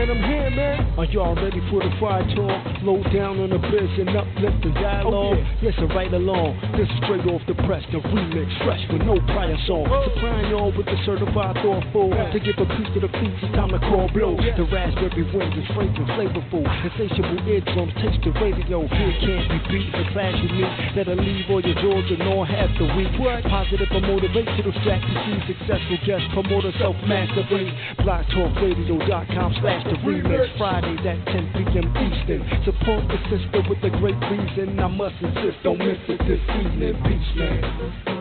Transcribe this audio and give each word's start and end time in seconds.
And 0.00 0.10
I'm 0.10 0.16
here, 0.16 0.48
man. 0.48 0.94
Are 0.96 1.04
y'all 1.04 1.34
ready 1.34 1.60
for 1.68 1.80
the 1.80 1.90
fire 2.00 2.24
talk? 2.34 2.79
Low 2.80 2.96
down 3.12 3.36
on 3.44 3.52
the 3.52 3.60
biz 3.60 3.92
and 4.00 4.08
uplift 4.16 4.64
the 4.64 4.72
dialogue. 4.72 5.36
Oh, 5.36 5.36
yeah. 5.36 5.68
Listen 5.68 5.88
right 5.92 6.08
along. 6.08 6.56
This 6.80 6.88
is 6.88 6.96
straight 7.04 7.28
off 7.28 7.44
the 7.44 7.52
press, 7.68 7.84
the 7.92 8.00
remix, 8.00 8.48
fresh 8.64 8.80
with 8.88 9.04
no 9.04 9.20
prior 9.36 9.56
song. 9.68 9.84
Supplying 9.84 10.48
y'all 10.48 10.72
with 10.72 10.88
the 10.88 10.96
certified 11.04 11.60
thoughtful. 11.60 12.08
To 12.08 12.38
give 12.40 12.56
a 12.56 12.64
piece 12.64 12.88
to 12.96 13.00
the 13.04 13.12
feet, 13.20 13.36
it's 13.44 13.52
time 13.52 13.68
to 13.76 13.80
call 13.84 14.08
blow. 14.16 14.32
The 14.32 14.64
raspberry 14.72 15.28
wind 15.28 15.52
is 15.60 15.68
fragrant, 15.76 16.08
flavorful. 16.16 16.64
Insatiable 16.64 17.44
eardrums 17.44 17.92
taste 18.00 18.24
the 18.24 18.32
radio. 18.40 18.88
Here 18.88 19.14
can't 19.28 19.44
be 19.52 19.58
beat. 19.68 19.92
The 19.92 20.04
class 20.16 20.34
unique 20.40 20.96
that'll 20.96 21.20
leave 21.20 21.52
all 21.52 21.60
your 21.60 21.76
jaws 21.84 22.08
and 22.08 22.24
all 22.32 22.48
half 22.48 22.72
the 22.80 22.88
week. 22.96 23.12
Positive 23.44 23.92
or 23.92 24.02
motivational 24.08 24.72
strategy. 24.80 25.36
Successful 25.52 26.00
guest 26.08 26.24
promoter 26.32 26.72
self 26.80 26.96
mastery. 27.04 27.68
BlogTalkRadio.com 28.00 29.50
slash 29.60 29.84
the 29.84 30.00
remix. 30.00 30.48
Fridays 30.56 31.04
at 31.04 31.20
10 31.28 31.44
p.m. 31.60 31.86
Eastern. 32.08 32.40
Support 32.70 33.08
the 33.08 33.18
sister 33.28 33.62
with 33.68 33.82
a 33.82 33.90
great 33.98 34.14
reason. 34.30 34.78
I 34.78 34.86
must 34.86 35.16
insist, 35.20 35.56
don't 35.64 35.78
miss 35.78 35.98
it 36.08 36.18
this 36.18 36.40
evening. 36.54 37.02
Peace, 37.02 38.19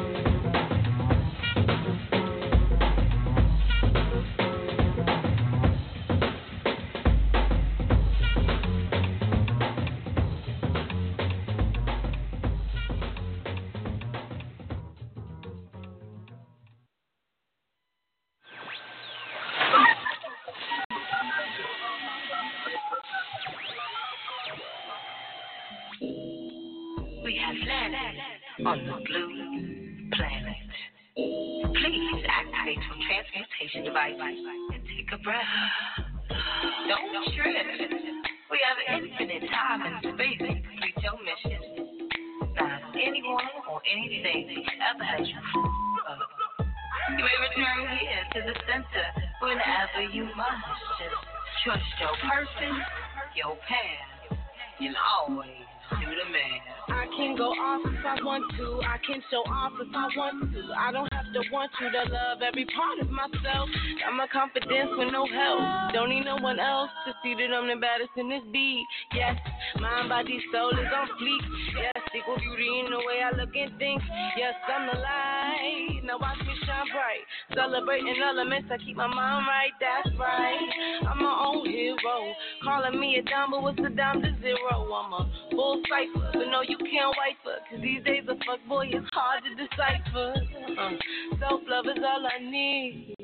help. 66.41 66.59
Don't 66.59 66.59
need 66.59 66.59
no 66.59 66.59
one 66.59 66.59
else 66.59 66.89
to 67.05 67.13
see 67.23 67.35
that 67.35 67.53
I'm 67.53 67.67
the 67.67 67.79
baddest 67.79 68.11
in 68.17 68.29
this 68.29 68.43
beat. 68.51 68.85
Yes, 69.13 69.35
mind, 69.79 70.09
body, 70.09 70.39
soul 70.51 70.71
is 70.71 70.91
on 70.93 71.07
fleek. 71.19 71.43
Yes, 71.75 72.03
equal 72.15 72.37
beauty 72.37 72.67
in 72.85 72.91
the 72.91 72.97
way 72.97 73.21
I 73.23 73.35
look 73.35 73.55
and 73.55 73.77
think. 73.77 74.01
Yes, 74.37 74.53
I'm 74.67 74.87
the 74.87 74.99
light. 74.99 76.01
Now 76.03 76.17
watch 76.19 76.39
me 76.39 76.53
shine 76.65 76.87
bright. 76.91 77.23
Celebrating 77.55 78.15
elements, 78.23 78.69
I 78.71 78.77
keep 78.77 78.97
my 78.97 79.07
mind 79.07 79.45
right. 79.47 79.73
That's 79.79 80.15
right. 80.17 80.69
I'm 81.07 81.21
my 81.21 81.45
own 81.45 81.65
hero. 81.65 82.33
Calling 82.63 82.99
me 82.99 83.17
a 83.19 83.23
dime, 83.23 83.51
but 83.51 83.63
what's 83.63 83.79
a 83.79 83.89
dime 83.89 84.21
to 84.21 84.31
zero? 84.41 84.91
I'm 84.93 85.13
a 85.13 85.31
full 85.51 85.81
cipher, 85.89 86.31
but 86.33 86.47
no, 86.49 86.61
you 86.61 86.77
can't 86.77 87.13
wipe 87.17 87.39
her. 87.45 87.59
Cause 87.69 87.81
these 87.81 88.03
days 88.03 88.23
a 88.27 88.35
fuck 88.45 88.59
boy 88.67 88.87
is 88.87 89.05
hard 89.13 89.43
to 89.43 89.51
decipher. 89.55 90.33
Uh, 90.79 90.91
Self 91.39 91.61
love 91.67 91.85
is 91.85 92.03
all 92.03 92.25
I 92.25 92.39
need 92.43 93.15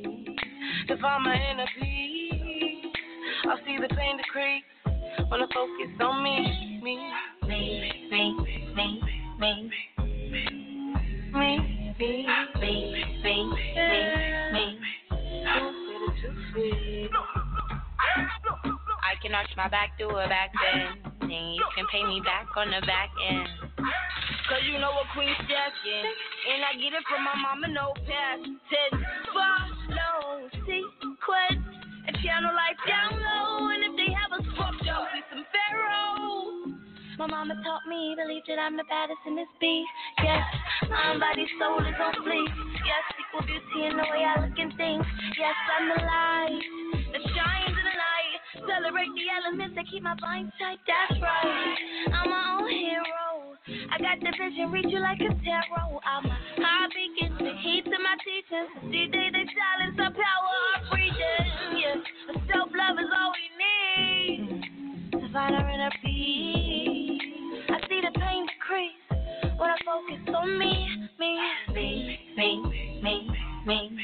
to 0.87 0.97
find 0.97 1.23
my 1.23 1.35
inner 1.35 1.65
peace. 1.79 2.44
I 3.43 3.57
see 3.65 3.77
the 3.79 3.87
pain 3.93 4.17
decrease 4.17 4.63
when 5.29 5.41
I 5.41 5.47
focus 5.53 5.91
on 6.01 6.23
me, 6.23 6.81
me, 6.81 6.95
me, 7.47 7.91
me, 8.09 8.23
me, 8.73 9.01
me, 9.39 9.39
me, 9.39 9.71
me, 11.33 11.49
me, 11.99 11.99
me, 11.99 12.27
me, 12.59 12.73
me, 13.23 13.43
me. 14.53 14.75
I 19.05 19.13
can 19.21 19.37
arch 19.37 19.53
my 19.53 19.69
back, 19.69 19.93
do 20.01 20.09
a 20.09 20.25
back 20.25 20.49
bend, 20.57 21.29
and 21.29 21.53
you 21.53 21.65
can 21.77 21.85
pay 21.93 22.01
me 22.01 22.25
back 22.25 22.49
on 22.57 22.73
the 22.73 22.81
back 22.89 23.13
end. 23.21 23.45
Cause 24.49 24.65
you 24.65 24.81
know 24.81 24.89
what 24.97 25.05
Queen's 25.13 25.37
jacking. 25.45 26.05
And 26.49 26.65
I 26.65 26.73
get 26.73 26.89
it 26.89 27.05
from 27.05 27.21
my 27.21 27.37
mama, 27.37 27.69
no 27.69 27.93
past 28.09 28.49
tense. 28.49 29.05
Follow 29.29 30.49
sequence. 30.65 31.65
And 32.09 32.17
channel 32.21 32.53
life 32.53 32.81
down 32.89 33.13
low. 33.13 33.69
And 33.69 33.81
if 33.89 33.93
they 33.93 34.09
have 34.09 34.33
fucked 34.57 34.89
up, 34.89 35.05
be 35.13 35.21
some 35.29 35.45
pharaohs. 35.53 36.77
My 37.21 37.29
mama 37.29 37.57
taught 37.61 37.85
me, 37.85 38.17
believe 38.17 38.45
that 38.49 38.57
I'm 38.57 38.73
the 38.77 38.85
baddest 38.89 39.21
in 39.25 39.37
this 39.37 39.49
beat. 39.61 39.85
Yes, 40.21 40.45
mind, 40.89 41.21
body, 41.21 41.45
soul 41.61 41.81
is 41.81 41.97
on 42.01 42.13
fleek. 42.25 42.53
Yes, 42.85 43.05
equal 43.21 43.45
beauty 43.45 43.85
in 43.85 43.97
the 43.97 44.05
way 44.09 44.25
I 44.25 44.45
look 44.45 44.57
and 44.57 44.73
think. 44.77 45.01
Yes, 45.37 45.57
I'm 45.77 45.89
the 45.93 46.01
light 46.05 46.65
that 47.13 47.23
shines 47.33 47.69
in 47.69 47.85
the 47.85 47.95
night. 47.97 48.24
Celebrate 48.63 49.11
the 49.11 49.27
elements 49.35 49.75
that 49.75 49.85
keep 49.91 50.03
my 50.03 50.15
mind 50.21 50.51
tight. 50.59 50.79
That's 50.87 51.19
right. 51.21 51.75
I'm 52.13 52.29
my 52.29 52.57
own 52.59 52.69
hero. 52.69 53.57
I 53.91 53.97
got 53.99 54.19
the 54.21 54.31
vision, 54.31 54.71
read 54.71 54.89
you 54.89 54.99
like 54.99 55.19
a 55.19 55.33
tarot. 55.43 55.99
I'm 56.05 56.25
a 56.25 56.37
high 56.61 56.87
beacon, 56.93 57.35
the 57.39 57.53
heat 57.59 57.83
to 57.85 57.97
my 57.99 58.15
teachings. 58.23 58.91
These 58.91 59.11
days 59.11 59.31
they 59.33 59.45
silence 59.51 59.95
the 59.97 60.09
power 60.15 60.57
of 60.77 60.81
breathing. 60.91 61.51
Yeah, 61.81 61.99
self 62.53 62.69
love 62.71 62.97
is 62.99 63.09
all 63.11 63.31
we 63.35 63.45
need 63.59 65.11
to 65.11 65.33
find 65.33 65.55
our 65.55 65.69
inner 65.69 65.91
peace. 66.03 67.21
I 67.69 67.79
see 67.89 68.01
the 68.01 68.13
pain 68.19 68.47
decrease 68.47 69.04
when 69.57 69.69
I 69.69 69.75
focus 69.85 70.35
on 70.35 70.59
me, 70.59 71.09
me, 71.19 71.39
me, 71.73 72.19
me, 72.37 72.61
me, 73.01 73.29
me. 73.65 73.97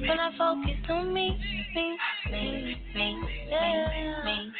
When 0.00 0.18
I 0.18 0.30
focus 0.36 0.90
on 0.90 1.12
me, 1.12 1.38
me, 1.74 1.98
me, 2.30 2.76
me, 2.94 3.22
yeah, 3.50 4.22
me. 4.24 4.52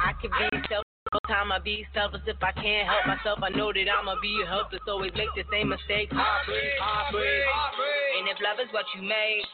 I 0.00 0.12
could 0.20 0.30
be 0.30 0.58
so 0.68 0.82
time 1.28 1.52
I 1.52 1.58
be 1.60 1.88
selfish 1.96 2.20
if 2.28 2.36
I 2.44 2.52
can't 2.52 2.84
help 2.84 3.08
myself. 3.08 3.40
I 3.40 3.48
know 3.48 3.72
that 3.72 3.88
I'ma 3.88 4.20
be 4.20 4.44
helpless, 4.44 4.84
always 4.84 5.12
make 5.16 5.32
the 5.32 5.44
same 5.48 5.72
mistake. 5.72 6.12
Heartbreak, 6.12 6.76
heartbreak. 6.76 7.44
And 8.20 8.28
if 8.28 8.36
love 8.44 8.60
is 8.60 8.68
what 8.76 8.84
you 8.92 9.00
made, 9.00 9.44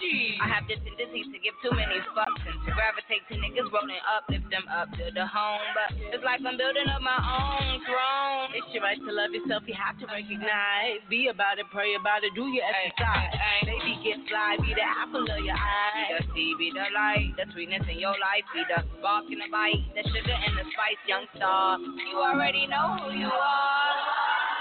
I 0.43 0.51
have 0.51 0.67
this 0.67 0.83
tendency 0.83 1.23
to 1.31 1.39
give 1.39 1.55
too 1.63 1.71
many 1.71 2.03
fucks 2.11 2.43
and 2.43 2.59
to 2.67 2.71
gravitate 2.75 3.23
to 3.31 3.39
niggas 3.39 3.71
rolling 3.71 4.03
up, 4.03 4.27
lift 4.27 4.51
them 4.51 4.67
up 4.67 4.91
to 4.99 5.15
the 5.15 5.27
home. 5.31 5.63
But 5.79 5.95
it's 6.11 6.25
like 6.27 6.43
I'm 6.43 6.59
building 6.59 6.91
up 6.91 6.99
my 7.05 7.21
own 7.23 7.79
throne. 7.87 8.51
It's 8.59 8.67
your 8.75 8.83
right 8.83 8.99
to 8.99 9.13
love 9.15 9.31
yourself, 9.31 9.63
you 9.71 9.79
have 9.79 9.95
to 10.03 10.07
recognize. 10.11 11.07
Be 11.07 11.31
about 11.31 11.63
it, 11.63 11.71
pray 11.71 11.95
about 11.95 12.27
it, 12.27 12.35
do 12.35 12.51
your 12.51 12.67
exercise. 12.67 13.31
Baby, 13.63 13.95
get 14.03 14.19
fly, 14.27 14.59
be 14.59 14.75
the 14.75 14.87
apple 14.87 15.23
of 15.23 15.41
your 15.45 15.55
eye. 15.55 16.11
Be 16.11 16.19
The 16.19 16.23
seed, 16.35 16.55
be 16.59 16.69
the 16.75 16.87
light, 16.91 17.31
the 17.39 17.47
sweetness 17.53 17.87
in 17.87 18.01
your 18.01 18.17
life, 18.19 18.47
be 18.51 18.65
the 18.67 18.81
spark 18.99 19.29
in 19.31 19.39
the 19.39 19.49
bite, 19.53 19.85
the 19.95 20.03
sugar 20.09 20.35
and 20.35 20.55
the 20.57 20.65
spice, 20.73 21.03
young 21.05 21.29
star 21.37 21.44
star. 21.45 21.79
You 21.79 22.19
already 22.19 22.67
know 22.69 22.97
who 23.05 23.13
you 23.13 23.27
are. 23.27 24.54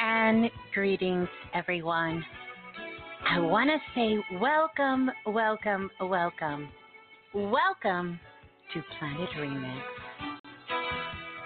And 0.00 0.50
greetings, 0.72 1.28
everyone. 1.54 2.24
I 3.28 3.38
want 3.40 3.68
to 3.68 3.76
say 3.94 4.38
welcome, 4.38 5.10
welcome, 5.26 5.90
welcome, 6.00 6.68
welcome 7.34 8.18
to 8.72 8.82
Planet 8.98 9.28
Remix. 9.38 9.80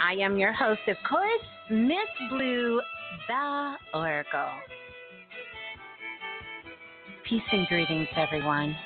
I 0.00 0.12
am 0.14 0.36
your 0.36 0.52
host, 0.52 0.80
of 0.86 0.96
course, 1.08 1.42
Miss 1.70 2.30
Blue, 2.30 2.80
the 3.26 3.74
Oracle. 3.94 4.50
Peace 7.28 7.42
and 7.50 7.66
greetings, 7.66 8.08
everyone. 8.16 8.76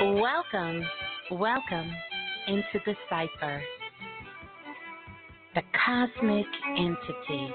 Welcome, 0.00 0.82
welcome 1.30 1.90
into 2.48 2.80
the 2.86 2.94
cipher, 3.10 3.62
the 5.54 5.62
cosmic 5.84 6.46
entity, 6.78 7.52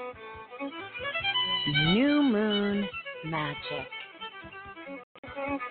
new 1.66 2.22
moon 2.22 2.88
magic. 3.26 3.86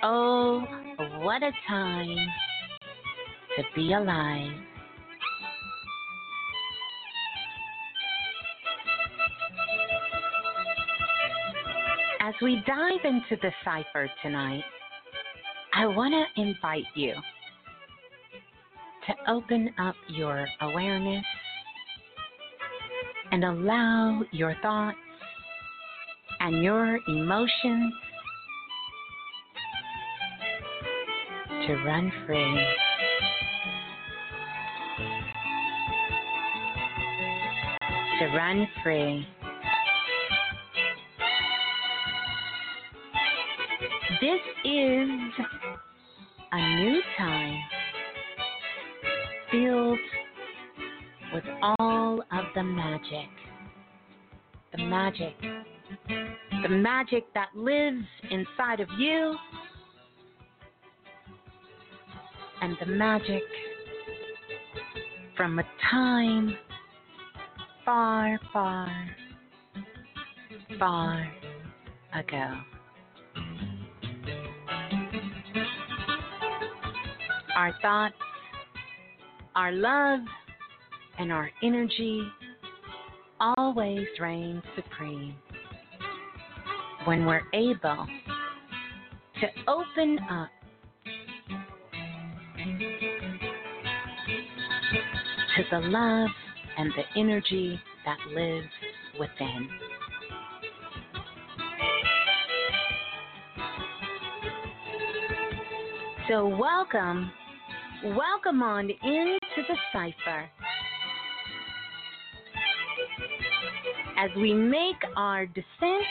Oh, 0.03 0.65
what 1.21 1.43
a 1.43 1.51
time 1.67 2.17
to 3.55 3.63
be 3.75 3.93
alive. 3.93 4.51
As 12.21 12.33
we 12.41 12.61
dive 12.67 13.05
into 13.05 13.37
the 13.41 13.51
cipher 13.63 14.09
tonight, 14.21 14.63
I 15.73 15.85
want 15.85 16.13
to 16.13 16.41
invite 16.41 16.83
you 16.95 17.13
to 19.07 19.31
open 19.31 19.73
up 19.79 19.95
your 20.09 20.45
awareness 20.61 21.23
and 23.31 23.45
allow 23.45 24.21
your 24.31 24.55
thoughts 24.61 24.97
and 26.39 26.63
your 26.63 26.99
emotions 27.07 27.93
to 31.67 31.75
run 31.85 32.11
free. 32.25 32.65
To 38.19 38.25
run 38.35 38.67
free. 38.83 39.27
This 44.21 44.41
is 44.65 45.09
a 46.51 46.79
new 46.79 47.01
time 47.17 47.59
filled 49.51 49.99
with 51.33 51.43
all 51.61 52.21
of 52.31 52.45
the 52.55 52.63
magic. 52.63 53.29
The 54.71 54.83
magic. 54.85 55.35
The 56.63 56.69
magic 56.69 57.25
that 57.33 57.49
lives 57.55 58.05
inside 58.29 58.79
of 58.79 58.89
you. 58.97 59.35
And 62.61 62.75
the 62.79 62.87
magic 62.87 63.43
from 65.35 65.59
a 65.59 65.63
time 65.91 66.57
far, 67.85 68.39
far, 68.51 68.91
far 70.79 71.31
ago. 72.13 72.59
Our 77.55 77.73
thoughts, 77.81 78.15
our 79.55 79.71
love, 79.71 80.19
and 81.19 81.31
our 81.31 81.49
energy 81.63 82.23
always 83.39 84.07
reign 84.19 84.61
supreme 84.75 85.35
when 87.07 87.25
we're 87.25 87.41
able 87.53 88.05
to 89.39 89.47
open 89.67 90.19
up 90.29 90.49
to 95.55 95.63
the 95.71 95.79
love 95.87 96.29
and 96.77 96.91
the 96.91 97.19
energy 97.19 97.79
that 98.05 98.17
lives 98.35 98.67
within. 99.17 99.69
So, 106.27 106.45
welcome 106.45 107.31
Welcome 108.03 108.61
on 108.61 108.91
into 108.91 109.39
the 109.67 109.75
cipher. 109.91 110.47
As 114.17 114.29
we 114.37 114.53
make 114.53 114.97
our 115.15 115.47
descent 115.47 116.05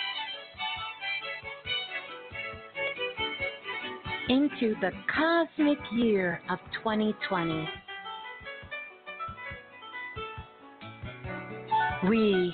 into 4.29 4.75
the 4.81 4.91
cosmic 5.15 5.79
year 5.93 6.41
of 6.51 6.59
2020, 6.83 7.69
we 12.09 12.53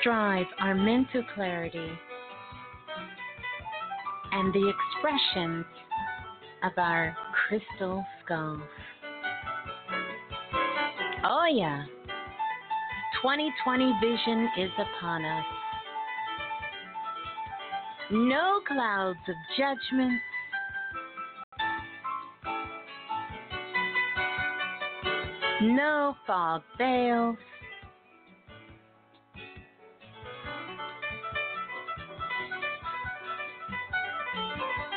strive 0.00 0.46
our 0.60 0.74
mental 0.74 1.22
clarity 1.34 1.90
and 4.32 4.52
the 4.54 4.72
expressions 4.72 5.64
of 6.62 6.72
our 6.76 7.16
crystal 7.32 8.04
skulls. 8.24 8.60
Oh, 11.24 11.46
yeah. 11.52 11.84
2020 13.22 13.92
vision 14.00 14.48
is 14.58 14.70
upon 14.78 15.24
us. 15.24 15.57
No 18.10 18.60
clouds 18.66 19.18
of 19.28 19.34
judgment. 19.56 20.20
No 25.60 26.14
fog 26.26 26.62
veils. 26.78 27.36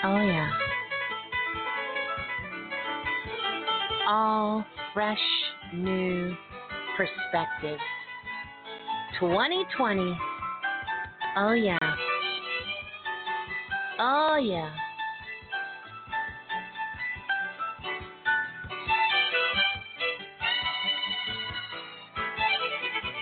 Oh, 0.03 0.17
yeah. 0.17 0.51
all 4.11 4.65
fresh, 4.93 5.17
new 5.73 6.35
perspectives. 6.97 7.81
2020. 9.19 10.17
Oh, 11.37 11.53
yeah. 11.53 11.77
Oh, 14.03 14.35
yeah. 14.37 14.67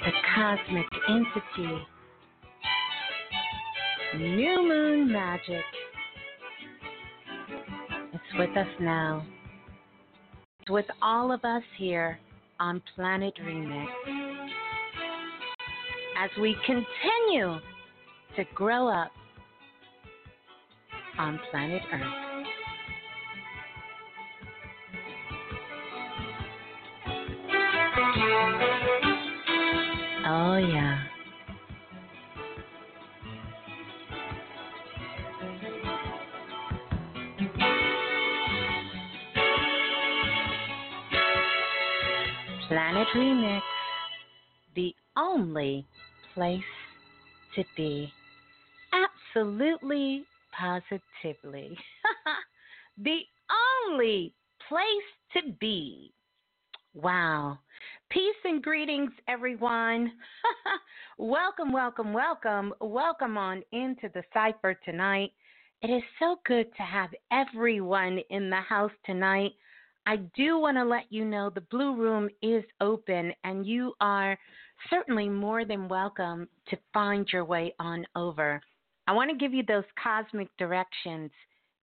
The 0.05 0.11
cosmic 0.33 0.85
entity. 1.09 1.83
New 4.15 4.67
moon 4.69 5.11
magic. 5.11 5.65
It's 8.13 8.23
with 8.37 8.55
us 8.55 8.67
now 8.79 9.25
It's 10.61 10.69
with 10.69 10.85
all 11.01 11.33
of 11.33 11.43
us 11.43 11.63
here 11.77 12.19
on 12.57 12.81
Planet 12.95 13.33
Remix 13.43 13.87
as 16.17 16.29
we 16.39 16.55
continue 16.65 17.59
to 18.37 18.43
grow 18.55 18.87
up 18.87 19.11
on 21.19 21.37
planet 21.51 21.81
Earth. 21.91 22.01
Oh, 30.25 30.57
yeah. 30.57 31.03
Planet 42.69 43.07
Remix, 43.15 43.61
the 44.75 44.95
only 45.17 45.85
place 46.33 46.61
to 47.55 47.63
be. 47.75 48.13
Absolutely, 49.35 50.23
positively. 50.59 51.77
the 52.97 53.19
only 53.87 54.33
place 54.67 54.87
to 55.33 55.53
be. 55.59 56.11
Wow. 56.93 57.59
Peace 58.09 58.35
and 58.43 58.61
greetings, 58.61 59.11
everyone. 59.27 60.11
welcome, 61.17 61.71
welcome, 61.71 62.11
welcome. 62.11 62.73
Welcome 62.81 63.37
on 63.37 63.63
into 63.71 64.09
the 64.13 64.23
cipher 64.33 64.77
tonight. 64.83 65.31
It 65.81 65.87
is 65.87 66.03
so 66.19 66.37
good 66.45 66.67
to 66.75 66.83
have 66.83 67.09
everyone 67.31 68.19
in 68.29 68.49
the 68.49 68.57
house 68.57 68.91
tonight. 69.05 69.51
I 70.05 70.17
do 70.35 70.59
want 70.59 70.75
to 70.77 70.83
let 70.83 71.05
you 71.09 71.23
know 71.23 71.49
the 71.49 71.61
Blue 71.61 71.95
Room 71.95 72.29
is 72.41 72.63
open 72.81 73.31
and 73.43 73.65
you 73.65 73.93
are 74.01 74.37
certainly 74.89 75.29
more 75.29 75.63
than 75.63 75.87
welcome 75.87 76.49
to 76.69 76.77
find 76.93 77.27
your 77.31 77.45
way 77.45 77.73
on 77.79 78.05
over. 78.15 78.59
I 79.09 79.11
want 79.11 79.31
to 79.31 79.35
give 79.35 79.55
you 79.55 79.63
those 79.67 79.85
cosmic 80.01 80.49
directions 80.59 81.31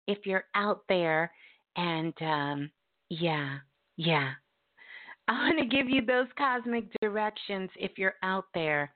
if 0.06 0.28
you're 0.28 0.44
out 0.54 0.82
there 0.88 1.32
and 1.76 2.14
um, 2.22 2.70
yeah, 3.10 3.58
yeah. 3.98 4.34
I 5.28 5.32
want 5.32 5.58
to 5.58 5.66
give 5.66 5.90
you 5.90 6.06
those 6.06 6.28
cosmic 6.38 6.84
directions 7.02 7.72
if 7.78 7.98
you're 7.98 8.14
out 8.22 8.46
there 8.54 8.94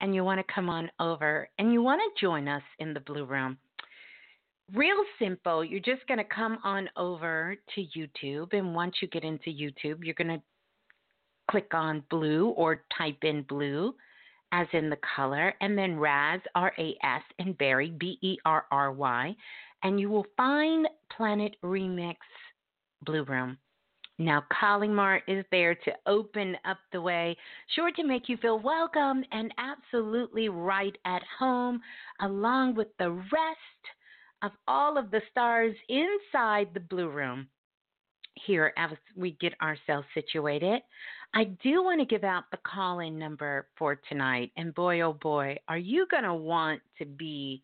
and 0.00 0.14
you 0.14 0.22
want 0.22 0.38
to 0.38 0.54
come 0.54 0.70
on 0.70 0.88
over 1.00 1.48
and 1.58 1.72
you 1.72 1.82
want 1.82 2.00
to 2.00 2.24
join 2.24 2.46
us 2.46 2.62
in 2.78 2.94
the 2.94 3.00
Blue 3.00 3.24
Room. 3.24 3.58
Real 4.72 5.02
simple. 5.18 5.64
You're 5.64 5.80
just 5.80 6.06
going 6.06 6.18
to 6.18 6.24
come 6.24 6.58
on 6.62 6.88
over 6.96 7.56
to 7.74 7.84
YouTube. 7.98 8.56
And 8.56 8.76
once 8.76 8.94
you 9.02 9.08
get 9.08 9.24
into 9.24 9.50
YouTube, 9.50 10.04
you're 10.04 10.14
going 10.14 10.28
to 10.28 10.42
click 11.50 11.74
on 11.74 12.04
blue 12.10 12.50
or 12.50 12.84
type 12.96 13.24
in 13.24 13.42
blue 13.42 13.92
as 14.56 14.66
in 14.72 14.88
the 14.88 14.98
color, 15.14 15.52
and 15.60 15.76
then 15.76 15.98
Raz, 15.98 16.40
R 16.54 16.72
A 16.78 16.96
S, 17.04 17.22
and 17.38 17.58
Berry, 17.58 17.90
B 17.90 18.18
E 18.22 18.38
R 18.46 18.64
R 18.70 18.90
Y, 18.90 19.36
and 19.82 20.00
you 20.00 20.08
will 20.08 20.26
find 20.34 20.88
Planet 21.14 21.54
Remix 21.62 22.16
Blue 23.02 23.24
Room. 23.24 23.58
Now, 24.18 24.42
Mart 24.62 25.24
is 25.28 25.44
there 25.50 25.74
to 25.74 25.92
open 26.06 26.56
up 26.64 26.78
the 26.90 27.02
way, 27.02 27.36
sure 27.74 27.92
to 27.92 28.02
make 28.02 28.30
you 28.30 28.38
feel 28.38 28.58
welcome 28.58 29.22
and 29.30 29.52
absolutely 29.58 30.48
right 30.48 30.96
at 31.04 31.22
home, 31.38 31.82
along 32.22 32.76
with 32.76 32.88
the 32.98 33.10
rest 33.10 33.84
of 34.42 34.52
all 34.66 34.96
of 34.96 35.10
the 35.10 35.20
stars 35.30 35.76
inside 35.90 36.68
the 36.72 36.80
Blue 36.80 37.10
Room. 37.10 37.46
Here, 38.44 38.72
as 38.76 38.90
we 39.16 39.32
get 39.40 39.54
ourselves 39.62 40.06
situated, 40.14 40.82
I 41.34 41.44
do 41.62 41.82
want 41.82 42.00
to 42.00 42.06
give 42.06 42.24
out 42.24 42.44
the 42.50 42.58
call 42.58 43.00
in 43.00 43.18
number 43.18 43.66
for 43.76 43.98
tonight. 44.08 44.52
And 44.56 44.74
boy, 44.74 45.00
oh 45.00 45.14
boy, 45.14 45.56
are 45.68 45.78
you 45.78 46.06
going 46.10 46.24
to 46.24 46.34
want 46.34 46.80
to 46.98 47.06
be 47.06 47.62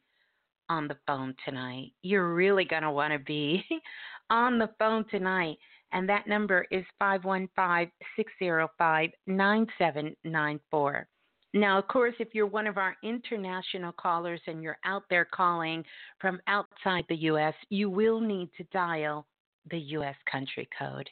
on 0.69 0.89
the 0.89 0.97
phone 1.07 1.35
tonight? 1.45 1.93
You're 2.03 2.35
really 2.35 2.65
going 2.65 2.83
to 2.83 2.91
want 2.91 3.13
to 3.13 3.19
be 3.19 3.65
on 4.31 4.59
the 4.59 4.71
phone 4.79 5.05
tonight. 5.11 5.59
And 5.93 6.09
that 6.09 6.27
number 6.27 6.67
is 6.71 6.85
515 6.99 7.93
605 8.17 9.11
9794. 9.27 11.07
Now, 11.55 11.79
of 11.79 11.87
course, 11.89 12.15
if 12.19 12.29
you're 12.35 12.47
one 12.47 12.67
of 12.67 12.79
our 12.79 12.97
international 13.03 13.93
callers 13.93 14.41
and 14.47 14.63
you're 14.63 14.79
out 14.87 15.03
there 15.11 15.27
calling 15.27 15.85
from 16.19 16.41
outside 16.47 17.05
the 17.09 17.17
U.S., 17.17 17.55
you 17.69 17.91
will 17.91 18.21
need 18.21 18.49
to 18.57 18.65
dial 18.73 19.27
the 19.71 19.79
U.S. 19.79 20.17
country 20.31 20.69
code. 20.79 21.09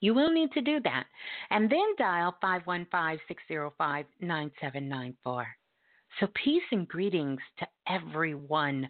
You 0.00 0.14
will 0.14 0.30
need 0.30 0.52
to 0.52 0.60
do 0.60 0.80
that. 0.84 1.04
And 1.50 1.70
then 1.70 1.94
dial 1.98 2.36
515 2.40 3.18
605 3.26 4.04
9794. 4.20 5.46
So, 6.20 6.28
peace 6.42 6.62
and 6.70 6.88
greetings 6.88 7.40
to 7.58 7.66
everyone 7.88 8.88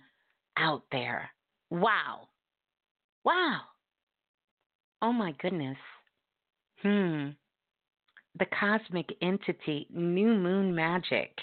out 0.58 0.82
there. 0.92 1.30
Wow. 1.70 2.28
Wow. 3.24 3.60
Oh 5.02 5.12
my 5.12 5.32
goodness. 5.40 5.76
Hmm. 6.82 7.30
The 8.38 8.46
cosmic 8.58 9.06
entity, 9.20 9.86
new 9.90 10.34
moon 10.34 10.74
magic. 10.74 11.36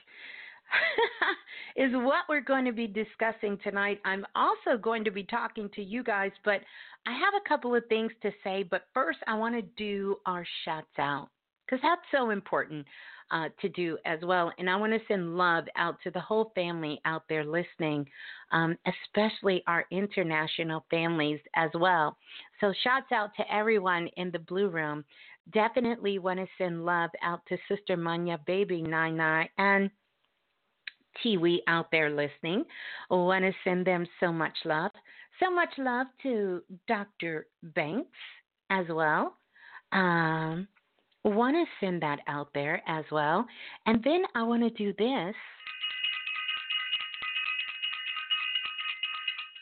is 1.75 1.91
what 1.93 2.23
we're 2.29 2.41
going 2.41 2.65
to 2.65 2.71
be 2.71 2.87
discussing 2.87 3.57
tonight. 3.63 3.99
I'm 4.05 4.25
also 4.35 4.77
going 4.81 5.03
to 5.03 5.11
be 5.11 5.23
talking 5.23 5.69
to 5.75 5.81
you 5.81 6.03
guys, 6.03 6.31
but 6.43 6.61
I 7.05 7.11
have 7.11 7.33
a 7.35 7.47
couple 7.47 7.75
of 7.75 7.85
things 7.87 8.11
to 8.21 8.31
say. 8.43 8.63
But 8.63 8.83
first, 8.93 9.19
I 9.27 9.35
want 9.35 9.55
to 9.55 9.61
do 9.61 10.17
our 10.25 10.45
shouts 10.63 10.87
out 10.97 11.29
because 11.65 11.81
that's 11.81 12.01
so 12.11 12.29
important 12.29 12.85
uh, 13.31 13.49
to 13.61 13.69
do 13.69 13.97
as 14.05 14.19
well. 14.23 14.51
And 14.57 14.69
I 14.69 14.75
want 14.75 14.93
to 14.93 14.99
send 15.07 15.37
love 15.37 15.65
out 15.75 15.97
to 16.03 16.11
the 16.11 16.19
whole 16.19 16.51
family 16.55 17.01
out 17.05 17.23
there 17.27 17.43
listening, 17.43 18.05
um, 18.51 18.77
especially 18.85 19.63
our 19.67 19.85
international 19.91 20.85
families 20.89 21.39
as 21.55 21.71
well. 21.73 22.17
So, 22.61 22.73
shouts 22.83 23.11
out 23.11 23.31
to 23.37 23.53
everyone 23.53 24.07
in 24.17 24.31
the 24.31 24.39
Blue 24.39 24.69
Room. 24.69 25.03
Definitely 25.51 26.19
want 26.19 26.39
to 26.39 26.47
send 26.57 26.85
love 26.85 27.11
out 27.21 27.41
to 27.47 27.57
Sister 27.67 27.97
Manya 27.97 28.39
Baby 28.47 28.81
Nine 28.81 29.49
and 29.57 29.89
Tiwi 31.23 31.59
out 31.67 31.87
there 31.91 32.09
listening. 32.09 32.65
Want 33.09 33.45
to 33.45 33.51
send 33.63 33.85
them 33.85 34.05
so 34.19 34.31
much 34.31 34.55
love. 34.65 34.91
So 35.39 35.51
much 35.51 35.69
love 35.77 36.07
to 36.23 36.61
Dr. 36.87 37.47
Banks 37.61 38.09
as 38.69 38.85
well. 38.89 39.35
Um, 39.91 40.67
want 41.23 41.55
to 41.55 41.85
send 41.85 42.01
that 42.01 42.19
out 42.27 42.49
there 42.53 42.81
as 42.87 43.05
well. 43.11 43.45
And 43.85 44.03
then 44.03 44.23
I 44.33 44.43
want 44.43 44.63
to 44.63 44.69
do 44.69 44.93
this. 44.97 45.35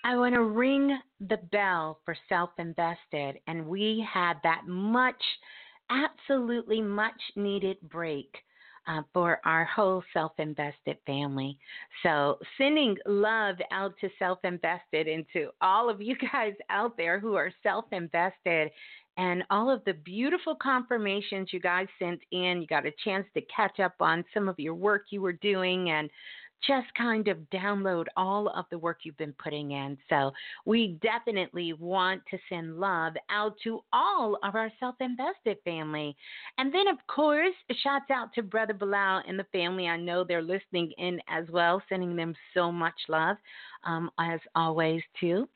I 0.06 0.18
want 0.18 0.36
to 0.36 0.44
ring 0.44 0.98
the 1.22 1.38
bell 1.52 2.00
for 2.04 2.16
self 2.28 2.50
invested. 2.60 3.40
And 3.48 3.66
we 3.66 4.06
had 4.12 4.34
that 4.44 4.64
much, 4.68 5.22
absolutely 5.90 6.82
much 6.82 7.20
needed 7.36 7.78
break 7.90 8.36
uh, 8.88 9.02
for 9.14 9.40
our 9.46 9.66
whole 9.66 10.04
self 10.14 10.34
invested 10.38 10.98
family. 11.06 11.58
So, 12.04 12.40
sending 12.58 12.98
love 13.06 13.56
out 13.72 13.94
to 14.02 14.10
self 14.20 14.40
invested 14.44 15.08
and 15.08 15.26
to 15.34 15.50
all 15.62 15.90
of 15.90 16.02
you 16.02 16.16
guys 16.32 16.54
out 16.70 16.98
there 16.98 17.20
who 17.20 17.36
are 17.36 17.52
self 17.64 17.86
invested 17.92 18.72
and 19.18 19.44
all 19.52 19.70
of 19.70 19.84
the 19.86 19.94
beautiful 19.94 20.56
confirmations 20.56 21.50
you 21.52 21.60
guys 21.60 21.88
sent 22.00 22.20
in. 22.32 22.62
You 22.62 22.68
got 22.68 22.86
a 22.86 22.94
chance 23.04 23.28
to 23.36 23.42
catch 23.42 23.80
up 23.80 23.94
on 24.00 24.26
some 24.34 24.50
of 24.50 24.60
your 24.60 24.74
work 24.74 25.06
you 25.12 25.22
were 25.22 25.34
doing 25.34 25.92
and 25.92 26.10
just 26.68 26.88
kind 26.96 27.28
of 27.28 27.38
download 27.54 28.06
all 28.16 28.48
of 28.50 28.66
the 28.72 28.78
work 28.78 29.00
you've 29.04 29.18
been 29.18 29.34
putting 29.34 29.72
in. 29.72 29.98
So 30.10 30.32
we 30.66 30.98
definitely 31.02 31.74
want 31.74 32.22
to 32.32 32.38
send 32.50 32.80
love 32.80 33.14
out 33.30 33.56
to 33.64 33.82
all 33.92 34.38
of 34.44 34.56
our 34.56 34.72
self 34.80 34.96
invested 35.00 35.58
family. 35.66 36.16
And 36.58 36.74
then, 36.74 36.88
of 36.88 36.98
course, 37.08 37.56
shouts 37.84 38.10
out 38.12 38.34
to 38.34 38.44
Brother 38.44 38.74
Balah 38.74 39.24
and 39.28 39.38
the 39.38 39.46
family. 39.52 39.88
I 39.88 39.98
know 39.98 40.24
they're 40.24 40.42
listening 40.42 40.92
in 40.98 41.20
as 41.30 41.46
well, 41.52 41.82
sending 41.90 42.16
them 42.16 42.34
so 42.54 42.72
much 42.72 42.96
love, 43.08 43.38
um, 43.84 44.10
as 44.20 44.40
always, 44.56 45.02
too. 45.20 45.48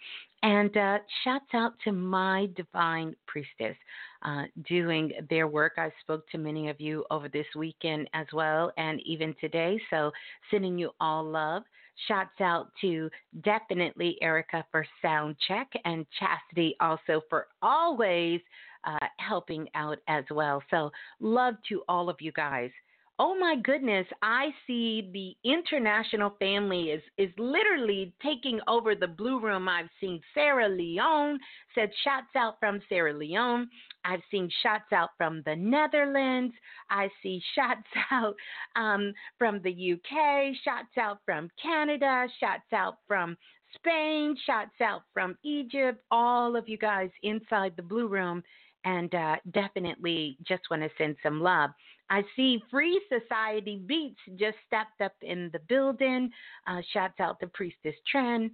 And 0.44 0.76
uh, 0.78 1.00
shouts 1.24 1.54
out 1.54 1.74
to 1.84 1.92
my 1.92 2.48
divine 2.56 3.16
priestess 3.26 3.76
uh, 4.24 4.44
doing 4.68 5.12
their 5.30 5.48
work. 5.48 5.74
I 5.78 5.92
spoke 6.02 6.30
to 6.30 6.38
many 6.38 6.70
of 6.70 6.80
you 6.80 7.06
over 7.10 7.28
this 7.28 7.48
weekend 7.56 8.10
as 8.14 8.28
well, 8.34 8.72
and 8.78 9.02
even 9.02 9.36
today. 9.42 9.80
So, 9.90 10.12
sending 10.52 10.78
you 10.78 10.92
all 11.00 11.24
love. 11.24 11.64
Shouts 12.08 12.40
out 12.40 12.72
to 12.82 13.10
definitely 13.44 14.18
Erica 14.22 14.64
for 14.72 14.86
sound 15.02 15.36
check 15.48 15.68
and 15.86 16.06
Chastity 16.20 16.76
also 16.80 17.22
for 17.28 17.48
always 17.64 18.40
uh, 18.84 19.08
helping 19.18 19.68
out 19.74 19.98
as 20.08 20.24
well. 20.30 20.62
So, 20.70 20.92
love 21.20 21.56
to 21.70 21.82
all 21.90 22.10
of 22.10 22.18
you 22.20 22.32
guys 22.32 22.70
oh 23.20 23.38
my 23.38 23.56
goodness, 23.64 24.06
I 24.22 24.50
see 24.66 25.10
the 25.12 25.50
international 25.50 26.36
family 26.40 26.92
is 26.92 27.02
is 27.18 27.32
literally 27.38 28.14
taking 28.22 28.60
over 28.68 28.96
the 28.96 29.08
blue 29.08 29.40
room. 29.40 29.68
I've 29.68 29.90
seen 30.00 30.22
Sierra 30.34 30.70
Leone 30.70 31.40
said 31.74 31.90
shots 32.04 32.36
out 32.36 32.56
from 32.60 32.80
Sierra 32.88 33.14
Leone. 33.14 33.70
I've 34.06 34.22
seen 34.30 34.50
shots 34.62 34.94
out 34.94 35.10
from 35.18 35.42
the 35.46 35.56
Netherlands. 35.56 36.54
I 36.90 37.10
see 37.24 37.42
shots 37.56 37.88
out 38.12 38.36
um, 38.76 39.14
from 39.38 39.62
the 39.64 39.94
UK, 39.94 40.54
shots 40.64 40.98
out 41.00 41.20
from 41.26 41.50
Canada, 41.62 42.28
shots 42.40 42.72
out 42.74 42.98
from 43.08 43.36
Spain, 43.76 44.36
shots 44.46 44.80
out 44.82 45.04
from 45.14 45.36
Egypt. 45.44 46.02
All 46.12 46.56
of 46.56 46.70
you 46.70 46.78
guys 46.78 47.10
inside 47.24 47.74
the 47.76 47.84
blue 47.84 48.08
room 48.08 48.44
and 48.86 49.14
uh, 49.14 49.36
definitely 49.52 50.38
just 50.48 50.64
want 50.70 50.82
to 50.84 50.90
send 50.98 51.16
some 51.22 51.42
love. 51.42 51.72
I 52.10 52.24
see 52.36 52.62
Free 52.72 53.02
Society 53.10 53.82
Beats 53.86 54.20
just 54.36 54.58
stepped 54.66 55.02
up 55.02 55.14
in 55.22 55.50
the 55.52 55.60
building. 55.68 56.30
Uh, 56.66 56.82
shouts 56.94 57.20
out 57.20 57.40
to 57.42 57.48
Priestess 57.48 57.96
Trend. 58.10 58.52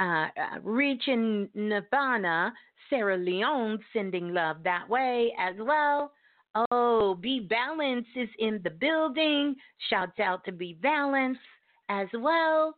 Uh, 0.00 0.26
uh, 0.36 0.60
reaching 0.62 1.48
Nirvana, 1.54 2.52
Sierra 2.88 3.16
Leone 3.16 3.78
sending 3.92 4.34
love 4.34 4.58
that 4.64 4.88
way 4.88 5.32
as 5.38 5.54
well. 5.58 6.12
Oh, 6.70 7.14
Be 7.14 7.40
Balance 7.40 8.06
is 8.16 8.28
in 8.38 8.60
the 8.64 8.70
building. 8.70 9.54
Shouts 9.90 10.18
out 10.18 10.44
to 10.44 10.52
Be 10.52 10.74
Balance 10.74 11.38
as 11.88 12.08
well. 12.14 12.76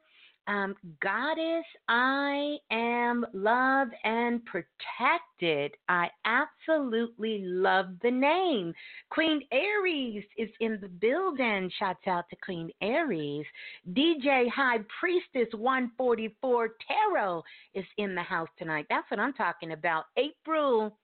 Um, 0.49 0.75
Goddess, 1.03 1.67
I 1.89 2.57
am 2.71 3.27
loved 3.35 3.93
and 4.03 4.41
protected. 4.47 5.73
I 5.91 6.09
absolutely 6.25 7.43
love 7.43 7.89
the 8.03 8.11
name. 8.11 8.73
Queen 9.11 9.43
Aries 9.53 10.25
is 10.39 10.49
in 10.61 10.79
the 10.81 10.89
building. 10.89 11.71
Shouts 11.79 12.07
out 12.07 12.31
to 12.31 12.37
Queen 12.37 12.71
Aries. 12.81 13.45
DJ 13.93 14.49
High 14.49 14.79
Priestess 14.99 15.53
144 15.53 16.71
Tarot 16.89 17.43
is 17.75 17.85
in 17.99 18.15
the 18.15 18.23
house 18.23 18.49
tonight. 18.59 18.87
That's 18.89 19.11
what 19.11 19.21
I'm 19.21 19.35
talking 19.35 19.73
about. 19.73 20.07
April 20.17 20.97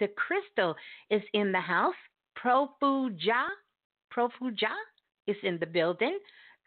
the 0.00 0.08
Crystal 0.16 0.74
is 1.10 1.22
in 1.34 1.52
the 1.52 1.60
house. 1.60 1.94
Profuja, 2.36 3.46
Profuja 4.12 4.74
is 5.28 5.36
in 5.44 5.58
the 5.58 5.66
building. 5.66 6.18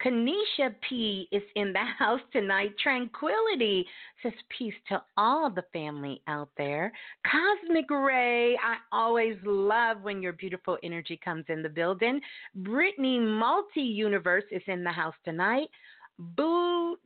Kanisha 0.04 0.74
P 0.88 1.28
is 1.32 1.42
in 1.56 1.72
the 1.72 1.84
house 1.98 2.20
tonight. 2.32 2.74
Tranquility 2.82 3.86
says 4.22 4.32
peace 4.56 4.74
to 4.88 5.02
all 5.16 5.50
the 5.50 5.64
family 5.72 6.22
out 6.28 6.50
there. 6.56 6.92
Cosmic 7.26 7.90
Ray, 7.90 8.54
I 8.56 8.76
always 8.92 9.36
love 9.44 10.02
when 10.02 10.22
your 10.22 10.32
beautiful 10.32 10.78
energy 10.82 11.18
comes 11.24 11.44
in 11.48 11.62
the 11.62 11.68
building. 11.68 12.20
Brittany 12.54 13.18
Multi 13.18 13.80
Universe 13.80 14.44
is 14.50 14.62
in 14.66 14.84
the 14.84 14.92
house 14.92 15.14
tonight. 15.24 15.68
Boo, 16.18 16.96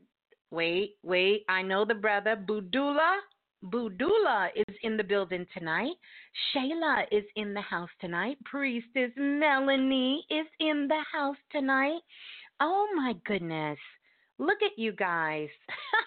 wait, 0.50 0.96
wait, 1.02 1.44
I 1.48 1.62
know 1.62 1.84
the 1.84 1.94
brother. 1.94 2.36
Budula, 2.36 3.16
Budula 3.64 4.48
is 4.56 4.76
in 4.82 4.96
the 4.96 5.04
building 5.04 5.46
tonight. 5.56 5.92
Shayla 6.54 7.04
is 7.12 7.24
in 7.36 7.54
the 7.54 7.60
house 7.60 7.90
tonight. 8.00 8.36
Priestess 8.44 9.10
Melanie 9.16 10.24
is 10.30 10.46
in 10.58 10.88
the 10.88 11.02
house 11.12 11.36
tonight. 11.52 12.00
Oh 12.64 12.86
my 12.94 13.14
goodness. 13.26 13.78
Look 14.38 14.62
at 14.62 14.78
you 14.78 14.92
guys. 14.92 15.48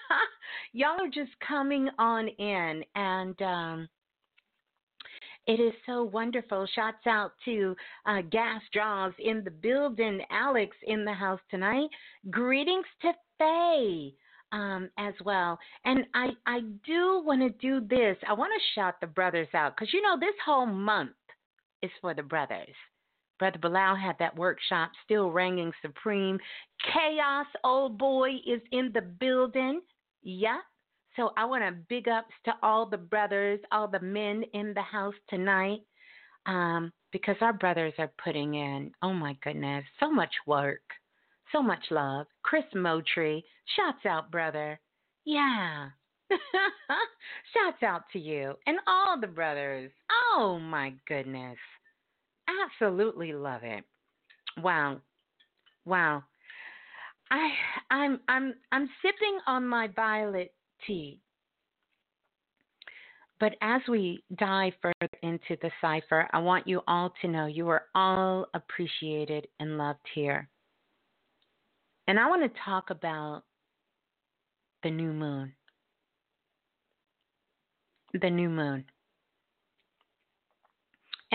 Y'all 0.74 1.02
are 1.02 1.10
just 1.10 1.32
coming 1.46 1.90
on 2.00 2.30
in 2.30 2.84
and 2.96 3.42
um 3.42 3.90
it 5.48 5.60
is 5.60 5.74
so 5.86 6.04
wonderful. 6.04 6.66
Shouts 6.74 7.06
out 7.06 7.34
to 7.44 7.76
uh, 8.08 8.22
Gas 8.32 8.62
Draws 8.74 9.14
in 9.20 9.44
the 9.44 9.52
building, 9.52 10.22
Alex 10.32 10.76
in 10.88 11.06
the 11.06 11.14
house 11.14 11.42
tonight. 11.52 11.90
Greetings 12.32 12.88
to 13.02 13.12
Faye 13.38 14.16
um, 14.52 14.90
as 14.98 15.14
well. 15.24 15.60
And 15.84 16.06
I, 16.16 16.30
I 16.48 16.62
do 16.84 17.22
want 17.24 17.42
to 17.42 17.50
do 17.50 17.86
this. 17.86 18.18
I 18.28 18.34
want 18.34 18.54
to 18.56 18.80
shout 18.80 18.96
the 19.02 19.08
brothers 19.08 19.50
out 19.54 19.76
because 19.76 19.94
you 19.94 20.02
know 20.02 20.18
this 20.20 20.34
whole 20.44 20.66
month 20.66 21.12
is 21.84 21.92
for 22.02 22.16
the 22.16 22.24
brothers. 22.24 22.76
Brother 23.38 23.60
Balah 23.60 24.00
had 24.00 24.18
that 24.20 24.36
workshop, 24.36 24.92
still 25.04 25.30
reigning 25.30 25.72
supreme. 25.82 26.40
Chaos, 26.94 27.48
old 27.64 27.98
boy, 27.98 28.30
is 28.48 28.62
in 28.72 28.92
the 28.94 29.02
building. 29.02 29.82
Yep. 30.24 30.62
So 31.16 31.32
I 31.38 31.46
want 31.46 31.64
to 31.64 31.82
big 31.88 32.08
ups 32.08 32.34
to 32.46 32.54
all 32.62 32.86
the 32.86 32.98
brothers, 32.98 33.60
all 33.72 33.88
the 33.88 34.00
men 34.00 34.44
in 34.54 34.74
the 34.74 34.82
house 34.82 35.16
tonight, 35.30 35.80
um, 36.46 36.92
because 37.12 37.38
our 37.42 37.54
brothers 37.54 37.94
are 37.98 38.12
putting 38.24 38.56
in, 38.56 38.92
oh 39.02 39.14
my 39.14 39.38
goodness, 39.44 39.86
so 40.00 40.12
much 40.12 40.34
work, 40.46 40.82
so 41.52 41.62
much 41.62 41.84
love. 41.90 42.28
Chris 42.44 42.66
Motree, 42.74 43.44
shouts 43.76 44.06
out, 44.06 44.30
brother. 44.30 44.80
Yeah. 45.24 45.90
shouts 47.54 47.84
out 47.84 48.04
to 48.12 48.20
you 48.20 48.56
and 48.68 48.78
all 48.88 49.20
the 49.20 49.28
brothers. 49.28 49.92
Oh 50.36 50.60
my 50.60 50.94
goodness. 51.08 51.58
Absolutely 52.48 53.34
love 53.34 53.64
it. 53.64 53.84
Wow. 54.62 55.02
Wow. 55.86 56.24
I 57.32 57.50
I'm 57.90 58.20
I'm 58.28 58.54
I'm 58.72 58.90
sipping 59.02 59.40
on 59.48 59.68
my 59.68 59.88
violet 59.96 60.54
tea. 60.86 61.20
But 63.40 63.56
as 63.62 63.82
we 63.90 64.24
dive 64.38 64.74
further 64.82 65.12
into 65.22 65.58
the 65.62 65.72
cipher, 65.82 66.28
I 66.32 66.40
want 66.40 66.68
you 66.68 66.82
all 66.88 67.14
to 67.22 67.28
know 67.28 67.48
you 67.48 67.68
are 67.68 67.84
all 67.94 68.48
appreciated 68.54 69.48
and 69.60 69.78
loved 69.78 70.00
here. 70.14 70.48
And 72.08 72.20
I 72.20 72.30
want 72.30 72.44
to 72.44 72.60
talk 72.64 72.92
about 72.92 73.44
the 74.84 74.92
new 74.92 75.12
moon. 75.12 75.54
The 78.14 78.30
new 78.30 78.50
moon. 78.50 78.86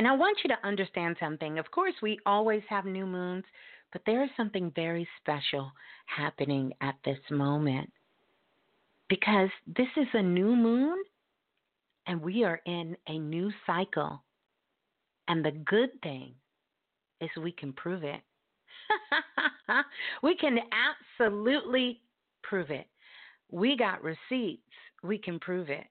And 0.00 0.08
I 0.08 0.12
want 0.12 0.38
you 0.42 0.48
to 0.48 0.66
understand 0.66 1.18
something. 1.20 1.58
Of 1.58 1.70
course, 1.70 1.92
we 2.00 2.18
always 2.24 2.62
have 2.70 2.86
new 2.86 3.04
moons, 3.04 3.44
but 3.92 4.00
there 4.06 4.24
is 4.24 4.30
something 4.34 4.72
very 4.74 5.06
special 5.20 5.70
happening 6.06 6.72
at 6.80 6.94
this 7.04 7.18
moment 7.30 7.92
because 9.10 9.50
this 9.66 9.88
is 9.98 10.06
a 10.14 10.22
new 10.22 10.56
moon 10.56 10.96
and 12.06 12.22
we 12.22 12.44
are 12.44 12.62
in 12.64 12.96
a 13.08 13.18
new 13.18 13.52
cycle. 13.66 14.22
And 15.28 15.44
the 15.44 15.50
good 15.50 15.90
thing 16.02 16.32
is 17.20 17.28
we 17.38 17.52
can 17.52 17.74
prove 17.74 18.02
it. 18.02 18.22
we 20.22 20.34
can 20.34 20.60
absolutely 21.20 22.00
prove 22.42 22.70
it. 22.70 22.86
We 23.50 23.76
got 23.76 24.02
receipts. 24.02 24.62
We 25.02 25.18
can 25.18 25.38
prove 25.38 25.68
it. 25.68 25.84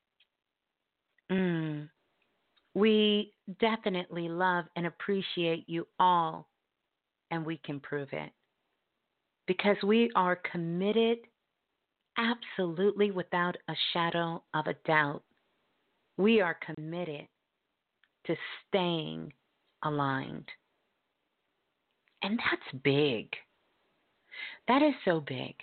Mm. 1.31 1.89
We 2.79 3.33
definitely 3.59 4.29
love 4.29 4.65
and 4.75 4.85
appreciate 4.85 5.67
you 5.67 5.85
all, 5.99 6.47
and 7.29 7.45
we 7.45 7.57
can 7.57 7.79
prove 7.79 8.09
it. 8.13 8.31
Because 9.47 9.75
we 9.83 10.09
are 10.15 10.39
committed, 10.51 11.17
absolutely 12.17 13.11
without 13.11 13.57
a 13.67 13.73
shadow 13.91 14.43
of 14.53 14.67
a 14.67 14.75
doubt, 14.85 15.23
we 16.17 16.39
are 16.39 16.57
committed 16.75 17.27
to 18.27 18.35
staying 18.67 19.33
aligned. 19.83 20.47
And 22.21 22.39
that's 22.39 22.83
big. 22.83 23.27
That 24.67 24.81
is 24.81 24.93
so 25.03 25.19
big. 25.19 25.55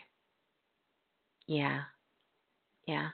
Yeah. 1.46 1.83
Yeah. 2.87 3.09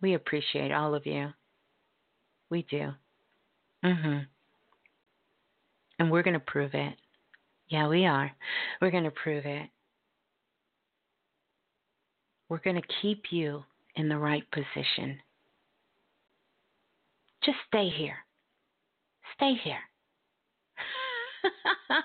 We 0.00 0.14
appreciate 0.14 0.72
all 0.72 0.94
of 0.94 1.04
you. 1.06 1.32
We 2.50 2.62
do. 2.62 2.92
Mhm. 3.84 4.26
And 5.98 6.10
we're 6.10 6.22
going 6.22 6.34
to 6.34 6.40
prove 6.40 6.74
it. 6.74 6.94
Yeah, 7.68 7.88
we 7.88 8.06
are. 8.06 8.30
We're 8.80 8.90
going 8.90 9.04
to 9.04 9.10
prove 9.10 9.46
it. 9.46 9.68
We're 12.48 12.58
going 12.58 12.76
to 12.80 12.88
keep 13.02 13.32
you 13.32 13.64
in 13.96 14.08
the 14.08 14.18
right 14.18 14.44
position. 14.52 15.20
Just 17.42 17.58
stay 17.66 17.88
here. 17.88 18.18
Stay 19.34 19.54
here. 19.54 19.80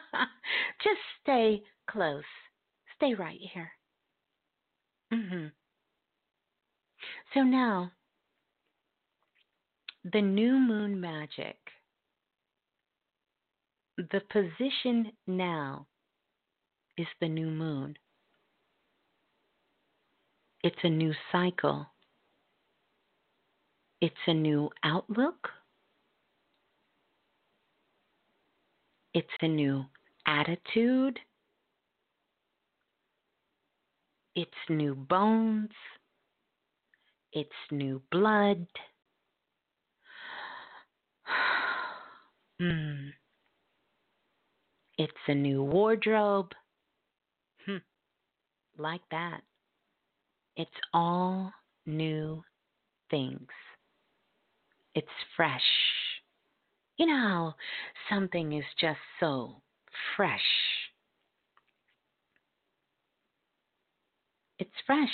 Just 0.84 1.00
stay 1.22 1.64
close. 1.90 2.24
Stay 2.96 3.14
right 3.14 3.40
here. 3.54 3.72
Mm 5.14 5.30
Mhm. 5.32 5.52
So 7.34 7.44
now 7.44 7.92
the 10.04 10.22
new 10.22 10.54
moon 10.54 11.00
magic, 11.00 11.58
the 13.98 14.22
position 14.32 15.12
now 15.28 15.86
is 16.98 17.08
the 17.20 17.28
new 17.28 17.50
moon. 17.50 17.96
It's 20.64 20.84
a 20.84 20.90
new 20.90 21.14
cycle. 21.32 21.88
It's 24.02 24.16
a 24.28 24.34
new 24.34 24.70
outlook. 24.84 25.50
It's 29.14 29.28
a 29.42 29.48
new 29.48 29.86
attitude. 30.26 31.20
It's 34.36 34.52
new 34.70 34.96
bones. 34.96 35.72
It's 37.34 37.50
new 37.72 38.02
blood. 38.12 38.66
Hmm. 42.62 43.08
It's 45.00 45.14
a 45.28 45.34
new 45.34 45.64
wardrobe. 45.64 46.52
Hmm. 47.66 47.78
Like 48.78 49.02
that. 49.10 49.42
It's 50.58 50.70
all 50.94 51.52
new 51.88 52.44
things. 53.10 53.48
It's 54.94 55.08
fresh. 55.36 55.60
You 56.98 57.08
know 57.08 57.54
something 58.12 58.54
is 58.54 58.66
just 58.80 59.00
so 59.20 59.56
fresh. 60.16 60.40
It's 64.60 64.70
fresh. 64.86 65.10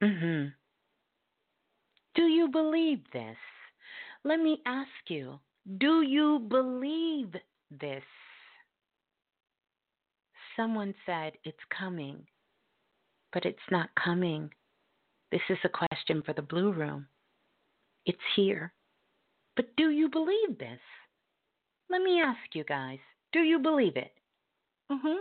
Mhm. 0.00 0.54
Do 2.14 2.22
you 2.22 2.48
believe 2.48 3.04
this? 3.12 3.36
Let 4.24 4.40
me 4.40 4.58
ask 4.66 4.88
you 5.08 5.38
do 5.78 6.02
you 6.02 6.40
believe 6.48 7.34
this? 7.70 8.02
Someone 10.56 10.94
said 11.06 11.32
it's 11.44 11.58
coming, 11.76 12.26
but 13.32 13.44
it's 13.44 13.58
not 13.70 13.88
coming. 14.02 14.50
This 15.30 15.40
is 15.48 15.58
a 15.64 15.68
question 15.68 16.22
for 16.24 16.32
the 16.32 16.42
Blue 16.42 16.72
Room. 16.72 17.06
It's 18.04 18.18
here. 18.34 18.72
But 19.56 19.76
do 19.76 19.90
you 19.90 20.08
believe 20.08 20.58
this? 20.58 20.80
Let 21.88 22.02
me 22.02 22.20
ask 22.20 22.54
you 22.54 22.64
guys 22.64 22.98
do 23.32 23.40
you 23.40 23.58
believe 23.60 23.96
it? 23.96 24.12
Mm-hmm. 24.90 25.20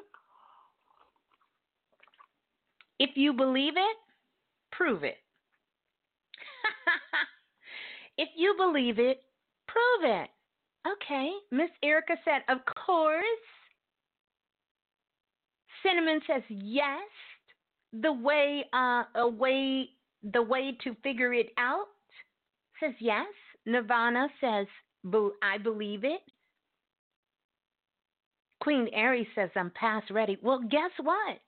If 2.99 3.11
you 3.15 3.33
believe 3.33 3.73
it, 3.77 3.97
prove 4.71 5.03
it. 5.03 5.17
if 8.19 8.29
you 8.35 8.53
believe 8.57 8.99
it, 8.99 9.23
Prove 9.69 10.11
it. 10.11 10.29
Okay. 10.87 11.29
Miss 11.51 11.69
Erica 11.83 12.13
said, 12.25 12.41
Of 12.49 12.59
course. 12.85 13.23
Cinnamon 15.83 16.21
says, 16.27 16.43
Yes. 16.49 17.07
The 17.93 18.13
way, 18.13 18.65
uh, 18.73 19.03
a 19.15 19.27
way, 19.27 19.89
the 20.33 20.41
way 20.41 20.77
to 20.83 20.95
figure 21.03 21.33
it 21.33 21.49
out 21.57 21.87
says 22.79 22.93
yes. 22.99 23.25
Nirvana 23.65 24.27
says, 24.39 24.67
I 25.41 25.57
believe 25.57 26.03
it. 26.03 26.21
Queen 28.61 28.89
Aries 28.93 29.27
says, 29.33 29.49
I'm 29.55 29.71
past 29.71 30.11
ready. 30.11 30.37
Well, 30.43 30.61
guess 30.69 30.91
what? 31.01 31.39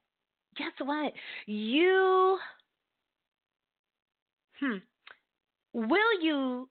Guess 0.57 0.71
what? 0.83 1.13
You, 1.45 2.39
hmm, 4.59 4.77
will 5.73 6.21
you 6.21 6.69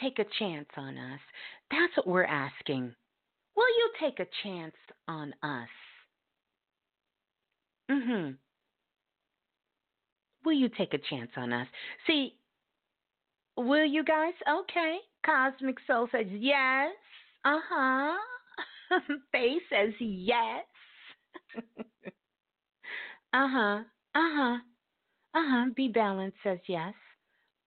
take 0.00 0.18
a 0.18 0.24
chance 0.38 0.68
on 0.76 0.96
us? 0.96 1.20
That's 1.70 1.96
what 1.96 2.06
we're 2.06 2.24
asking. 2.24 2.94
Will 3.56 3.68
you 3.78 3.90
take 4.00 4.20
a 4.20 4.26
chance 4.42 4.74
on 5.08 5.34
us? 5.42 5.68
Mm-hmm. 7.90 8.30
Will 10.44 10.52
you 10.52 10.68
take 10.68 10.94
a 10.94 10.98
chance 10.98 11.30
on 11.36 11.52
us? 11.52 11.66
See, 12.06 12.34
will 13.56 13.84
you 13.84 14.04
guys? 14.04 14.32
Okay. 14.48 14.98
Cosmic 15.24 15.76
Soul 15.86 16.08
says 16.12 16.26
yes. 16.30 16.92
Uh 17.44 17.58
huh. 17.68 18.16
Faye 19.32 19.58
says 19.68 19.92
yes. 19.98 20.64
uh 21.56 23.48
huh. 23.48 23.80
Uh 24.14 24.30
huh. 24.36 24.58
Uh 25.34 25.42
huh. 25.48 25.66
Be 25.76 25.88
balanced 25.88 26.38
says 26.42 26.58
yes. 26.66 26.94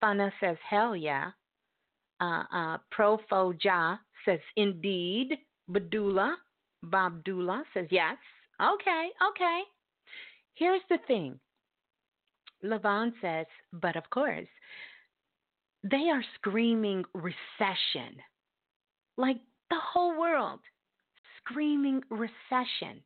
Fana 0.04 0.32
says 0.40 0.58
hell 0.70 0.96
yeah. 0.96 1.32
Uh 2.20 2.44
uh. 2.54 2.78
Profo 2.98 3.54
Ja 3.64 3.98
says 4.26 4.40
indeed. 4.58 5.38
Badula. 5.72 6.36
Bobdula 6.86 7.64
says 7.74 7.88
yes. 7.90 8.18
Okay. 8.62 9.10
Okay. 9.30 9.62
Here's 10.56 10.82
the 10.90 10.98
thing. 11.08 11.40
Levon 12.64 13.14
says, 13.22 13.46
but 13.74 13.96
of 13.96 14.10
course, 14.10 14.48
they 15.84 16.10
are 16.10 16.24
screaming 16.36 17.04
recession. 17.14 18.16
Like 19.18 19.38
the 19.70 19.80
whole 19.82 20.18
world 20.20 20.60
screaming 21.40 22.02
recession. 22.10 23.02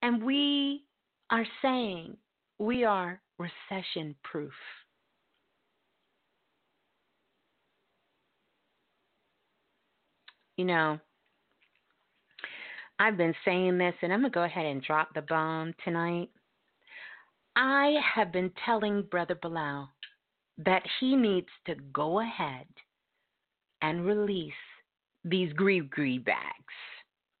And 0.00 0.22
we 0.22 0.84
are 1.30 1.46
saying 1.60 2.16
we 2.58 2.84
are 2.84 3.20
recession 3.38 4.14
proof. 4.22 4.52
You 10.56 10.64
know, 10.66 10.98
I've 12.98 13.16
been 13.16 13.34
saying 13.44 13.78
this, 13.78 13.94
and 14.02 14.12
I'm 14.12 14.20
going 14.20 14.32
to 14.32 14.34
go 14.34 14.44
ahead 14.44 14.66
and 14.66 14.82
drop 14.82 15.14
the 15.14 15.22
bomb 15.22 15.74
tonight. 15.84 16.30
I 17.56 17.96
have 18.14 18.32
been 18.32 18.50
telling 18.64 19.02
Brother 19.10 19.34
Balah 19.34 19.88
that 20.58 20.82
he 21.00 21.16
needs 21.16 21.48
to 21.66 21.74
go 21.92 22.20
ahead 22.20 22.66
and 23.80 24.06
release 24.06 24.52
these 25.24 25.52
grieve 25.52 25.90
grieve 25.90 26.24
bags. 26.24 26.44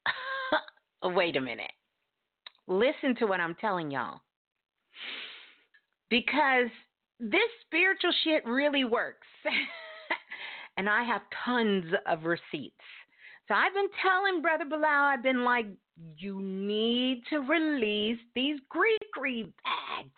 Wait 1.02 1.36
a 1.36 1.40
minute. 1.40 1.72
Listen 2.66 3.14
to 3.16 3.26
what 3.26 3.40
I'm 3.40 3.54
telling 3.56 3.90
y'all. 3.90 4.20
Because 6.10 6.70
this 7.18 7.40
spiritual 7.66 8.12
shit 8.24 8.44
really 8.46 8.84
works. 8.84 9.26
and 10.76 10.88
I 10.88 11.04
have 11.04 11.22
tons 11.44 11.86
of 12.06 12.24
receipts. 12.24 12.74
I've 13.54 13.74
been 13.74 13.88
telling 14.02 14.42
Brother 14.42 14.64
Balah, 14.64 15.14
I've 15.14 15.22
been 15.22 15.44
like, 15.44 15.66
you 16.16 16.40
need 16.40 17.22
to 17.30 17.38
release 17.38 18.18
these 18.34 18.58
grieve 18.68 19.52
bags. 19.64 20.10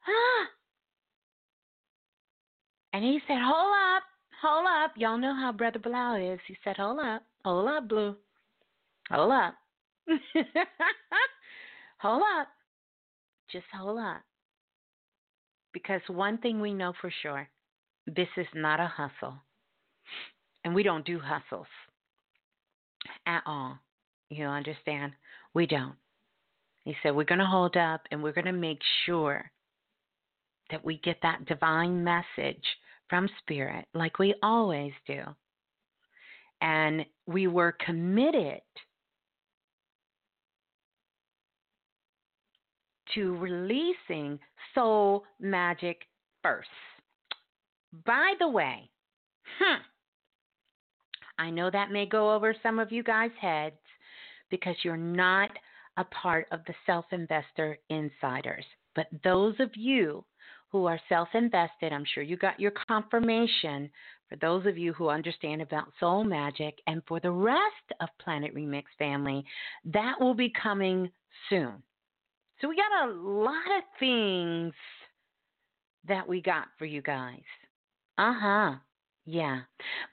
Huh? 0.00 0.46
And 2.94 3.04
he 3.04 3.20
said, 3.28 3.36
Hold 3.38 3.74
up, 3.94 4.02
hold 4.40 4.66
up. 4.66 4.92
Y'all 4.96 5.18
know 5.18 5.34
how 5.34 5.52
Brother 5.52 5.78
Balah 5.78 6.32
is. 6.34 6.40
He 6.48 6.56
said, 6.64 6.78
Hold 6.78 7.00
up, 7.00 7.22
hold 7.44 7.68
up, 7.68 7.86
Blue. 7.86 8.16
Hold 9.10 9.30
up. 9.30 9.54
hold 11.98 12.22
up. 12.40 12.48
Just 13.52 13.66
hold 13.78 13.98
up. 13.98 14.22
Because 15.74 16.00
one 16.08 16.38
thing 16.38 16.62
we 16.62 16.72
know 16.72 16.94
for 16.98 17.12
sure 17.22 17.46
this 18.06 18.28
is 18.38 18.46
not 18.54 18.80
a 18.80 18.86
hustle. 18.86 19.34
And 20.64 20.74
we 20.74 20.82
don't 20.82 21.04
do 21.04 21.20
hustles 21.20 21.66
at 23.26 23.42
all. 23.46 23.78
You 24.30 24.46
understand? 24.46 25.12
We 25.54 25.66
don't. 25.66 25.94
He 26.84 26.94
said, 27.02 27.14
We're 27.14 27.24
going 27.24 27.38
to 27.38 27.46
hold 27.46 27.76
up 27.76 28.02
and 28.10 28.22
we're 28.22 28.32
going 28.32 28.44
to 28.46 28.52
make 28.52 28.80
sure 29.06 29.50
that 30.70 30.84
we 30.84 30.98
get 30.98 31.18
that 31.22 31.46
divine 31.46 32.04
message 32.04 32.64
from 33.08 33.28
Spirit, 33.40 33.86
like 33.94 34.18
we 34.18 34.34
always 34.42 34.92
do. 35.06 35.22
And 36.60 37.06
we 37.26 37.46
were 37.46 37.76
committed 37.84 38.60
to 43.14 43.36
releasing 43.36 44.38
soul 44.74 45.24
magic 45.40 46.02
first. 46.42 46.68
By 48.04 48.34
the 48.38 48.48
way, 48.48 48.90
hmm, 49.58 49.80
I 51.38 51.50
know 51.50 51.70
that 51.70 51.90
may 51.90 52.06
go 52.06 52.34
over 52.34 52.54
some 52.62 52.78
of 52.78 52.92
you 52.92 53.02
guys' 53.02 53.30
heads 53.40 53.76
because 54.50 54.76
you're 54.82 54.96
not 54.96 55.50
a 55.96 56.04
part 56.04 56.46
of 56.52 56.60
the 56.66 56.74
self 56.86 57.04
investor 57.12 57.78
insiders. 57.90 58.64
But 58.94 59.06
those 59.24 59.54
of 59.60 59.70
you 59.74 60.24
who 60.70 60.86
are 60.86 61.00
self 61.08 61.28
invested, 61.34 61.92
I'm 61.92 62.04
sure 62.04 62.22
you 62.22 62.36
got 62.36 62.60
your 62.60 62.72
confirmation. 62.88 63.90
For 64.28 64.36
those 64.36 64.66
of 64.66 64.76
you 64.76 64.92
who 64.92 65.08
understand 65.08 65.62
about 65.62 65.92
soul 65.98 66.22
magic, 66.22 66.78
and 66.86 67.02
for 67.08 67.18
the 67.18 67.30
rest 67.30 67.60
of 68.00 68.08
Planet 68.22 68.54
Remix 68.54 68.84
family, 68.98 69.44
that 69.86 70.20
will 70.20 70.34
be 70.34 70.52
coming 70.62 71.10
soon. 71.48 71.82
So 72.60 72.68
we 72.68 72.76
got 72.76 73.08
a 73.08 73.12
lot 73.12 73.54
of 73.78 73.84
things 73.98 74.74
that 76.06 76.28
we 76.28 76.42
got 76.42 76.66
for 76.78 76.84
you 76.84 77.00
guys. 77.00 77.40
Uh 78.18 78.34
huh. 78.38 78.74
Yeah. 79.24 79.60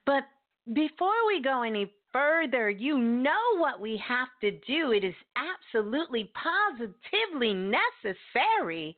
But 0.05 0.23
before 0.73 1.28
we 1.28 1.41
go 1.41 1.63
any 1.63 1.91
further, 2.12 2.69
you 2.69 2.97
know 2.97 3.58
what 3.58 3.80
we 3.80 4.01
have 4.08 4.30
to 4.41 4.51
do. 4.51 4.91
It 4.91 5.04
is 5.04 5.13
absolutely 5.36 6.32
positively 6.34 7.54
necessary 7.54 8.97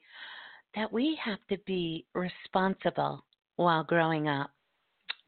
that 0.76 0.92
we 0.92 1.18
have 1.24 1.40
to 1.50 1.58
be 1.66 2.06
responsible 2.14 3.26
while 3.56 3.84
growing 3.84 4.28
up 4.28 4.52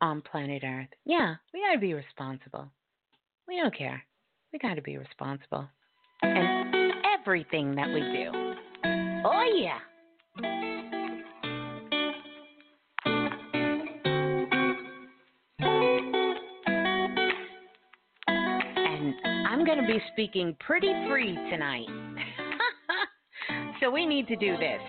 on 0.02 0.22
planet 0.22 0.64
Earth. 0.64 0.90
Yeah, 1.06 1.36
we 1.54 1.62
got 1.62 1.74
to 1.74 1.80
be 1.80 1.94
responsible. 1.94 2.72
We 3.48 3.58
don't 3.58 3.76
care. 3.76 4.04
We 4.54 4.60
got 4.60 4.76
to 4.76 4.82
be 4.82 4.98
responsible. 4.98 5.68
And 6.22 6.94
everything 7.20 7.76
that 7.76 7.88
we 7.88 8.02
do. 8.02 8.32
Oh, 9.26 9.44
yeah. 9.58 10.69
I'm 19.60 19.66
going 19.66 19.82
to 19.82 19.86
be 19.86 20.00
speaking 20.14 20.56
pretty 20.62 20.94
free 21.10 21.36
tonight. 21.52 21.86
so 23.82 23.92
we 23.92 24.06
need 24.06 24.26
to 24.30 24.38
do 24.38 24.56
this. 24.56 24.80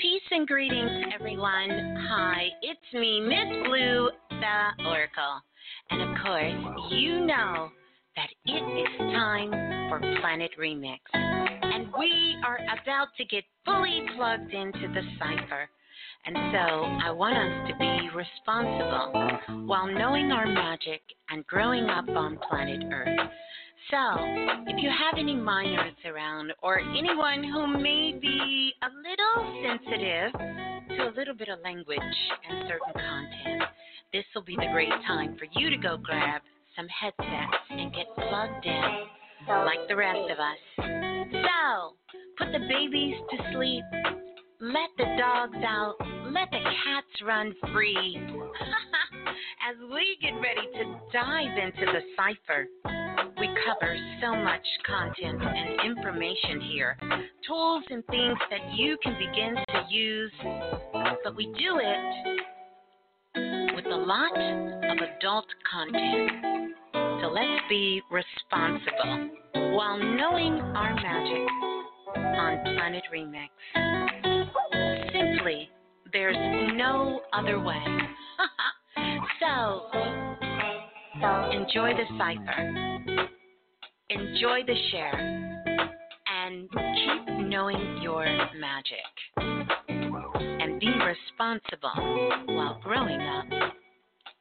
Peace 0.00 0.22
and 0.30 0.46
greetings, 0.46 1.06
everyone. 1.12 1.96
Hi, 2.10 2.46
it's 2.62 2.94
me, 2.94 3.20
Miss 3.22 3.66
Blue, 3.66 4.08
the 4.30 4.84
Oracle. 4.86 5.42
And 5.90 6.02
of 6.02 6.24
course, 6.24 6.90
you 6.92 7.26
know 7.26 7.70
that 8.14 8.28
it 8.44 8.78
is 8.80 8.98
time 9.12 9.50
for 9.88 9.98
Planet 10.20 10.52
Remix. 10.60 11.00
And 11.12 11.88
we 11.98 12.36
are 12.46 12.60
about 12.80 13.08
to 13.16 13.24
get 13.24 13.42
fully 13.64 14.02
plugged 14.16 14.54
into 14.54 14.86
the 14.94 15.02
cipher. 15.18 15.68
And 16.28 16.36
so 16.52 16.58
I 17.08 17.10
want 17.10 17.38
us 17.38 17.70
to 17.70 17.78
be 17.78 18.10
responsible 18.14 19.66
while 19.66 19.86
knowing 19.86 20.30
our 20.30 20.46
magic 20.46 21.00
and 21.30 21.46
growing 21.46 21.84
up 21.84 22.06
on 22.06 22.38
planet 22.50 22.84
Earth. 22.92 23.18
So, 23.90 23.96
if 24.66 24.76
you 24.82 24.90
have 24.90 25.18
any 25.18 25.34
minors 25.34 25.94
around 26.04 26.52
or 26.62 26.80
anyone 26.80 27.42
who 27.42 27.66
may 27.66 28.12
be 28.20 28.74
a 28.82 28.88
little 29.08 29.62
sensitive 29.64 30.32
to 30.98 31.08
a 31.08 31.16
little 31.16 31.34
bit 31.34 31.48
of 31.48 31.60
language 31.64 31.98
and 31.98 32.68
certain 32.68 32.92
content, 32.92 33.62
this 34.12 34.24
will 34.34 34.44
be 34.44 34.56
the 34.56 34.68
great 34.70 34.92
time 35.06 35.34
for 35.38 35.46
you 35.58 35.70
to 35.70 35.78
go 35.78 35.96
grab 35.96 36.42
some 36.76 36.88
headsets 36.88 37.56
and 37.70 37.90
get 37.94 38.04
plugged 38.16 38.66
in 38.66 39.06
like 39.64 39.88
the 39.88 39.96
rest 39.96 40.30
of 40.30 40.38
us. 40.38 40.60
So, 40.76 41.94
put 42.36 42.52
the 42.52 42.66
babies 42.68 43.16
to 43.30 43.52
sleep, 43.54 43.84
let 44.60 44.90
the 44.98 45.16
dogs 45.18 45.56
out, 45.64 45.96
let 46.32 46.50
the 46.50 46.58
cats 46.58 47.22
run 47.24 47.54
free. 47.72 48.20
As 49.68 49.76
we 49.92 50.16
get 50.20 50.32
ready 50.34 50.66
to 50.78 51.00
dive 51.12 51.58
into 51.58 51.86
the 51.92 52.00
cipher, 52.16 52.66
we 53.38 53.48
cover 53.66 53.96
so 54.20 54.34
much 54.34 54.66
content 54.86 55.40
and 55.42 55.90
information 55.90 56.60
here, 56.60 56.96
tools 57.46 57.84
and 57.90 58.04
things 58.06 58.38
that 58.50 58.74
you 58.74 58.96
can 59.02 59.16
begin 59.18 59.54
to 59.68 59.94
use, 59.94 60.32
but 61.24 61.36
we 61.36 61.46
do 61.58 61.78
it 61.80 62.44
with 63.76 63.86
a 63.86 63.96
lot 63.96 64.32
of 64.32 64.98
adult 64.98 65.46
content. 65.70 66.74
So 67.20 67.28
let's 67.28 67.62
be 67.68 68.02
responsible 68.10 69.30
while 69.76 69.98
knowing 69.98 70.54
our 70.74 70.94
magic 70.94 71.48
on 72.16 72.74
Planet 72.74 73.04
Remix. 73.12 73.50
Simply, 75.12 75.68
there's 76.12 76.36
no 76.76 77.20
other 77.32 77.60
way. 77.60 77.82
so, 79.40 79.82
so 81.20 81.50
enjoy 81.50 81.92
the 81.94 82.04
cipher, 82.18 83.28
enjoy 84.10 84.60
the 84.66 84.74
share, 84.90 85.64
and 86.44 86.68
keep 86.70 87.48
knowing 87.48 88.00
your 88.02 88.24
magic. 88.58 88.98
And 90.60 90.80
be 90.80 90.88
responsible 90.88 92.34
while 92.46 92.80
growing 92.82 93.20
up 93.20 93.46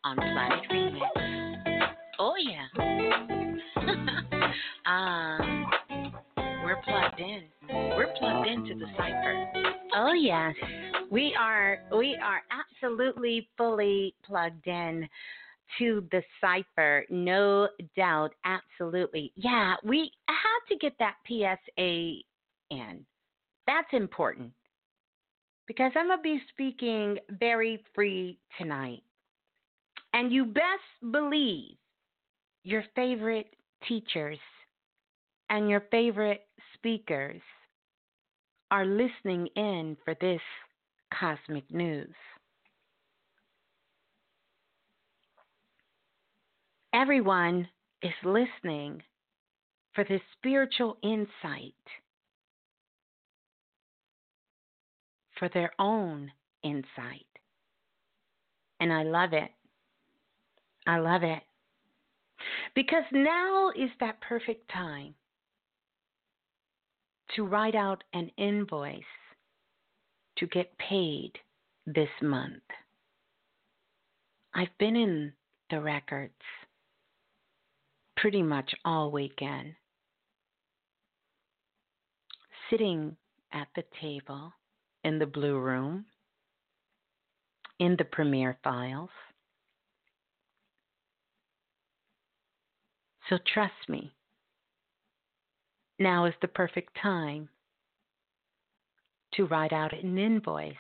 on 0.04 0.16
Planet 0.16 0.60
Remix. 0.72 1.90
Oh, 2.20 2.34
yeah. 2.38 2.68
Ah, 4.90 5.38
we're 6.64 6.82
plugged 6.86 7.20
in. 7.20 7.44
We're 7.70 8.14
plugged 8.18 8.48
into 8.48 8.74
the 8.76 8.86
cipher. 8.96 9.77
Oh 10.00 10.14
yes, 10.14 10.54
we 11.10 11.36
are. 11.40 11.80
We 11.92 12.16
are 12.24 12.44
absolutely 12.52 13.50
fully 13.58 14.14
plugged 14.24 14.68
in 14.68 15.10
to 15.80 16.08
the 16.12 16.22
cipher. 16.40 17.04
No 17.10 17.68
doubt, 17.96 18.36
absolutely. 18.46 19.32
Yeah, 19.36 19.74
we 19.84 20.12
had 20.28 20.60
to 20.70 20.78
get 20.78 20.94
that 21.00 21.16
PSA 21.28 22.20
in. 22.70 23.06
That's 23.66 23.88
important 23.92 24.52
because 25.66 25.92
I'm 25.96 26.10
gonna 26.10 26.22
be 26.22 26.42
speaking 26.50 27.18
very 27.32 27.84
free 27.96 28.38
tonight, 28.60 29.02
and 30.14 30.32
you 30.32 30.46
best 30.46 31.12
believe 31.12 31.76
your 32.64 32.84
favorite 32.96 33.56
teachers 33.88 34.38
and 35.50 35.68
your 35.68 35.82
favorite 35.90 36.46
speakers 36.76 37.42
are 38.72 38.86
listening 38.86 39.48
in 39.56 39.98
for 40.04 40.16
this 40.20 40.42
cosmic 41.14 41.70
news. 41.72 42.14
Everyone 46.94 47.68
is 48.02 48.14
listening 48.24 49.02
for 49.94 50.04
this 50.04 50.22
spiritual 50.38 50.98
insight, 51.04 51.74
for 55.38 55.50
their 55.54 55.72
own 55.80 56.32
insight. 56.64 57.26
And 58.80 58.92
I 58.92 59.04
love 59.04 59.34
it. 59.34 59.52
I 60.86 61.00
love 61.00 61.24
it. 61.24 61.42
Because 62.76 63.04
now 63.12 63.70
is 63.70 63.90
that 64.00 64.22
perfect 64.22 64.70
time 64.72 65.16
to 67.36 67.46
write 67.46 67.76
out 67.76 68.04
an 68.14 68.32
invoice 68.38 69.02
to 70.38 70.48
get 70.48 70.78
paid 70.78 71.32
this 71.86 72.10
month. 72.22 72.64
I've 74.54 74.76
been 74.80 74.96
in 74.96 75.34
the 75.70 75.82
records 75.82 76.34
pretty 78.16 78.42
much 78.42 78.74
all 78.84 79.12
weekend, 79.12 79.74
sitting 82.70 83.16
at 83.54 83.68
the 83.76 83.84
table 84.02 84.52
in 85.04 85.20
the 85.20 85.26
blue 85.26 85.60
room, 85.60 86.06
in 87.80 87.96
the 87.98 88.06
premiere 88.06 88.58
files. 88.64 89.10
So 93.30 93.38
trust 93.54 93.74
me, 93.88 94.14
now 96.00 96.26
is 96.26 96.34
the 96.42 96.48
perfect 96.48 96.98
time 97.02 97.50
to 99.34 99.46
write 99.46 99.74
out 99.74 99.94
an 99.94 100.18
invoice 100.18 100.74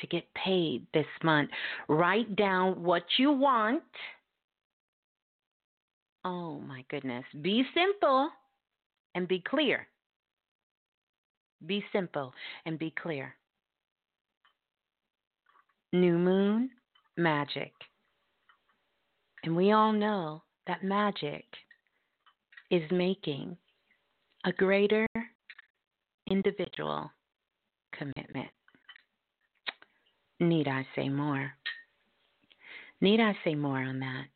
to 0.00 0.06
get 0.06 0.24
paid 0.34 0.86
this 0.92 1.06
month. 1.22 1.50
Write 1.88 2.36
down 2.36 2.82
what 2.82 3.04
you 3.18 3.32
want. 3.32 3.82
Oh 6.24 6.60
my 6.60 6.84
goodness. 6.90 7.24
Be 7.40 7.64
simple 7.74 8.30
and 9.14 9.26
be 9.26 9.42
clear. 9.48 9.86
Be 11.64 11.82
simple 11.92 12.32
and 12.66 12.78
be 12.78 12.92
clear. 13.00 13.34
New 15.92 16.18
moon, 16.18 16.70
magic. 17.16 17.72
And 19.44 19.56
we 19.56 19.72
all 19.72 19.92
know 19.92 20.42
that 20.66 20.84
magic 20.84 21.44
is 22.70 22.82
making 22.90 23.56
a 24.46 24.52
greater 24.52 25.06
individual 26.30 27.10
commitment. 27.92 28.48
Need 30.38 30.68
I 30.68 30.86
say 30.94 31.08
more? 31.08 31.50
Need 33.00 33.20
I 33.20 33.36
say 33.44 33.54
more 33.56 33.78
on 33.78 34.00
that? 34.00 34.26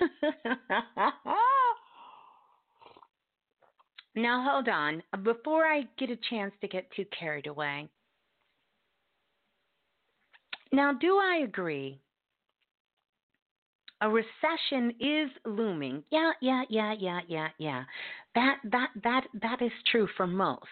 now, 4.14 4.44
hold 4.48 4.68
on. 4.68 5.02
Before 5.22 5.66
I 5.66 5.82
get 5.98 6.10
a 6.10 6.16
chance 6.30 6.54
to 6.62 6.68
get 6.68 6.90
too 6.96 7.04
carried 7.18 7.46
away, 7.46 7.88
now, 10.72 10.92
do 10.92 11.16
I 11.16 11.42
agree 11.44 12.00
a 14.00 14.08
recession 14.08 14.92
is 15.00 15.30
looming. 15.44 16.04
Yeah, 16.10 16.32
yeah, 16.40 16.62
yeah, 16.68 16.94
yeah, 16.98 17.20
yeah, 17.28 17.48
yeah. 17.58 17.84
That 18.34 18.58
that 18.64 18.90
that 19.02 19.26
that 19.42 19.62
is 19.62 19.72
true 19.90 20.08
for 20.16 20.26
most. 20.26 20.62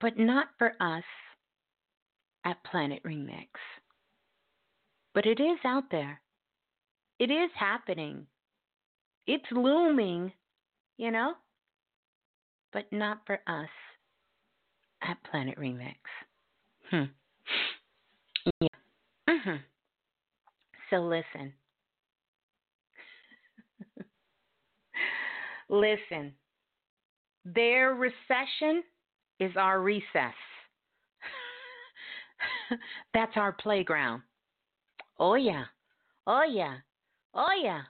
But 0.00 0.18
not 0.18 0.48
for 0.58 0.74
us 0.80 1.04
at 2.44 2.62
Planet 2.64 3.02
Remix. 3.04 3.48
But 5.14 5.26
it 5.26 5.40
is 5.40 5.58
out 5.64 5.84
there. 5.90 6.20
It 7.18 7.30
is 7.30 7.50
happening. 7.54 8.26
It's 9.26 9.44
looming, 9.52 10.32
you 10.96 11.10
know? 11.10 11.34
But 12.72 12.92
not 12.92 13.20
for 13.26 13.38
us 13.46 13.68
at 15.02 15.22
Planet 15.30 15.58
Remix. 15.58 15.96
Hmm. 16.90 17.04
Yeah. 18.60 18.68
Mhm. 19.28 19.62
So 20.92 20.98
listen. 20.98 21.54
listen. 25.70 26.34
Their 27.46 27.94
recession 27.94 28.82
is 29.40 29.52
our 29.56 29.80
recess. 29.80 30.34
That's 33.14 33.32
our 33.36 33.52
playground. 33.52 34.20
Oh, 35.18 35.34
yeah. 35.34 35.64
Oh, 36.26 36.42
yeah. 36.44 36.76
Oh, 37.32 37.48
yeah. 37.62 37.80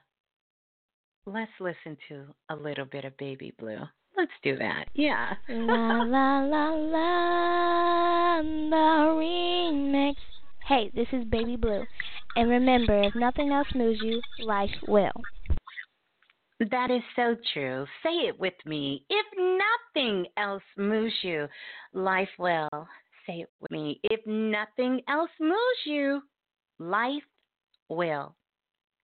Let's 1.27 1.51
listen 1.59 1.97
to 2.09 2.27
a 2.51 2.55
little 2.55 2.85
bit 2.85 3.05
of 3.05 3.17
Baby 3.17 3.53
Blue. 3.59 3.81
Let's 4.17 4.31
do 4.45 4.57
that. 4.59 4.85
Yeah. 4.95 5.33
la 5.49 6.03
la 6.03 6.39
la 6.45 6.69
la 6.71 8.43
the 8.43 8.77
remix. 9.19 10.15
Hey, 10.69 10.93
this 10.95 11.09
is 11.13 11.25
Baby 11.25 11.57
Blue. 11.57 11.83
And 12.37 12.49
remember, 12.49 13.03
if 13.05 13.15
nothing 13.15 13.53
else 13.53 13.69
moves 13.75 14.01
you, 14.01 14.23
life 14.39 14.71
will. 14.87 15.13
That 16.71 16.91
is 16.91 17.03
so 17.17 17.37
true. 17.53 17.87
Say 18.03 18.29
it 18.29 18.39
with 18.39 18.55
me. 18.65 19.05
If 19.11 19.27
nothing 19.95 20.27
else 20.37 20.63
moves 20.77 21.15
you, 21.23 21.49
life 21.93 22.29
will. 22.39 22.69
Say 23.27 23.41
it 23.41 23.49
with 23.61 23.71
me. 23.71 24.01
If 24.05 24.21
nothing 24.27 25.01
else 25.09 25.31
moves 25.41 25.81
you, 25.85 26.23
life 26.79 27.23
will. 27.89 28.35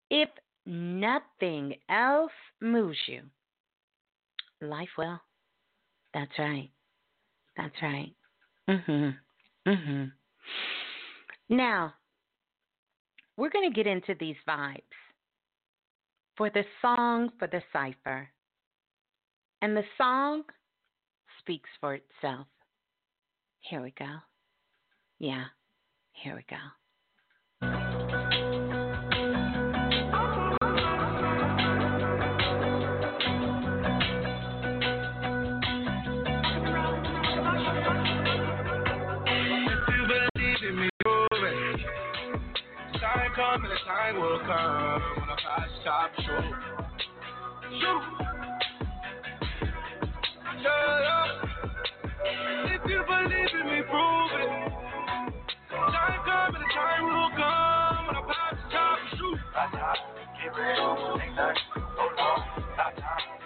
If 0.09 0.29
nothing 0.65 1.75
else 1.89 2.31
moves 2.61 2.97
you, 3.07 3.21
life 4.61 4.89
will. 4.97 5.19
That's 6.13 6.31
right. 6.39 6.69
That's 7.57 7.81
right. 7.81 8.13
Mhm. 8.67 9.17
Mhm. 9.65 10.11
Now, 11.49 11.93
we're 13.37 13.49
going 13.49 13.69
to 13.69 13.75
get 13.75 13.87
into 13.87 14.15
these 14.19 14.35
vibes 14.47 14.81
for 16.35 16.49
the 16.49 16.63
song 16.81 17.29
for 17.39 17.47
the 17.47 17.61
cipher. 17.71 18.27
And 19.61 19.75
the 19.75 19.83
song 19.97 20.43
speaks 21.39 21.69
for 21.79 21.95
itself. 21.95 22.47
Here 23.59 23.81
we 23.81 23.93
go. 23.97 24.17
Yeah, 25.19 25.45
here 26.11 26.35
we 26.35 26.45
go. 26.49 26.57
Time 43.87 44.19
will 44.19 44.39
come 44.39 45.01
when 45.15 45.29
I 45.31 45.37
pass 45.47 45.69
top 45.85 46.11
shoot. 46.17 46.55
Shoot. 47.79 48.03
Yeah, 50.61 51.31
If 52.75 52.81
you 52.83 52.99
believe 53.07 53.53
in 53.55 53.65
me, 53.71 53.79
prove 53.87 54.31
it. 54.35 54.49
Time 55.71 56.19
coming, 56.25 56.61
the 56.61 56.69
time 56.75 57.03
will 57.05 57.31
come 57.31 58.07
when 58.07 58.15
I 58.15 58.23
pass 58.27 58.57
top 58.73 58.99
shoot. 59.15 59.39
Get 60.43 60.51
ready, 60.59 60.81
ain't 61.23 61.35
nothing. 61.35 61.55
Hold 61.95 62.19
on, 62.19 62.39
time. 62.75 62.95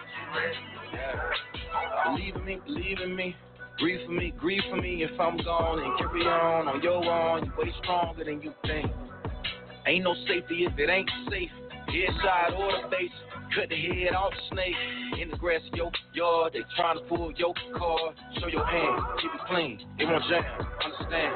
Get 0.09 0.27
ready. 0.35 0.57
Yeah. 0.91 2.15
Believe 2.15 2.35
in 2.35 2.45
me, 2.45 2.59
believe 2.65 2.99
in 3.03 3.15
me. 3.15 3.35
Grieve 3.77 4.05
for 4.07 4.11
me, 4.11 4.33
grieve 4.39 4.63
for 4.71 4.77
me 4.77 5.03
if 5.03 5.19
I'm 5.19 5.37
gone 5.37 5.79
and 5.79 5.97
carry 5.99 6.25
on 6.25 6.67
on 6.67 6.81
your 6.81 7.05
own. 7.05 7.45
You 7.45 7.51
way 7.57 7.71
stronger 7.83 8.23
than 8.23 8.41
you 8.41 8.53
think. 8.65 8.91
Ain't 9.87 10.03
no 10.03 10.13
safety 10.27 10.65
if 10.65 10.77
it 10.77 10.89
ain't 10.89 11.09
safe. 11.29 11.49
Headside 11.87 12.53
or 12.57 12.71
the 12.81 12.89
face. 12.89 13.11
Cut 13.55 13.67
the 13.67 13.75
head 13.75 14.13
off 14.15 14.31
the 14.31 14.55
snake. 14.55 14.75
In 15.19 15.29
the 15.29 15.37
grass 15.37 15.59
of 15.71 15.75
your 15.75 15.91
yard, 16.13 16.53
they 16.53 16.61
trying 16.77 16.97
to 16.97 17.03
pull 17.03 17.33
your 17.33 17.53
car. 17.75 18.13
Show 18.39 18.47
your 18.47 18.65
hand, 18.65 19.01
keep 19.21 19.31
it 19.33 19.41
clean. 19.47 19.79
They 19.97 20.05
won't 20.05 20.23
jam. 20.29 20.43
Understand? 20.85 21.35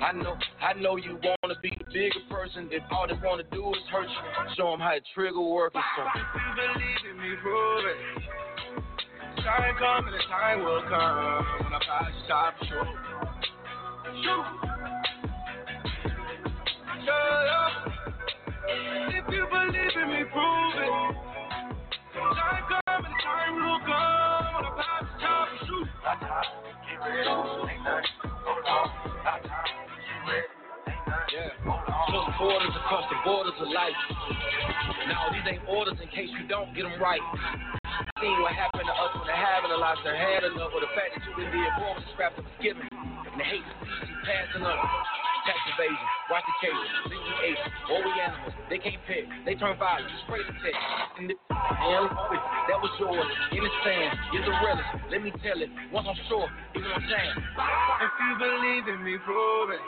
I 0.00 0.12
know, 0.12 0.36
I 0.62 0.72
know 0.74 0.96
you 0.96 1.18
wanna 1.20 1.58
be 1.60 1.70
the 1.76 1.84
bigger 1.92 2.22
person. 2.30 2.68
If 2.70 2.82
all 2.92 3.08
they 3.08 3.18
wanna 3.22 3.42
do 3.50 3.68
is 3.70 3.82
hurt 3.90 4.08
you, 4.08 4.54
show 4.56 4.70
them 4.70 4.80
how 4.80 4.94
the 4.94 5.00
trigger 5.12 5.40
works. 5.40 5.74
So 5.74 6.02
if 6.06 6.32
you 6.34 6.54
believe 6.56 7.04
in 7.10 7.18
me, 7.20 7.36
prove 7.42 7.84
it. 7.84 9.42
Time 9.42 9.74
coming, 9.78 10.12
the 10.12 10.22
time 10.28 10.64
will 10.64 10.82
come 10.82 11.64
when 11.64 11.72
I 11.74 12.10
stop 12.24 12.54
shoot. 12.62 12.86
Shoot. 14.22 14.79
If 19.10 19.24
you 19.32 19.46
believe 19.48 19.96
in 19.96 20.08
me, 20.10 20.22
prove 20.32 20.76
it. 20.76 20.92
Time 22.12 22.64
coming, 22.68 23.16
time 23.24 23.54
will 23.56 23.80
come 23.84 24.50
when 24.54 24.64
I 24.64 24.72
pass 24.76 25.02
the 25.02 25.16
top 25.20 25.48
and 25.48 25.60
shoot. 25.66 25.88
Get 26.84 26.98
ready, 27.00 27.24
ain't 27.24 27.82
nothing. 27.84 28.12
Hold 28.44 28.64
on, 28.66 28.86
time. 29.24 29.42
Get 29.44 30.20
ready. 30.28 30.48
Yeah. 31.30 31.54
Cross 31.62 32.28
borders 32.38 32.74
across 32.74 33.06
the 33.08 33.18
borders 33.24 33.54
of 33.60 33.68
life. 33.70 33.98
Now 35.08 35.30
these 35.32 35.46
ain't 35.46 35.62
orders 35.68 35.98
in 36.02 36.08
case 36.08 36.30
you 36.38 36.46
don't 36.48 36.74
get 36.74 36.82
them 36.84 37.00
right. 37.00 37.22
Seen 38.20 38.36
what 38.42 38.52
happened 38.52 38.84
to 38.84 38.92
us 38.92 39.12
when 39.16 39.26
they 39.26 39.38
haven't 39.38 39.72
lost 39.78 40.00
their 40.04 40.16
had 40.16 40.44
enough, 40.44 40.70
but 40.74 40.80
the 40.84 40.92
fact 40.92 41.16
that 41.16 41.22
you 41.24 41.32
been 41.38 41.50
being 41.52 41.72
born 41.78 41.96
with 41.96 42.04
scraps 42.12 42.36
of 42.36 42.44
forgiving 42.56 42.84
and 42.90 43.40
the 43.40 43.44
hate 43.44 43.64
keep 44.04 44.18
passing 44.26 44.62
up. 44.62 45.29
Tax 45.46 45.56
evasion, 45.72 46.08
watch 46.30 46.44
the 46.44 46.56
case, 46.60 46.76
ate, 47.44 47.56
or 47.88 48.04
we 48.04 48.12
animals, 48.20 48.52
they 48.68 48.76
can't 48.76 49.00
pick, 49.08 49.24
they 49.46 49.54
turn 49.54 49.78
violent, 49.78 50.12
spray 50.26 50.44
the. 50.44 50.52
And 51.16 51.30
the, 51.30 51.34
that 51.48 52.78
was 52.78 52.92
yours, 53.00 53.24
in 53.52 53.64
the 53.64 53.72
sand, 53.82 54.18
you're 54.32 54.44
the 54.44 54.52
realest, 54.52 54.90
let 55.10 55.22
me 55.22 55.32
tell 55.40 55.56
it, 55.56 55.70
once 55.92 56.06
I'm 56.08 56.16
sure, 56.28 56.48
time. 56.76 57.36
If 58.04 58.12
you 58.20 58.32
believe 58.38 58.84
in 58.88 59.04
me, 59.04 59.16
prove 59.24 59.70
it. 59.70 59.80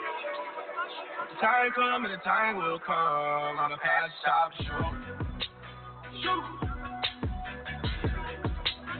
The 1.33 1.41
time 1.41 1.71
coming, 1.75 2.11
the 2.11 2.17
time 2.23 2.57
will 2.57 2.79
come, 2.79 3.57
on 3.61 3.71
the 3.71 3.77
past 3.77 4.11
stop, 4.21 4.51
shoot. 4.57 5.13
Shoot. 6.21 6.63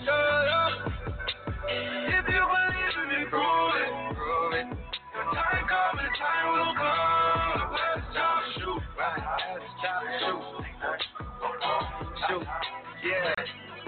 Shut 0.06 0.14
up. 0.14 0.72
If 1.68 2.26
you 2.30 2.44
believe 2.46 2.96
in 3.02 3.08
me, 3.10 3.26
prove 3.30 3.76
it. 3.76 4.16
Prove 4.16 4.54
it. 4.54 4.83
Time 5.34 5.66
coming, 5.68 6.14
time 6.14 6.48
will 6.54 6.76
come. 6.78 7.74
Let's 7.74 8.06
stop, 8.12 8.44
shoot. 8.54 8.82
Right, 8.98 9.18
let's 9.50 9.66
stop, 9.80 10.04
shoot. 10.22 10.44
Shoot. 12.30 12.46
Yeah. 13.04 13.83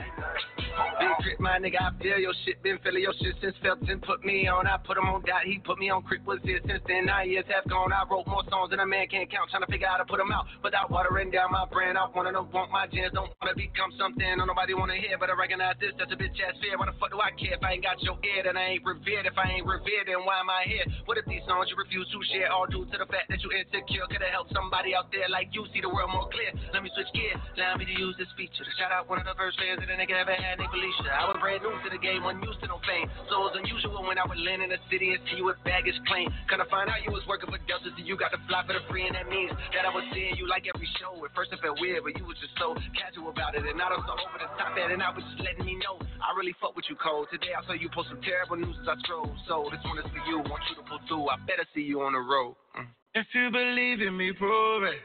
Drip, 1.36 1.42
my 1.44 1.60
nigga, 1.60 1.82
I 1.82 1.92
feel 2.00 2.20
your 2.20 2.34
shit. 2.46 2.62
Been 2.64 2.80
feeling 2.84 3.04
your 3.04 3.14
shit 3.20 3.36
since 3.42 3.56
Felton 3.62 4.00
put 4.00 4.24
me 4.24 4.48
on. 4.48 4.68
I 4.68 4.78
put 4.78 4.98
him 4.98 5.08
on 5.12 5.22
dot, 5.28 5.44
he 5.44 5.60
put 5.60 5.78
me 5.80 5.90
on 5.90 6.04
Crip. 6.04 6.24
Was 6.26 6.40
here 6.44 6.60
since 6.64 6.80
then. 6.88 7.08
Nine 7.08 7.30
years 7.30 7.46
have 7.52 7.68
gone. 7.70 7.92
I 7.92 8.04
wrote 8.10 8.28
more 8.28 8.44
songs 8.50 8.72
than 8.72 8.80
a 8.80 8.88
man 8.88 9.08
can't 9.12 9.30
count. 9.30 9.52
Trying 9.52 9.68
to 9.68 9.72
figure 9.72 9.88
out 9.88 10.00
how 10.00 10.04
to 10.04 10.10
put 10.10 10.18
them 10.18 10.32
out 10.32 10.48
without 10.64 10.92
watering 10.92 11.32
down 11.32 11.52
my 11.52 11.66
brand. 11.68 11.98
I 11.98 12.08
wanna 12.08 12.32
know, 12.32 12.48
want 12.54 12.72
my 12.72 12.88
jams. 12.88 13.12
Don't 13.14 13.32
wanna 13.42 13.56
become 13.56 13.92
something. 14.00 14.24
Don't 14.24 14.48
nobody 14.48 14.74
wanna 14.74 14.96
hear, 14.96 15.20
but 15.20 15.30
I 15.30 15.36
recognize 15.36 15.76
this. 15.84 15.92
That's 16.00 16.12
a 16.12 16.18
bitch 16.18 16.40
ass 16.40 16.56
fear. 16.64 16.80
Why 16.80 16.88
the 16.88 16.96
fuck 17.00 17.12
do 17.12 17.20
I 17.20 17.32
care 17.36 17.60
if 17.60 17.64
I 17.64 17.76
ain't 17.76 17.84
got 17.84 18.00
your 18.02 18.16
ear? 18.24 18.48
Then 18.48 18.56
I 18.56 18.80
ain't 18.80 18.86
revered. 18.86 19.28
If 19.28 19.38
I 19.38 19.60
ain't 19.60 19.68
revered, 19.68 20.08
then 20.08 20.24
why 20.24 20.40
am 20.40 20.50
I 20.50 20.64
here? 20.66 20.86
What 21.06 21.20
if 21.20 21.26
these 21.28 21.44
songs 21.46 21.68
you 21.68 21.76
refuse 21.76 22.08
to 22.16 22.20
share 22.32 22.48
all 22.52 22.66
due 22.66 22.88
to 22.88 22.96
the 22.98 23.08
fact 23.12 23.28
that 23.30 23.44
you 23.44 23.52
insecure? 23.52 24.08
Could've 24.08 24.32
helped 24.32 24.56
somebody 24.56 24.96
out 24.96 25.12
there 25.12 25.28
like 25.28 25.52
you 25.52 25.68
see 25.76 25.82
the 25.84 25.92
world 25.92 26.16
more 26.16 26.30
clear. 26.32 26.56
Let 26.72 26.82
me 26.82 26.90
switch 26.96 27.12
gears. 27.12 27.38
Allow 27.60 27.76
me 27.78 27.86
to 27.86 27.96
use 27.96 28.16
this 28.16 28.32
feature 28.40 28.64
to 28.64 28.74
shout 28.80 28.96
out 28.96 29.10
one 29.12 29.20
of 29.20 29.28
the 29.28 29.36
first 29.36 29.60
fans 29.60 29.84
that 29.84 29.90
a 29.92 29.98
nigga 30.00 30.16
ever 30.16 30.34
had, 30.34 30.64
Nick 30.64 30.72
Felicia. 30.72 31.25
I 31.26 31.34
was 31.34 31.42
brand 31.42 31.66
new 31.66 31.74
to 31.74 31.90
the 31.90 31.98
game, 31.98 32.22
unused 32.22 32.62
to 32.62 32.70
no 32.70 32.78
fame. 32.86 33.10
So 33.34 33.42
it 33.42 33.46
was 33.50 33.58
unusual 33.58 34.06
when 34.06 34.22
I 34.22 34.30
would 34.30 34.38
land 34.38 34.62
in 34.62 34.70
the 34.70 34.78
city 34.94 35.18
and 35.18 35.22
see 35.26 35.42
you 35.42 35.50
with 35.50 35.58
baggage 35.66 35.98
claim. 36.06 36.30
Kinda 36.46 36.70
find 36.70 36.86
out 36.86 37.02
you 37.02 37.10
was 37.10 37.26
working 37.26 37.50
for 37.50 37.58
Delta, 37.66 37.90
so 37.90 37.98
you 37.98 38.14
got 38.14 38.30
to 38.30 38.40
fly 38.46 38.62
for 38.62 38.78
the 38.78 38.86
free, 38.86 39.10
and 39.10 39.18
that 39.18 39.26
means 39.26 39.50
that 39.74 39.90
I 39.90 39.92
was 39.92 40.06
seeing 40.14 40.38
you 40.38 40.46
like 40.46 40.70
every 40.70 40.86
show. 41.02 41.18
At 41.26 41.34
first 41.34 41.50
it 41.50 41.58
felt 41.66 41.82
weird, 41.82 42.06
but 42.06 42.14
you 42.14 42.30
was 42.30 42.38
just 42.38 42.54
so 42.62 42.78
casual 42.94 43.34
about 43.34 43.58
it. 43.58 43.66
And 43.66 43.74
now 43.74 43.90
I'm 43.90 44.06
so 44.06 44.14
over 44.14 44.38
the 44.38 44.54
top 44.54 44.78
at 44.78 44.94
it, 44.94 44.94
and 44.94 45.02
I 45.02 45.10
was 45.10 45.26
just 45.26 45.42
letting 45.42 45.66
me 45.66 45.82
know 45.82 45.98
I 46.22 46.38
really 46.38 46.54
fuck 46.62 46.78
with 46.78 46.86
you, 46.90 46.96
Cole. 46.96 47.26
Today 47.34 47.58
I 47.58 47.66
saw 47.66 47.74
you 47.74 47.90
post 47.90 48.10
some 48.14 48.22
terrible 48.22 48.62
news 48.62 48.78
as 48.86 48.88
I 48.88 48.96
scroll. 49.02 49.34
So 49.50 49.66
this 49.74 49.82
one 49.82 49.98
is 49.98 50.06
for 50.14 50.22
you, 50.30 50.46
want 50.46 50.62
you 50.70 50.78
to 50.78 50.86
pull 50.86 51.02
through. 51.10 51.26
I 51.34 51.42
better 51.50 51.66
see 51.74 51.82
you 51.82 52.02
on 52.06 52.14
the 52.14 52.22
road. 52.22 52.54
Mm. 52.78 52.94
If 53.18 53.26
you 53.34 53.50
believe 53.50 54.02
in 54.02 54.14
me, 54.14 54.30
prove 54.34 54.84
it. 54.86 55.02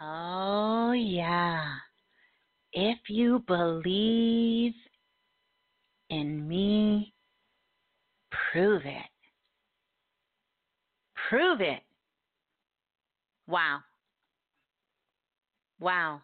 Oh, 0.00 0.92
yeah. 0.92 1.80
If 2.78 2.98
you 3.08 3.42
believe 3.46 4.74
in 6.10 6.46
me, 6.46 7.14
prove 8.52 8.82
it. 8.84 9.08
Prove 11.30 11.62
it. 11.62 11.80
Wow. 13.48 13.78
Wow. 15.80 16.20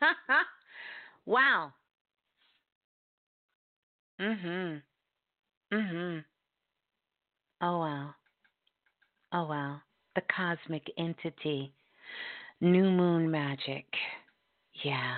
wow. 1.26 1.72
Mhm. 4.20 4.82
Mhm. 5.72 6.24
Oh 7.60 7.78
wow. 7.78 8.14
Oh 9.32 9.44
wow. 9.46 9.80
The 10.16 10.22
cosmic 10.34 10.90
entity. 10.98 11.72
New 12.60 12.90
moon 12.90 13.30
magic. 13.30 13.86
Yeah. 14.84 15.16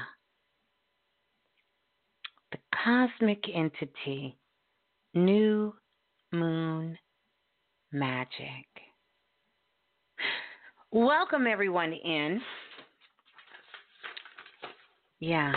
The 2.51 2.59
cosmic 2.85 3.45
entity, 3.55 4.37
new 5.15 5.75
moon 6.33 6.99
magic. 7.93 8.67
Welcome 10.91 11.47
everyone 11.47 11.93
in. 11.93 12.41
Yeah. 15.21 15.53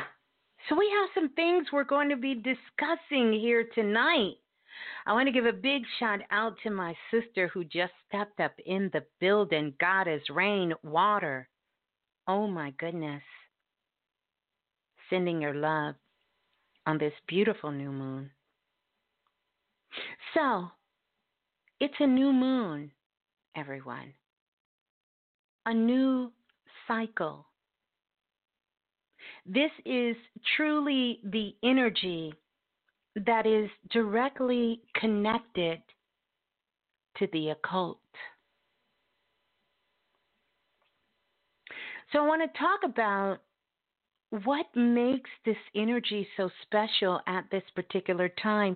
So 0.70 0.76
we 0.78 0.92
have 1.00 1.10
some 1.16 1.34
things 1.34 1.68
we're 1.74 1.84
going 1.84 2.10
to 2.10 2.16
be 2.16 2.36
discussing 2.36 3.34
here 3.34 3.68
tonight. 3.74 4.36
I 5.08 5.14
want 5.14 5.28
to 5.28 5.34
give 5.34 5.46
a 5.46 5.54
big 5.54 5.82
shout 6.00 6.20
out 6.32 6.56
to 6.64 6.70
my 6.70 6.96
sister 7.12 7.48
who 7.48 7.64
just 7.64 7.94
stepped 8.08 8.40
up 8.40 8.54
in 8.66 8.90
the 8.94 9.04
building. 9.20 9.74
God 9.80 10.08
is 10.08 10.22
rain, 10.30 10.74
water. 10.84 11.50
Oh 12.28 12.48
my 12.48 12.72
goodness 12.78 13.24
sending 15.10 15.42
your 15.42 15.54
love 15.54 15.96
on 16.86 16.98
this 16.98 17.14
beautiful 17.28 17.72
new 17.72 17.92
moon. 17.92 18.32
So, 20.34 20.68
it's 21.80 21.96
a 22.00 22.08
new 22.08 22.32
moon, 22.32 22.92
everyone. 23.56 24.14
A 25.66 25.74
new 25.74 26.32
cycle. 26.88 27.46
This 29.46 29.72
is 29.86 30.16
truly 30.56 31.20
the 31.24 31.56
energy 31.64 32.34
that 33.16 33.46
is 33.46 33.70
directly 33.92 34.82
connected 34.96 35.80
to 37.18 37.28
the 37.32 37.50
occult. 37.50 38.00
So, 42.12 42.20
I 42.20 42.28
want 42.28 42.42
to 42.42 42.60
talk 42.60 42.82
about 42.84 43.40
what 44.30 44.66
makes 44.76 45.30
this 45.46 45.58
energy 45.76 46.28
so 46.36 46.50
special 46.64 47.22
at 47.28 47.46
this 47.52 47.64
particular 47.76 48.30
time? 48.42 48.76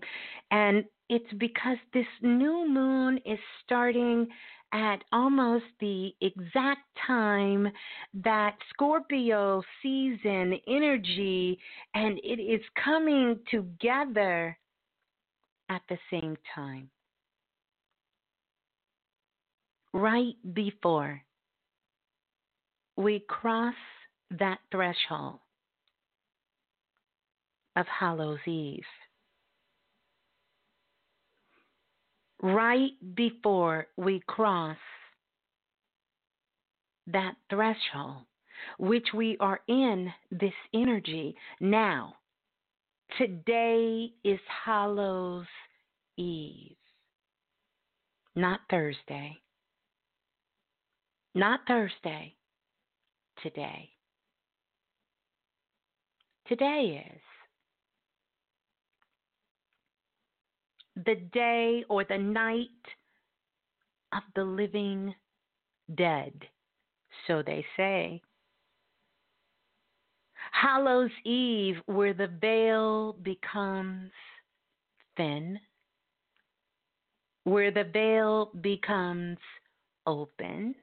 And 0.51 0.85
it's 1.09 1.31
because 1.37 1.77
this 1.93 2.05
new 2.21 2.67
moon 2.67 3.19
is 3.25 3.39
starting 3.65 4.27
at 4.71 5.03
almost 5.11 5.65
the 5.79 6.11
exact 6.21 6.81
time 7.07 7.67
that 8.13 8.55
Scorpio 8.69 9.63
season 9.81 10.53
energy 10.67 11.57
and 11.95 12.19
it 12.23 12.39
is 12.39 12.61
coming 12.83 13.39
together 13.49 14.57
at 15.69 15.81
the 15.89 15.97
same 16.11 16.37
time. 16.53 16.89
Right 19.91 20.35
before 20.53 21.21
we 22.95 23.23
cross 23.27 23.73
that 24.38 24.59
threshold 24.71 25.39
of 27.75 27.86
Hallows 27.88 28.39
Eve. 28.45 28.84
Right 32.41 32.91
before 33.15 33.88
we 33.97 34.21
cross 34.27 34.77
that 37.07 37.36
threshold, 37.49 38.23
which 38.77 39.07
we 39.13 39.36
are 39.39 39.59
in 39.67 40.11
this 40.32 40.53
energy 40.73 41.36
now. 41.59 42.13
Today 43.17 44.11
is 44.23 44.39
Hallows 44.65 45.47
Eve, 46.17 46.75
not 48.36 48.59
Thursday. 48.69 49.38
Not 51.36 51.61
Thursday. 51.67 52.36
Today. 53.43 53.89
Today 56.49 57.05
is. 57.13 57.21
the 61.05 61.15
day 61.33 61.83
or 61.89 62.03
the 62.03 62.17
night 62.17 62.67
of 64.13 64.23
the 64.35 64.43
living 64.43 65.13
dead, 65.95 66.33
so 67.27 67.41
they 67.45 67.65
say. 67.77 68.21
Hallows 70.51 71.11
Eve, 71.25 71.75
where 71.85 72.13
the 72.13 72.29
veil 72.41 73.13
becomes 73.21 74.11
thin, 75.15 75.59
where 77.43 77.71
the 77.71 77.85
veil 77.93 78.51
becomes 78.61 79.37
open. 80.05 80.75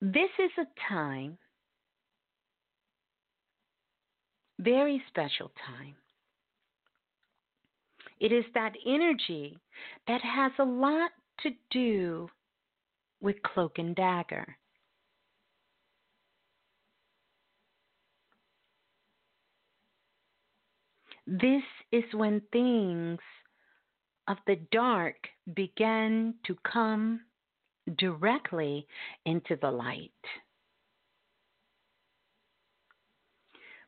This 0.00 0.30
is 0.38 0.50
a 0.58 0.66
time, 0.88 1.36
very 4.62 5.02
special 5.08 5.50
time, 5.66 5.94
it 8.20 8.32
is 8.32 8.44
that 8.54 8.72
energy 8.86 9.58
that 10.06 10.20
has 10.20 10.52
a 10.58 10.64
lot 10.64 11.10
to 11.42 11.50
do 11.70 12.28
with 13.20 13.42
cloak 13.42 13.78
and 13.78 13.96
dagger. 13.96 14.56
This 21.26 21.62
is 21.92 22.04
when 22.12 22.42
things 22.52 23.20
of 24.28 24.36
the 24.46 24.56
dark 24.72 25.16
begin 25.54 26.34
to 26.46 26.56
come 26.70 27.20
directly 27.98 28.86
into 29.24 29.56
the 29.60 29.70
light. 29.70 30.10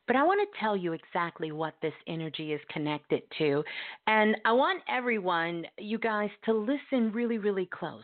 But 0.05 0.15
I 0.17 0.23
want 0.23 0.41
to 0.41 0.59
tell 0.59 0.75
you 0.75 0.93
exactly 0.93 1.51
what 1.51 1.75
this 1.81 1.93
energy 2.07 2.51
is 2.51 2.61
connected 2.69 3.23
to. 3.37 3.63
And 4.07 4.35
I 4.43 4.51
want 4.51 4.81
everyone, 4.89 5.65
you 5.79 5.97
guys, 5.97 6.29
to 6.45 6.53
listen 6.53 7.11
really, 7.13 7.37
really 7.37 7.67
close. 7.71 8.03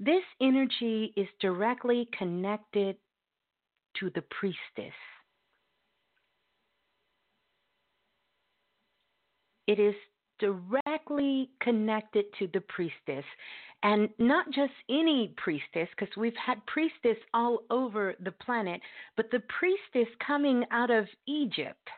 This 0.00 0.22
energy 0.42 1.14
is 1.16 1.28
directly 1.40 2.08
connected 2.18 2.96
to 4.00 4.10
the 4.14 4.22
priestess. 4.38 4.94
It 9.66 9.78
is 9.78 9.94
directly 10.44 11.48
connected 11.60 12.26
to 12.38 12.48
the 12.52 12.60
priestess. 12.60 13.24
And 13.82 14.08
not 14.18 14.46
just 14.50 14.72
any 14.88 15.34
priestess, 15.36 15.88
because 15.96 16.14
we've 16.16 16.36
had 16.36 16.64
priestess 16.66 17.18
all 17.32 17.60
over 17.70 18.14
the 18.22 18.32
planet, 18.32 18.80
but 19.16 19.30
the 19.30 19.42
priestess 19.58 20.12
coming 20.26 20.64
out 20.70 20.90
of 20.90 21.06
Egypt. 21.26 21.88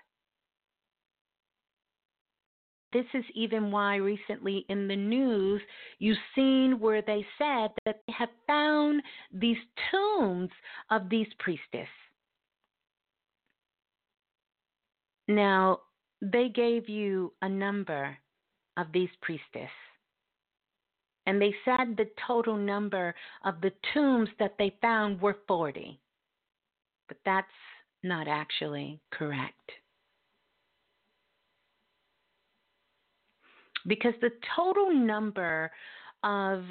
This 2.92 3.04
is 3.14 3.24
even 3.34 3.70
why 3.70 3.96
recently 3.96 4.64
in 4.68 4.88
the 4.88 4.96
news 4.96 5.60
you've 5.98 6.16
seen 6.34 6.78
where 6.80 7.02
they 7.02 7.24
said 7.36 7.70
that 7.84 8.00
they 8.06 8.12
have 8.16 8.30
found 8.46 9.02
these 9.32 9.58
tombs 9.90 10.50
of 10.90 11.08
these 11.10 11.26
priestess. 11.38 11.88
Now, 15.28 15.80
they 16.22 16.48
gave 16.48 16.88
you 16.88 17.32
a 17.42 17.48
number 17.48 18.16
of 18.76 18.92
these 18.92 19.08
priestess. 19.22 19.70
And 21.26 21.40
they 21.40 21.54
said 21.64 21.96
the 21.96 22.08
total 22.26 22.56
number 22.56 23.14
of 23.44 23.60
the 23.60 23.72
tombs 23.92 24.28
that 24.38 24.54
they 24.58 24.76
found 24.80 25.20
were 25.20 25.38
40. 25.48 25.98
But 27.08 27.18
that's 27.24 27.46
not 28.02 28.28
actually 28.28 29.00
correct. 29.10 29.72
Because 33.86 34.14
the 34.20 34.30
total 34.56 34.92
number 34.92 35.70
of 36.22 36.64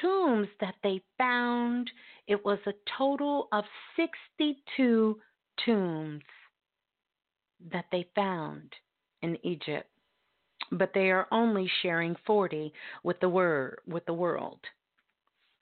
tombs 0.00 0.48
that 0.60 0.74
they 0.82 1.00
found, 1.18 1.90
it 2.26 2.42
was 2.44 2.58
a 2.66 2.72
total 2.98 3.48
of 3.52 3.64
62 3.96 5.18
tombs 5.64 6.22
that 7.72 7.86
they 7.92 8.06
found 8.14 8.72
in 9.22 9.38
Egypt 9.44 9.88
but 10.72 10.92
they 10.94 11.10
are 11.10 11.26
only 11.30 11.70
sharing 11.82 12.16
40 12.26 12.72
with 13.02 13.20
the 13.20 13.70
with 13.86 14.04
the 14.06 14.14
world. 14.14 14.60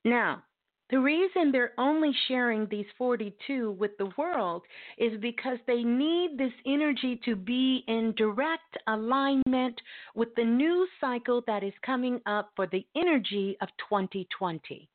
Now, 0.05 0.43
the 0.91 0.99
reason 0.99 1.53
they're 1.53 1.75
only 1.79 2.11
sharing 2.27 2.67
these 2.67 2.87
42 2.99 3.73
with 3.73 3.97
the 3.99 4.11
world 4.19 4.63
is 4.99 5.21
because 5.21 5.59
they 5.67 5.85
need 5.85 6.37
this 6.37 6.53
energy 6.67 7.21
to 7.25 7.37
be 7.37 7.85
in 7.87 8.13
direct 8.17 8.77
alignment 8.89 9.81
with 10.15 10.35
the 10.35 10.45
new 10.45 10.87
cycle 11.01 11.43
that 11.47 11.63
is 11.63 11.73
coming 11.87 12.21
up 12.27 12.51
for 12.57 12.67
the 12.67 12.85
energy 12.97 13.57
of 13.61 13.69
2020. 13.89 14.89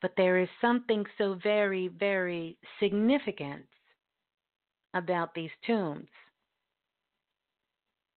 But 0.00 0.14
there 0.16 0.40
is 0.40 0.48
something 0.60 1.04
so 1.16 1.38
very, 1.40 1.86
very 1.86 2.58
significant 2.80 3.64
about 4.94 5.34
these 5.34 5.50
tombs 5.66 6.08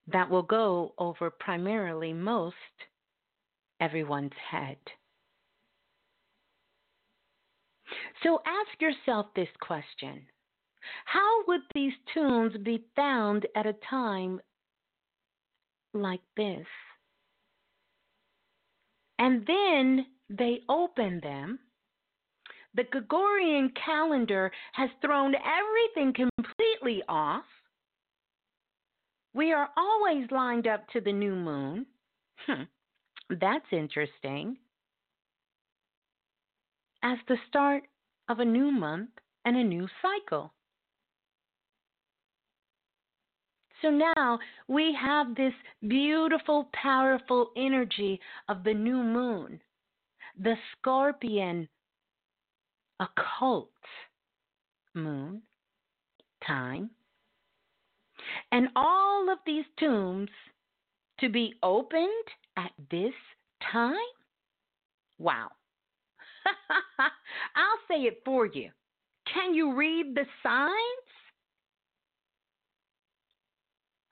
that 0.07 0.30
will 0.30 0.43
go 0.43 0.93
over 0.97 1.30
primarily 1.30 2.13
most 2.13 2.55
everyone's 3.80 4.32
head. 4.51 4.78
So 8.23 8.41
ask 8.45 8.82
yourself 8.82 9.28
this 9.36 9.49
question 9.61 10.26
How 11.05 11.43
would 11.47 11.61
these 11.73 11.93
tombs 12.13 12.55
be 12.63 12.84
found 12.95 13.45
at 13.55 13.65
a 13.65 13.76
time 13.89 14.39
like 15.93 16.21
this? 16.38 16.65
And 19.17 19.45
then 19.47 20.05
they 20.30 20.59
open 20.67 21.19
them 21.21 21.59
the 22.76 22.84
Gregorian 22.84 23.71
calendar 23.86 24.51
has 24.73 24.89
thrown 25.01 25.34
everything 25.36 26.13
completely 26.13 27.01
off. 27.07 27.45
We 29.34 29.53
are 29.53 29.69
always 29.78 30.30
lined 30.32 30.67
up 30.67 30.88
to 30.89 31.01
the 31.01 31.11
new 31.11 31.36
moon. 31.36 31.86
Hmm, 32.45 32.63
that's 33.39 33.65
interesting. 33.71 34.57
As 37.03 37.17
the 37.28 37.38
start 37.47 37.84
of 38.30 38.39
a 38.39 38.45
new 38.45 38.71
month 38.71 39.09
and 39.45 39.55
a 39.55 39.63
new 39.63 39.88
cycle. 40.01 40.51
So 43.82 43.89
now 43.89 44.39
we 44.67 44.97
have 44.99 45.36
this 45.36 45.53
beautiful, 45.88 46.69
powerful 46.73 47.51
energy 47.55 48.19
of 48.49 48.63
the 48.63 48.73
new 48.73 49.03
moon, 49.03 49.59
the 50.41 50.55
scorpion 50.71 51.67
occult 52.99 53.69
moon 54.93 55.41
time. 56.45 56.89
And 58.51 58.69
all 58.75 59.29
of 59.29 59.39
these 59.45 59.65
tombs 59.79 60.29
to 61.19 61.29
be 61.29 61.53
opened 61.63 62.09
at 62.57 62.71
this 62.91 63.13
time? 63.71 63.95
Wow. 65.17 65.49
I'll 67.55 67.79
say 67.87 68.03
it 68.03 68.21
for 68.25 68.45
you. 68.45 68.69
Can 69.31 69.53
you 69.53 69.75
read 69.75 70.15
the 70.15 70.25
signs? 70.43 70.71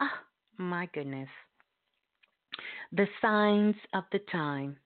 Oh, 0.01 0.07
my 0.57 0.89
goodness. 0.93 1.29
The 2.91 3.07
signs 3.21 3.75
of 3.93 4.03
the 4.11 4.19
time 4.31 4.77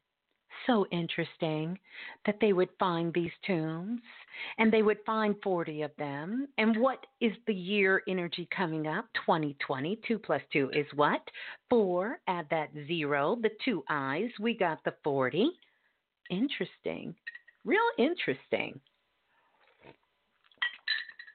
so 0.66 0.86
interesting 0.92 1.78
that 2.26 2.38
they 2.42 2.54
would 2.54 2.70
find 2.80 3.14
these 3.14 3.32
tombs 3.46 4.02
and 4.58 4.72
they 4.72 4.82
would 4.82 5.00
find 5.06 5.36
40 5.44 5.84
of 5.84 5.92
them. 5.98 6.48
And 6.58 6.78
what 6.78 7.06
is 7.22 7.34
the 7.46 7.54
year 7.54 8.04
energy 8.08 8.48
coming 8.56 8.88
up? 8.88 9.06
2020. 9.26 10.00
2 10.08 10.20
plus 10.20 10.42
2 10.54 10.72
is 10.74 10.86
what? 10.96 11.22
4. 11.70 12.20
Add 12.28 12.48
that 12.50 12.70
zero, 12.88 13.38
the 13.42 13.52
two 13.64 13.84
eyes. 13.90 14.30
We 14.40 14.56
got 14.56 14.84
the 14.84 14.94
40. 15.04 15.52
Interesting. 16.30 17.16
Real 17.66 17.80
interesting. 17.98 18.80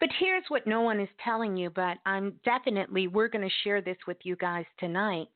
But 0.00 0.10
here's 0.18 0.44
what 0.48 0.66
no 0.66 0.80
one 0.80 0.98
is 0.98 1.08
telling 1.22 1.56
you, 1.56 1.70
but 1.70 1.98
I'm 2.04 2.32
definitely, 2.44 3.06
we're 3.06 3.28
going 3.28 3.48
to 3.48 3.54
share 3.62 3.80
this 3.80 3.98
with 4.08 4.16
you 4.24 4.34
guys 4.34 4.64
tonight. 4.80 5.28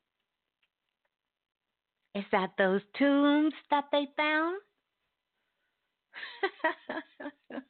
Is 2.17 2.25
that 2.31 2.49
those 2.57 2.81
tombs 2.97 3.53
that 3.69 3.83
they 3.91 4.07
found? 4.17 4.59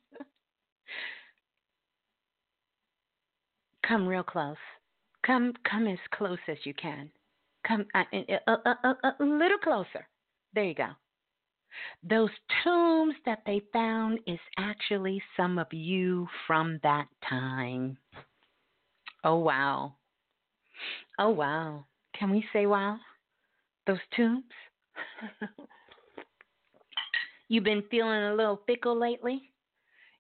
come 3.86 4.08
real 4.08 4.24
close. 4.24 4.56
Come, 5.26 5.52
come 5.70 5.86
as 5.88 6.00
close 6.14 6.38
as 6.48 6.56
you 6.64 6.74
can. 6.74 7.12
Come 7.68 7.88
a, 7.94 8.06
a, 8.48 8.52
a, 8.52 8.96
a 9.20 9.24
little 9.26 9.58
closer. 9.58 10.08
There 10.54 10.64
you 10.64 10.76
go. 10.76 10.92
Those 12.02 12.30
tombs 12.64 13.16
that 13.26 13.42
they 13.46 13.62
found 13.74 14.20
is 14.28 14.40
actually 14.58 15.22
some 15.36 15.60
of 15.60 15.68
you 15.74 16.26
from 16.48 16.80
that 16.84 17.08
time. 17.30 17.98
Oh, 19.26 19.40
wow. 19.40 19.96
Oh, 21.20 21.32
wow. 21.32 21.84
Can 22.18 22.30
we 22.30 22.46
say 22.54 22.66
wow? 22.66 22.98
Those 23.88 23.98
tombs? 24.18 24.44
You've 27.48 27.64
been 27.64 27.84
feeling 27.90 28.24
a 28.24 28.36
little 28.36 28.62
fickle 28.68 29.00
lately? 29.00 29.54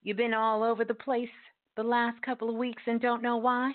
You've 0.03 0.15
been 0.15 0.33
all 0.33 0.63
over 0.63 0.85
the 0.85 0.93
place 0.93 1.27
the 1.75 1.83
last 1.83 2.21
couple 2.21 2.49
of 2.49 2.55
weeks 2.55 2.81
and 2.87 3.01
don't 3.01 3.21
know 3.21 3.35
why? 3.35 3.73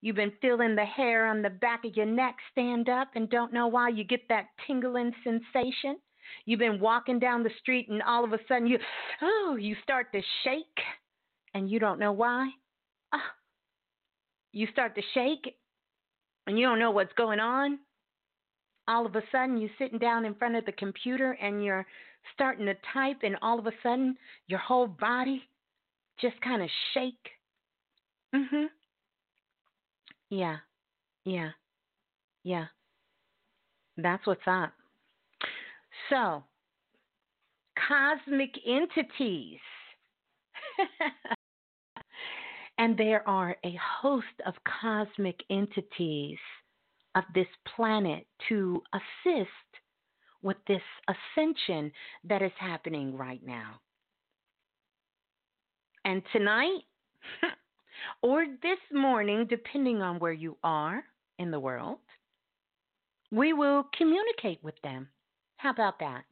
You've 0.00 0.16
been 0.16 0.32
feeling 0.40 0.74
the 0.74 0.86
hair 0.86 1.26
on 1.26 1.42
the 1.42 1.50
back 1.50 1.84
of 1.84 1.96
your 1.96 2.06
neck 2.06 2.36
stand 2.50 2.88
up 2.88 3.08
and 3.14 3.28
don't 3.28 3.52
know 3.52 3.66
why 3.66 3.90
you 3.90 4.04
get 4.04 4.26
that 4.30 4.46
tingling 4.66 5.12
sensation? 5.22 5.98
You've 6.46 6.60
been 6.60 6.80
walking 6.80 7.18
down 7.18 7.42
the 7.42 7.50
street 7.60 7.88
and 7.90 8.02
all 8.02 8.24
of 8.24 8.32
a 8.32 8.38
sudden 8.48 8.66
you 8.66 8.78
oh, 9.20 9.56
you 9.60 9.76
start 9.82 10.12
to 10.12 10.22
shake 10.44 10.78
and 11.52 11.70
you 11.70 11.78
don't 11.78 11.98
know 11.98 12.12
why? 12.12 12.48
Oh, 13.12 13.18
you 14.52 14.66
start 14.72 14.94
to 14.94 15.02
shake 15.12 15.56
and 16.46 16.58
you 16.58 16.66
don't 16.66 16.78
know 16.78 16.90
what's 16.90 17.12
going 17.12 17.40
on 17.40 17.78
all 18.88 19.06
of 19.06 19.14
a 19.14 19.22
sudden 19.30 19.58
you're 19.58 19.70
sitting 19.78 19.98
down 19.98 20.24
in 20.24 20.34
front 20.34 20.56
of 20.56 20.64
the 20.64 20.72
computer 20.72 21.32
and 21.40 21.64
you're 21.64 21.86
starting 22.34 22.66
to 22.66 22.74
type, 22.92 23.18
and 23.22 23.36
all 23.42 23.58
of 23.58 23.66
a 23.66 23.72
sudden 23.82 24.16
your 24.48 24.58
whole 24.58 24.88
body 24.88 25.42
just 26.20 26.40
kind 26.40 26.62
of 26.62 26.68
shake. 26.94 27.28
Mhm. 28.34 28.66
Yeah. 30.30 30.58
Yeah. 31.24 31.50
Yeah. 32.42 32.66
That's 33.96 34.26
what's 34.26 34.46
up. 34.46 34.72
So, 36.10 36.44
cosmic 37.88 38.50
entities. 38.66 39.58
and 42.78 42.96
there 42.96 43.26
are 43.28 43.56
a 43.64 43.78
host 44.00 44.26
of 44.46 44.54
cosmic 44.80 45.40
entities 45.50 46.38
of 47.18 47.24
this 47.34 47.48
planet 47.74 48.26
to 48.48 48.80
assist 48.94 49.50
with 50.42 50.56
this 50.68 50.82
ascension 51.08 51.90
that 52.24 52.42
is 52.42 52.52
happening 52.58 53.16
right 53.16 53.44
now. 53.44 53.80
And 56.04 56.22
tonight, 56.32 56.82
or 58.22 58.46
this 58.62 58.78
morning, 58.92 59.46
depending 59.50 60.00
on 60.00 60.20
where 60.20 60.32
you 60.32 60.56
are 60.62 61.02
in 61.40 61.50
the 61.50 61.58
world, 61.58 61.98
we 63.32 63.52
will 63.52 63.84
communicate 63.96 64.62
with 64.62 64.80
them. 64.82 65.08
How 65.56 65.70
about 65.70 65.98
that? 65.98 66.22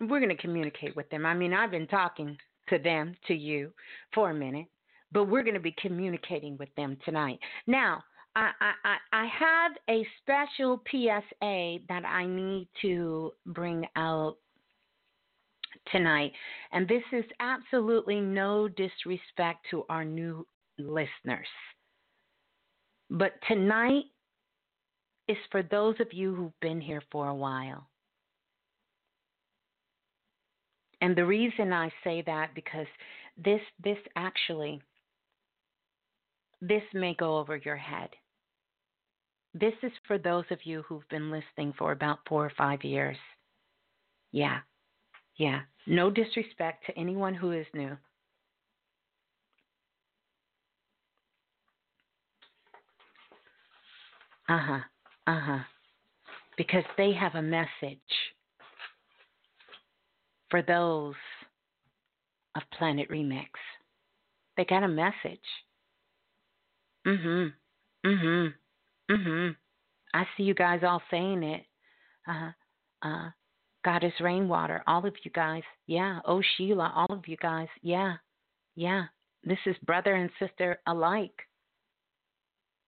We're 0.00 0.20
going 0.20 0.34
to 0.34 0.42
communicate 0.42 0.94
with 0.94 1.10
them. 1.10 1.26
I 1.26 1.34
mean, 1.34 1.52
I've 1.52 1.72
been 1.72 1.88
talking 1.88 2.38
to 2.68 2.78
them, 2.78 3.16
to 3.26 3.34
you, 3.34 3.72
for 4.14 4.30
a 4.30 4.34
minute, 4.34 4.66
but 5.10 5.24
we're 5.24 5.42
going 5.42 5.54
to 5.54 5.60
be 5.60 5.74
communicating 5.78 6.56
with 6.56 6.74
them 6.76 6.96
tonight. 7.04 7.38
Now, 7.66 8.02
I, 8.34 8.50
I, 8.60 8.96
I 9.12 9.26
have 9.26 9.72
a 9.90 10.06
special 10.22 10.82
PSA 10.90 11.78
that 11.88 12.04
I 12.06 12.24
need 12.26 12.68
to 12.82 13.32
bring 13.46 13.86
out 13.96 14.36
tonight. 15.90 16.32
And 16.72 16.88
this 16.88 17.02
is 17.12 17.24
absolutely 17.40 18.20
no 18.20 18.68
disrespect 18.68 19.66
to 19.70 19.84
our 19.88 20.04
new 20.04 20.46
listeners. 20.78 21.46
But 23.10 23.32
tonight 23.46 24.04
is 25.28 25.36
for 25.50 25.62
those 25.62 25.96
of 26.00 26.12
you 26.12 26.34
who've 26.34 26.60
been 26.60 26.80
here 26.80 27.02
for 27.10 27.28
a 27.28 27.34
while. 27.34 27.86
And 31.00 31.16
the 31.16 31.26
reason 31.26 31.72
I 31.72 31.90
say 32.04 32.22
that 32.26 32.54
because 32.54 32.86
this 33.36 33.60
this 33.82 33.98
actually 34.14 34.80
this 36.60 36.82
may 36.94 37.14
go 37.14 37.38
over 37.38 37.56
your 37.56 37.76
head. 37.76 38.10
This 39.54 39.74
is 39.82 39.92
for 40.06 40.16
those 40.18 40.44
of 40.50 40.58
you 40.64 40.82
who've 40.82 41.08
been 41.10 41.30
listening 41.30 41.74
for 41.76 41.92
about 41.92 42.20
four 42.26 42.46
or 42.46 42.52
five 42.56 42.84
years. 42.84 43.18
Yeah, 44.32 44.60
yeah. 45.36 45.60
No 45.86 46.10
disrespect 46.10 46.86
to 46.86 46.98
anyone 46.98 47.34
who 47.34 47.52
is 47.52 47.66
new. 47.74 47.96
Uh 54.48 54.58
huh, 54.58 54.80
uh 55.26 55.40
huh. 55.40 55.58
Because 56.56 56.84
they 56.96 57.12
have 57.12 57.34
a 57.34 57.42
message 57.42 57.98
for 60.50 60.62
those 60.62 61.14
of 62.54 62.62
Planet 62.78 63.08
Remix. 63.10 63.48
They 64.56 64.64
got 64.64 64.82
a 64.82 64.88
message. 64.88 65.40
Mm 67.06 67.22
hmm, 67.22 68.08
mm 68.08 68.20
hmm. 68.20 68.61
Mhm. 69.10 69.56
I 70.14 70.26
see 70.36 70.42
you 70.44 70.54
guys 70.54 70.82
all 70.82 71.02
saying 71.10 71.42
it. 71.42 71.64
Uh 72.26 72.52
uh 73.02 73.30
Goddess 73.84 74.14
Rainwater, 74.20 74.82
all 74.86 75.04
of 75.04 75.14
you 75.24 75.30
guys. 75.32 75.64
Yeah. 75.86 76.20
Oh 76.24 76.40
Sheila, 76.56 76.92
all 76.94 77.16
of 77.16 77.26
you 77.26 77.36
guys. 77.36 77.68
Yeah. 77.82 78.16
Yeah. 78.74 79.06
This 79.44 79.58
is 79.66 79.76
brother 79.78 80.14
and 80.14 80.30
sister 80.38 80.80
alike. 80.86 81.48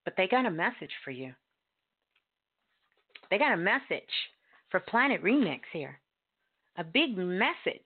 But 0.05 0.15
they 0.17 0.29
got 0.29 0.47
a 0.47 0.51
message 0.51 0.93
for 1.05 1.11
you. 1.11 1.35
They 3.31 3.39
got 3.39 3.55
a 3.55 3.57
message 3.57 4.03
for 4.71 4.79
Planet 4.81 5.23
Remix 5.23 5.61
here. 5.73 5.99
A 6.77 6.85
big 6.85 7.17
message. 7.17 7.81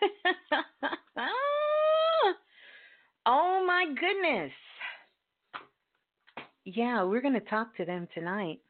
oh 3.26 3.64
my 3.66 3.84
goodness 3.86 4.52
yeah, 6.64 7.02
we're 7.04 7.22
going 7.22 7.34
to 7.34 7.40
talk 7.40 7.76
to 7.76 7.84
them 7.84 8.08
tonight. 8.14 8.60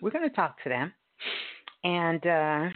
We're 0.00 0.10
going 0.10 0.28
to 0.28 0.34
talk 0.34 0.62
to 0.62 0.68
them. 0.68 0.92
And 1.84 2.26
uh, 2.26 2.68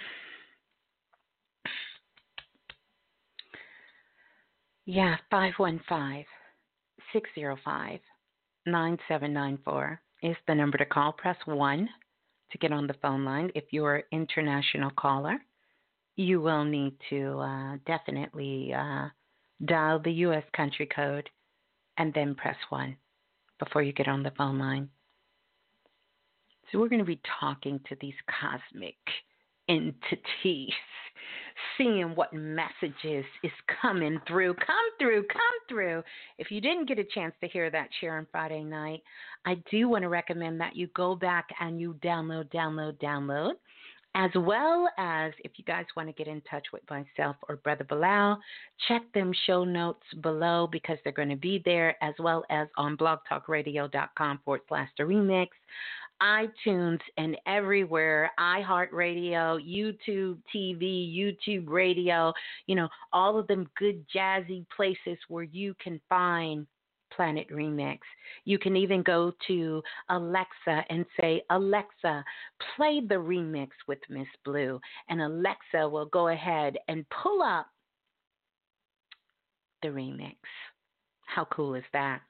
yeah, 4.86 5.16
515 5.30 6.24
605 7.12 8.00
9794 8.66 10.00
is 10.22 10.36
the 10.46 10.54
number 10.54 10.78
to 10.78 10.86
call. 10.86 11.12
Press 11.12 11.36
1 11.44 11.88
to 12.52 12.58
get 12.58 12.72
on 12.72 12.86
the 12.86 12.94
phone 13.02 13.24
line. 13.24 13.50
If 13.54 13.64
you're 13.70 13.96
an 13.96 14.02
international 14.12 14.90
caller, 14.98 15.38
you 16.16 16.40
will 16.40 16.64
need 16.64 16.94
to 17.10 17.38
uh, 17.38 17.76
definitely 17.86 18.72
uh, 18.76 19.08
dial 19.64 19.98
the 19.98 20.12
U.S. 20.12 20.44
country 20.54 20.86
code 20.94 21.28
and 21.98 22.12
then 22.14 22.34
press 22.34 22.56
1 22.68 22.96
before 23.60 23.82
you 23.82 23.92
get 23.92 24.08
on 24.08 24.22
the 24.22 24.32
phone 24.36 24.58
line. 24.58 24.88
So, 26.70 26.78
we're 26.78 26.88
going 26.88 27.00
to 27.00 27.04
be 27.04 27.20
talking 27.40 27.80
to 27.88 27.96
these 28.00 28.14
cosmic 28.40 28.96
entities, 29.68 30.72
seeing 31.76 32.14
what 32.14 32.32
messages 32.32 33.24
is 33.42 33.52
coming 33.80 34.20
through. 34.26 34.54
Come 34.54 34.90
through, 34.98 35.24
come 35.28 35.40
through. 35.68 36.02
If 36.38 36.50
you 36.50 36.60
didn't 36.60 36.88
get 36.88 36.98
a 36.98 37.04
chance 37.04 37.34
to 37.40 37.48
hear 37.48 37.70
that 37.70 37.88
share 38.00 38.18
on 38.18 38.26
Friday 38.32 38.64
night, 38.64 39.02
I 39.44 39.56
do 39.70 39.88
want 39.88 40.02
to 40.02 40.08
recommend 40.08 40.60
that 40.60 40.76
you 40.76 40.88
go 40.94 41.14
back 41.14 41.48
and 41.60 41.80
you 41.80 41.94
download, 42.02 42.52
download, 42.52 43.00
download 43.00 43.52
as 44.14 44.30
well 44.34 44.88
as 44.98 45.32
if 45.44 45.52
you 45.56 45.64
guys 45.64 45.86
want 45.96 46.08
to 46.08 46.12
get 46.12 46.26
in 46.26 46.40
touch 46.50 46.66
with 46.72 46.82
myself 46.90 47.36
or 47.48 47.56
Brother 47.56 47.84
Balah, 47.84 48.38
check 48.88 49.02
them 49.14 49.32
show 49.46 49.64
notes 49.64 50.02
below 50.20 50.68
because 50.70 50.98
they're 51.04 51.12
going 51.12 51.28
to 51.28 51.36
be 51.36 51.62
there, 51.64 51.96
as 52.02 52.14
well 52.18 52.44
as 52.50 52.66
on 52.76 52.96
blogtalkradio.com 52.96 54.40
forward 54.44 54.62
slash 54.68 54.88
the 54.98 55.04
remix, 55.04 55.48
iTunes, 56.20 56.98
and 57.16 57.36
everywhere, 57.46 58.30
iHeartRadio, 58.38 59.58
YouTube 59.64 60.38
TV, 60.54 61.16
YouTube 61.16 61.68
Radio, 61.68 62.32
you 62.66 62.74
know, 62.74 62.88
all 63.12 63.38
of 63.38 63.46
them 63.46 63.68
good 63.78 64.04
jazzy 64.14 64.66
places 64.76 65.18
where 65.28 65.44
you 65.44 65.74
can 65.82 66.00
find 66.08 66.66
Planet 67.14 67.48
Remix. 67.50 67.98
You 68.44 68.58
can 68.58 68.76
even 68.76 69.02
go 69.02 69.32
to 69.46 69.82
Alexa 70.08 70.84
and 70.88 71.04
say, 71.20 71.42
Alexa, 71.50 72.24
play 72.76 73.00
the 73.00 73.14
remix 73.14 73.68
with 73.86 73.98
Miss 74.08 74.28
Blue. 74.44 74.80
And 75.08 75.20
Alexa 75.20 75.88
will 75.88 76.06
go 76.06 76.28
ahead 76.28 76.76
and 76.88 77.04
pull 77.22 77.42
up 77.42 77.66
the 79.82 79.88
remix. 79.88 80.36
How 81.26 81.44
cool 81.46 81.74
is 81.74 81.84
that? 81.92 82.20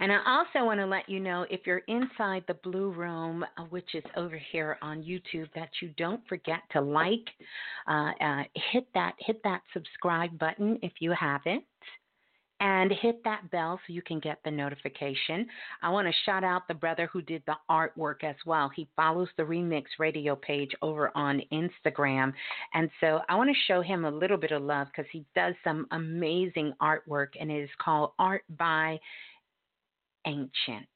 And 0.00 0.12
I 0.12 0.18
also 0.26 0.64
want 0.64 0.80
to 0.80 0.86
let 0.86 1.08
you 1.08 1.20
know 1.20 1.44
if 1.50 1.66
you're 1.66 1.82
inside 1.88 2.44
the 2.46 2.54
Blue 2.62 2.90
Room, 2.90 3.44
uh, 3.56 3.64
which 3.64 3.94
is 3.94 4.04
over 4.16 4.40
here 4.50 4.78
on 4.80 5.02
YouTube, 5.02 5.48
that 5.54 5.68
you 5.82 5.90
don't 5.96 6.26
forget 6.28 6.60
to 6.72 6.80
like, 6.80 7.28
uh, 7.86 8.12
uh, 8.20 8.42
hit 8.72 8.86
that 8.94 9.14
hit 9.18 9.42
that 9.44 9.60
subscribe 9.72 10.38
button 10.38 10.78
if 10.82 10.92
you 11.00 11.12
haven't 11.12 11.64
and 12.60 12.90
hit 12.90 13.22
that 13.24 13.50
bell 13.50 13.78
so 13.86 13.92
you 13.92 14.02
can 14.02 14.18
get 14.18 14.38
the 14.44 14.50
notification. 14.50 15.46
I 15.82 15.90
want 15.90 16.08
to 16.08 16.14
shout 16.24 16.42
out 16.42 16.66
the 16.66 16.74
brother 16.74 17.08
who 17.12 17.22
did 17.22 17.42
the 17.46 17.56
artwork 17.70 18.24
as 18.24 18.34
well. 18.46 18.68
He 18.74 18.88
follows 18.96 19.28
the 19.36 19.44
Remix 19.44 19.84
Radio 19.98 20.34
page 20.34 20.72
over 20.82 21.12
on 21.14 21.40
Instagram. 21.52 22.32
And 22.74 22.90
so 23.00 23.20
I 23.28 23.36
want 23.36 23.50
to 23.50 23.72
show 23.72 23.80
him 23.80 24.04
a 24.04 24.10
little 24.10 24.36
bit 24.36 24.50
of 24.50 24.62
love 24.62 24.88
because 24.88 25.08
he 25.12 25.24
does 25.36 25.54
some 25.62 25.86
amazing 25.92 26.72
artwork 26.82 27.28
and 27.40 27.50
it 27.50 27.62
is 27.62 27.70
called 27.80 28.12
Art 28.18 28.42
by 28.58 28.98
Ancient. 30.26 30.88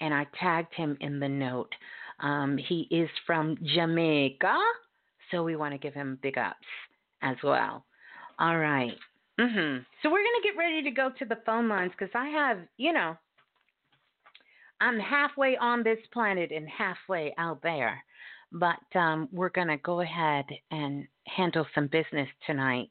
And 0.00 0.12
I 0.12 0.26
tagged 0.38 0.74
him 0.74 0.96
in 1.00 1.20
the 1.20 1.28
note. 1.28 1.72
Um, 2.20 2.58
he 2.58 2.88
is 2.90 3.08
from 3.26 3.56
Jamaica, 3.62 4.58
so 5.30 5.44
we 5.44 5.54
want 5.54 5.74
to 5.74 5.78
give 5.78 5.94
him 5.94 6.18
big 6.22 6.38
ups 6.38 6.56
as 7.22 7.36
well. 7.44 7.84
All 8.38 8.58
right. 8.58 8.92
Mhm. 9.38 9.86
So 10.02 10.10
we're 10.10 10.24
gonna 10.24 10.42
get 10.42 10.56
ready 10.56 10.82
to 10.82 10.90
go 10.90 11.10
to 11.10 11.24
the 11.24 11.36
phone 11.46 11.68
lines 11.68 11.92
because 11.92 12.14
I 12.14 12.28
have, 12.28 12.58
you 12.76 12.92
know, 12.92 13.16
I'm 14.80 14.98
halfway 14.98 15.56
on 15.56 15.82
this 15.82 16.04
planet 16.12 16.50
and 16.50 16.68
halfway 16.68 17.34
out 17.38 17.62
there. 17.62 18.02
But 18.50 18.96
um, 18.96 19.28
we're 19.32 19.50
gonna 19.50 19.78
go 19.78 20.00
ahead 20.00 20.46
and 20.70 21.06
handle 21.26 21.66
some 21.74 21.86
business 21.86 22.28
tonight. 22.46 22.90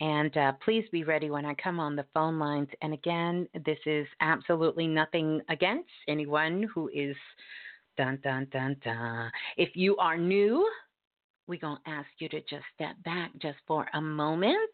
And 0.00 0.36
uh, 0.36 0.52
please 0.64 0.84
be 0.92 1.02
ready 1.02 1.30
when 1.30 1.44
I 1.44 1.54
come 1.54 1.80
on 1.80 1.96
the 1.96 2.06
phone 2.14 2.38
lines. 2.38 2.68
And 2.82 2.94
again, 2.94 3.48
this 3.64 3.78
is 3.84 4.06
absolutely 4.20 4.86
nothing 4.86 5.40
against 5.48 5.90
anyone 6.06 6.64
who 6.72 6.88
is 6.94 7.16
dun 7.96 8.20
dun 8.22 8.46
dun 8.52 8.76
dun. 8.84 9.32
If 9.56 9.70
you 9.74 9.96
are 9.96 10.16
new, 10.16 10.68
we're 11.48 11.58
gonna 11.58 11.80
ask 11.86 12.08
you 12.18 12.28
to 12.28 12.40
just 12.42 12.64
step 12.74 12.94
back 13.04 13.32
just 13.40 13.58
for 13.66 13.88
a 13.94 14.00
moment 14.00 14.70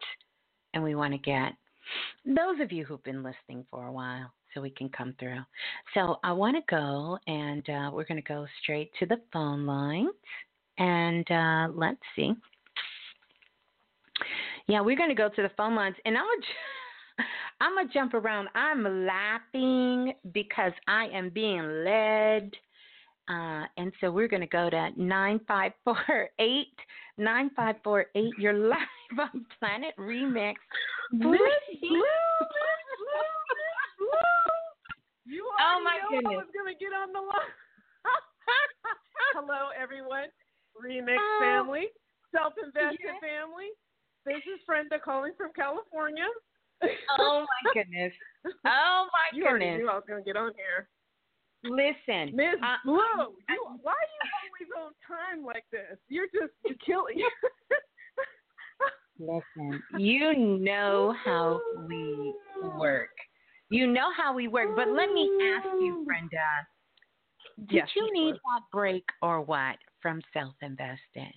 and 0.75 0.83
we 0.83 0.95
want 0.95 1.13
to 1.13 1.19
get 1.19 1.55
those 2.27 2.61
of 2.61 2.73
you 2.73 2.85
who've 2.85 3.03
been 3.05 3.23
listening 3.23 3.65
for 3.71 3.87
a 3.87 3.93
while 3.93 4.31
so 4.53 4.61
we 4.61 4.71
can 4.71 4.89
come 4.89 5.15
through. 5.19 5.41
So 5.95 6.19
I 6.23 6.33
want 6.33 6.57
to 6.57 6.63
go 6.75 7.19
and 7.27 7.69
uh, 7.69 7.91
we're 7.93 8.05
going 8.05 8.23
to 8.23 8.29
go 8.29 8.47
straight 8.63 8.91
to 9.01 9.07
the 9.07 9.21
phone 9.33 9.67
lines 9.67 10.15
and 10.79 11.31
uh, 11.31 11.69
let's 11.75 12.01
see. 12.17 12.33
Yeah, 14.67 14.81
we're 14.81 14.97
going 14.97 15.11
to 15.11 15.15
go 15.15 15.29
to 15.29 15.43
the 15.43 15.51
phone 15.57 15.75
lines 15.75 15.97
and 16.05 16.17
I'm 16.17 16.25
going 16.25 16.41
to. 16.41 16.47
I'm 17.61 17.77
gonna 17.77 17.89
jump 17.95 18.15
around. 18.15 18.49
I'm 18.57 19.07
laughing 19.07 20.15
because 20.33 20.73
I 20.89 21.07
am 21.07 21.31
being 21.31 21.85
led 21.85 22.51
uh, 23.29 23.65
and 23.79 23.93
so 24.01 24.11
we're 24.11 24.29
going 24.29 24.43
to 24.43 24.47
go 24.47 24.69
to 24.69 24.91
9548. 24.97 26.67
9548, 27.17 28.33
you're 28.39 28.53
live 28.69 28.79
on 29.19 29.47
Planet 29.59 29.95
Remix. 29.99 30.55
Blue, 31.13 31.37
You 35.27 35.49
oh 35.61 35.81
my 35.83 35.97
goodness. 36.11 36.33
I 36.33 36.37
was 36.37 36.53
going 36.53 36.69
to 36.73 36.79
get 36.79 36.93
on 36.93 37.13
the 37.13 37.21
line. 37.21 37.55
Hello, 39.35 39.71
everyone. 39.81 40.29
Remix 40.77 41.17
Oh. 41.19 41.39
family, 41.41 41.89
self 42.33 42.53
invested 42.63 42.99
Yeah. 43.03 43.19
family. 43.21 43.71
This 44.27 44.43
is 44.49 44.61
Brenda 44.67 44.99
calling 44.99 45.33
from 45.37 45.53
California. 45.55 46.27
Oh 47.19 47.47
my 47.47 47.71
goodness. 47.75 48.13
Oh 48.67 49.09
my 49.13 49.27
you 49.33 49.45
already 49.47 49.65
goodness. 49.65 49.79
knew 49.81 49.89
I 49.89 49.95
was 49.95 50.05
going 50.09 50.23
to 50.23 50.27
get 50.27 50.37
on 50.37 50.53
here. 50.57 50.89
Listen. 51.65 52.37
Miss 52.37 52.61
uh, 52.61 52.77
Blue, 52.85 53.33
you, 53.49 53.65
why 53.81 53.97
are 53.97 54.11
you 54.13 54.23
always 54.45 54.69
on 54.77 54.93
time 55.09 55.45
like 55.45 55.65
this? 55.73 55.97
You're 56.09 56.27
just, 56.29 56.53
you're 56.67 56.77
killing 56.85 57.17
Listen, 59.19 59.83
you 59.99 60.35
know 60.37 61.15
how 61.25 61.61
we 61.89 62.35
work. 62.77 63.11
You 63.71 63.87
know 63.87 64.11
how 64.17 64.35
we 64.35 64.49
work. 64.49 64.75
But 64.77 64.89
let 64.89 65.13
me 65.13 65.31
ask 65.57 65.67
you, 65.81 66.03
Brenda, 66.05 66.37
did 67.67 67.77
Yes, 67.77 67.89
you 67.95 68.13
need 68.13 68.35
that 68.35 68.63
break 68.73 69.05
or 69.23 69.41
what 69.41 69.77
from 70.03 70.21
self 70.33 70.55
investing? 70.63 71.33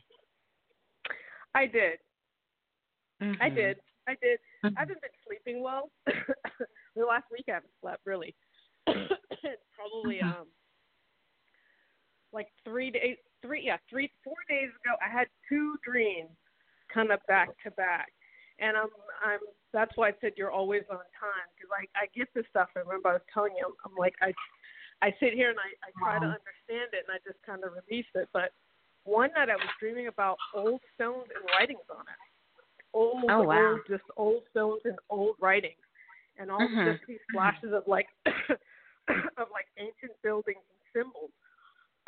I 1.54 1.66
did. 1.68 2.00
I 3.22 3.24
Mm-hmm. 3.24 3.56
did. 3.56 3.78
I 4.08 4.16
did. 4.22 4.40
I 4.64 4.70
haven't 4.76 5.02
been 5.02 5.12
sleeping 5.26 5.64
well. 5.64 5.90
the 6.06 7.06
last 7.06 7.26
week 7.32 7.46
I 7.50 7.54
haven't 7.54 7.72
slept 7.82 8.02
really. 8.06 8.36
it's 8.88 9.64
probably 9.76 10.18
Mhm. 10.18 10.42
um 10.42 10.48
like 12.34 12.48
three 12.64 12.92
days 12.92 13.18
three 13.42 13.62
yeah, 13.64 13.78
three 13.90 14.12
four 14.24 14.36
days 14.50 14.70
ago 14.70 14.96
I 15.06 15.10
had 15.10 15.28
two 15.50 15.78
dreams 15.84 16.30
kind 16.94 17.12
of 17.12 17.20
back 17.28 17.50
to 17.64 17.72
back. 17.72 18.12
And 18.60 18.76
I'm 18.76 18.92
I'm 19.24 19.40
that's 19.74 19.92
why 19.96 20.10
I 20.10 20.14
said 20.22 20.34
you're 20.38 20.52
always 20.52 20.84
on 20.90 21.04
time 21.18 21.48
because 21.56 21.72
I 21.72 21.86
I 21.98 22.06
get 22.16 22.28
this 22.34 22.46
stuff. 22.50 22.70
I 22.76 22.80
remember 22.80 23.10
I 23.10 23.20
was 23.22 23.28
telling 23.34 23.54
you 23.58 23.66
I'm, 23.66 23.76
I'm 23.86 23.98
like 23.98 24.16
I 24.22 24.34
I 25.02 25.14
sit 25.20 25.34
here 25.34 25.50
and 25.50 25.60
I 25.60 25.70
I 25.86 25.90
try 26.02 26.18
to 26.20 26.26
understand 26.26 26.94
it 26.94 27.06
and 27.08 27.14
I 27.14 27.20
just 27.24 27.42
kind 27.46 27.64
of 27.64 27.74
release 27.74 28.10
it. 28.16 28.30
But 28.34 28.52
one 29.04 29.32
night 29.36 29.50
I 29.50 29.56
was 29.56 29.70
dreaming 29.80 30.08
about 30.08 30.38
old 30.54 30.82
stones 30.96 31.30
and 31.34 31.46
writings 31.54 31.86
on 31.90 32.02
it 32.02 32.22
old, 32.94 33.24
Oh, 33.30 33.42
wow. 33.44 33.72
old, 33.72 33.82
just 33.88 34.04
old 34.18 34.44
stones 34.52 34.82
and 34.86 34.98
old 35.10 35.36
writings, 35.40 35.82
and 36.38 36.52
all 36.52 36.68
Mhm. 36.68 36.94
just 36.98 37.06
these 37.08 37.20
flashes 37.32 37.74
of 37.74 37.88
like 37.88 38.08
of 38.26 39.50
like 39.52 39.68
ancient 39.78 40.20
buildings 40.24 40.64
and 40.70 40.82
symbols. 40.94 41.32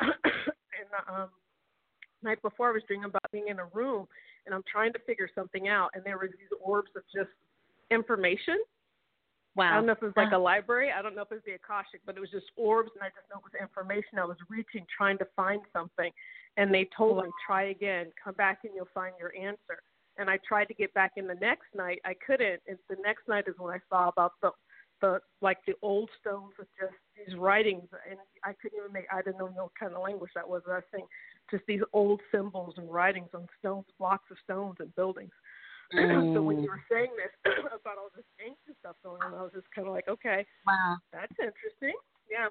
and 0.00 0.90
um, 1.08 1.30
night 2.22 2.40
before, 2.42 2.70
I 2.70 2.72
was 2.72 2.82
dreaming 2.86 3.06
about 3.06 3.30
being 3.32 3.48
in 3.48 3.58
a 3.58 3.66
room, 3.66 4.06
and 4.46 4.54
I'm 4.54 4.64
trying 4.70 4.92
to 4.92 4.98
figure 5.00 5.28
something 5.34 5.68
out, 5.68 5.90
and 5.94 6.04
there 6.04 6.18
was 6.18 6.30
these 6.30 6.58
orbs 6.62 6.90
of 6.96 7.02
just 7.14 7.30
information. 7.90 8.58
Wow. 9.56 9.72
I 9.72 9.74
don't 9.74 9.86
know 9.86 9.92
if 9.92 10.02
it 10.02 10.06
was 10.06 10.14
like 10.16 10.32
a 10.32 10.38
library. 10.38 10.90
I 10.96 11.02
don't 11.02 11.16
know 11.16 11.22
if 11.22 11.32
it 11.32 11.34
was 11.34 11.44
the 11.44 11.54
Akashic, 11.54 12.00
but 12.06 12.16
it 12.16 12.20
was 12.20 12.30
just 12.30 12.46
orbs, 12.56 12.90
and 12.94 13.02
I 13.02 13.08
just 13.08 13.26
know 13.30 13.38
it 13.38 13.44
was 13.44 13.60
information. 13.60 14.18
I 14.18 14.24
was 14.24 14.36
reaching, 14.48 14.86
trying 14.96 15.18
to 15.18 15.26
find 15.34 15.60
something, 15.72 16.10
and 16.56 16.72
they 16.72 16.88
told 16.96 17.24
me, 17.24 17.30
try 17.44 17.70
again, 17.70 18.12
come 18.22 18.34
back, 18.34 18.60
and 18.64 18.72
you'll 18.74 18.88
find 18.94 19.12
your 19.18 19.34
answer. 19.36 19.82
And 20.18 20.30
I 20.30 20.38
tried 20.46 20.66
to 20.66 20.74
get 20.74 20.94
back 20.94 21.12
in 21.16 21.26
the 21.26 21.34
next 21.34 21.66
night. 21.74 22.00
I 22.04 22.14
couldn't. 22.24 22.60
And 22.68 22.78
the 22.88 22.96
next 23.02 23.26
night 23.26 23.44
is 23.48 23.54
when 23.58 23.74
I 23.74 23.78
saw 23.88 24.08
about 24.08 24.32
the, 24.42 24.50
the 25.00 25.20
like 25.40 25.58
the 25.66 25.74
old 25.82 26.10
stones 26.20 26.52
with 26.58 26.68
just 26.78 26.94
these 27.16 27.36
writings, 27.36 27.88
and 28.08 28.18
I 28.44 28.52
couldn't 28.60 28.78
even 28.78 28.92
make. 28.92 29.06
I 29.12 29.22
didn't 29.22 29.38
know 29.38 29.46
what 29.46 29.70
kind 29.78 29.94
of 29.94 30.02
language 30.02 30.30
that 30.34 30.48
was. 30.48 30.62
I 30.68 30.76
was 30.76 30.82
saying 30.92 31.06
just 31.50 31.64
these 31.66 31.82
old 31.92 32.20
symbols 32.32 32.74
and 32.76 32.90
writings 32.90 33.30
on 33.34 33.46
stones, 33.58 33.86
blocks 33.98 34.30
of 34.30 34.36
stones 34.44 34.76
and 34.80 34.94
buildings. 34.94 35.32
so 36.34 36.42
when 36.42 36.62
you 36.62 36.70
were 36.70 36.82
saying 36.90 37.10
this 37.16 37.52
about 37.66 37.98
all 37.98 38.10
this 38.14 38.24
ancient 38.40 38.76
stuff 38.78 38.96
going 39.02 39.20
on, 39.22 39.34
I 39.34 39.42
was 39.42 39.52
just 39.52 39.66
kind 39.74 39.88
of 39.88 39.94
like, 39.94 40.08
okay, 40.08 40.46
Wow. 40.66 40.98
that's 41.12 41.32
interesting. 41.32 41.98
Yeah, 42.30 42.48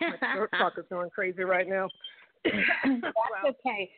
my 0.00 0.16
throat 0.36 0.50
talk 0.56 0.74
is 0.78 0.84
going 0.88 1.10
crazy 1.10 1.42
right 1.42 1.68
now. 1.68 1.88
That's 2.44 3.02
Wow. 3.02 3.50
okay. 3.50 3.90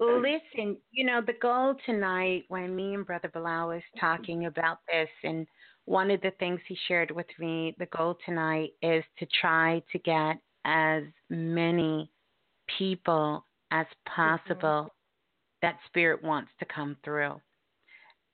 Listen, 0.00 0.76
you 0.90 1.04
know, 1.04 1.22
the 1.24 1.32
goal 1.40 1.74
tonight 1.86 2.44
when 2.48 2.76
me 2.76 2.94
and 2.94 3.06
Brother 3.06 3.30
Balah 3.34 3.68
was 3.68 3.82
talking 3.98 4.46
about 4.46 4.78
this, 4.92 5.08
and 5.24 5.46
one 5.88 6.10
of 6.10 6.20
the 6.20 6.32
things 6.38 6.60
he 6.68 6.76
shared 6.86 7.10
with 7.10 7.26
me, 7.38 7.74
the 7.78 7.86
goal 7.86 8.18
tonight 8.26 8.70
is 8.82 9.02
to 9.18 9.26
try 9.40 9.82
to 9.92 9.98
get 10.00 10.36
as 10.64 11.02
many 11.30 12.10
people 12.78 13.44
as 13.70 13.86
possible 14.06 14.94
that 15.62 15.78
Spirit 15.86 16.22
wants 16.22 16.50
to 16.58 16.66
come 16.66 16.96
through. 17.04 17.40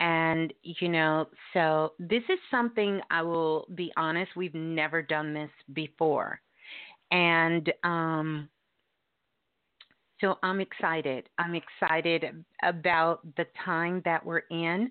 And, 0.01 0.53
you 0.63 0.89
know, 0.89 1.27
so 1.53 1.93
this 1.99 2.23
is 2.29 2.39
something 2.51 3.01
I 3.11 3.23
will 3.23 3.67
be 3.75 3.93
honest, 3.97 4.35
we've 4.37 4.55
never 4.55 5.01
done 5.01 5.33
this 5.33 5.51
before. 5.73 6.41
And, 7.13 7.73
um, 7.85 8.49
So 10.21 10.39
I'm 10.43 10.61
excited. 10.61 11.29
I'm 11.39 11.55
excited 11.55 12.45
about 12.63 13.21
the 13.37 13.47
time 13.65 14.01
that 14.05 14.25
we're 14.25 14.47
in. 14.51 14.91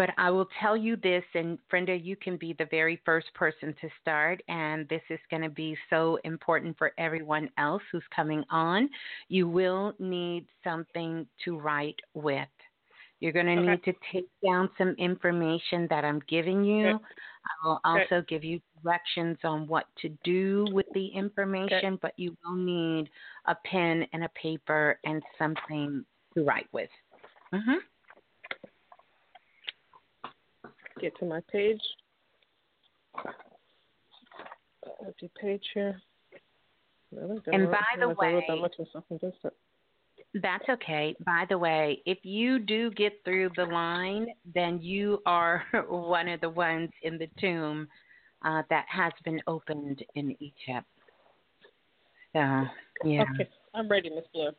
But 0.00 0.14
I 0.16 0.30
will 0.30 0.48
tell 0.62 0.78
you 0.78 0.96
this, 0.96 1.22
and 1.34 1.58
Brenda, 1.68 1.94
you 1.94 2.16
can 2.16 2.38
be 2.38 2.54
the 2.54 2.64
very 2.70 3.02
first 3.04 3.26
person 3.34 3.74
to 3.82 3.88
start. 4.00 4.42
And 4.48 4.88
this 4.88 5.02
is 5.10 5.18
going 5.30 5.42
to 5.42 5.50
be 5.50 5.76
so 5.90 6.18
important 6.24 6.78
for 6.78 6.92
everyone 6.96 7.50
else 7.58 7.82
who's 7.92 8.02
coming 8.16 8.42
on. 8.48 8.88
You 9.28 9.46
will 9.46 9.92
need 9.98 10.46
something 10.64 11.26
to 11.44 11.58
write 11.58 12.00
with. 12.14 12.48
You're 13.20 13.32
going 13.32 13.44
to 13.44 13.52
Okay. 13.60 13.72
need 13.72 13.84
to 13.84 13.92
take 14.10 14.30
down 14.42 14.70
some 14.78 14.94
information 14.96 15.86
that 15.90 16.02
I'm 16.02 16.22
giving 16.30 16.64
you. 16.64 16.86
Okay. 16.86 17.04
I 17.44 17.68
will 17.68 17.80
also 17.84 18.22
give 18.26 18.42
you 18.42 18.58
directions 18.82 19.36
on 19.44 19.68
what 19.68 19.84
to 19.96 20.08
do 20.24 20.66
with 20.72 20.86
the 20.94 21.08
information, 21.08 21.98
but 22.00 22.14
you 22.16 22.34
will 22.42 22.56
need 22.56 23.10
a 23.44 23.54
pen 23.70 24.06
and 24.14 24.24
a 24.24 24.30
paper 24.30 24.98
and 25.04 25.22
something 25.38 26.06
to 26.32 26.42
write 26.42 26.68
with. 26.72 26.88
hmm 27.52 27.80
Get 31.00 31.16
to 31.18 31.24
my 31.24 31.40
page. 31.50 31.80
Empty 35.04 35.30
page 35.40 35.64
here. 35.74 36.00
Really? 37.12 37.40
And 37.52 37.70
by 37.70 37.78
the 37.98 38.06
realize 38.08 38.16
I 38.20 38.26
wrote 38.26 38.34
way- 38.34 38.44
that 38.48 38.56
much 38.56 38.74
of 38.78 38.86
something 38.92 39.16
different. 39.18 39.56
That's 40.34 40.68
okay. 40.68 41.16
By 41.26 41.44
the 41.48 41.58
way, 41.58 42.02
if 42.06 42.18
you 42.22 42.60
do 42.60 42.92
get 42.92 43.14
through 43.24 43.50
the 43.56 43.64
line, 43.64 44.28
then 44.54 44.80
you 44.80 45.20
are 45.26 45.64
one 45.88 46.28
of 46.28 46.40
the 46.40 46.50
ones 46.50 46.90
in 47.02 47.18
the 47.18 47.28
tomb 47.40 47.88
uh, 48.44 48.62
that 48.70 48.86
has 48.88 49.12
been 49.24 49.40
opened 49.46 50.04
in 50.14 50.36
Egypt. 50.40 50.86
So, 52.32 52.64
yeah. 53.04 53.24
Okay, 53.34 53.48
I'm 53.74 53.88
ready, 53.88 54.08
Miss 54.10 54.24
Blue. 54.32 54.50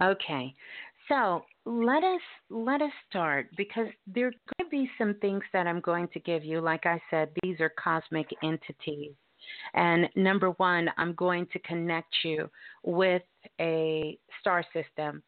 Okay. 0.00 0.54
So 1.08 1.44
let 1.64 2.02
us 2.02 2.20
let 2.50 2.82
us 2.82 2.90
start 3.08 3.48
because 3.56 3.86
there 4.06 4.32
could 4.58 4.70
be 4.70 4.90
some 4.98 5.14
things 5.20 5.42
that 5.52 5.66
I'm 5.66 5.80
going 5.80 6.08
to 6.08 6.20
give 6.20 6.44
you. 6.44 6.60
Like 6.60 6.86
I 6.86 7.00
said, 7.10 7.30
these 7.42 7.60
are 7.60 7.72
cosmic 7.82 8.28
entities. 8.42 9.12
And 9.74 10.08
number 10.16 10.50
one, 10.52 10.88
I'm 10.96 11.14
going 11.14 11.46
to 11.52 11.58
connect 11.60 12.12
you 12.24 12.50
with 12.82 13.22
a 13.60 14.18
star 14.40 14.64
system. 14.72 15.22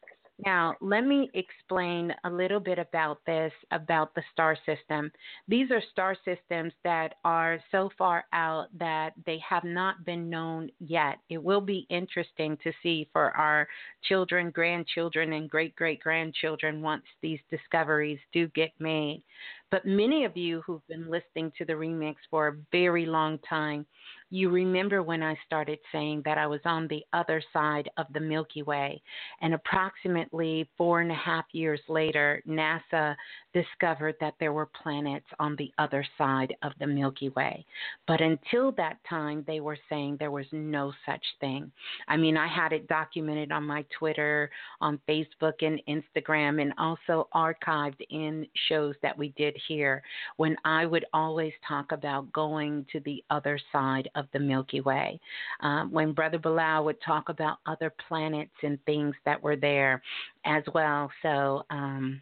Now, 0.45 0.75
let 0.79 1.05
me 1.05 1.29
explain 1.33 2.13
a 2.23 2.29
little 2.29 2.61
bit 2.61 2.79
about 2.79 3.19
this, 3.25 3.51
about 3.71 4.15
the 4.15 4.23
star 4.31 4.57
system. 4.65 5.11
These 5.49 5.69
are 5.69 5.81
star 5.91 6.15
systems 6.23 6.71
that 6.85 7.15
are 7.25 7.59
so 7.71 7.89
far 7.97 8.23
out 8.31 8.67
that 8.77 9.13
they 9.25 9.39
have 9.47 9.65
not 9.65 10.05
been 10.05 10.29
known 10.29 10.69
yet. 10.79 11.17
It 11.29 11.43
will 11.43 11.59
be 11.61 11.85
interesting 11.89 12.57
to 12.63 12.71
see 12.81 13.09
for 13.11 13.35
our 13.35 13.67
children, 14.03 14.49
grandchildren, 14.51 15.33
and 15.33 15.49
great 15.49 15.75
great 15.75 15.99
grandchildren 15.99 16.81
once 16.81 17.03
these 17.21 17.39
discoveries 17.49 18.19
do 18.31 18.47
get 18.49 18.71
made. 18.79 19.23
But 19.71 19.85
many 19.85 20.23
of 20.25 20.37
you 20.37 20.61
who've 20.61 20.87
been 20.87 21.09
listening 21.09 21.51
to 21.57 21.65
the 21.65 21.73
remix 21.73 22.15
for 22.29 22.47
a 22.47 22.57
very 22.71 23.05
long 23.05 23.39
time, 23.39 23.85
you 24.29 24.49
remember 24.49 25.01
when 25.01 25.23
I 25.23 25.35
started 25.45 25.79
saying 25.91 26.21
that 26.25 26.37
I 26.37 26.47
was 26.47 26.59
on 26.65 26.87
the 26.87 27.03
other 27.13 27.41
side 27.51 27.89
of 27.97 28.05
the 28.13 28.19
Milky 28.19 28.61
Way. 28.61 29.01
And 29.41 29.53
approximately 29.53 30.69
four 30.77 31.01
and 31.01 31.11
a 31.11 31.15
half 31.15 31.45
years 31.51 31.81
later, 31.87 32.41
NASA 32.47 33.15
discovered 33.53 34.15
that 34.19 34.35
there 34.39 34.53
were 34.53 34.69
planets 34.81 35.25
on 35.39 35.55
the 35.55 35.71
other 35.77 36.05
side 36.17 36.53
of 36.63 36.71
the 36.79 36.87
Milky 36.87 37.29
Way. 37.29 37.65
But 38.07 38.21
until 38.21 38.71
that 38.73 38.97
time, 39.09 39.43
they 39.47 39.59
were 39.59 39.77
saying 39.89 40.17
there 40.19 40.31
was 40.31 40.45
no 40.51 40.93
such 41.05 41.23
thing. 41.39 41.71
I 42.07 42.17
mean, 42.17 42.37
I 42.37 42.47
had 42.47 42.73
it 42.73 42.87
documented 42.87 43.51
on 43.51 43.63
my 43.63 43.85
Twitter, 43.97 44.49
on 44.81 44.99
Facebook, 45.07 45.61
and 45.61 45.81
Instagram, 45.87 46.61
and 46.61 46.73
also 46.77 47.27
archived 47.33 48.01
in 48.09 48.45
shows 48.67 48.95
that 49.01 49.17
we 49.17 49.29
did 49.29 49.57
here 49.67 50.01
when 50.37 50.55
I 50.65 50.85
would 50.85 51.05
always 51.13 51.53
talk 51.67 51.91
about 51.91 52.31
going 52.33 52.85
to 52.91 52.99
the 53.01 53.23
other 53.29 53.59
side 53.71 54.09
of 54.15 54.25
the 54.33 54.39
Milky 54.39 54.81
Way. 54.81 55.19
Um, 55.61 55.91
when 55.91 56.13
Brother 56.13 56.39
Balah 56.39 56.83
would 56.83 57.01
talk 57.01 57.29
about 57.29 57.57
other 57.65 57.93
planets 58.07 58.51
and 58.63 58.83
things 58.85 59.15
that 59.25 59.41
were 59.41 59.55
there 59.55 60.01
as 60.45 60.63
well. 60.73 61.09
So, 61.21 61.63
um, 61.69 62.21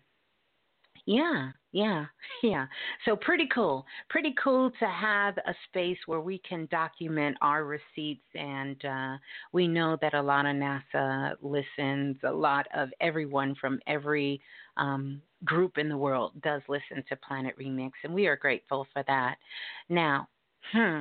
yeah, 1.07 1.51
yeah, 1.71 2.05
yeah. 2.43 2.67
So 3.05 3.15
pretty 3.15 3.47
cool. 3.53 3.85
Pretty 4.09 4.35
cool 4.43 4.69
to 4.79 4.85
have 4.85 5.37
a 5.37 5.55
space 5.69 5.97
where 6.05 6.19
we 6.19 6.39
can 6.47 6.67
document 6.69 7.37
our 7.41 7.63
receipts, 7.63 8.27
and 8.35 8.83
uh, 8.85 9.17
we 9.53 9.67
know 9.67 9.97
that 10.01 10.13
a 10.13 10.21
lot 10.21 10.45
of 10.45 10.55
NASA 10.55 11.35
listens. 11.41 12.17
A 12.23 12.31
lot 12.31 12.67
of 12.75 12.89
everyone 12.99 13.55
from 13.59 13.79
every 13.87 14.41
um, 14.75 15.21
group 15.45 15.77
in 15.77 15.87
the 15.87 15.97
world 15.97 16.33
does 16.43 16.61
listen 16.67 17.03
to 17.07 17.15
Planet 17.15 17.55
Remix, 17.57 17.91
and 18.03 18.13
we 18.13 18.27
are 18.27 18.35
grateful 18.35 18.85
for 18.93 19.03
that. 19.07 19.37
Now, 19.89 20.27
hmm. 20.73 20.99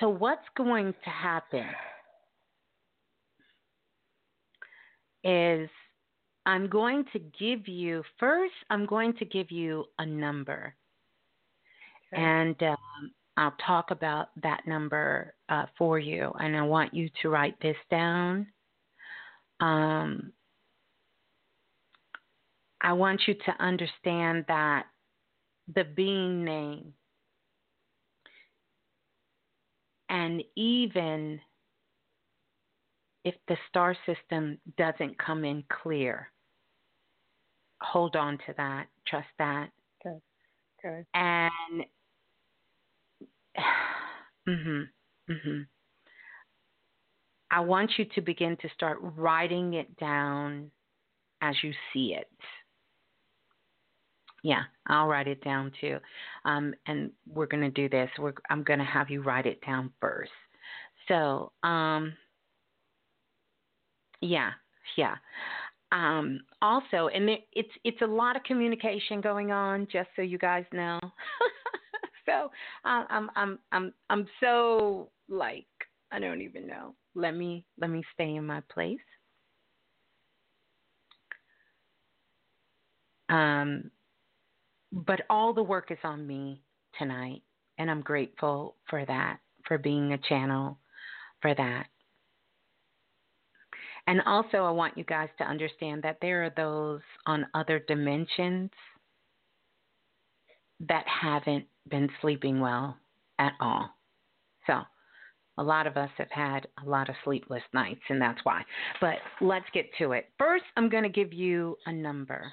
So 0.00 0.08
what's 0.08 0.46
going 0.56 0.92
to 1.04 1.10
happen 1.10 1.66
is 5.24 5.68
I'm 6.46 6.68
going 6.68 7.04
to 7.12 7.18
give 7.18 7.66
you 7.68 8.02
first. 8.18 8.52
I'm 8.70 8.86
going 8.86 9.14
to 9.14 9.24
give 9.24 9.50
you 9.50 9.86
a 9.98 10.06
number, 10.06 10.74
Okay. 12.12 12.22
and 12.22 12.62
um, 12.62 13.12
I'll 13.36 13.54
talk 13.66 13.90
about 13.90 14.28
that 14.42 14.66
number 14.66 15.34
uh, 15.48 15.66
for 15.76 15.98
you. 15.98 16.32
And 16.38 16.56
I 16.56 16.62
want 16.62 16.94
you 16.94 17.08
to 17.22 17.28
write 17.30 17.58
this 17.60 17.76
down. 17.90 18.46
Um, 19.60 20.32
I 22.80 22.92
want 22.92 23.22
you 23.26 23.34
to 23.34 23.52
understand 23.60 24.44
that 24.48 24.86
the 25.74 25.84
being 25.84 26.44
name, 26.44 26.92
and 30.10 30.42
even 30.54 31.40
if 33.24 33.34
the 33.48 33.56
star 33.70 33.96
system 34.04 34.58
doesn't 34.76 35.18
come 35.18 35.46
in 35.46 35.64
clear, 35.82 36.30
hold 37.84 38.16
on 38.16 38.38
to 38.46 38.54
that, 38.56 38.86
trust 39.06 39.28
that. 39.38 39.68
Okay. 40.84 41.04
And 41.14 41.84
mhm, 44.48 44.88
mhm. 45.30 45.66
I 47.50 47.60
want 47.60 47.92
you 47.98 48.04
to 48.14 48.20
begin 48.20 48.56
to 48.62 48.68
start 48.74 48.98
writing 49.00 49.74
it 49.74 49.96
down 49.98 50.70
as 51.40 51.54
you 51.62 51.72
see 51.92 52.14
it. 52.14 52.28
Yeah, 54.42 54.64
I'll 54.88 55.06
write 55.06 55.28
it 55.28 55.42
down 55.42 55.72
too. 55.80 55.98
Um, 56.44 56.74
and 56.86 57.10
we're 57.26 57.46
going 57.46 57.62
to 57.62 57.70
do 57.70 57.88
this. 57.88 58.10
We're, 58.18 58.34
I'm 58.50 58.62
going 58.62 58.78
to 58.78 58.84
have 58.84 59.08
you 59.08 59.22
write 59.22 59.46
it 59.46 59.64
down 59.64 59.90
first. 60.00 60.32
So, 61.08 61.52
um, 61.62 62.12
yeah, 64.20 64.50
yeah. 64.96 65.14
Um, 65.94 66.40
also, 66.60 67.08
and 67.14 67.28
there, 67.28 67.38
it's 67.52 67.70
it's 67.84 68.02
a 68.02 68.06
lot 68.06 68.34
of 68.34 68.42
communication 68.42 69.20
going 69.20 69.52
on. 69.52 69.86
Just 69.90 70.08
so 70.16 70.22
you 70.22 70.38
guys 70.38 70.64
know. 70.72 70.98
so 72.26 72.50
uh, 72.84 73.04
I'm 73.08 73.30
I'm 73.36 73.58
I'm 73.70 73.94
I'm 74.10 74.26
so 74.40 75.10
like 75.28 75.66
I 76.10 76.18
don't 76.18 76.40
even 76.40 76.66
know. 76.66 76.96
Let 77.14 77.36
me 77.36 77.64
let 77.78 77.90
me 77.90 78.02
stay 78.12 78.34
in 78.34 78.44
my 78.44 78.60
place. 78.72 78.98
Um, 83.28 83.92
but 84.90 85.20
all 85.30 85.54
the 85.54 85.62
work 85.62 85.92
is 85.92 85.98
on 86.02 86.26
me 86.26 86.60
tonight, 86.98 87.42
and 87.78 87.88
I'm 87.88 88.00
grateful 88.00 88.74
for 88.90 89.04
that, 89.06 89.38
for 89.68 89.78
being 89.78 90.12
a 90.12 90.18
channel 90.18 90.76
for 91.40 91.54
that. 91.54 91.86
And 94.06 94.20
also, 94.26 94.58
I 94.58 94.70
want 94.70 94.98
you 94.98 95.04
guys 95.04 95.30
to 95.38 95.44
understand 95.44 96.02
that 96.02 96.18
there 96.20 96.44
are 96.44 96.50
those 96.56 97.00
on 97.26 97.46
other 97.54 97.78
dimensions 97.88 98.70
that 100.80 101.04
haven't 101.06 101.64
been 101.88 102.10
sleeping 102.20 102.60
well 102.60 102.96
at 103.38 103.52
all. 103.60 103.88
So, 104.66 104.80
a 105.56 105.62
lot 105.62 105.86
of 105.86 105.96
us 105.96 106.10
have 106.18 106.30
had 106.30 106.66
a 106.84 106.88
lot 106.88 107.08
of 107.08 107.14
sleepless 107.24 107.62
nights, 107.72 108.00
and 108.08 108.20
that's 108.20 108.40
why. 108.44 108.62
But 109.00 109.16
let's 109.40 109.66
get 109.72 109.86
to 109.98 110.12
it. 110.12 110.28
First, 110.38 110.64
I'm 110.76 110.88
going 110.88 111.04
to 111.04 111.08
give 111.08 111.32
you 111.32 111.76
a 111.86 111.92
number, 111.92 112.52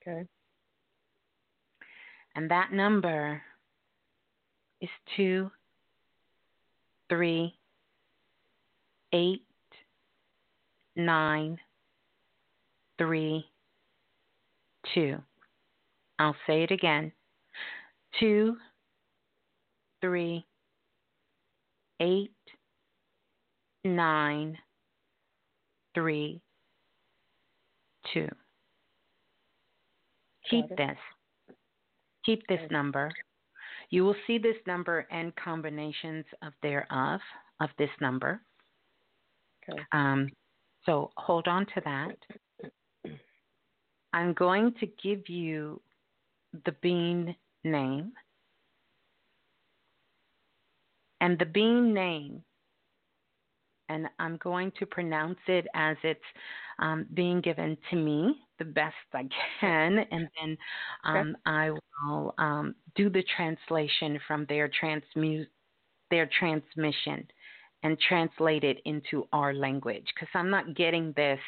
Okay. 0.00 0.26
and 2.34 2.50
that 2.50 2.72
number 2.72 3.40
is 4.80 4.88
two, 5.16 5.50
three, 7.08 7.54
eight, 9.12 9.42
nine, 10.96 11.58
three, 12.98 13.44
two. 14.94 15.16
I'll 16.18 16.36
say 16.46 16.62
it 16.62 16.70
again. 16.70 17.12
Two, 18.20 18.56
three, 20.00 20.44
eight, 22.00 22.30
nine, 23.84 24.56
three, 25.94 26.40
two. 28.12 28.28
Keep 30.50 30.68
this. 30.76 30.96
Keep 32.26 32.46
this 32.46 32.60
number. 32.70 33.10
You 33.90 34.04
will 34.04 34.16
see 34.26 34.38
this 34.38 34.56
number 34.66 35.06
and 35.10 35.34
combinations 35.36 36.24
of 36.42 36.52
thereof 36.62 37.20
of 37.60 37.70
this 37.78 37.90
number. 38.00 38.40
Okay. 39.68 39.80
Um, 39.92 40.28
so 40.86 41.10
hold 41.16 41.48
on 41.48 41.66
to 41.66 41.80
that. 41.84 42.16
I'm 44.12 44.32
going 44.34 44.74
to 44.80 44.86
give 45.02 45.28
you 45.28 45.80
the 46.64 46.72
bean 46.82 47.34
name. 47.64 48.12
And 51.20 51.38
the 51.38 51.46
bean 51.46 51.94
name, 51.94 52.42
and 53.88 54.08
I'm 54.18 54.38
going 54.38 54.72
to 54.80 54.86
pronounce 54.86 55.38
it 55.46 55.66
as 55.74 55.96
it's 56.02 56.20
um, 56.80 57.06
being 57.14 57.40
given 57.40 57.78
to 57.90 57.96
me 57.96 58.34
the 58.58 58.64
best 58.64 58.94
I 59.12 59.28
can, 59.60 59.98
and 60.10 60.28
then 60.40 60.58
um. 61.04 61.36
I 61.46 61.70
will 61.70 62.34
um, 62.38 62.74
do 62.96 63.08
the 63.08 63.24
translation 63.36 64.18
from 64.26 64.46
their 64.48 64.68
transmu- 64.68 65.46
their 66.10 66.28
transmission 66.38 67.26
and 67.82 67.98
translate 67.98 68.64
it 68.64 68.80
into 68.84 69.26
our 69.32 69.52
language 69.52 70.06
because 70.14 70.28
I'm 70.34 70.50
not 70.50 70.74
getting 70.76 71.12
this 71.16 71.40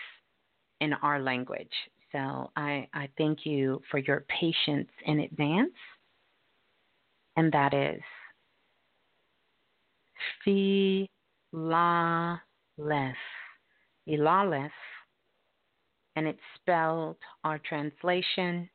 in 0.80 0.92
our 0.94 1.20
language. 1.20 1.72
So 2.12 2.50
I, 2.56 2.88
I 2.92 3.08
thank 3.18 3.46
you 3.46 3.80
for 3.90 3.98
your 3.98 4.24
patience 4.28 4.90
in 5.06 5.20
advance. 5.20 5.72
And 7.36 7.52
that 7.52 7.74
is 7.74 8.00
Philales. 10.46 11.08
Philales. 14.08 14.70
And 16.16 16.28
it's 16.28 16.38
spelled 16.60 17.16
our 17.42 17.58
translation 17.58 18.68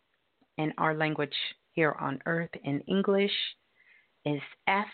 in 0.58 0.74
our 0.78 0.94
language 0.94 1.36
here 1.72 1.96
on 2.00 2.22
earth 2.26 2.50
in 2.66 2.82
English 2.82 3.32
is 4.26 4.42
F 4.68 4.88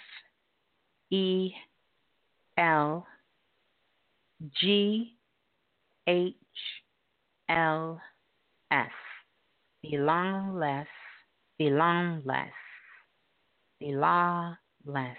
E 1.09 1.51
L 2.57 3.05
G 4.59 5.17
H 6.07 6.35
L 7.49 8.01
S. 8.71 8.89
Belong 9.81 10.55
less, 10.55 10.87
belong 11.59 12.21
less, 12.25 12.51
belong 13.79 14.57
less. 14.83 15.17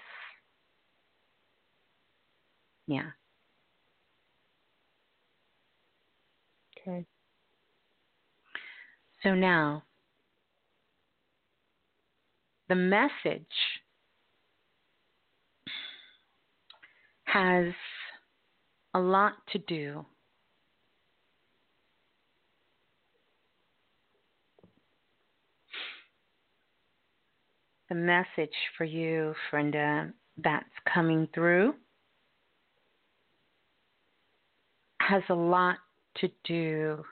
Yeah. 2.85 3.11
Okay. 6.87 7.05
So 9.23 9.35
now, 9.35 9.83
the 12.69 12.75
message 12.75 13.45
has 17.37 17.73
a 18.95 18.99
lot 18.99 19.33
to 19.51 19.59
do 19.59 20.03
the 27.89 27.95
message 27.95 28.55
for 28.75 28.85
you, 28.85 29.35
Brenda, 29.51 30.11
that's 30.43 30.65
coming 30.91 31.27
through 31.33 31.73
has 34.99 35.23
a 35.29 35.33
lot 35.33 35.77
to 36.17 36.29
do 36.43 37.03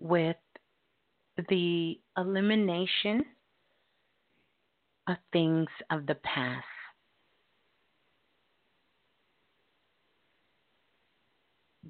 with 0.00 0.36
the 1.48 2.00
elimination 2.16 3.24
of 5.06 5.16
things 5.32 5.68
of 5.90 6.06
the 6.06 6.16
past. 6.16 6.71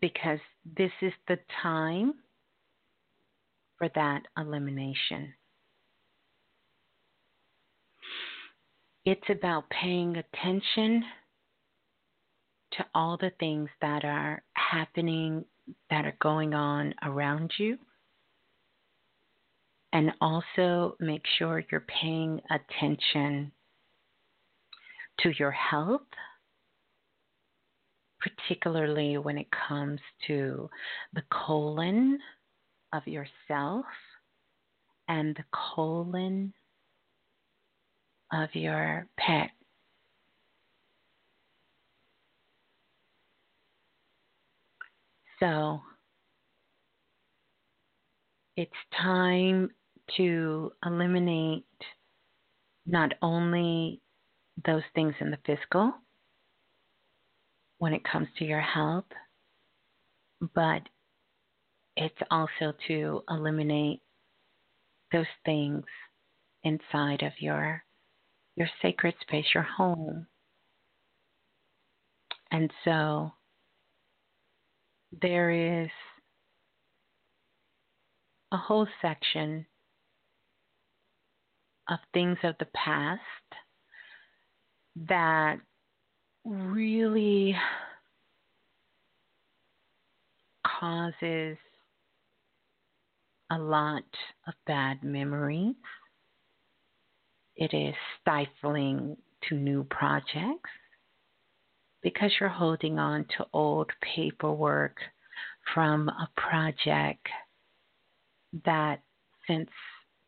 Because 0.03 0.41
this 0.77 0.91
is 1.01 1.13
the 1.29 1.39
time 1.63 2.13
for 3.79 3.89
that 3.95 4.23
elimination. 4.37 5.33
It's 9.05 9.31
about 9.31 9.71
paying 9.71 10.17
attention 10.17 11.03
to 12.73 12.85
all 12.95 13.17
the 13.17 13.33
things 13.41 13.69
that 13.81 14.05
are 14.05 14.43
happening, 14.55 15.45
that 15.91 16.05
are 16.05 16.17
going 16.21 16.53
on 16.53 16.95
around 17.05 17.53
you. 17.59 17.79
And 19.93 20.11
also 20.21 20.97
make 21.01 21.23
sure 21.39 21.65
you're 21.71 21.87
paying 22.01 22.41
attention 22.51 23.53
to 25.21 25.33
your 25.39 25.51
health, 25.51 26.01
particularly 28.23 29.19
when 29.19 29.39
it 29.39 29.49
comes 29.69 30.01
to 30.27 30.69
the 31.13 31.23
colon 31.31 32.19
of 32.93 33.07
yourself 33.07 33.85
and 35.09 35.35
the 35.37 35.45
colon 35.77 36.53
of 38.33 38.49
your 38.55 39.07
pet. 39.19 39.51
So 45.41 45.81
it's 48.57 48.71
time 48.97 49.71
to 50.17 50.71
eliminate 50.87 51.65
not 52.87 53.13
only 53.23 54.01
those 54.65 54.83
things 54.95 55.15
in 55.21 55.31
the 55.31 55.39
physical 55.45 55.93
when 57.83 57.93
it 57.93 58.05
comes 58.05 58.29
to 58.39 58.45
your 58.45 58.61
health, 58.61 59.11
but 60.55 60.83
it's 61.97 62.15
also 62.31 62.73
to 62.87 63.25
eliminate 63.29 63.99
those 65.11 65.27
things 65.45 65.83
inside 66.63 67.23
of 67.23 67.33
your 67.41 67.83
your 68.55 68.69
sacred 68.81 69.15
space, 69.21 69.47
your 69.53 69.65
home. 69.65 70.29
And 72.53 72.71
so 72.85 73.33
there 75.21 75.83
is 75.83 75.91
a 78.53 78.59
whole 78.59 78.87
section 79.01 79.67
of 81.89 81.99
things 82.15 82.39
of 82.45 82.55
the 82.61 82.69
past 82.77 83.21
that 85.09 85.57
really 86.45 87.57
causes 90.67 91.57
a 93.51 93.59
lot 93.59 94.05
of 94.47 94.55
bad 94.67 95.03
memories. 95.03 95.77
It 97.55 97.75
is 97.75 97.95
stifling 98.21 99.17
to 99.49 99.55
new 99.55 99.85
projects 99.85 100.71
because 102.03 102.33
you're 102.41 102.49
holding 102.49 102.99
on 102.99 103.27
to 103.37 103.47
old 103.53 103.91
paperwork 104.01 104.97
from 105.75 106.09
a 106.09 106.29
project 106.37 107.29
that 108.65 109.01
since 109.47 109.71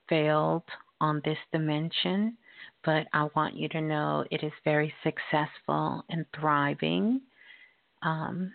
failed 0.08 0.62
on 1.00 1.20
this 1.24 1.38
dimension, 1.52 2.36
but 2.84 3.06
I 3.12 3.28
want 3.34 3.56
you 3.56 3.68
to 3.70 3.80
know 3.80 4.24
it 4.30 4.42
is 4.42 4.52
very 4.64 4.92
successful 5.02 6.04
and 6.10 6.26
thriving 6.38 7.20
um, 8.02 8.52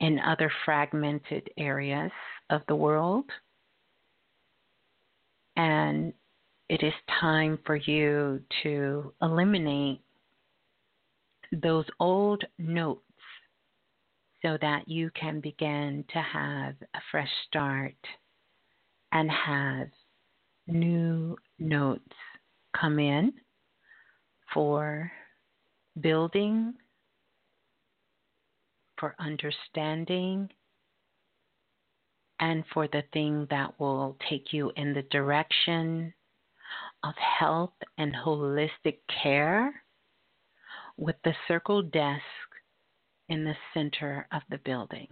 in 0.00 0.18
other 0.18 0.50
fragmented 0.64 1.48
areas 1.58 2.10
of 2.50 2.62
the 2.68 2.76
world. 2.76 3.26
And 5.56 6.12
it 6.68 6.82
is 6.82 6.94
time 7.20 7.58
for 7.66 7.76
you 7.76 8.40
to 8.62 9.12
eliminate 9.20 10.00
those 11.52 11.84
old 12.00 12.42
notes 12.58 13.02
so 14.40 14.56
that 14.60 14.88
you 14.88 15.10
can 15.14 15.40
begin 15.40 16.04
to 16.12 16.20
have 16.20 16.74
a 16.94 17.00
fresh 17.10 17.28
start 17.46 17.94
and 19.12 19.30
have 19.30 19.88
new 20.66 21.36
notes 21.62 22.14
come 22.78 22.98
in 22.98 23.32
for 24.52 25.10
building, 26.00 26.74
for 28.98 29.14
understanding, 29.18 30.48
and 32.40 32.64
for 32.74 32.88
the 32.88 33.04
thing 33.12 33.46
that 33.50 33.78
will 33.78 34.16
take 34.28 34.52
you 34.52 34.72
in 34.76 34.92
the 34.92 35.02
direction 35.02 36.12
of 37.04 37.14
health 37.16 37.74
and 37.98 38.12
holistic 38.14 38.98
care 39.22 39.82
with 40.96 41.16
the 41.24 41.34
Circle 41.48 41.82
Desk 41.82 42.22
in 43.28 43.44
the 43.44 43.54
center 43.72 44.26
of 44.32 44.42
the 44.50 44.58
building? 44.58 45.08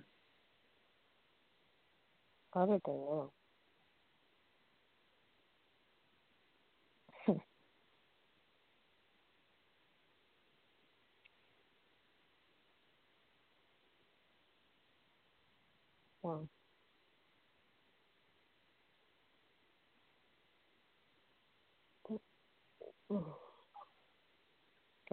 Did 2.55 2.69
they 2.69 2.79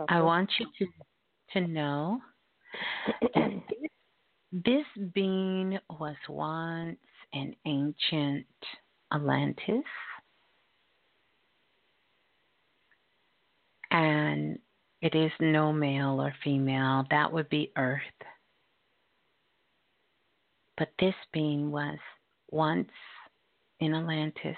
I 0.09 0.21
want 0.21 0.49
you 0.59 0.67
to 0.79 0.87
to 1.53 1.67
know 1.67 2.19
that 3.33 3.61
this 4.51 4.85
being 5.13 5.79
was 5.89 6.15
once 6.29 6.97
an 7.33 7.55
ancient 7.65 8.45
Atlantis, 9.13 9.83
and 13.91 14.59
it 15.01 15.15
is 15.15 15.31
no 15.39 15.73
male 15.73 16.21
or 16.21 16.33
female. 16.43 17.05
That 17.09 17.31
would 17.31 17.49
be 17.49 17.71
Earth. 17.77 18.01
But 20.77 20.89
this 20.99 21.15
being 21.33 21.71
was 21.71 21.97
once 22.49 22.91
in 23.79 23.95
Atlantis, 23.95 24.57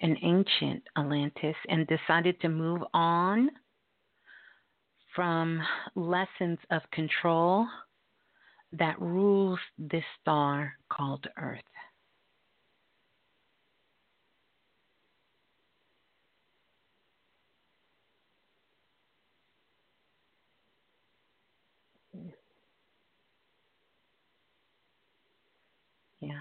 an 0.00 0.16
ancient 0.22 0.82
Atlantis, 0.98 1.56
and 1.68 1.86
decided 1.86 2.40
to 2.40 2.48
move 2.48 2.82
on 2.92 3.50
from 5.14 5.60
lessons 5.94 6.58
of 6.70 6.82
control 6.92 7.66
that 8.72 9.00
rules 9.00 9.58
this 9.78 10.04
star 10.20 10.74
called 10.88 11.26
Earth. 11.36 11.60
Yeah. 26.20 26.40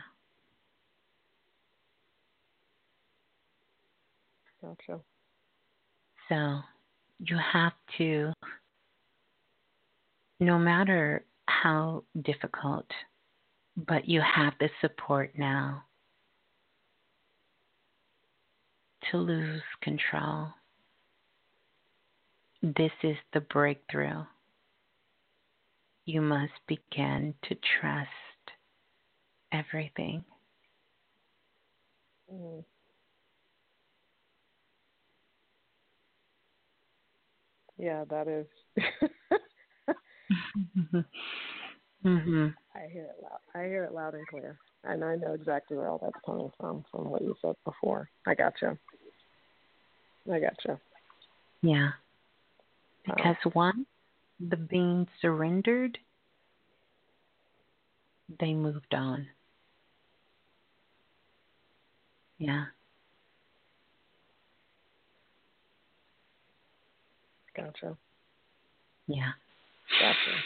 Gotcha. 4.61 4.99
So 6.27 6.59
you 7.19 7.37
have 7.53 7.73
to, 7.97 8.33
no 10.39 10.59
matter 10.59 11.25
how 11.47 12.03
difficult, 12.21 12.85
but 13.75 14.07
you 14.07 14.21
have 14.21 14.53
the 14.59 14.69
support 14.81 15.31
now 15.37 15.83
to 19.09 19.17
lose 19.17 19.61
control. 19.81 20.47
This 22.61 22.91
is 23.03 23.15
the 23.33 23.41
breakthrough. 23.41 24.23
You 26.05 26.21
must 26.21 26.53
begin 26.67 27.33
to 27.43 27.55
trust 27.79 28.09
everything. 29.51 30.25
Mm. 32.31 32.63
Yeah, 37.79 38.03
that 38.09 38.27
is. 38.27 38.45
mm-hmm. 42.05 42.47
I 42.75 42.87
hear 42.91 43.05
it 43.05 43.23
loud. 43.23 43.39
I 43.55 43.63
hear 43.67 43.85
it 43.85 43.93
loud 43.93 44.15
and 44.15 44.27
clear, 44.27 44.57
and 44.83 45.03
I 45.03 45.15
know 45.15 45.33
exactly 45.33 45.77
where 45.77 45.87
all 45.87 45.97
that's 45.97 46.23
coming 46.25 46.51
from 46.59 46.83
from 46.91 47.09
what 47.09 47.21
you 47.21 47.35
said 47.41 47.55
before. 47.63 48.09
I 48.27 48.35
got 48.35 48.53
gotcha. 48.59 48.77
I 50.27 50.39
got 50.39 50.57
gotcha. 50.57 50.79
Yeah. 51.61 51.91
Because 53.05 53.37
wow. 53.45 53.71
once 53.75 53.87
the 54.39 54.57
being 54.57 55.07
surrendered, 55.21 55.97
they 58.39 58.53
moved 58.53 58.93
on. 58.93 59.25
Yeah. 62.37 62.65
Gotcha. 67.65 67.97
Yeah. 69.07 69.31
Gotcha. 69.99 70.37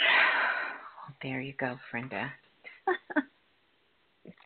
there 1.22 1.40
you 1.40 1.54
go, 1.58 1.76
Brenda. 1.90 2.32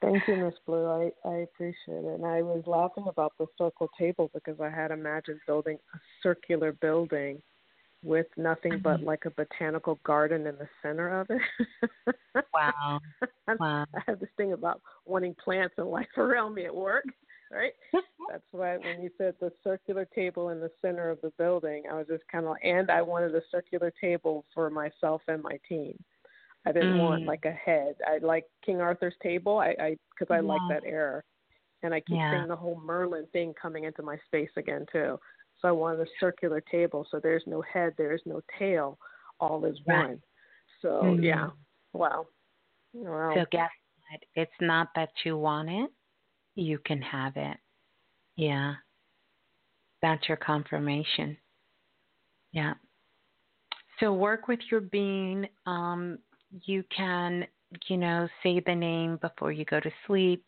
Thank 0.01 0.23
you, 0.27 0.37
Miss 0.37 0.55
Blue. 0.67 0.87
I, 0.87 1.29
I 1.29 1.35
appreciate 1.39 2.05
it. 2.05 2.15
And 2.15 2.25
I 2.25 2.43
was 2.43 2.63
laughing 2.67 3.05
about 3.09 3.33
the 3.39 3.47
circle 3.57 3.89
table 3.99 4.31
because 4.35 4.61
I 4.61 4.71
had 4.71 4.91
imagined 4.91 5.41
building 5.47 5.79
a 5.95 5.99
circular 6.23 6.73
building 6.73 7.41
with 8.05 8.27
nothing 8.37 8.73
mm-hmm. 8.73 8.83
but 8.83 9.03
like 9.03 9.25
a 9.25 9.31
botanical 9.31 9.99
garden 10.05 10.47
in 10.47 10.57
the 10.57 10.69
center 10.83 11.21
of 11.21 11.29
it. 11.31 12.15
wow. 12.55 13.01
wow. 13.61 13.87
I 13.95 14.01
have 14.07 14.21
this 14.21 14.29
thing 14.37 14.53
about 14.53 14.81
wanting 15.05 15.35
plants 15.43 15.75
and 15.79 15.89
life 15.89 16.07
around 16.17 16.55
me 16.55 16.65
at 16.65 16.75
work, 16.75 17.05
right? 17.51 17.73
That's 18.31 18.43
why 18.51 18.77
when 18.77 19.03
you 19.03 19.11
said 19.17 19.35
the 19.41 19.53
circular 19.65 20.07
table 20.15 20.51
in 20.51 20.61
the 20.61 20.71
center 20.83 21.11
of 21.11 21.21
the 21.23 21.33
building, 21.39 21.85
I 21.91 21.95
was 21.95 22.07
just 22.07 22.25
kind 22.31 22.47
of, 22.47 22.57
and 22.63 22.91
I 22.91 23.03
wanted 23.03 23.35
a 23.35 23.43
circular 23.51 23.93
table 24.01 24.45
for 24.55 24.71
myself 24.71 25.23
and 25.29 25.43
my 25.43 25.59
team. 25.69 25.99
I 26.67 26.73
didn't 26.73 26.97
mm. 26.97 27.01
want 27.01 27.25
like 27.25 27.45
a 27.45 27.53
head. 27.53 27.95
I 28.07 28.19
like 28.19 28.45
King 28.65 28.81
Arthur's 28.81 29.15
table. 29.23 29.59
I, 29.59 29.75
I, 29.81 29.97
because 30.11 30.33
I 30.33 30.41
yeah. 30.41 30.49
like 30.49 30.61
that 30.71 30.87
era, 30.87 31.23
and 31.83 31.95
I 31.95 32.01
keep 32.01 32.17
yeah. 32.17 32.33
seeing 32.37 32.49
the 32.49 32.57
whole 32.57 32.81
Merlin 32.85 33.27
thing 33.33 33.55
coming 33.61 33.85
into 33.85 34.03
my 34.03 34.19
space 34.27 34.51
again 34.57 34.85
too. 34.93 35.19
So 35.61 35.69
I 35.69 35.73
wanted 35.73 36.01
a 36.01 36.11
circular 36.21 36.61
table, 36.61 37.07
so 37.11 37.21
there's 37.21 37.43
no 37.47 37.63
head, 37.63 37.95
there 37.97 38.13
is 38.13 38.21
no 38.27 38.41
tail, 38.59 38.99
all 39.41 39.65
is 39.65 39.79
right. 39.87 40.09
one. 40.09 40.23
So 40.83 40.89
mm-hmm. 41.05 41.23
yeah, 41.23 41.49
wow. 41.93 42.27
wow. 42.93 43.33
So 43.35 43.45
guess 43.51 43.71
what? 44.11 44.21
It's 44.35 44.61
not 44.61 44.89
that 44.95 45.11
you 45.25 45.37
want 45.37 45.71
it, 45.71 45.91
you 46.59 46.79
can 46.85 47.01
have 47.03 47.37
it. 47.37 47.57
Yeah, 48.37 48.75
that's 50.03 50.29
your 50.29 50.37
confirmation. 50.37 51.37
Yeah. 52.53 52.75
So 54.01 54.13
work 54.13 54.49
with 54.49 54.61
your 54.71 54.81
being. 54.81 55.49
Um, 55.67 56.19
you 56.65 56.85
can, 56.95 57.47
you 57.89 57.97
know, 57.97 58.29
say 58.43 58.61
the 58.65 58.75
name 58.75 59.19
before 59.21 59.53
you 59.53 59.65
go 59.65 59.81
to 59.81 59.91
sleep. 60.07 60.45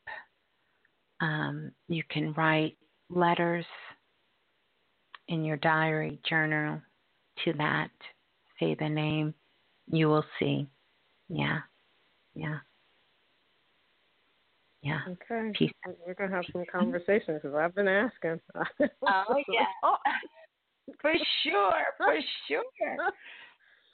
Um, 1.21 1.73
you 1.89 2.03
can 2.11 2.33
write 2.33 2.77
letters 3.11 3.67
in 5.29 5.45
your 5.45 5.59
diary 5.59 6.21
journal 6.29 6.81
to 7.45 7.53
that. 7.55 7.91
Say 8.59 8.77
the 8.79 8.89
name. 8.89 9.35
You 9.91 10.09
will 10.09 10.25
see. 10.39 10.69
Yeah. 11.29 11.61
Yeah. 12.35 12.59
Yeah. 14.83 15.01
Okay. 15.09 15.53
Peace. 15.59 15.73
We're 16.07 16.15
gonna 16.15 16.35
have 16.35 16.45
some 16.53 16.65
conversations 16.71 17.41
because 17.43 17.55
I've 17.55 17.75
been 17.75 17.89
asking. 17.89 18.41
oh 18.53 18.65
yeah. 19.49 19.67
for 21.01 21.13
sure. 21.43 21.85
For 21.99 22.17
sure. 22.49 23.13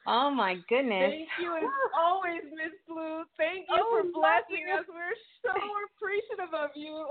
Oh 0.07 0.31
my 0.31 0.55
goodness. 0.69 1.11
Thank 1.11 1.29
you 1.43 1.57
as 1.57 1.65
always, 1.99 2.43
Miss 2.55 2.73
Blue. 2.87 3.25
Thank 3.37 3.67
you 3.69 3.77
oh, 3.77 3.91
for 3.91 4.03
blessing 4.15 4.67
us. 4.79 4.85
We're 4.87 5.19
so 5.43 5.51
appreciative 5.91 6.55
of 6.55 6.71
you. 6.77 7.09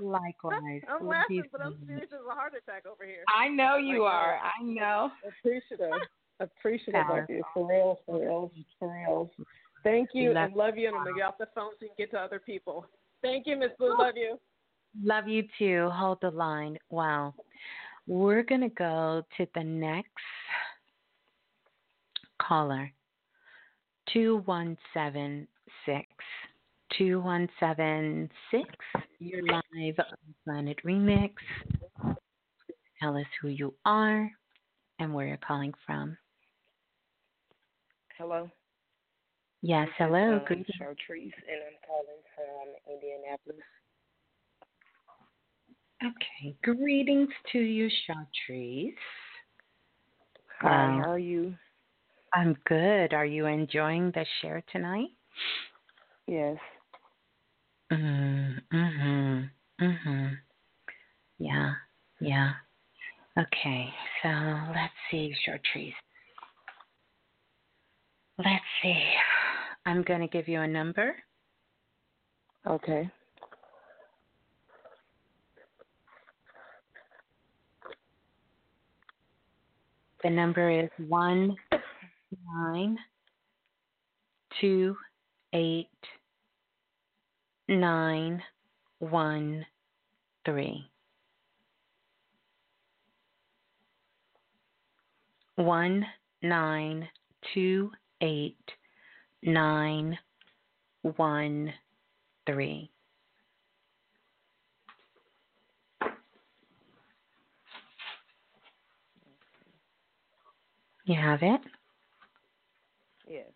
Likewise. 0.00 0.80
I'm 0.88 1.06
laughing, 1.06 1.42
but 1.52 1.60
I'm 1.60 1.76
serious 1.86 2.08
as 2.12 2.20
a 2.26 2.34
heart 2.34 2.54
attack 2.56 2.84
over 2.86 3.04
here. 3.04 3.24
I 3.28 3.48
know 3.48 3.76
you 3.76 4.04
are. 4.04 4.36
Uh, 4.36 4.48
I 4.60 4.62
know. 4.62 5.10
Appreciative. 5.28 5.92
Appreciative 6.40 7.10
of 7.10 7.28
you. 7.28 7.42
For 7.52 7.68
real, 7.68 8.00
for 8.06 8.18
real, 8.18 8.50
for 8.78 8.90
real. 8.90 9.30
Thank 9.82 10.10
you 10.12 10.34
love 10.34 10.48
and 10.48 10.56
love 10.56 10.76
you. 10.76 10.88
And 10.88 10.96
I'm 10.96 11.04
going 11.04 11.14
to 11.14 11.20
get 11.20 11.26
off 11.26 11.38
the 11.38 11.48
phone 11.54 11.70
so 11.72 11.78
you 11.82 11.88
can 11.88 11.96
get 11.98 12.10
to 12.12 12.18
other 12.18 12.38
people. 12.38 12.86
Thank 13.22 13.46
you, 13.46 13.56
Miss 13.56 13.70
Blue. 13.78 13.96
Love 13.98 14.14
you. 14.16 14.38
Love 15.02 15.28
you 15.28 15.44
too. 15.58 15.88
Hold 15.92 16.18
the 16.20 16.30
line. 16.30 16.78
Wow. 16.90 17.34
We're 18.06 18.42
going 18.42 18.62
to 18.62 18.68
go 18.70 19.22
to 19.36 19.46
the 19.54 19.62
next 19.62 20.10
caller 22.42 22.92
2176. 24.12 26.06
2176. 26.98 28.68
You're 29.20 29.42
live 29.42 29.94
on 29.98 30.34
Planet 30.44 30.76
Remix. 30.84 31.34
Tell 33.00 33.16
us 33.16 33.26
who 33.40 33.48
you 33.48 33.74
are 33.84 34.30
and 34.98 35.14
where 35.14 35.26
you're 35.26 35.36
calling 35.36 35.72
from. 35.86 36.16
Hello. 38.18 38.50
Yes, 39.62 39.88
hello. 39.98 40.36
Um, 40.36 40.44
Greetings. 40.46 40.66
Chartrice, 40.78 41.32
and 41.46 41.60
I'm 41.66 41.78
calling 41.86 42.22
from 42.34 42.94
Indianapolis. 42.94 43.60
Okay. 46.02 46.56
Greetings 46.62 47.28
to 47.52 47.58
you, 47.58 47.90
Chartrice. 48.06 48.94
Hi, 50.60 50.84
um, 50.86 51.02
how 51.02 51.10
are 51.10 51.18
you? 51.18 51.54
I'm 52.32 52.56
good. 52.66 53.12
Are 53.12 53.26
you 53.26 53.46
enjoying 53.46 54.10
the 54.12 54.24
share 54.40 54.62
tonight? 54.72 55.08
Yes. 56.26 56.58
Mhm. 57.90 58.62
Mhm. 58.72 59.50
Mhm. 59.80 60.38
Yeah. 61.38 61.74
Yeah. 62.20 62.54
Okay. 63.36 63.92
So 64.22 64.28
let's 64.74 64.94
see, 65.10 65.34
Chartrice. 65.44 65.94
Let's 68.44 68.64
see. 68.82 69.02
I'm 69.84 70.02
going 70.02 70.20
to 70.20 70.26
give 70.26 70.48
you 70.48 70.62
a 70.62 70.66
number. 70.66 71.14
Okay. 72.66 73.10
The 80.22 80.30
number 80.30 80.70
is 80.70 80.88
one 81.08 81.54
nine 82.54 82.98
two 84.58 84.96
eight 85.52 85.88
nine 87.68 88.42
one 89.00 89.66
three. 90.46 90.86
One 95.56 96.06
nine 96.42 97.06
two 97.52 97.90
eight 98.20 98.56
nine 99.42 100.18
one 101.02 101.72
three. 102.46 102.90
You 111.04 111.16
have 111.16 111.42
it? 111.42 111.60
Yes. 113.28 113.46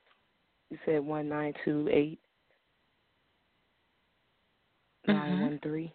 You 0.71 0.79
said 0.85 1.05
one 1.05 1.29
nine 1.29 1.53
two 1.65 1.89
eight 1.93 2.19
mm-hmm. 5.07 5.13
nine 5.13 5.41
one 5.41 5.61
three. 5.63 5.93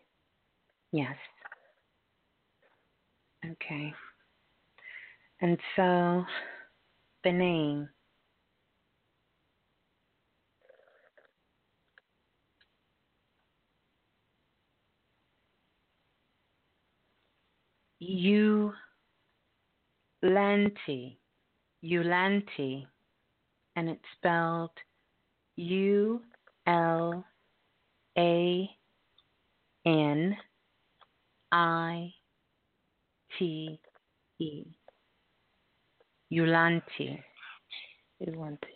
Yes. 0.91 1.15
Okay. 3.45 3.93
And 5.41 5.57
so 5.75 6.23
the 7.23 7.31
name 7.31 7.89
Ulanti. 18.01 18.71
Ulanti. 21.83 22.87
And 23.75 23.89
it's 23.89 24.01
spelled 24.17 24.71
U 25.55 26.21
L 26.67 27.23
A 28.17 28.69
N 29.85 30.37
I 31.51 32.13
T 33.37 33.79
E. 34.39 34.65
Ulanti. 36.31 37.23
Ulanti. 38.21 38.75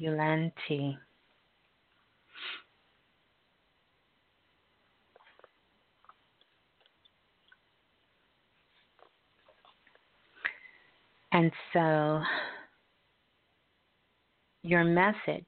Ulanti. 0.00 0.98
And 11.32 11.50
so 11.72 12.20
your 14.62 14.84
message 14.84 15.46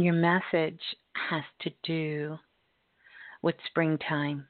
your 0.00 0.14
message 0.14 0.80
has 1.14 1.44
to 1.60 1.70
do 1.82 2.38
with 3.42 3.54
springtime. 3.66 4.46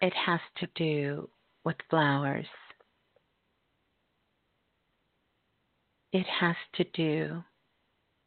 It 0.00 0.12
has 0.14 0.40
to 0.58 0.68
do 0.76 1.28
with 1.64 1.76
flowers. 1.90 2.46
It 6.12 6.26
has 6.40 6.54
to 6.74 6.84
do 6.94 7.42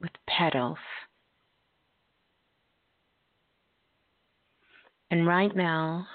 with 0.02 0.12
petals. 0.28 0.78
And 5.12 5.26
right 5.26 5.56
now, 5.56 6.06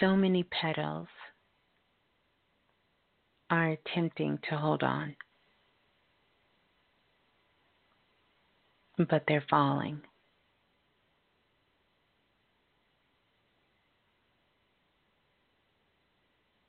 so 0.00 0.16
many 0.16 0.42
petals 0.42 1.08
are 3.50 3.70
attempting 3.70 4.38
to 4.48 4.56
hold 4.56 4.82
on, 4.82 5.16
but 8.98 9.24
they're 9.26 9.44
falling. 9.50 10.00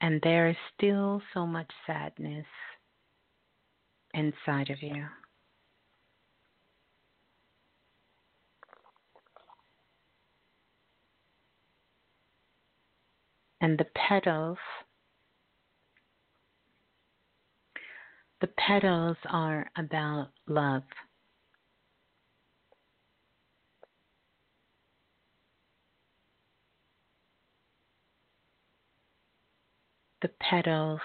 And 0.01 0.21
there 0.23 0.49
is 0.49 0.55
still 0.75 1.21
so 1.33 1.45
much 1.45 1.69
sadness 1.85 2.45
inside 4.13 4.69
of 4.69 4.81
you. 4.81 5.05
And 13.61 13.77
the 13.77 13.87
petals, 13.93 14.57
the 18.39 18.47
petals 18.47 19.17
are 19.29 19.69
about 19.77 20.29
love. 20.47 20.83
The 30.21 30.29
petals 30.39 31.01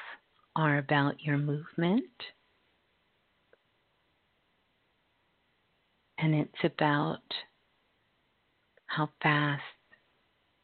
are 0.56 0.78
about 0.78 1.20
your 1.22 1.38
movement. 1.38 2.04
And 6.18 6.34
it's 6.34 6.64
about 6.64 7.22
how 8.86 9.10
fast 9.22 9.62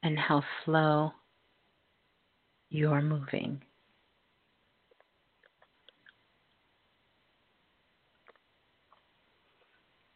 and 0.03 0.19
how 0.19 0.43
slow 0.65 1.12
you're 2.71 3.03
moving. 3.03 3.63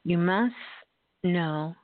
You 0.05 0.19
must 0.19 0.55
know 1.23 1.75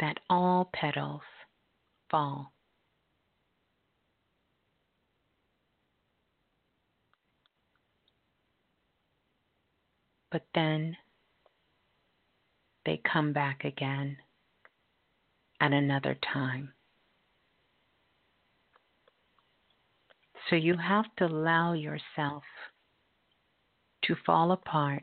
that 0.00 0.18
all 0.28 0.68
petals 0.72 1.22
fall. 2.10 2.52
But 10.30 10.42
then 10.54 10.96
they 12.84 13.00
come 13.10 13.32
back 13.32 13.64
again 13.64 14.18
at 15.60 15.72
another 15.72 16.16
time. 16.32 16.72
So 20.48 20.56
you 20.56 20.76
have 20.76 21.04
to 21.18 21.26
allow 21.26 21.74
yourself 21.74 22.44
to 24.04 24.16
fall 24.24 24.52
apart 24.52 25.02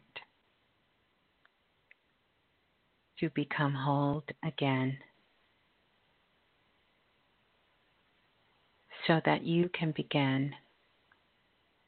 to 3.20 3.30
become 3.30 3.74
whole 3.74 4.24
again 4.44 4.98
so 9.08 9.22
that 9.26 9.44
you 9.44 9.70
can 9.70 9.92
begin 9.92 10.54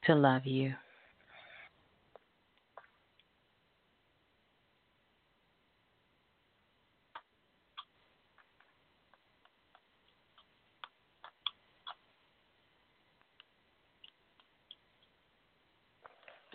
to 0.06 0.14
love 0.14 0.46
you. 0.46 0.74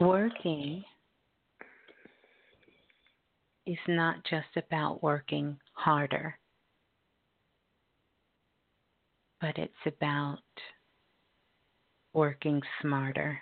working 0.02 0.84
is 3.66 3.78
not 3.86 4.16
just 4.28 4.48
about 4.56 5.02
working 5.02 5.56
harder, 5.74 6.36
but 9.40 9.56
it's 9.58 9.72
about 9.86 10.38
working 12.12 12.60
smarter. 12.80 13.38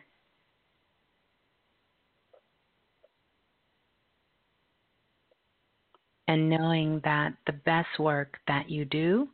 And 6.29 6.49
knowing 6.49 7.01
that 7.05 7.33
the 7.47 7.53
best 7.53 7.99
work 7.99 8.37
that 8.47 8.71
you 8.71 8.85
do 8.85 9.29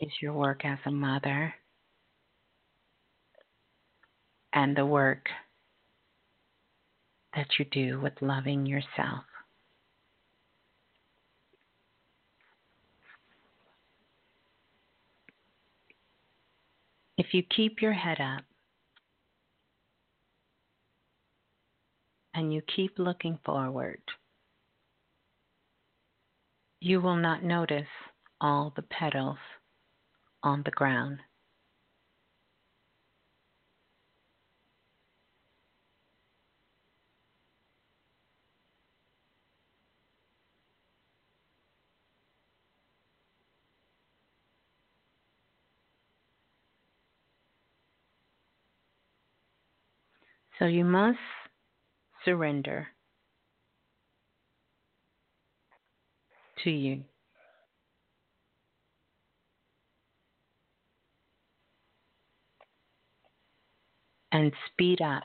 is 0.00 0.10
your 0.22 0.32
work 0.32 0.64
as 0.64 0.78
a 0.86 0.90
mother 0.90 1.52
and 4.54 4.76
the 4.76 4.86
work 4.86 5.28
that 7.34 7.46
you 7.58 7.64
do 7.64 8.00
with 8.00 8.12
loving 8.20 8.64
yourself. 8.64 9.24
If 17.18 17.26
you 17.32 17.42
keep 17.42 17.82
your 17.82 17.92
head 17.92 18.20
up 18.20 18.44
and 22.32 22.52
you 22.52 22.62
keep 22.74 22.98
looking 22.98 23.38
forward, 23.44 24.00
you 26.80 27.00
will 27.00 27.16
not 27.16 27.42
notice 27.42 27.86
all 28.40 28.72
the 28.76 28.82
petals 28.82 29.38
on 30.42 30.62
the 30.64 30.70
ground. 30.72 31.18
So 50.58 50.66
you 50.66 50.84
must 50.84 51.18
surrender 52.24 52.88
to 56.62 56.70
you. 56.70 57.04
And 64.32 64.52
speed 64.72 65.00
up. 65.00 65.24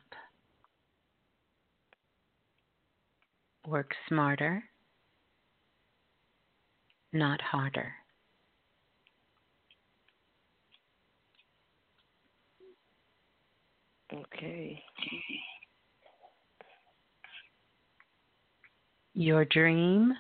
Work 3.68 3.92
smarter, 4.08 4.64
not 7.14 7.42
harder. 7.42 7.99
Okay. 14.12 14.82
Your 19.14 19.46
dream 19.46 20.14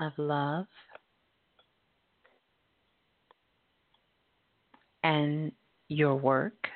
of 0.00 0.12
love 0.18 0.66
and 5.02 5.52
your 5.88 6.16
work 6.16 6.68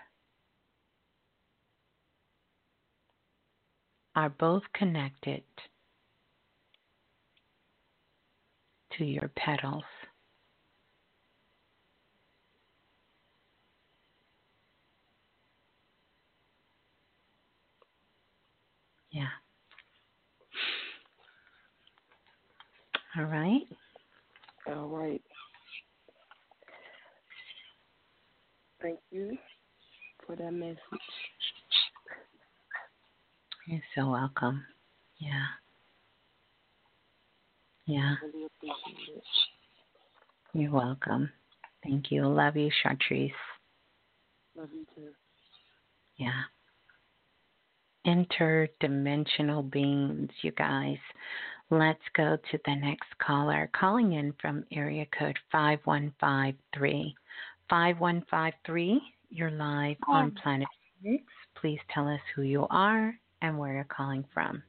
are 4.15 4.31
both 4.31 4.63
connected 4.73 5.43
to 8.97 9.05
your 9.05 9.31
petals. 9.37 9.85
Yeah. 19.17 19.29
All 23.17 23.25
right. 23.25 23.63
All 24.69 24.89
right. 24.89 25.23
Thank 28.83 28.99
you 29.11 29.39
for 30.27 30.37
that 30.37 30.53
message. 30.53 30.77
You're 33.67 33.81
so 33.95 34.11
welcome. 34.11 34.63
Yeah. 35.17 35.47
Yeah. 37.87 38.17
Really. 38.23 38.49
You're 40.53 40.73
welcome. 40.73 41.31
Thank 41.83 42.11
you. 42.11 42.27
Love 42.27 42.57
you, 42.57 42.71
Chartrice. 42.85 43.33
Love 44.59 44.69
you 44.75 44.85
too. 44.95 45.09
Yeah. 46.19 46.43
Interdimensional 48.07 49.69
beings, 49.69 50.31
you 50.43 50.53
guys. 50.53 50.99
Let's 51.71 51.99
go 52.17 52.37
to 52.53 52.59
the 52.65 52.77
next 52.77 53.09
caller 53.19 53.69
calling 53.79 54.13
in 54.13 54.33
from 54.41 54.65
area 54.71 55.07
code 55.19 55.37
5153. 55.51 57.15
5153, 57.69 59.01
you're 59.31 59.51
live 59.51 59.97
on 60.07 60.31
Planet 60.41 60.69
Remix. 61.05 61.25
Please 61.61 61.81
tell 61.93 62.07
us 62.07 62.21
who 62.37 62.43
you 62.43 62.69
are 62.71 63.13
and 63.43 63.59
where 63.59 63.75
you're 63.75 63.85
calling 63.85 64.25
from. 64.33 64.63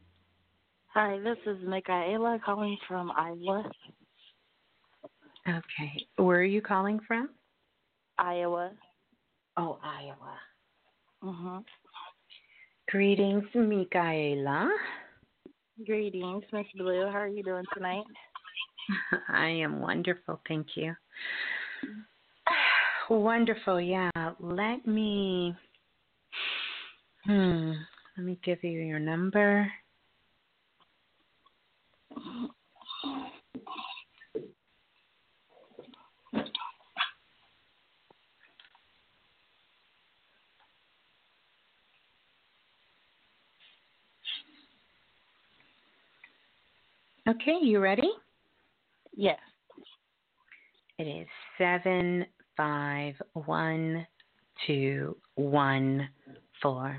Hi, 0.96 1.20
this 1.20 1.38
is 1.46 1.58
Michaela 1.64 2.40
calling 2.44 2.76
from 2.88 3.12
Iowa. 3.12 3.70
Okay. 5.48 6.08
Where 6.16 6.40
are 6.40 6.44
you 6.44 6.62
calling 6.62 7.00
from? 7.08 7.30
Iowa. 8.18 8.72
Oh, 9.58 9.78
Iowa. 9.84 10.40
Mhm. 11.24 11.64
Greetings, 12.90 13.44
Michaela. 13.54 14.70
Greetings, 15.86 16.44
Miss 16.54 16.66
Blue. 16.78 17.10
How 17.12 17.18
are 17.18 17.28
you 17.28 17.44
doing 17.44 17.66
tonight? 17.74 18.06
I 19.28 19.48
am 19.48 19.82
wonderful, 19.82 20.40
thank 20.48 20.68
you. 20.76 20.96
Wonderful, 23.10 23.82
yeah. 23.82 24.10
Let 24.40 24.88
me 24.88 25.54
hmm, 27.26 27.72
let 28.18 28.26
me 28.26 28.40
give 28.44 28.64
you 28.64 28.80
your 28.80 29.00
number. 29.00 29.70
Okay, 47.28 47.58
you 47.62 47.80
ready? 47.80 48.10
Yes. 49.14 49.40
It 50.98 51.04
is 51.04 51.28
seven 51.58 52.26
five 52.56 53.16
one 53.34 54.08
two 54.66 55.18
one 55.36 56.08
four. 56.62 56.98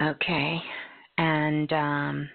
Okay, 0.00 0.62
and 1.18 1.72
um, 1.72 2.28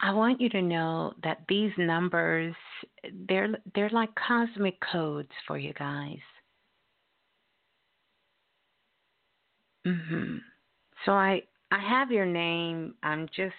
I 0.00 0.12
want 0.12 0.40
you 0.40 0.48
to 0.50 0.60
know 0.62 1.14
that 1.22 1.38
these 1.48 1.72
numbers 1.78 2.54
they're 3.28 3.48
they're 3.74 3.90
like 3.90 4.14
cosmic 4.14 4.78
codes 4.80 5.30
for 5.46 5.56
you 5.58 5.72
guys. 5.74 6.18
Mhm. 9.86 10.40
So 11.04 11.12
I 11.12 11.42
I 11.70 11.78
have 11.78 12.10
your 12.10 12.26
name. 12.26 12.94
I'm 13.02 13.28
just 13.28 13.54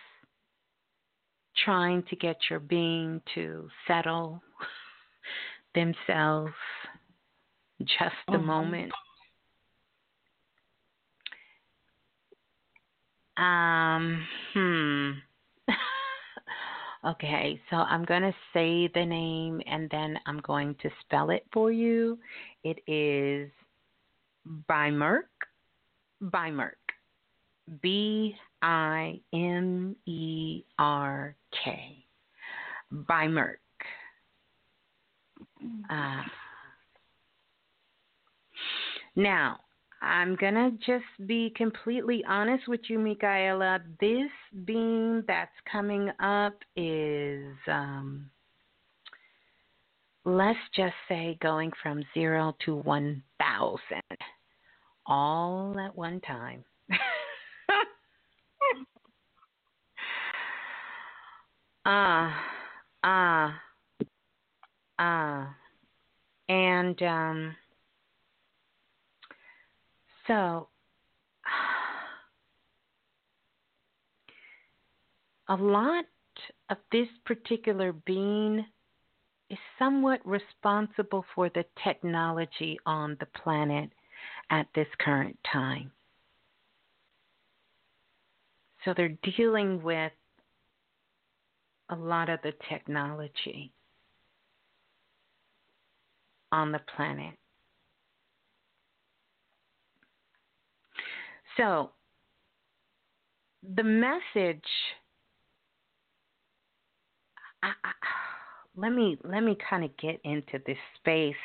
trying 1.63 2.03
to 2.03 2.15
get 2.15 2.37
your 2.49 2.59
being 2.59 3.21
to 3.33 3.69
settle 3.87 4.41
themselves 5.75 6.53
just 7.83 8.15
a 8.29 8.33
Mhm. 8.33 8.45
moment. 8.45 8.93
Um, 13.37 14.25
hmm. 14.53 15.11
okay, 17.09 17.59
so 17.69 17.77
I'm 17.77 18.05
going 18.05 18.21
to 18.21 18.35
say 18.53 18.89
the 18.93 19.05
name 19.05 19.61
and 19.67 19.89
then 19.89 20.17
I'm 20.25 20.39
going 20.39 20.75
to 20.81 20.89
spell 21.01 21.29
it 21.29 21.45
for 21.51 21.71
you. 21.71 22.17
It 22.63 22.79
is 22.87 23.49
Bimerk. 24.69 25.23
Bimerk. 26.23 26.71
B 27.81 28.35
I 28.61 29.19
M 29.33 29.95
E 30.05 30.63
R 30.77 31.35
K. 31.63 32.05
Bimerk. 32.93 33.57
Uh, 35.89 36.21
Now, 39.15 39.59
I'm 40.05 40.35
going 40.35 40.53
to 40.53 40.71
just 40.85 41.27
be 41.27 41.51
completely 41.55 42.23
honest 42.27 42.67
with 42.67 42.81
you, 42.89 42.99
Michaela. 42.99 43.79
This 43.99 44.29
beam 44.63 45.23
that's 45.27 45.51
coming 45.71 46.11
up 46.19 46.53
is, 46.75 47.55
um, 47.67 48.29
let's 50.23 50.59
just 50.75 50.93
say, 51.09 51.37
going 51.41 51.71
from 51.81 52.03
zero 52.13 52.55
to 52.65 52.75
1,000 52.75 53.79
all 55.07 55.75
at 55.79 55.95
one 55.95 56.21
time. 56.21 56.63
Ah, 61.87 62.43
ah, 63.03 63.61
ah. 64.97 65.55
And, 66.49 66.99
um, 67.03 67.55
so, 70.27 70.67
a 75.49 75.55
lot 75.55 76.05
of 76.69 76.77
this 76.91 77.07
particular 77.25 77.93
being 77.93 78.65
is 79.49 79.57
somewhat 79.77 80.19
responsible 80.25 81.25
for 81.35 81.49
the 81.49 81.65
technology 81.83 82.79
on 82.85 83.17
the 83.19 83.27
planet 83.43 83.89
at 84.49 84.67
this 84.73 84.87
current 84.99 85.37
time. 85.51 85.91
So 88.83 88.93
they're 88.95 89.17
dealing 89.37 89.81
with 89.81 90.11
a 91.89 91.95
lot 91.95 92.29
of 92.29 92.39
the 92.43 92.53
technology 92.69 93.71
on 96.51 96.71
the 96.71 96.81
planet. 96.95 97.33
So, 101.57 101.91
the 103.75 103.83
message. 103.83 104.63
I, 107.63 107.69
I, 107.83 107.91
let 108.75 108.91
me 108.91 109.17
let 109.23 109.41
me 109.41 109.57
kind 109.69 109.83
of 109.83 109.95
get 109.97 110.19
into 110.23 110.59
this 110.65 110.77
space. 110.99 111.35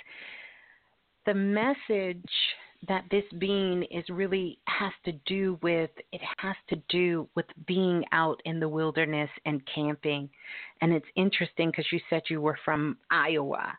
The 1.26 1.34
message 1.34 2.24
that 2.88 3.04
this 3.10 3.24
being 3.38 3.84
is 3.90 4.04
really 4.08 4.58
has 4.66 4.92
to 5.04 5.12
do 5.26 5.58
with 5.62 5.90
it 6.12 6.20
has 6.38 6.56
to 6.68 6.76
do 6.88 7.28
with 7.36 7.46
being 7.66 8.04
out 8.12 8.40
in 8.44 8.58
the 8.58 8.68
wilderness 8.68 9.28
and 9.44 9.60
camping 9.72 10.30
and 10.80 10.92
it's 10.92 11.06
interesting 11.14 11.70
because 11.70 11.84
you 11.92 12.00
said 12.08 12.22
you 12.30 12.40
were 12.40 12.58
from 12.64 12.96
Iowa 13.10 13.76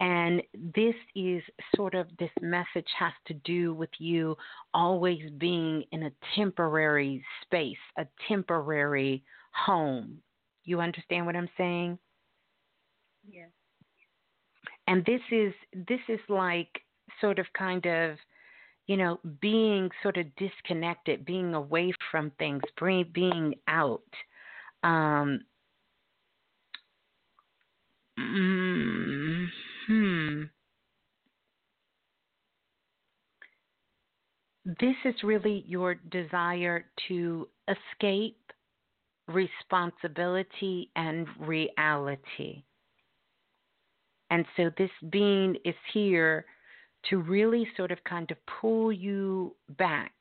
and 0.00 0.42
this 0.54 0.94
is 1.16 1.42
sort 1.74 1.94
of 1.94 2.06
this 2.18 2.30
message 2.40 2.86
has 2.98 3.12
to 3.26 3.34
do 3.44 3.74
with 3.74 3.90
you 3.98 4.36
always 4.72 5.18
being 5.38 5.82
in 5.90 6.04
a 6.04 6.12
temporary 6.36 7.24
space, 7.42 7.76
a 7.98 8.06
temporary 8.28 9.24
home. 9.52 10.18
You 10.64 10.80
understand 10.80 11.26
what 11.26 11.34
I'm 11.34 11.48
saying? 11.56 11.98
Yes. 13.28 13.48
And 14.86 15.04
this 15.04 15.20
is 15.32 15.52
this 15.88 16.00
is 16.08 16.20
like 16.28 16.70
sort 17.20 17.40
of 17.40 17.46
kind 17.56 17.84
of 17.84 18.16
you 18.86 18.96
know 18.96 19.18
being 19.40 19.90
sort 20.02 20.16
of 20.16 20.26
disconnected, 20.36 21.24
being 21.24 21.54
away 21.54 21.92
from 22.10 22.30
things, 22.38 22.62
being 23.12 23.54
out. 23.66 24.02
Um, 24.84 25.40
mm, 28.16 29.27
hmm, 29.88 30.44
this 34.64 34.96
is 35.04 35.14
really 35.24 35.64
your 35.66 35.94
desire 35.94 36.84
to 37.08 37.48
escape 37.68 38.38
responsibility 39.28 40.90
and 40.96 41.26
reality. 41.40 42.64
And 44.30 44.44
so 44.56 44.70
this 44.76 44.90
being 45.10 45.56
is 45.64 45.74
here 45.92 46.44
to 47.10 47.18
really 47.18 47.66
sort 47.76 47.92
of 47.92 48.02
kind 48.04 48.30
of 48.30 48.36
pull 48.60 48.92
you 48.92 49.56
back, 49.78 50.12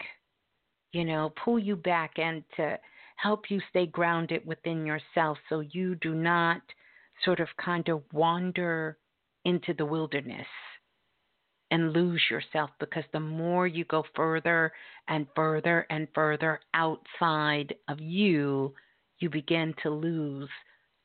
you 0.93 1.03
know, 1.03 1.33
pull 1.43 1.59
you 1.59 1.75
back 1.75 2.13
and 2.17 2.43
to 2.55 2.79
help 3.17 3.51
you 3.51 3.61
stay 3.69 3.87
grounded 3.87 4.45
within 4.45 4.85
yourself 4.85 5.37
so 5.49 5.61
you 5.61 5.95
do 5.95 6.15
not 6.15 6.61
sort 7.25 7.39
of 7.41 7.49
kind 7.63 7.89
of 7.89 8.03
wander 8.13 8.97
into 9.47 9.73
the 9.73 9.85
wilderness 9.85 10.45
and 11.71 11.93
lose 11.93 12.21
yourself 12.29 12.69
because 12.79 13.05
the 13.13 13.19
more 13.19 13.65
you 13.65 13.85
go 13.85 14.03
further 14.13 14.73
and 15.07 15.25
further 15.35 15.87
and 15.89 16.07
further 16.13 16.59
outside 16.73 17.73
of 17.87 17.99
you, 17.99 18.73
you 19.19 19.29
begin 19.29 19.73
to 19.81 19.89
lose 19.89 20.49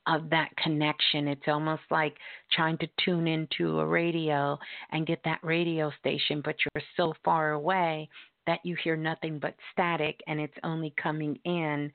of 0.07 0.29
that 0.29 0.49
connection. 0.57 1.29
It's 1.29 1.47
almost 1.47 1.83
like 1.89 2.17
trying 2.51 2.77
to 2.79 2.87
tune 3.03 3.29
into 3.29 3.79
a 3.79 3.85
radio 3.85 4.59
and 4.91 5.07
get 5.07 5.21
that 5.23 5.39
radio 5.41 5.89
station, 5.99 6.41
but 6.43 6.55
you're 6.65 6.83
so 6.97 7.13
far 7.23 7.51
away 7.53 8.09
that 8.45 8.59
you 8.65 8.75
hear 8.83 8.97
nothing 8.97 9.39
but 9.39 9.55
static 9.71 10.19
and 10.27 10.41
it's 10.41 10.57
only 10.63 10.93
coming 11.01 11.39
in 11.45 11.91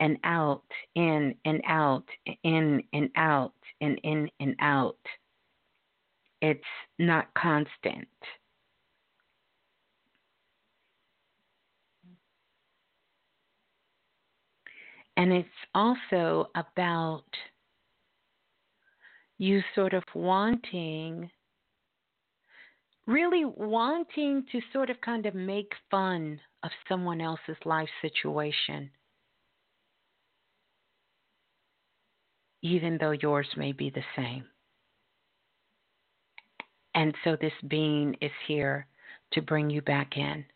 and 0.00 0.18
out, 0.24 0.62
in 0.94 1.34
and 1.46 1.62
out, 1.66 2.04
in 2.44 2.82
and 2.92 3.08
out, 3.16 3.54
and 3.80 3.98
in 4.04 4.28
and 4.40 4.54
out 4.60 4.98
it's 6.46 6.64
not 6.98 7.26
constant. 7.34 8.08
And 15.16 15.32
it's 15.32 15.48
also 15.74 16.50
about 16.54 17.24
you 19.38 19.62
sort 19.74 19.94
of 19.94 20.04
wanting, 20.14 21.30
really 23.06 23.44
wanting 23.44 24.44
to 24.52 24.60
sort 24.72 24.90
of 24.90 25.00
kind 25.00 25.26
of 25.26 25.34
make 25.34 25.72
fun 25.90 26.40
of 26.62 26.70
someone 26.88 27.20
else's 27.20 27.56
life 27.64 27.88
situation, 28.02 28.90
even 32.62 32.98
though 33.00 33.12
yours 33.12 33.48
may 33.56 33.72
be 33.72 33.90
the 33.90 34.04
same. 34.14 34.44
And 36.96 37.14
so 37.24 37.36
this 37.36 37.52
being 37.68 38.16
is 38.22 38.32
here 38.48 38.86
to 39.32 39.42
bring 39.42 39.68
you 39.68 39.82
back 39.82 40.16
in 40.16 40.46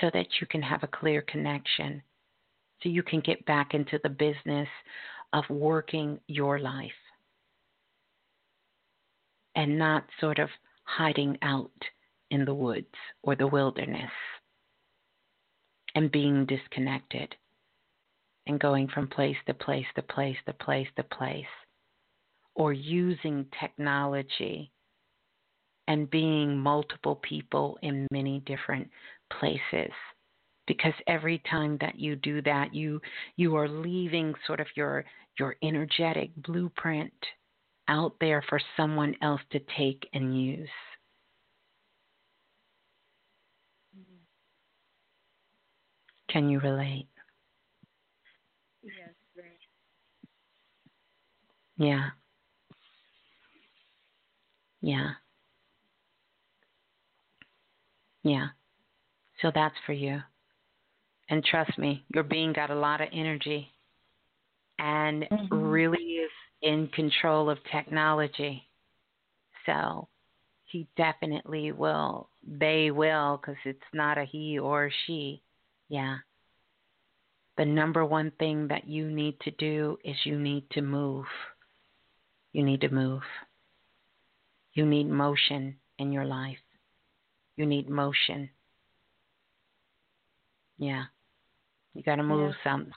so 0.00 0.10
that 0.14 0.28
you 0.40 0.46
can 0.46 0.62
have 0.62 0.84
a 0.84 0.86
clear 0.88 1.22
connection, 1.22 2.02
so 2.80 2.88
you 2.88 3.02
can 3.02 3.20
get 3.20 3.44
back 3.44 3.74
into 3.74 3.98
the 4.02 4.08
business 4.08 4.68
of 5.32 5.42
working 5.50 6.20
your 6.28 6.60
life 6.60 6.90
and 9.56 9.76
not 9.76 10.04
sort 10.20 10.38
of 10.38 10.48
hiding 10.84 11.36
out 11.42 11.72
in 12.30 12.44
the 12.44 12.54
woods 12.54 12.86
or 13.22 13.34
the 13.34 13.46
wilderness 13.46 14.12
and 15.96 16.12
being 16.12 16.46
disconnected 16.46 17.34
and 18.46 18.60
going 18.60 18.86
from 18.86 19.08
place 19.08 19.36
to 19.46 19.54
place 19.54 19.86
to 19.96 20.02
place 20.02 20.36
to 20.46 20.52
place 20.52 20.86
to 20.96 21.02
place 21.02 21.44
or 22.54 22.72
using 22.72 23.44
technology 23.58 24.70
and 25.88 26.10
being 26.10 26.58
multiple 26.58 27.16
people 27.16 27.78
in 27.82 28.06
many 28.12 28.40
different 28.46 28.88
places. 29.40 29.92
Because 30.68 30.94
every 31.08 31.40
time 31.50 31.78
that 31.80 31.98
you 31.98 32.16
do 32.16 32.42
that 32.42 32.74
you 32.74 33.00
you 33.36 33.56
are 33.56 33.68
leaving 33.68 34.34
sort 34.46 34.60
of 34.60 34.68
your 34.76 35.04
your 35.38 35.56
energetic 35.62 36.30
blueprint 36.36 37.12
out 37.88 38.14
there 38.20 38.42
for 38.48 38.60
someone 38.76 39.16
else 39.22 39.42
to 39.52 39.60
take 39.76 40.08
and 40.14 40.40
use. 40.40 40.70
Can 46.28 46.48
you 46.48 46.60
relate? 46.60 47.08
Yes 48.82 49.14
very. 49.36 49.58
yeah. 51.78 52.10
Yeah 54.80 55.14
yeah. 58.28 58.48
So 59.40 59.50
that's 59.54 59.74
for 59.86 59.92
you. 59.92 60.20
And 61.30 61.44
trust 61.44 61.78
me, 61.78 62.04
your 62.14 62.24
being 62.24 62.52
got 62.52 62.70
a 62.70 62.74
lot 62.74 63.00
of 63.00 63.08
energy 63.12 63.68
and 64.78 65.24
mm-hmm. 65.24 65.54
really 65.54 65.98
is 65.98 66.30
in 66.62 66.88
control 66.88 67.50
of 67.50 67.58
technology. 67.70 68.62
So 69.66 70.08
he 70.64 70.88
definitely 70.96 71.72
will, 71.72 72.28
they 72.46 72.90
will, 72.90 73.38
because 73.40 73.60
it's 73.64 73.80
not 73.92 74.18
a 74.18 74.24
he 74.24 74.58
or 74.58 74.86
a 74.86 74.90
she. 75.06 75.42
Yeah. 75.88 76.18
The 77.56 77.64
number 77.64 78.04
one 78.04 78.32
thing 78.38 78.68
that 78.68 78.88
you 78.88 79.10
need 79.10 79.38
to 79.40 79.50
do 79.52 79.98
is 80.04 80.16
you 80.24 80.38
need 80.38 80.64
to 80.70 80.80
move. 80.80 81.26
You 82.52 82.62
need 82.62 82.80
to 82.82 82.88
move. 82.88 83.22
You 84.74 84.86
need 84.86 85.08
motion 85.08 85.76
in 85.98 86.12
your 86.12 86.24
life. 86.24 86.58
You 87.58 87.66
need 87.66 87.90
motion. 87.90 88.48
Yeah. 90.78 91.06
You 91.92 92.04
got 92.04 92.16
to 92.16 92.22
move 92.22 92.52
yeah. 92.52 92.70
something. 92.70 92.92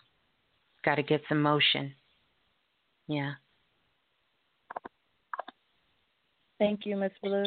Got 0.85 0.95
to 0.95 1.03
get 1.03 1.21
some 1.27 1.41
motion. 1.41 1.95
Yeah. 3.07 3.33
Thank 6.59 6.85
you, 6.85 6.95
Miss 6.95 7.11
Blue. 7.23 7.45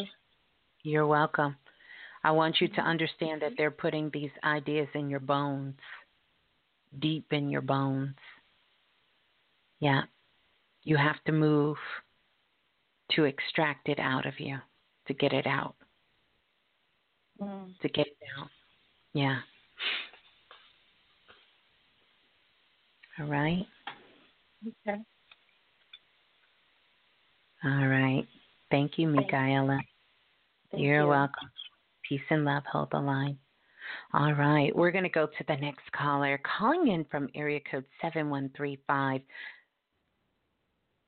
You're 0.83 1.07
welcome. 1.07 1.55
I 2.25 2.33
want 2.33 2.57
you 2.61 2.67
to 2.67 2.75
mm-hmm. 2.75 2.89
understand 2.89 3.43
that 3.43 3.53
they're 3.57 3.71
putting 3.71 4.11
these 4.13 4.33
ideas 4.43 4.89
in 4.95 5.09
your 5.09 5.21
bones, 5.21 5.77
deep 6.99 7.27
in 7.31 7.49
your 7.49 7.63
bones. 7.63 8.17
Yeah. 9.79 10.03
You 10.83 10.97
have 10.97 11.23
to 11.27 11.33
move 11.33 11.77
to 13.13 13.23
extract 13.23 13.89
it 13.89 14.01
out 14.01 14.27
of 14.27 14.41
you, 14.41 14.57
to 15.07 15.15
get 15.15 15.33
it 15.33 15.47
out. 15.47 15.77
Mm. 17.41 17.79
To 17.81 17.89
get 17.89 18.07
it 18.07 18.17
out. 18.39 18.49
Yeah. 19.13 19.39
All 23.19 23.27
right. 23.27 23.67
Okay. 24.67 24.99
All 27.65 27.87
right. 27.87 28.25
Thank 28.71 28.99
you, 28.99 29.09
Michaela. 29.09 29.81
Thank 30.71 30.83
You're 30.83 31.03
you. 31.03 31.09
welcome. 31.09 31.51
Peace 32.09 32.21
and 32.31 32.45
love. 32.45 32.65
Hold 32.71 32.89
the 32.91 33.01
line. 33.01 33.39
All 34.13 34.33
right. 34.33 34.75
We're 34.75 34.91
going 34.91 35.05
to 35.05 35.11
go 35.11 35.27
to 35.27 35.45
the 35.49 35.57
next 35.57 35.91
caller. 35.93 36.41
Calling 36.59 36.89
in 36.89 37.05
from 37.11 37.29
area 37.35 37.61
code 37.71 37.85
7135. 38.03 39.21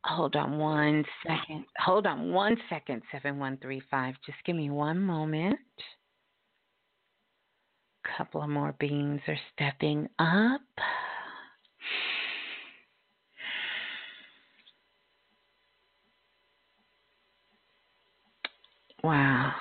Hold 0.05 0.37
on 0.37 0.59
one 0.59 1.05
second. 1.27 1.65
Hold 1.79 2.07
on 2.07 2.33
one 2.33 2.57
second, 2.71 3.03
7135. 3.11 4.15
Just 4.25 4.39
give 4.47 4.55
me 4.55 4.71
one 4.71 5.01
moment. 5.01 5.59
Couple 8.17 8.43
of 8.43 8.49
more 8.49 8.75
beings 8.79 9.21
are 9.27 9.39
stepping 9.53 10.09
up. 10.19 10.61
Wow. 19.03 19.53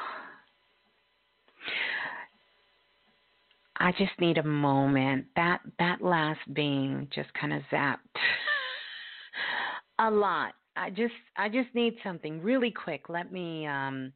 I 3.78 3.92
just 3.92 4.12
need 4.20 4.38
a 4.38 4.44
moment. 4.44 5.26
That 5.36 5.62
that 5.80 6.02
last 6.02 6.40
being 6.54 7.08
just 7.14 7.34
kind 7.34 7.54
of 7.54 7.62
zapped 7.72 7.98
a 10.00 10.10
lot. 10.10 10.54
I 10.76 10.90
just 10.90 11.14
I 11.38 11.50
just 11.50 11.74
need 11.74 11.96
something 12.04 12.42
really 12.42 12.72
quick. 12.72 13.10
Let 13.10 13.32
me 13.32 13.68
um 13.68 14.14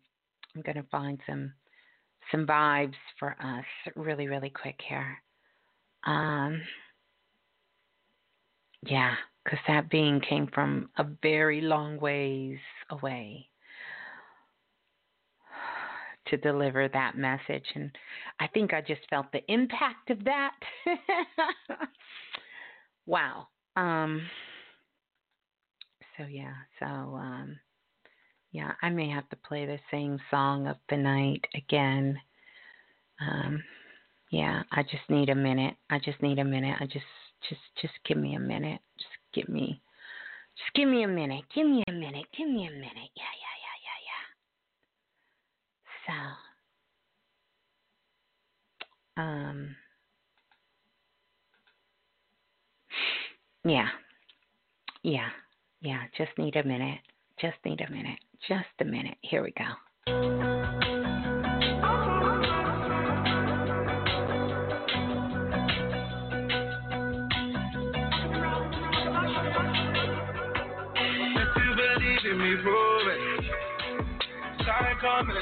I'm 0.55 0.61
going 0.63 0.77
to 0.77 0.89
find 0.89 1.19
some 1.27 1.53
some 2.31 2.45
vibes 2.45 2.95
for 3.19 3.35
us 3.41 3.65
really 3.95 4.27
really 4.27 4.49
quick 4.49 4.79
here. 4.87 5.17
Um 6.05 6.61
yeah, 8.83 9.15
cuz 9.47 9.59
that 9.67 9.89
being 9.89 10.21
came 10.21 10.47
from 10.47 10.89
a 10.97 11.03
very 11.03 11.61
long 11.61 11.99
ways 11.99 12.59
away 12.89 13.49
to 16.27 16.37
deliver 16.37 16.87
that 16.87 17.17
message. 17.17 17.65
And 17.75 17.91
I 18.39 18.47
think 18.47 18.73
I 18.73 18.81
just 18.81 19.01
felt 19.09 19.31
the 19.31 19.43
impact 19.51 20.09
of 20.09 20.23
that. 20.25 20.55
wow. 23.05 23.47
Um, 23.75 24.21
so, 26.17 26.25
yeah, 26.25 26.53
so, 26.79 26.85
um, 26.85 27.59
yeah, 28.51 28.73
I 28.81 28.89
may 28.89 29.09
have 29.09 29.29
to 29.29 29.35
play 29.35 29.65
the 29.65 29.79
same 29.91 30.19
song 30.31 30.67
of 30.67 30.77
the 30.89 30.97
night 30.97 31.45
again. 31.55 32.19
Um, 33.21 33.63
yeah, 34.31 34.63
I 34.71 34.83
just 34.83 35.09
need 35.09 35.29
a 35.29 35.35
minute. 35.35 35.75
I 35.89 35.99
just 35.99 36.21
need 36.21 36.39
a 36.39 36.45
minute. 36.45 36.75
I 36.79 36.85
just, 36.85 37.05
just, 37.47 37.61
just 37.81 37.93
give 38.05 38.17
me 38.17 38.35
a 38.35 38.39
minute. 38.39 38.81
Just 38.97 39.09
give 39.33 39.49
me, 39.49 39.81
just 40.57 40.73
give 40.75 40.87
me 40.87 41.03
a 41.03 41.07
minute. 41.07 41.43
Give 41.53 41.67
me 41.67 41.83
a 41.87 41.91
minute. 41.91 42.25
Give 42.37 42.47
me 42.47 42.67
a 42.67 42.71
minute. 42.71 43.11
Yeah, 43.15 43.33
yeah. 43.39 43.49
Yeah, 43.59 43.77
yeah, 43.85 43.99
yeah. 46.07 46.35
So, 49.15 49.21
um, 49.21 49.75
yeah, 53.65 53.89
yeah, 55.03 55.29
yeah. 55.81 56.03
Just 56.17 56.31
need 56.37 56.55
a 56.55 56.63
minute. 56.63 56.99
Just 57.39 57.57
need 57.65 57.81
a 57.81 57.91
minute. 57.91 58.19
Just 58.47 58.65
a 58.81 58.85
minute. 58.85 59.17
Here 59.21 59.43
we 59.43 59.53
go. 59.57 59.65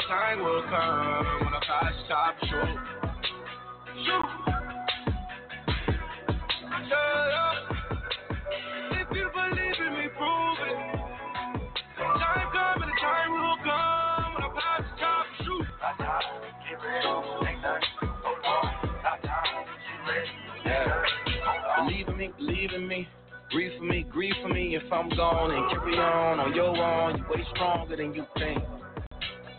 time 0.08 0.40
will 0.40 0.62
come 0.64 1.26
when 1.44 1.54
I 1.54 1.62
pass 1.68 1.94
top 2.08 2.36
Believe 22.48 22.72
in 22.74 22.88
me. 22.88 23.06
Grieve 23.52 23.72
for 23.78 23.84
me, 23.84 24.06
grieve 24.10 24.34
for 24.42 24.48
me 24.48 24.76
if 24.76 24.84
I'm 24.92 25.10
gone 25.10 25.52
and 25.52 25.70
carry 25.70 26.00
on 26.00 26.40
on 26.40 26.56
your 26.56 26.76
own. 26.76 27.18
You 27.18 27.26
way 27.30 27.44
stronger 27.54 27.98
than 27.98 28.14
you 28.14 28.26
think. 28.40 28.64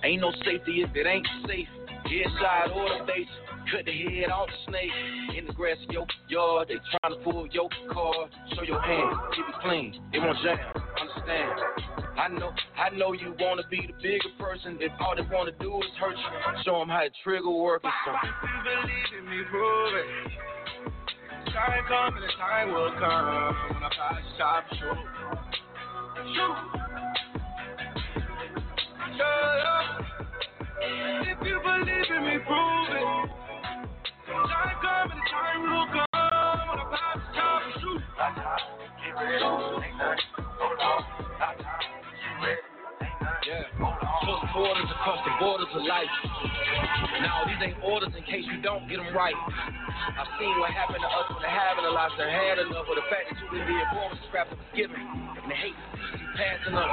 Ain't 0.04 0.22
no 0.22 0.32
safety 0.44 0.80
if 0.80 0.96
it 0.96 1.06
ain't 1.06 1.26
safe. 1.46 1.68
Inside 2.08 2.72
or 2.72 2.88
the 2.88 3.04
face. 3.04 3.28
Cut 3.70 3.84
the 3.84 3.92
head 3.92 4.30
off 4.30 4.48
the 4.48 4.72
snake. 4.72 5.36
In 5.36 5.46
the 5.46 5.52
grass 5.52 5.76
of 5.86 5.92
your 5.92 6.06
yard, 6.28 6.68
they 6.68 6.80
trying 6.96 7.12
to 7.12 7.20
pull 7.22 7.46
your 7.48 7.68
car. 7.92 8.14
Show 8.56 8.62
your 8.62 8.80
hand, 8.80 9.16
keep 9.36 9.44
it 9.44 9.60
clean. 9.60 10.00
It 10.14 10.20
won't 10.20 10.38
jam. 10.42 10.56
Understand? 10.96 11.60
I 12.16 12.28
know, 12.28 12.52
I 12.76 12.88
know 12.96 13.12
you 13.12 13.36
wanna 13.38 13.68
be 13.70 13.84
the 13.86 13.92
bigger 14.00 14.32
person. 14.40 14.78
If 14.80 14.92
all 14.98 15.14
they 15.14 15.28
wanna 15.28 15.52
do 15.60 15.76
is 15.76 15.92
hurt 16.00 16.16
you, 16.16 16.62
show 16.64 16.78
them 16.80 16.88
how 16.88 17.04
to 17.04 17.10
trigger 17.22 17.50
work 17.50 17.84
or 17.84 17.92
something. 18.06 18.32
If 18.32 18.48
you 18.48 18.60
believe 18.64 19.12
in 19.20 19.24
me, 19.28 19.44
prove 19.50 19.94
it. 19.94 20.48
Time 21.52 21.84
coming, 21.88 22.20
the 22.20 22.28
time 22.36 22.72
will 22.72 22.92
come 22.98 23.56
when 23.72 23.82
I 23.82 23.90
pass 23.96 24.22
top 24.36 24.64
shoot. 24.70 24.98
Shoot. 26.34 26.56
If 30.80 31.38
you 31.46 31.56
believe 31.64 32.10
in 32.16 32.22
me, 32.24 32.36
prove 32.46 32.90
it. 32.90 33.06
Time 34.26 34.76
coming, 34.82 35.22
time 35.30 35.62
will 35.62 35.86
come 35.86 36.06
when 36.68 36.78
I 36.78 36.86
pass 36.92 37.16
the 37.16 37.32
top 37.34 37.62
and 37.64 37.74
shoot. 37.80 38.02
Yeah. 40.78 41.17
Close 44.52 44.64
borders 44.64 44.90
across 44.90 45.20
the 45.24 45.34
borders 45.40 45.68
of 45.76 45.82
life. 45.84 46.08
Now, 47.20 47.44
these 47.44 47.60
ain't 47.60 47.78
orders 47.84 48.12
in 48.16 48.22
case 48.24 48.44
you 48.48 48.62
don't 48.62 48.88
get 48.88 48.96
them 48.96 49.12
right. 49.12 49.36
I've 49.36 50.30
seen 50.40 50.54
what 50.60 50.72
happened 50.72 51.04
to 51.04 51.10
us 51.10 51.26
when 51.28 51.42
they 51.44 51.52
haven't 51.52 51.84
a 51.84 51.92
lot, 51.92 52.12
they 52.16 52.30
had 52.30 52.56
enough. 52.56 52.88
But 52.88 52.96
the 52.96 53.06
fact 53.12 53.28
that 53.28 53.36
you 53.36 53.46
didn't 53.52 53.68
be 53.68 53.76
born 53.92 54.08
with 54.08 54.22
scrap 54.28 54.48
was 54.48 54.60
given, 54.72 54.96
and 54.96 55.44
the 55.44 55.56
hate 55.56 55.76
passing 56.36 56.74
up 56.74 56.88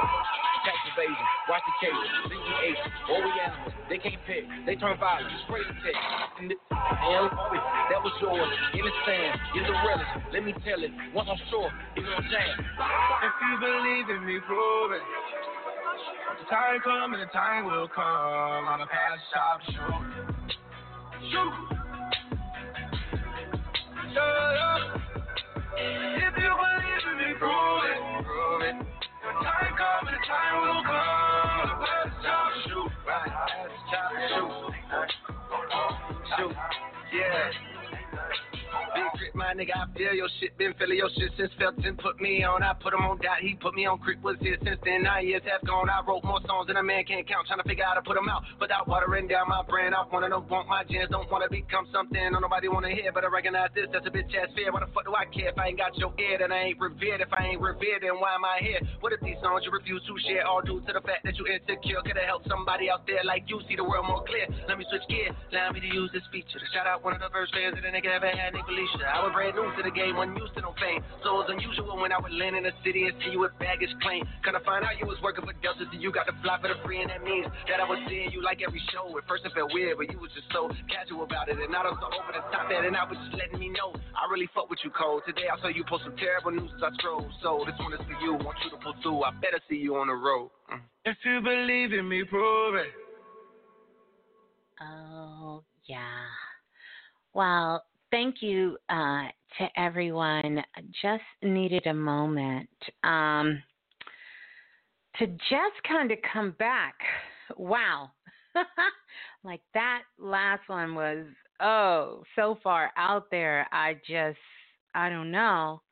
tax 0.66 0.82
evasion, 0.90 1.26
watch 1.46 1.62
the 1.62 1.76
case, 1.78 1.94
you 2.26 2.54
ate, 2.66 2.80
all 3.06 3.22
we 3.22 3.30
animals, 3.38 3.72
they 3.86 4.02
can't 4.02 4.18
pick, 4.26 4.42
they 4.66 4.74
turn 4.74 4.98
violent, 4.98 5.30
you 5.30 5.38
spray 5.46 5.62
the 5.62 5.74
the, 5.78 5.94
and 6.42 6.50
that 6.50 8.02
was 8.02 8.10
yours, 8.18 8.50
in 8.74 8.82
the 8.82 8.94
sand, 9.06 9.38
in 9.54 9.62
the 9.62 9.76
realest, 9.86 10.10
let 10.34 10.42
me 10.42 10.50
tell 10.66 10.82
it, 10.82 10.90
once 11.14 11.30
I'm 11.30 11.38
sure, 11.54 11.70
it's 11.94 12.02
gonna 12.02 12.26
jam. 12.26 12.56
If 12.58 13.34
you 13.46 13.52
believe 13.62 14.06
in 14.10 14.26
me, 14.26 14.42
prove 14.42 14.98
it. 14.98 15.06
The 15.96 16.44
time 16.50 16.80
come 16.84 17.14
and 17.14 17.22
the 17.22 17.32
time 17.32 17.64
will 17.64 17.88
come 17.88 18.04
on 18.04 18.80
a 18.82 18.86
past 18.86 19.22
shop 19.32 19.60
shoot. 19.64 20.04
Shoot. 21.32 21.54
Shut 24.12 24.20
up. 24.20 25.00
If 25.76 26.34
you 26.36 26.52
believe 26.52 27.06
in 27.10 27.16
me, 27.18 27.32
prove 27.38 27.84
it. 27.88 27.98
Prove 28.24 28.62
it. 28.62 28.76
Time 29.42 29.72
come 29.76 30.08
and 30.08 30.16
the 30.16 30.22
time 30.28 30.56
will 30.60 30.84
come. 30.84 31.80
The 31.80 32.12
shop 32.22 32.52
shoot. 32.68 32.90
Right. 33.06 33.32
Past 33.32 33.76
shop 33.88 34.12
shoot. 34.28 34.52
Shoot. 36.36 36.54
Yeah. 37.14 38.55
Big 38.96 39.12
grip, 39.20 39.34
my 39.36 39.52
nigga, 39.52 39.76
I 39.76 39.84
feel 39.92 40.14
your 40.16 40.28
shit, 40.40 40.56
been 40.56 40.72
feeling 40.80 40.96
your 40.96 41.12
shit 41.12 41.28
since 41.36 41.52
Felton 41.60 42.00
put 42.00 42.16
me 42.16 42.44
on. 42.44 42.62
I 42.64 42.72
put 42.72 42.96
him 42.96 43.04
on 43.04 43.20
dot, 43.20 43.44
he 43.44 43.52
put 43.54 43.74
me 43.76 43.84
on 43.84 44.00
Crick 44.00 44.24
was 44.24 44.36
here 44.40 44.56
since 44.64 44.80
then. 44.84 45.04
Nine 45.04 45.28
years 45.28 45.44
have 45.44 45.60
gone. 45.68 45.90
I 45.92 46.00
wrote 46.00 46.24
more 46.24 46.40
songs 46.48 46.66
than 46.68 46.80
a 46.80 46.82
man 46.82 47.04
can 47.04 47.20
count, 47.28 47.46
trying 47.46 47.60
to 47.60 47.68
figure 47.68 47.84
out 47.84 48.00
how 48.00 48.00
to 48.00 48.06
put 48.08 48.16
them 48.16 48.28
out 48.28 48.42
without 48.56 48.88
watering 48.88 49.28
down 49.28 49.52
my 49.52 49.60
brand. 49.68 49.94
I 49.94 50.08
wanna 50.08 50.32
know, 50.32 50.40
want 50.48 50.68
my 50.68 50.84
gins, 50.84 51.10
don't 51.10 51.28
wanna 51.30 51.48
become 51.52 51.84
something. 51.92 52.16
Don't 52.16 52.40
nobody 52.40 52.68
wanna 52.68 52.90
hear, 52.90 53.12
but 53.12 53.24
I 53.24 53.28
recognize 53.28 53.68
this. 53.76 53.86
That's 53.92 54.06
a 54.06 54.10
bitch 54.10 54.32
ass 54.32 54.48
fear. 54.56 54.72
Why 54.72 54.80
the 54.80 54.90
fuck 54.96 55.04
do 55.04 55.12
I 55.12 55.28
care 55.28 55.52
if 55.52 55.58
I 55.58 55.68
ain't 55.68 55.78
got 55.78 55.92
your 56.00 56.16
ear? 56.16 56.40
Then 56.40 56.52
I 56.52 56.72
ain't 56.72 56.80
revered. 56.80 57.20
If 57.20 57.32
I 57.36 57.52
ain't 57.52 57.60
revered, 57.60 58.00
then 58.00 58.16
why 58.16 58.32
am 58.32 58.44
I 58.48 58.64
here? 58.64 58.80
What 59.04 59.12
if 59.12 59.20
these 59.20 59.36
songs 59.44 59.68
you 59.68 59.70
refuse 59.70 60.00
to 60.08 60.14
share 60.24 60.48
all 60.48 60.62
due 60.64 60.80
to 60.80 60.92
the 60.96 61.04
fact 61.04 61.28
that 61.28 61.36
you 61.36 61.44
insecure? 61.44 62.00
Could 62.00 62.16
have 62.16 62.26
helped 62.26 62.48
somebody 62.48 62.88
out 62.88 63.04
there 63.06 63.20
like 63.24 63.44
you 63.46 63.60
see 63.68 63.76
the 63.76 63.84
world 63.84 64.08
more 64.08 64.24
clear. 64.24 64.48
Let 64.68 64.78
me 64.80 64.86
switch 64.88 65.04
gears, 65.08 65.36
allow 65.52 65.72
me 65.76 65.80
to 65.84 65.90
use 65.92 66.10
this 66.16 66.24
feature 66.32 66.58
to 66.58 66.68
shout 66.72 66.86
out 66.86 67.04
one 67.04 67.12
of 67.12 67.20
the 67.20 67.28
first 67.28 67.52
fans 67.52 67.76
that 67.76 67.84
a 67.84 67.92
nigga 67.92 68.14
ever 68.16 68.30
had, 68.32 68.54
Nick 68.54 68.64
Felicia. 68.86 69.06
I 69.10 69.22
was 69.22 69.32
brand 69.34 69.56
new 69.56 69.66
to 69.66 69.82
the 69.82 69.90
game, 69.90 70.16
wasn't 70.16 70.38
used 70.38 70.54
to 70.54 70.62
no 70.62 70.74
fame. 70.78 71.02
So 71.22 71.42
it 71.42 71.46
was 71.46 71.50
unusual 71.50 71.98
when 71.98 72.12
I 72.12 72.18
would 72.18 72.32
land 72.32 72.56
in 72.56 72.64
the 72.64 72.74
city 72.84 73.06
and 73.06 73.14
see 73.22 73.34
you 73.34 73.40
with 73.42 73.54
baggage 73.58 73.90
claim. 74.02 74.22
Kinda 74.44 74.60
find 74.62 74.84
out 74.84 74.98
you 74.98 75.06
was 75.06 75.18
working 75.22 75.44
for 75.44 75.52
Delta, 75.58 75.86
so 75.86 75.96
you 75.98 76.12
got 76.12 76.26
to 76.30 76.34
fly 76.42 76.58
for 76.60 76.68
the 76.68 76.78
free, 76.84 77.02
and 77.02 77.10
that 77.10 77.22
means 77.22 77.46
that 77.68 77.80
I 77.80 77.86
was 77.86 77.98
seeing 78.08 78.30
you 78.30 78.42
like 78.42 78.62
every 78.62 78.82
show. 78.92 79.10
At 79.18 79.26
first 79.26 79.44
it 79.44 79.52
felt 79.54 79.72
weird, 79.74 79.98
but 79.98 80.10
you 80.10 80.18
was 80.18 80.30
just 80.34 80.46
so 80.52 80.70
casual 80.86 81.24
about 81.24 81.48
it. 81.48 81.58
And 81.58 81.70
now 81.70 81.82
I'm 81.82 81.98
so 81.98 82.06
over 82.06 82.32
the 82.32 82.44
top 82.54 82.70
at 82.70 82.84
it, 82.84 82.88
and 82.88 82.96
I 82.96 83.04
was 83.04 83.18
just 83.26 83.34
letting 83.34 83.58
me 83.58 83.70
know 83.70 83.94
I 84.16 84.30
really 84.30 84.48
fuck 84.54 84.70
with 84.70 84.80
you, 84.84 84.90
Cole. 84.90 85.20
Today 85.26 85.48
I 85.52 85.60
saw 85.60 85.68
you 85.68 85.84
post 85.84 86.04
some 86.04 86.16
terrible 86.16 86.50
news 86.50 86.70
as 86.76 86.82
I 86.82 86.90
scroll. 86.96 87.28
So 87.42 87.64
this 87.66 87.76
one 87.78 87.92
is 87.92 88.00
for 88.06 88.16
you, 88.24 88.32
want 88.40 88.56
you 88.64 88.70
to 88.70 88.78
pull 88.78 88.94
through. 89.02 89.24
I 89.24 89.30
better 89.42 89.60
see 89.68 89.76
you 89.76 89.96
on 89.96 90.08
the 90.08 90.14
road. 90.14 90.50
Mm. 90.72 90.80
If 91.04 91.16
you 91.24 91.40
believe 91.40 91.92
in 91.92 92.08
me, 92.08 92.24
prove 92.24 92.76
it. 92.76 92.92
Oh, 94.80 95.62
yeah. 95.84 96.24
Well, 97.34 97.84
thank 98.10 98.36
you 98.40 98.76
uh, 98.88 99.24
to 99.58 99.68
everyone. 99.76 100.62
Just 101.02 101.22
needed 101.42 101.86
a 101.86 101.94
moment 101.94 102.68
um, 103.04 103.62
to 105.18 105.26
just 105.26 105.82
kind 105.86 106.10
of 106.12 106.18
come 106.32 106.52
back. 106.58 106.94
Wow. 107.56 108.10
like 109.44 109.60
that 109.74 110.02
last 110.18 110.68
one 110.68 110.94
was, 110.94 111.24
oh, 111.60 112.22
so 112.34 112.58
far 112.62 112.90
out 112.96 113.30
there. 113.30 113.66
I 113.72 113.94
just, 114.06 114.38
I 114.94 115.08
don't 115.08 115.30
know. 115.30 115.82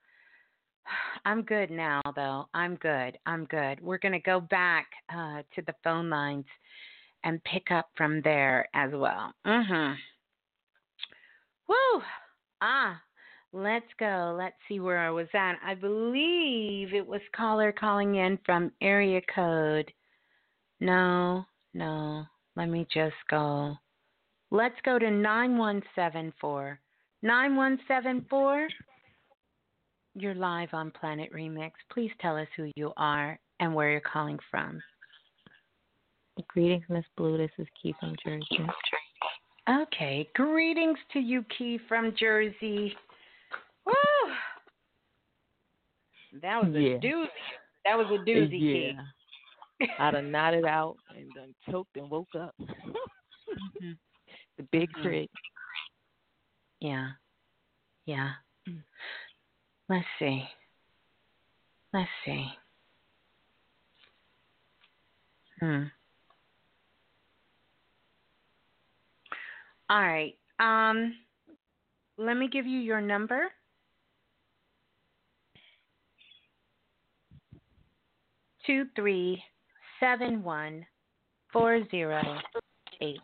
I'm 1.25 1.43
good 1.43 1.71
now, 1.71 2.01
though. 2.15 2.47
I'm 2.55 2.77
good. 2.77 3.19
I'm 3.27 3.45
good. 3.47 3.81
We're 3.81 3.99
going 3.99 4.13
to 4.13 4.19
go 4.19 4.41
back 4.41 4.87
uh, 5.13 5.43
to 5.55 5.63
the 5.67 5.75
phone 5.83 6.11
lines 6.11 6.47
and 7.25 7.43
pick 7.45 7.71
up 7.71 7.89
from 7.97 8.21
there 8.23 8.69
as 8.75 8.91
well. 8.93 9.33
Mhm. 9.47 9.97
Woo! 11.69 12.03
Ah, 12.61 13.01
let's 13.53 13.87
go. 13.99 14.35
Let's 14.39 14.57
see 14.69 14.81
where 14.81 14.99
I 14.99 15.11
was 15.11 15.29
at. 15.35 15.55
I 15.65 15.75
believe 15.75 16.95
it 16.95 17.07
was 17.07 17.21
caller 17.35 17.73
calling 17.73 18.17
in 18.17 18.39
from 18.45 18.73
area 18.81 19.21
code. 19.35 19.91
No, 20.81 21.45
no. 21.73 22.25
Let 22.57 22.69
me 22.69 22.87
just 22.93 23.17
go. 23.31 23.77
Let's 24.51 24.77
go 24.85 24.99
to 24.99 25.11
9174. 25.11 26.79
9174. 27.23 28.69
You're 30.15 30.35
live 30.35 30.69
on 30.73 30.93
Planet 30.93 31.33
Remix. 31.33 31.73
Please 31.93 32.13
tell 32.21 32.37
us 32.37 32.47
who 32.57 32.71
you 32.77 32.93
are 32.97 33.39
and 33.59 33.75
where 33.75 33.91
you're 33.91 34.01
calling 34.01 34.39
from. 34.51 34.81
Greetings, 36.49 36.85
Miss 36.89 37.05
Blue. 37.17 37.37
This 37.37 37.51
is 37.59 37.67
Keith 37.81 37.97
from 37.99 38.15
Jersey. 38.25 38.67
Okay. 39.69 40.29
Greetings 40.35 40.99
to 41.13 41.19
you, 41.19 41.45
Key 41.57 41.79
from 41.89 42.15
Jersey. 42.19 42.95
Woo! 43.87 43.95
That 46.43 46.63
was 46.63 46.75
a 46.75 46.81
Yeah. 46.81 46.99
doozy. 46.99 47.29
That 47.85 47.97
was 47.97 48.07
a 48.09 48.19
doozy, 48.29 48.59
Key. 48.59 48.97
Yeah. 49.81 49.87
I 49.99 50.11
done 50.11 50.31
nodded 50.31 50.65
out 50.65 50.97
and 51.17 51.33
done 51.35 51.55
choked 51.71 51.97
and 51.97 52.11
woke 52.11 52.35
up. 52.35 52.55
Mhm. 52.61 53.99
The 54.57 54.63
big 54.71 54.91
Mhm. 54.93 55.03
crit. 55.03 55.31
Yeah. 56.81 57.11
Yeah. 58.05 58.35
Let's 59.89 60.07
see. 60.19 60.49
Let's 61.93 62.11
see. 62.25 62.59
Hmm. 65.59 65.85
All 69.95 70.01
right. 70.01 70.35
Um 70.59 71.15
let 72.19 72.37
me 72.37 72.49
give 72.49 72.67
you 72.67 72.81
your 72.81 73.01
number. 73.01 73.45
Two 78.67 78.87
three 78.97 79.41
seven 80.01 80.43
one 80.43 80.85
four 81.53 81.89
zero 81.93 82.21
eight. 83.01 83.21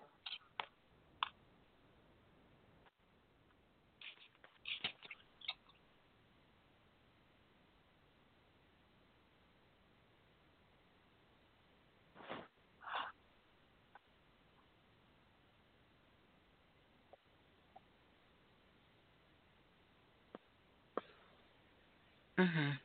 Mhm. 22.40 22.80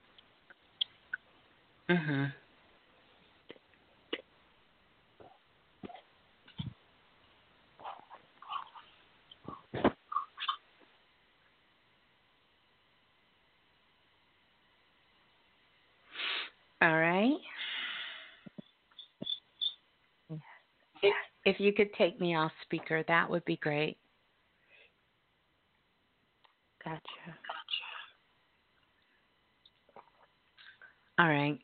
Mhm. 1.90 2.34
All 16.82 16.98
right. 17.00 17.38
If, 21.04 21.14
if 21.46 21.60
you 21.60 21.74
could 21.74 21.94
take 21.96 22.20
me 22.22 22.36
off 22.36 22.52
speaker, 22.64 23.04
that 23.08 23.30
would 23.30 23.46
be 23.46 23.58
great. 23.58 23.98
Gotcha. 26.84 27.02
All 31.18 31.30
right. 31.30 31.58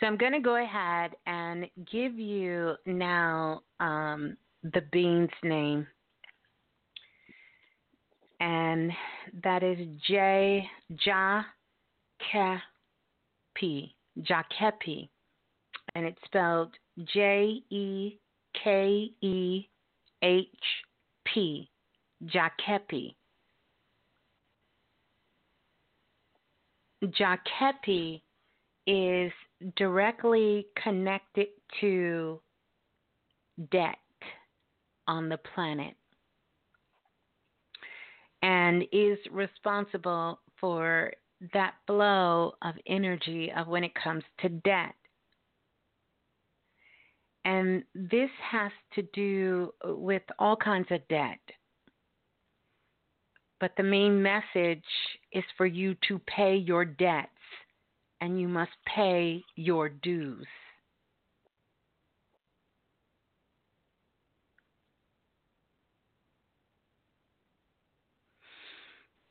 So 0.00 0.06
I'm 0.06 0.16
going 0.16 0.32
to 0.32 0.40
go 0.40 0.62
ahead 0.62 1.12
and 1.26 1.66
give 1.90 2.18
you 2.18 2.74
now 2.86 3.60
um, 3.80 4.36
the 4.62 4.82
bean's 4.92 5.28
name. 5.42 5.86
And 8.40 8.92
that 9.42 9.62
is 9.64 9.78
J 10.06 10.64
Ja 11.04 11.42
Ke 12.20 12.60
P. 13.54 13.94
Jakepi. 14.20 15.08
And 15.94 16.06
it's 16.06 16.18
spelled 16.24 16.72
J 17.12 17.60
E 17.70 18.18
K 18.62 19.10
E 19.20 19.68
H 20.22 20.46
P. 21.26 21.68
Jakepi. 22.24 23.14
Jakepi 27.04 28.22
is 28.88 29.30
directly 29.76 30.66
connected 30.82 31.48
to 31.78 32.40
debt 33.70 33.98
on 35.06 35.28
the 35.28 35.36
planet 35.54 35.94
and 38.42 38.84
is 38.90 39.18
responsible 39.30 40.40
for 40.58 41.12
that 41.52 41.74
flow 41.86 42.54
of 42.62 42.74
energy 42.86 43.52
of 43.54 43.68
when 43.68 43.84
it 43.84 43.92
comes 43.94 44.24
to 44.40 44.48
debt. 44.48 44.94
And 47.44 47.84
this 47.94 48.30
has 48.50 48.72
to 48.94 49.02
do 49.12 49.72
with 49.84 50.22
all 50.38 50.56
kinds 50.56 50.88
of 50.90 51.06
debt. 51.08 51.38
But 53.60 53.72
the 53.76 53.82
main 53.82 54.22
message 54.22 54.84
is 55.32 55.44
for 55.58 55.66
you 55.66 55.94
to 56.08 56.18
pay 56.20 56.56
your 56.56 56.86
debts 56.86 57.28
and 58.20 58.40
you 58.40 58.48
must 58.48 58.72
pay 58.86 59.42
your 59.56 59.88
dues. 59.88 60.46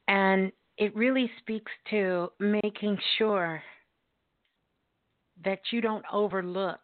And 0.07 0.51
it 0.77 0.95
really 0.95 1.29
speaks 1.39 1.71
to 1.89 2.29
making 2.39 2.97
sure 3.17 3.61
that 5.43 5.59
you 5.71 5.81
don't 5.81 6.05
overlook 6.11 6.79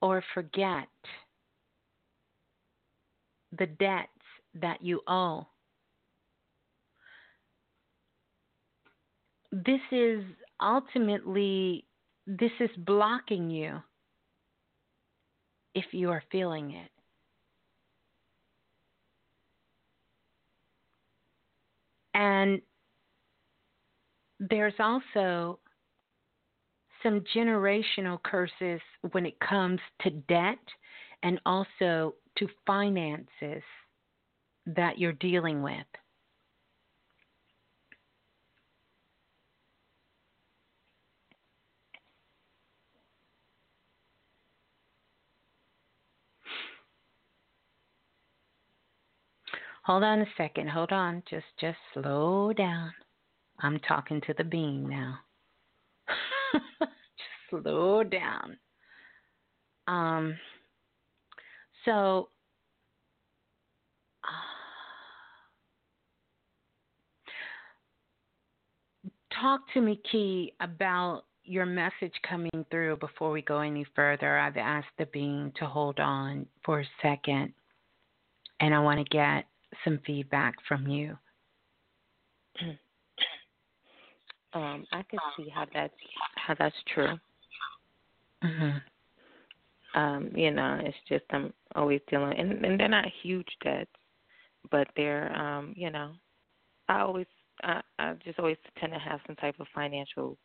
or 0.00 0.22
forget 0.34 0.88
the 3.58 3.66
debts 3.66 4.08
that 4.54 4.82
you 4.82 5.00
owe. 5.06 5.46
This 9.52 9.80
is 9.90 10.24
ultimately 10.60 11.84
this 12.26 12.52
is 12.60 12.70
blocking 12.78 13.50
you 13.50 13.80
if 15.74 15.86
you 15.92 16.10
are 16.10 16.22
feeling 16.30 16.72
it. 16.72 16.90
And 22.14 22.60
there's 24.38 24.74
also 24.78 25.58
some 27.02 27.24
generational 27.34 28.22
curses 28.22 28.80
when 29.12 29.26
it 29.26 29.38
comes 29.40 29.80
to 30.02 30.10
debt 30.10 30.58
and 31.22 31.40
also 31.46 32.14
to 32.38 32.48
finances 32.66 33.62
that 34.66 34.98
you're 34.98 35.12
dealing 35.12 35.62
with. 35.62 35.86
Hold 49.90 50.04
on 50.04 50.20
a 50.20 50.26
second. 50.36 50.70
Hold 50.70 50.92
on. 50.92 51.24
Just 51.28 51.46
just 51.60 51.76
slow 51.92 52.52
down. 52.52 52.92
I'm 53.58 53.80
talking 53.80 54.20
to 54.24 54.32
the 54.38 54.44
being 54.44 54.88
now. 54.88 55.18
just 56.52 56.92
slow 57.50 58.04
down. 58.04 58.56
Um 59.88 60.36
so 61.84 62.28
talk 69.40 69.62
to 69.74 69.80
me, 69.80 70.00
Key, 70.12 70.52
about 70.60 71.24
your 71.42 71.66
message 71.66 72.14
coming 72.28 72.64
through 72.70 72.98
before 72.98 73.32
we 73.32 73.42
go 73.42 73.58
any 73.58 73.84
further. 73.96 74.38
I've 74.38 74.56
asked 74.56 74.86
the 74.98 75.06
being 75.06 75.50
to 75.56 75.66
hold 75.66 75.98
on 75.98 76.46
for 76.64 76.78
a 76.78 76.86
second, 77.02 77.52
and 78.60 78.72
I 78.72 78.78
want 78.78 79.04
to 79.04 79.10
get 79.10 79.46
some 79.84 80.00
feedback 80.06 80.54
from 80.66 80.86
you. 80.86 81.16
Um, 84.52 84.84
I 84.92 85.02
can 85.04 85.20
see 85.36 85.48
how 85.48 85.64
that's 85.72 85.94
how 86.34 86.54
that's 86.58 86.74
true. 86.92 87.16
Mm-hmm. 88.42 90.00
Um, 90.00 90.30
you 90.34 90.50
know, 90.50 90.80
it's 90.82 90.96
just 91.08 91.24
I'm 91.30 91.52
always 91.74 92.00
dealing, 92.08 92.38
and 92.38 92.64
and 92.64 92.80
they're 92.80 92.88
not 92.88 93.04
huge 93.22 93.46
debts, 93.62 93.90
but 94.70 94.88
they're 94.96 95.32
um, 95.36 95.72
you 95.76 95.90
know, 95.90 96.12
I 96.88 97.00
always 97.00 97.26
I 97.62 97.80
I 97.98 98.14
just 98.24 98.38
always 98.38 98.56
tend 98.78 98.92
to 98.92 98.98
have 98.98 99.20
some 99.26 99.36
type 99.36 99.54
of 99.60 99.66
financial 99.74 100.36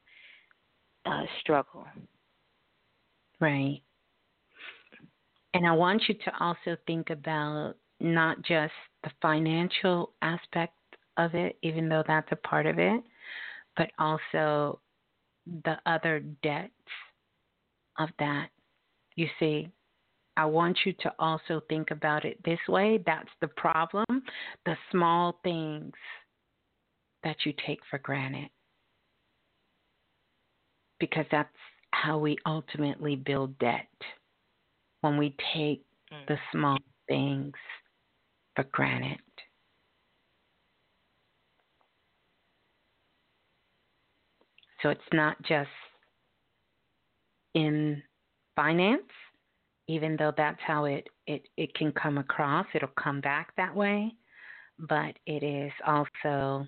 uh 1.06 1.24
struggle. 1.42 1.88
Right. 3.40 3.82
And 5.54 5.66
I 5.66 5.72
want 5.72 6.04
you 6.08 6.16
to 6.16 6.32
also 6.40 6.78
think 6.86 7.10
about 7.10 7.76
not 8.00 8.42
just 8.44 8.74
the 9.06 9.12
financial 9.22 10.12
aspect 10.22 10.74
of 11.18 11.34
it, 11.36 11.58
even 11.62 11.88
though 11.88 12.04
that's 12.06 12.32
a 12.32 12.48
part 12.48 12.66
of 12.66 12.80
it, 12.80 13.02
but 13.78 13.92
also 14.00 14.80
the 15.64 15.78
other 15.86 16.20
debts 16.44 16.74
of 18.00 18.10
that. 18.20 18.50
You 19.16 19.28
see, 19.40 19.70
I 20.36 20.46
want 20.46 20.80
you 20.86 20.94
to 21.02 21.14
also 21.20 21.62
think 21.70 21.92
about 21.92 22.26
it 22.26 22.38
this 22.44 22.60
way. 22.68 23.02
That's 23.06 23.30
the 23.40 23.48
problem. 23.48 24.06
The 24.66 24.76
small 24.92 25.40
things 25.44 25.94
that 27.24 27.38
you 27.46 27.54
take 27.66 27.80
for 27.90 28.00
granted. 28.00 28.50
Because 31.00 31.26
that's 31.32 31.50
how 31.92 32.18
we 32.18 32.38
ultimately 32.46 33.16
build 33.16 33.58
debt. 33.60 33.88
When 35.02 35.18
we 35.18 35.36
take 35.54 35.86
mm. 36.12 36.28
the 36.28 36.38
small 36.52 36.80
things 37.08 37.54
for 38.56 38.64
granted. 38.72 39.20
So 44.82 44.90
it's 44.90 45.02
not 45.14 45.42
just 45.42 45.70
in 47.56 48.04
finance, 48.56 49.02
even 49.88 50.16
though 50.18 50.34
that's 50.36 50.60
how 50.66 50.86
it, 50.86 51.08
it, 51.26 51.48
it 51.58 51.74
can 51.74 51.92
come 51.92 52.18
across, 52.18 52.68
it'll 52.76 52.90
come 52.90 53.22
back 53.22 53.56
that 53.58 53.76
way. 53.76 54.12
But 54.78 55.18
it 55.26 55.42
is 55.42 55.72
also, 55.88 56.68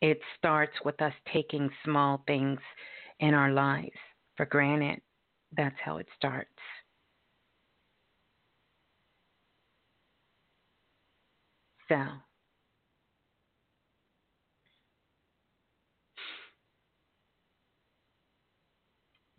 it 0.00 0.20
starts 0.38 0.72
with 0.84 1.00
us 1.02 1.12
taking 1.32 1.68
small 1.84 2.22
things 2.26 2.60
in 3.18 3.34
our 3.34 3.50
lives 3.50 3.90
for 4.36 4.46
granted. 4.46 5.00
That's 5.56 5.76
how 5.84 5.98
it 5.98 6.06
starts. 6.16 6.48
So, 11.90 11.96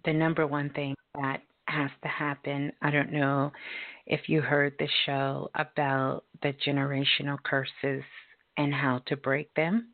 the 0.06 0.14
number 0.14 0.46
one 0.46 0.70
thing 0.72 0.96
that 1.16 1.42
has 1.70 1.90
to 2.04 2.10
happen, 2.10 2.74
I 2.82 2.92
don't 2.92 3.14
know 3.14 3.54
if 4.06 4.28
you 4.28 4.42
heard 4.42 4.74
the 4.80 4.90
show 5.06 5.50
about 5.56 6.26
the 6.42 6.54
generational 6.68 7.38
curses 7.42 8.04
and 8.58 8.74
how 8.74 9.02
to 9.08 9.16
break 9.16 9.54
them. 9.54 9.94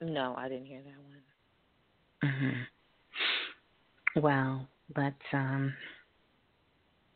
No, 0.00 0.34
I 0.36 0.48
didn't 0.48 0.66
hear 0.66 0.82
that 0.82 1.00
one. 1.00 1.22
Mhm. 2.24 2.66
Well, 4.22 4.68
let's 4.96 5.16
um 5.32 5.74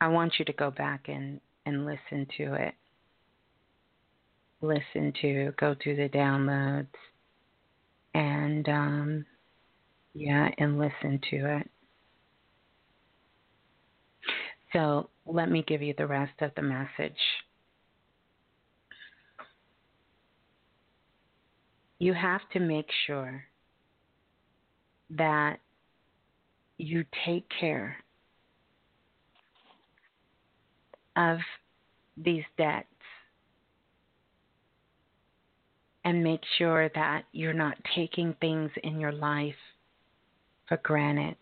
I 0.01 0.09
want 0.09 0.35
you 0.39 0.45
to 0.45 0.53
go 0.53 0.71
back 0.71 1.09
and 1.09 1.41
and 1.67 1.85
listen 1.85 2.27
to 2.39 2.55
it. 2.55 2.75
Listen 4.61 5.13
to 5.21 5.53
go 5.59 5.75
through 5.83 5.97
the 5.97 6.09
downloads 6.09 6.87
and 8.15 8.69
um 8.69 9.27
yeah, 10.15 10.49
and 10.59 10.79
listen 10.79 11.21
to 11.31 11.59
it. 11.59 11.71
So, 14.73 15.11
let 15.27 15.51
me 15.51 15.65
give 15.67 15.81
you 15.81 15.95
the 15.97 16.07
rest 16.07 16.33
of 16.41 16.51
the 16.57 16.63
message. 16.63 17.19
You 21.99 22.15
have 22.15 22.41
to 22.53 22.61
make 22.61 22.89
sure 23.07 23.45
that 25.11 25.59
you 26.77 27.05
take 27.25 27.47
care 27.61 27.97
of 31.19 31.39
these 32.17 32.45
debts 32.57 32.87
and 36.05 36.25
make 36.25 36.41
sure 36.57 36.89
that 36.95 37.25
you're 37.33 37.53
not 37.53 37.77
taking 37.95 38.35
things 38.41 38.71
in 38.83 38.99
your 38.99 39.13
life 39.13 39.55
for 40.69 40.79
granted. 40.79 41.37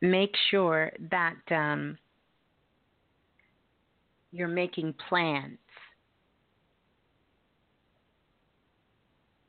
Make 0.00 0.34
sure 0.50 0.92
that 1.10 1.36
um, 1.50 1.98
you're 4.32 4.48
making 4.48 4.94
plans 5.08 5.58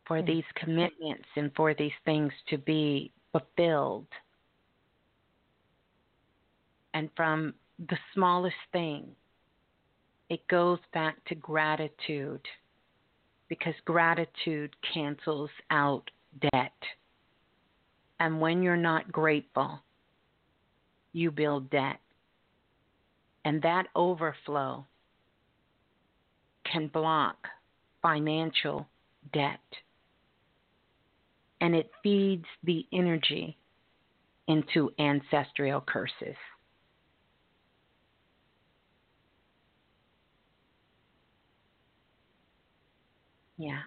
for 0.05 0.21
these 0.21 0.43
commitments 0.55 1.27
and 1.37 1.51
for 1.55 1.73
these 1.73 1.91
things 2.03 2.33
to 2.49 2.57
be 2.57 3.13
fulfilled 3.31 4.07
and 6.93 7.09
from 7.15 7.53
the 7.89 7.97
smallest 8.13 8.55
thing, 8.71 9.07
it 10.29 10.47
goes 10.47 10.79
back 10.93 11.23
to 11.25 11.35
gratitude 11.35 12.45
because 13.49 13.73
gratitude 13.85 14.73
cancels 14.93 15.49
out 15.71 16.09
debt. 16.39 16.71
And 18.19 18.39
when 18.39 18.61
you're 18.63 18.77
not 18.77 19.11
grateful, 19.11 19.81
you 21.11 21.31
build 21.31 21.69
debt. 21.69 21.99
And 23.43 23.61
that 23.63 23.87
overflow 23.95 24.85
can 26.71 26.87
block 26.87 27.47
financial 28.01 28.87
debt. 29.33 29.59
And 31.59 31.75
it 31.75 31.91
feeds 32.01 32.45
the 32.63 32.85
energy 32.93 33.57
into 34.47 34.91
ancestral 34.99 35.81
curses. 35.81 36.37
Yeah. 43.61 43.81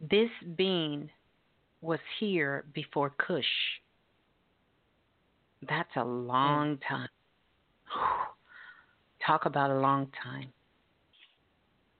This 0.00 0.28
being 0.56 1.08
was 1.80 2.00
here 2.18 2.64
before 2.74 3.10
Kush. 3.10 3.44
That's 5.68 5.94
a 5.94 6.02
long 6.04 6.78
mm. 6.78 6.88
time. 6.88 7.08
Talk 9.24 9.46
about 9.46 9.70
a 9.70 9.78
long 9.78 10.08
time. 10.20 10.52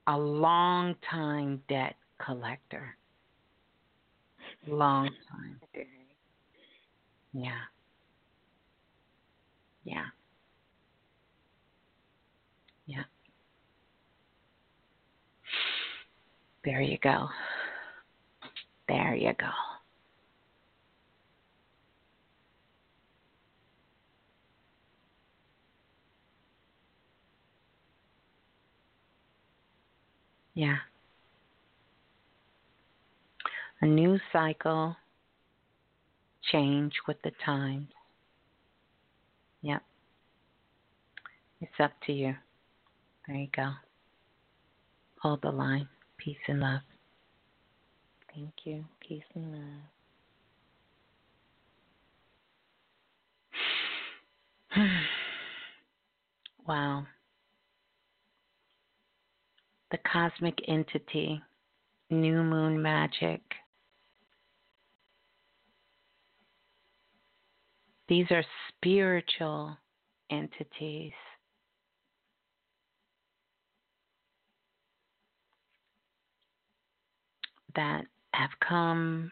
A 0.07 0.17
long 0.17 0.95
time 1.09 1.61
debt 1.69 1.95
collector. 2.23 2.97
Long 4.67 5.09
time. 5.31 5.61
Yeah. 7.35 7.61
Yeah. 9.85 10.05
Yeah. 12.85 13.03
There 16.65 16.81
you 16.81 16.97
go. 17.01 17.27
There 18.87 19.15
you 19.15 19.33
go. 19.39 19.49
Yeah. 30.53 30.77
A 33.81 33.85
new 33.85 34.19
cycle, 34.31 34.95
change 36.51 36.93
with 37.07 37.17
the 37.23 37.31
times. 37.45 37.89
Yep. 39.61 39.81
It's 41.61 41.79
up 41.79 41.91
to 42.05 42.13
you. 42.13 42.35
There 43.27 43.37
you 43.37 43.47
go. 43.55 43.71
Hold 45.21 45.41
the 45.41 45.51
line. 45.51 45.87
Peace 46.17 46.37
and 46.47 46.59
love. 46.59 46.81
Thank 48.33 48.51
you. 48.65 48.83
Peace 48.99 49.23
and 49.35 49.51
love. 49.53 49.61
wow. 56.67 57.05
The 59.91 59.99
cosmic 60.11 60.57
entity, 60.67 61.41
new 62.09 62.43
moon 62.43 62.81
magic. 62.81 63.41
These 68.09 68.25
are 68.31 68.43
spiritual 68.69 69.77
entities. 70.29 71.13
That 77.75 78.05
have 78.33 78.49
come 78.67 79.31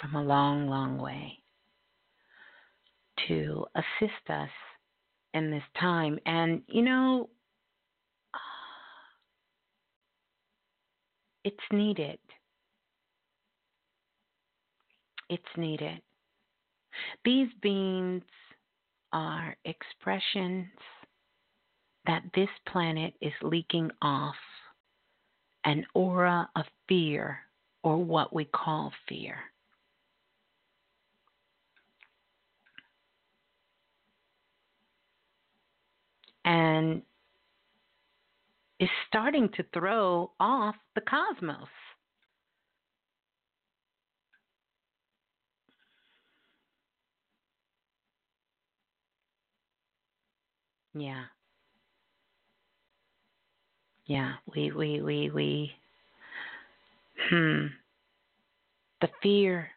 from 0.00 0.14
a 0.16 0.22
long, 0.22 0.68
long 0.68 0.98
way 0.98 1.38
to 3.28 3.64
assist 3.74 4.28
us 4.28 4.50
in 5.34 5.50
this 5.50 5.62
time. 5.78 6.18
And, 6.26 6.62
you 6.66 6.82
know, 6.82 7.30
it's 11.44 11.56
needed. 11.72 12.18
It's 15.28 15.42
needed. 15.56 16.02
These 17.24 17.48
beings 17.62 18.22
are 19.12 19.56
expressions 19.64 20.66
that 22.06 22.22
this 22.34 22.48
planet 22.68 23.14
is 23.20 23.32
leaking 23.42 23.90
off 24.02 24.34
an 25.64 25.86
aura 25.94 26.48
of 26.56 26.64
fear, 26.88 27.38
or 27.82 27.96
what 27.96 28.34
we 28.34 28.44
call 28.44 28.92
fear. 29.08 29.36
And 36.44 37.02
is 38.80 38.88
starting 39.06 39.48
to 39.56 39.64
throw 39.72 40.32
off 40.40 40.74
the 40.96 41.00
cosmos. 41.02 41.68
Yeah. 50.94 51.24
Yeah, 54.06 54.34
we 54.54 54.72
we 54.72 55.00
we 55.00 55.30
we 55.30 55.72
hmm 57.30 57.66
the 59.00 59.08
fear 59.22 59.68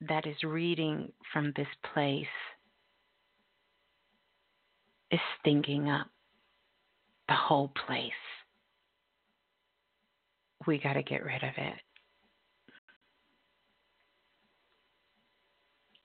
that 0.00 0.26
is 0.26 0.42
reading 0.42 1.12
from 1.32 1.52
this 1.56 1.68
place 1.92 2.26
is 5.10 5.20
stinking 5.40 5.88
up 5.88 6.08
the 7.28 7.34
whole 7.34 7.68
place. 7.86 8.12
We 10.66 10.78
got 10.78 10.94
to 10.94 11.02
get 11.02 11.24
rid 11.24 11.42
of 11.42 11.52
it. 11.56 11.74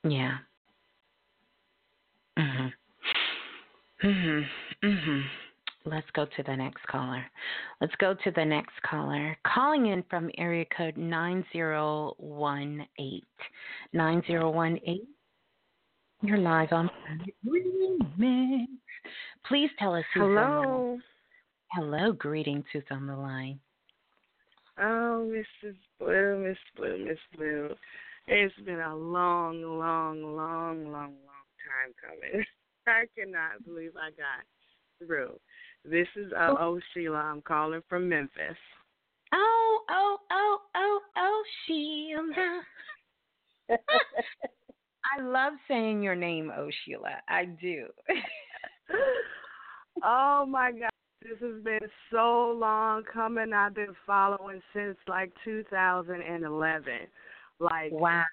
Yeah. 0.03 0.37
Mhm. 2.37 2.73
Mhm. 4.03 4.49
Mhm. 4.83 5.40
Let's 5.83 6.07
go 6.13 6.25
to 6.25 6.43
the 6.43 6.55
next 6.55 6.85
caller. 6.87 7.25
Let's 7.79 7.95
go 7.95 8.13
to 8.13 8.31
the 8.31 8.45
next 8.45 8.79
caller. 8.87 9.35
Calling 9.45 9.87
in 9.87 10.03
from 10.09 10.29
area 10.37 10.65
code 10.77 10.95
9018. 10.95 13.21
9018. 13.93 15.07
You're 16.23 16.37
live 16.37 16.71
on 16.71 16.89
Remix. 17.47 18.67
Please 19.47 19.71
tell 19.79 19.95
us 19.95 20.03
who's 20.13 20.21
Hello. 20.21 20.99
Hello, 21.71 22.11
greetings. 22.11 22.65
Who's 22.71 22.83
on 22.91 23.07
the 23.07 23.15
line? 23.15 23.59
Oh, 24.79 25.27
Mrs. 25.31 25.75
Blue, 25.99 26.45
Miss 26.47 26.57
Blue, 26.75 27.05
Miss 27.05 27.17
Blue. 27.35 27.69
It's 28.27 28.53
been 28.65 28.81
a 28.81 28.95
long, 28.95 29.63
long, 29.63 30.21
long, 30.21 30.85
long, 30.85 30.91
long 30.91 31.15
time 31.65 31.93
coming. 31.99 32.45
I 32.87 33.05
cannot 33.17 33.65
believe 33.65 33.93
I 33.95 34.11
got 34.11 34.45
through. 34.99 35.39
This 35.83 36.07
is 36.15 36.31
uh, 36.33 36.53
oh 36.59 36.79
Sheila. 36.93 37.17
I'm 37.17 37.41
calling 37.41 37.81
from 37.89 38.07
Memphis. 38.07 38.57
Oh, 39.33 39.79
oh, 39.89 40.17
oh, 40.31 40.57
oh, 40.75 40.99
oh, 41.17 41.43
Sheila. 41.65 42.61
I 45.17 45.21
love 45.21 45.53
saying 45.67 46.03
your 46.03 46.15
name, 46.15 46.51
oh 46.55 46.69
Sheila. 46.85 47.15
I 47.27 47.45
do. 47.45 47.87
oh 50.03 50.45
my 50.47 50.71
God. 50.71 50.89
This 51.21 51.37
has 51.39 51.63
been 51.63 51.87
so 52.11 52.51
long 52.57 53.03
coming. 53.11 53.53
I've 53.53 53.75
been 53.75 53.95
following 54.07 54.61
since 54.73 54.97
like 55.07 55.31
2011. 55.43 56.93
Like 57.59 57.91
wow. 57.91 58.23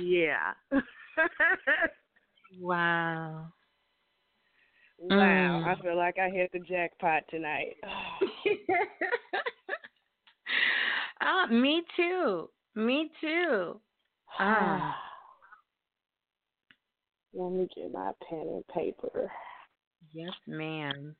Yeah. 0.00 0.52
wow. 2.60 3.48
Wow, 4.98 5.16
mm. 5.16 5.64
I 5.64 5.80
feel 5.80 5.96
like 5.96 6.18
I 6.18 6.28
hit 6.28 6.50
the 6.52 6.58
jackpot 6.60 7.22
tonight. 7.30 7.76
Ah, 11.20 11.44
uh, 11.44 11.46
me 11.48 11.82
too. 11.96 12.48
Me 12.74 13.10
too. 13.20 13.80
Ah. 14.38 14.96
Let 17.34 17.52
me 17.52 17.68
get 17.74 17.92
my 17.92 18.12
pen 18.28 18.46
and 18.46 18.66
paper. 18.68 19.30
Yes, 20.12 20.32
ma'am. 20.46 21.14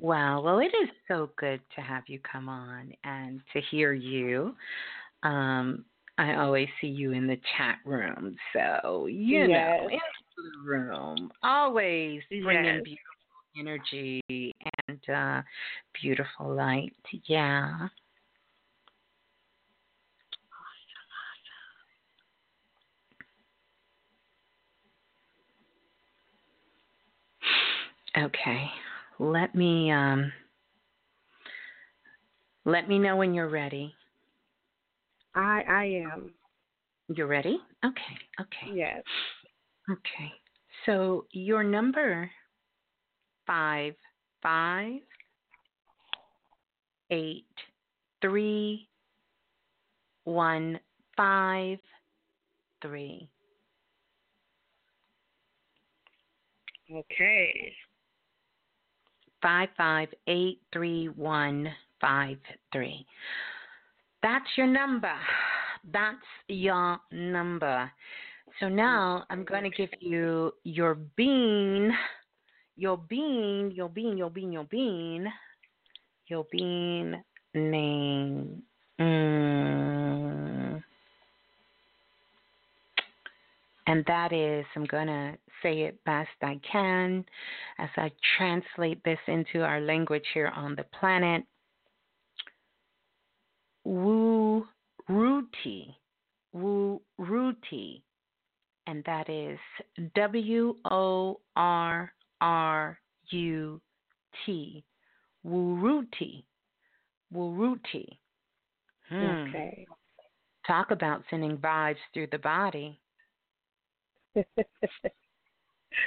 Wow. 0.00 0.42
Well, 0.42 0.58
it 0.60 0.72
is 0.82 0.88
so 1.08 1.30
good 1.36 1.60
to 1.74 1.80
have 1.80 2.04
you 2.06 2.18
come 2.20 2.48
on 2.48 2.92
and 3.04 3.40
to 3.52 3.60
hear 3.70 3.92
you. 3.92 4.54
Um, 5.22 5.84
I 6.16 6.36
always 6.36 6.68
see 6.80 6.86
you 6.86 7.12
in 7.12 7.26
the 7.26 7.40
chat 7.56 7.78
room, 7.84 8.36
so 8.52 9.06
you 9.06 9.48
yes. 9.48 9.80
know, 9.82 9.98
the 10.42 10.68
room, 10.70 11.30
always 11.42 12.22
bringing 12.28 12.64
yes. 12.64 12.82
beautiful 12.84 13.00
energy 13.58 14.54
and 14.88 15.00
uh, 15.08 15.42
beautiful 16.00 16.54
light. 16.54 16.94
Yeah. 17.26 17.88
Okay. 28.16 28.70
Let 29.18 29.54
me 29.54 29.90
um 29.90 30.32
let 32.64 32.88
me 32.88 32.98
know 32.98 33.16
when 33.16 33.34
you're 33.34 33.48
ready. 33.48 33.94
I 35.34 35.62
I 35.68 35.84
am. 36.12 36.32
You're 37.08 37.26
ready? 37.26 37.58
Okay. 37.84 38.02
Okay. 38.40 38.72
Yes. 38.74 39.02
Okay. 39.90 40.32
So 40.86 41.26
your 41.32 41.62
number 41.62 42.30
five 43.46 43.94
five 44.42 45.00
eight 47.10 47.44
three 48.22 48.88
one 50.24 50.80
five 51.16 51.78
three. 52.80 53.28
Okay. 56.90 57.72
Five 59.42 59.68
five 59.76 60.08
eight 60.26 60.60
three 60.72 61.08
one 61.08 61.68
five 62.00 62.38
three. 62.72 63.06
That's 64.22 64.46
your 64.56 64.66
number. 64.66 65.14
That's 65.92 66.16
your 66.48 66.98
number. 67.12 67.90
So 68.60 68.68
now 68.68 69.24
I'm 69.30 69.44
going 69.44 69.64
to 69.64 69.70
give 69.70 69.90
you 70.00 70.52
your 70.62 70.94
bean, 71.16 71.92
your 72.76 72.96
bean, 72.96 73.72
your 73.74 73.88
bean, 73.88 74.16
your 74.16 74.30
bean, 74.30 74.52
your 74.52 74.64
bean, 74.64 75.26
your 76.28 76.46
bean 76.52 77.24
name. 77.52 78.62
Mm. 79.00 80.82
And 83.86 84.04
that 84.06 84.32
is, 84.32 84.64
I'm 84.74 84.86
going 84.86 85.08
to 85.08 85.34
say 85.62 85.82
it 85.82 86.02
best 86.04 86.30
I 86.42 86.58
can 86.70 87.24
as 87.78 87.90
I 87.96 88.10
translate 88.36 89.02
this 89.04 89.18
into 89.26 89.62
our 89.62 89.80
language 89.80 90.24
here 90.32 90.52
on 90.54 90.74
the 90.74 90.84
planet. 90.98 91.44
Wu 93.84 94.66
Ruti. 95.10 95.94
Wu 96.52 97.00
Ruti. 97.20 98.00
And 98.86 99.02
that 99.04 99.28
is 99.30 99.58
W 100.14 100.76
O 100.90 101.40
R 101.56 102.12
R 102.40 102.98
U 103.30 103.80
T. 104.44 104.84
Wuruti. 105.46 106.44
Wuruti. 107.34 108.18
Hmm. 109.08 109.48
Okay. 109.48 109.86
Talk 110.66 110.90
about 110.90 111.22
sending 111.30 111.58
vibes 111.58 111.96
through 112.12 112.28
the 112.32 112.38
body. 112.38 113.00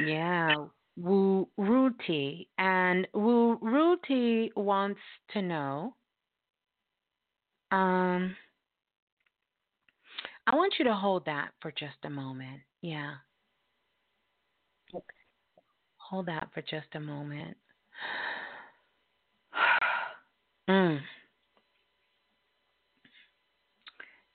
yeah. 0.06 0.54
Wu 0.98 1.48
Ruti. 1.60 2.48
And 2.58 3.08
Wu 3.14 3.60
Ruti 3.60 4.50
wants 4.56 5.00
to 5.34 5.42
know 5.42 5.94
um 7.72 8.36
I 10.48 10.56
want 10.56 10.76
you 10.80 10.86
to 10.86 10.94
hold 10.94 11.26
that 11.26 11.50
for 11.62 11.72
just 11.72 11.98
a 12.04 12.10
moment. 12.10 12.62
Yeah. 12.82 13.16
Okay. 14.96 15.04
Hold 15.98 16.28
that 16.28 16.48
for 16.54 16.62
just 16.62 16.88
a 16.94 17.00
moment. 17.02 17.58
mm. 20.70 21.00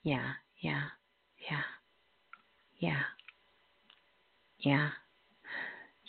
Yeah, 0.03 0.33
yeah, 0.61 0.83
yeah, 1.49 1.61
yeah, 2.77 3.01
yeah, 4.59 4.89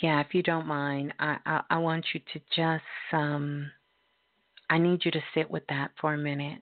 yeah. 0.03 0.21
If 0.21 0.35
you 0.35 0.43
don't 0.43 0.67
mind, 0.67 1.15
I, 1.19 1.39
I 1.47 1.61
I 1.71 1.79
want 1.79 2.05
you 2.13 2.21
to 2.35 2.41
just 2.55 2.85
um. 3.13 3.71
I 4.71 4.79
need 4.79 5.05
you 5.05 5.11
to 5.13 5.21
sit 5.35 5.51
with 5.51 5.63
that 5.69 5.93
for 6.01 6.15
a 6.15 6.19
minute. 6.19 6.61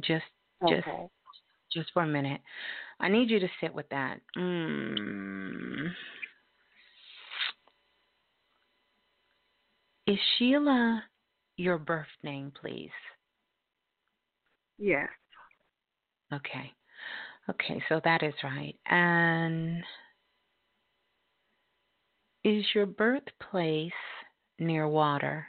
Just 0.00 0.24
Okay. 0.62 0.76
just 0.76 0.88
just 1.74 1.90
for 1.92 2.02
a 2.02 2.06
minute. 2.06 2.40
I 3.00 3.08
need 3.08 3.30
you 3.30 3.40
to 3.40 3.48
sit 3.60 3.74
with 3.74 3.88
that. 3.90 4.20
Mm. 4.36 5.88
Is 10.06 10.18
Sheila 10.38 11.02
your 11.56 11.78
birth 11.78 12.06
name, 12.22 12.52
please? 12.60 12.90
Yes. 14.78 15.08
Okay. 16.32 16.72
Okay, 17.48 17.82
so 17.88 18.00
that 18.04 18.22
is 18.22 18.34
right. 18.42 18.74
And 18.86 19.82
is 22.42 22.64
your 22.74 22.86
birthplace 22.86 23.92
near 24.58 24.88
water? 24.88 25.46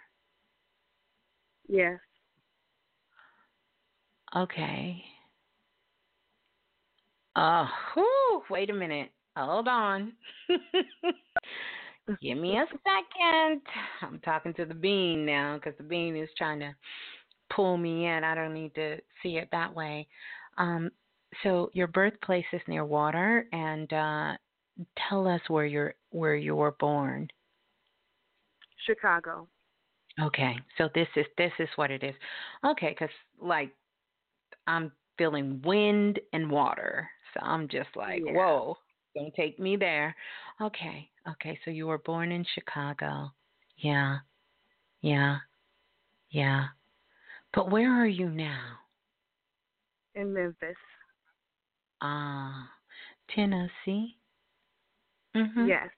Yes. 1.67 1.99
Okay. 4.35 5.03
Oh, 7.35 7.67
whew, 7.93 8.43
wait 8.49 8.69
a 8.69 8.73
minute. 8.73 9.09
Hold 9.35 9.67
on. 9.67 10.13
Give 12.21 12.37
me 12.37 12.57
a 12.57 12.65
second. 12.67 13.61
I'm 14.01 14.19
talking 14.23 14.53
to 14.53 14.65
the 14.65 14.73
bean 14.73 15.25
now 15.25 15.55
because 15.55 15.73
the 15.77 15.83
bean 15.83 16.15
is 16.15 16.29
trying 16.37 16.59
to 16.59 16.73
pull 17.53 17.77
me 17.77 18.05
in. 18.05 18.23
I 18.23 18.35
don't 18.35 18.53
need 18.53 18.73
to 18.75 18.97
see 19.21 19.37
it 19.37 19.49
that 19.51 19.73
way. 19.73 20.07
Um, 20.57 20.91
so 21.43 21.69
your 21.73 21.87
birthplace 21.87 22.45
is 22.53 22.61
near 22.67 22.85
water, 22.85 23.47
and 23.51 23.91
uh, 23.91 24.37
tell 25.09 25.27
us 25.27 25.41
where 25.47 25.65
you're 25.65 25.95
where 26.11 26.35
you 26.35 26.55
were 26.55 26.75
born. 26.79 27.27
Chicago. 28.85 29.47
Okay, 30.21 30.55
so 30.77 30.89
this 30.95 31.07
is 31.15 31.25
this 31.37 31.51
is 31.59 31.67
what 31.75 31.91
it 31.91 32.03
is. 32.03 32.15
Okay, 32.65 32.89
because 32.97 33.13
like 33.41 33.71
I'm 34.67 34.91
feeling 35.17 35.61
wind 35.65 36.19
and 36.33 36.49
water, 36.49 37.09
I'm 37.41 37.67
just 37.67 37.89
like, 37.95 38.23
Yeah. 38.25 38.33
whoa, 38.33 38.77
don't 39.15 39.33
take 39.35 39.59
me 39.59 39.75
there. 39.75 40.15
Okay, 40.61 41.09
okay, 41.29 41.59
so 41.63 41.71
you 41.71 41.87
were 41.87 41.97
born 41.99 42.31
in 42.31 42.43
Chicago. 42.53 43.31
Yeah, 43.77 44.19
yeah, 45.01 45.39
yeah. 46.29 46.67
But 47.53 47.71
where 47.71 47.91
are 47.91 48.07
you 48.07 48.29
now? 48.29 48.77
In 50.15 50.33
Memphis. 50.33 50.77
Ah, 52.01 52.69
Tennessee. 53.29 54.17
Mhm. 55.35 55.67
Yes. 55.67 55.89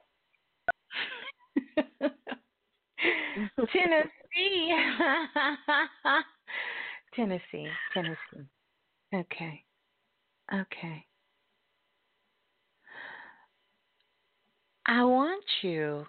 Tennessee. 3.74 4.74
Tennessee. 7.16 7.68
Tennessee. 7.94 8.48
Okay. 9.14 9.64
Okay. 10.54 11.06
I 14.88 15.04
want 15.04 15.44
you. 15.64 16.06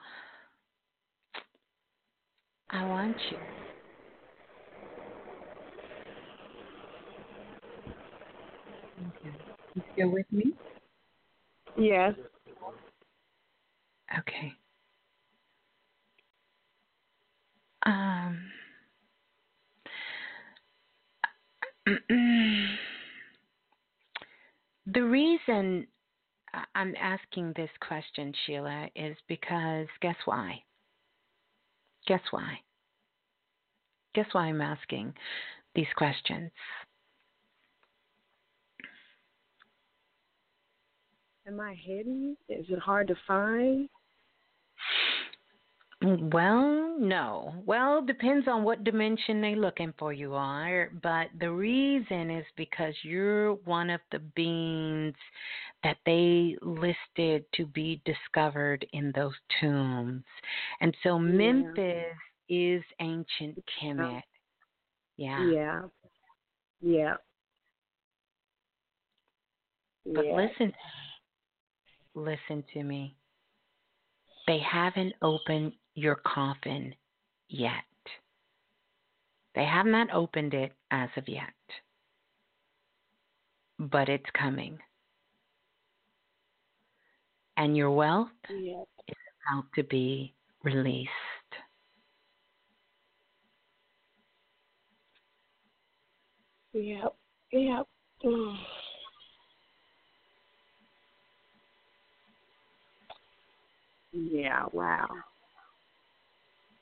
I 2.70 2.86
want 2.86 3.16
you. 3.30 3.38
Okay. 9.00 9.36
You 9.74 9.82
still 9.92 10.10
with 10.10 10.26
me? 10.30 10.52
Yes. 11.76 12.14
Okay. 14.18 14.52
Um. 17.84 18.38
the 24.86 25.02
reason 25.02 25.86
I- 25.86 25.97
I'm 26.74 26.94
asking 27.00 27.52
this 27.56 27.70
question, 27.80 28.32
Sheila, 28.44 28.88
is 28.94 29.16
because 29.28 29.86
guess 30.00 30.16
why? 30.24 30.62
Guess 32.06 32.22
why? 32.30 32.60
Guess 34.14 34.26
why 34.32 34.46
I'm 34.46 34.60
asking 34.60 35.14
these 35.74 35.86
questions? 35.96 36.50
Am 41.46 41.60
I 41.60 41.74
hidden? 41.74 42.36
Is 42.48 42.66
it 42.68 42.78
hard 42.78 43.08
to 43.08 43.14
find? 43.26 43.88
Mm, 46.08 46.32
well, 46.32 46.96
no. 46.98 47.54
Well, 47.66 48.04
depends 48.04 48.48
on 48.48 48.64
what 48.64 48.84
dimension 48.84 49.40
they're 49.40 49.56
looking 49.56 49.92
for 49.98 50.12
you 50.12 50.34
are, 50.34 50.90
but 51.02 51.28
the 51.40 51.50
reason 51.50 52.30
is 52.30 52.44
because 52.56 52.94
you're 53.02 53.54
one 53.64 53.90
of 53.90 54.00
the 54.10 54.18
beings 54.18 55.14
that 55.84 55.98
they 56.06 56.56
listed 56.62 57.44
to 57.54 57.66
be 57.66 58.00
discovered 58.04 58.86
in 58.92 59.12
those 59.14 59.34
tombs. 59.60 60.24
And 60.80 60.96
so 61.02 61.18
Memphis 61.18 62.14
is 62.48 62.82
ancient 63.00 63.62
Kemet. 63.80 64.22
Yeah. 65.16 65.50
Yeah. 65.50 65.82
Yeah. 66.80 67.14
But 70.06 70.26
yeah. 70.26 70.36
listen 70.36 70.72
listen 72.14 72.64
to 72.72 72.82
me. 72.82 73.14
They 74.46 74.58
haven't 74.58 75.12
opened 75.22 75.72
your 75.98 76.14
coffin 76.14 76.94
yet. 77.48 77.72
They 79.54 79.64
have 79.64 79.86
not 79.86 80.12
opened 80.12 80.54
it 80.54 80.72
as 80.92 81.08
of 81.16 81.28
yet. 81.28 81.42
But 83.78 84.08
it's 84.08 84.30
coming. 84.38 84.78
And 87.56 87.76
your 87.76 87.90
wealth 87.90 88.28
Yeah. 88.48 88.82
is 89.08 89.16
about 89.50 89.64
to 89.74 89.82
be 89.82 90.34
released. 90.62 91.10
Yep. 96.72 97.16
Yep. 97.52 97.88
Mm. 98.24 98.58
Yeah, 104.10 104.64
wow. 104.72 105.06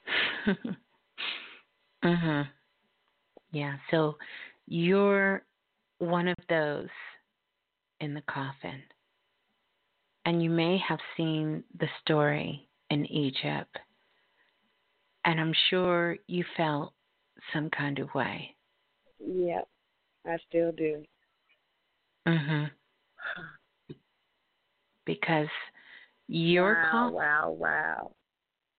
mhm. 2.04 2.48
Yeah, 3.52 3.76
so 3.90 4.16
you're 4.66 5.42
one 5.98 6.28
of 6.28 6.36
those 6.48 6.88
in 8.00 8.14
the 8.14 8.22
coffin. 8.22 8.82
And 10.24 10.42
you 10.42 10.50
may 10.50 10.78
have 10.78 10.98
seen 11.16 11.62
the 11.78 11.86
story 12.02 12.68
in 12.90 13.06
Egypt. 13.06 13.78
And 15.24 15.40
I'm 15.40 15.54
sure 15.70 16.16
you 16.26 16.44
felt 16.56 16.92
some 17.52 17.70
kind 17.70 17.98
of 17.98 18.12
way. 18.14 18.54
Yep. 19.18 19.68
I 20.26 20.36
still 20.48 20.72
do. 20.72 21.04
Mhm. 22.26 22.70
Because 25.04 25.48
your 26.26 26.74
wow, 26.74 26.90
coffin 26.90 27.14
wow, 27.14 27.50
wow. 27.50 28.12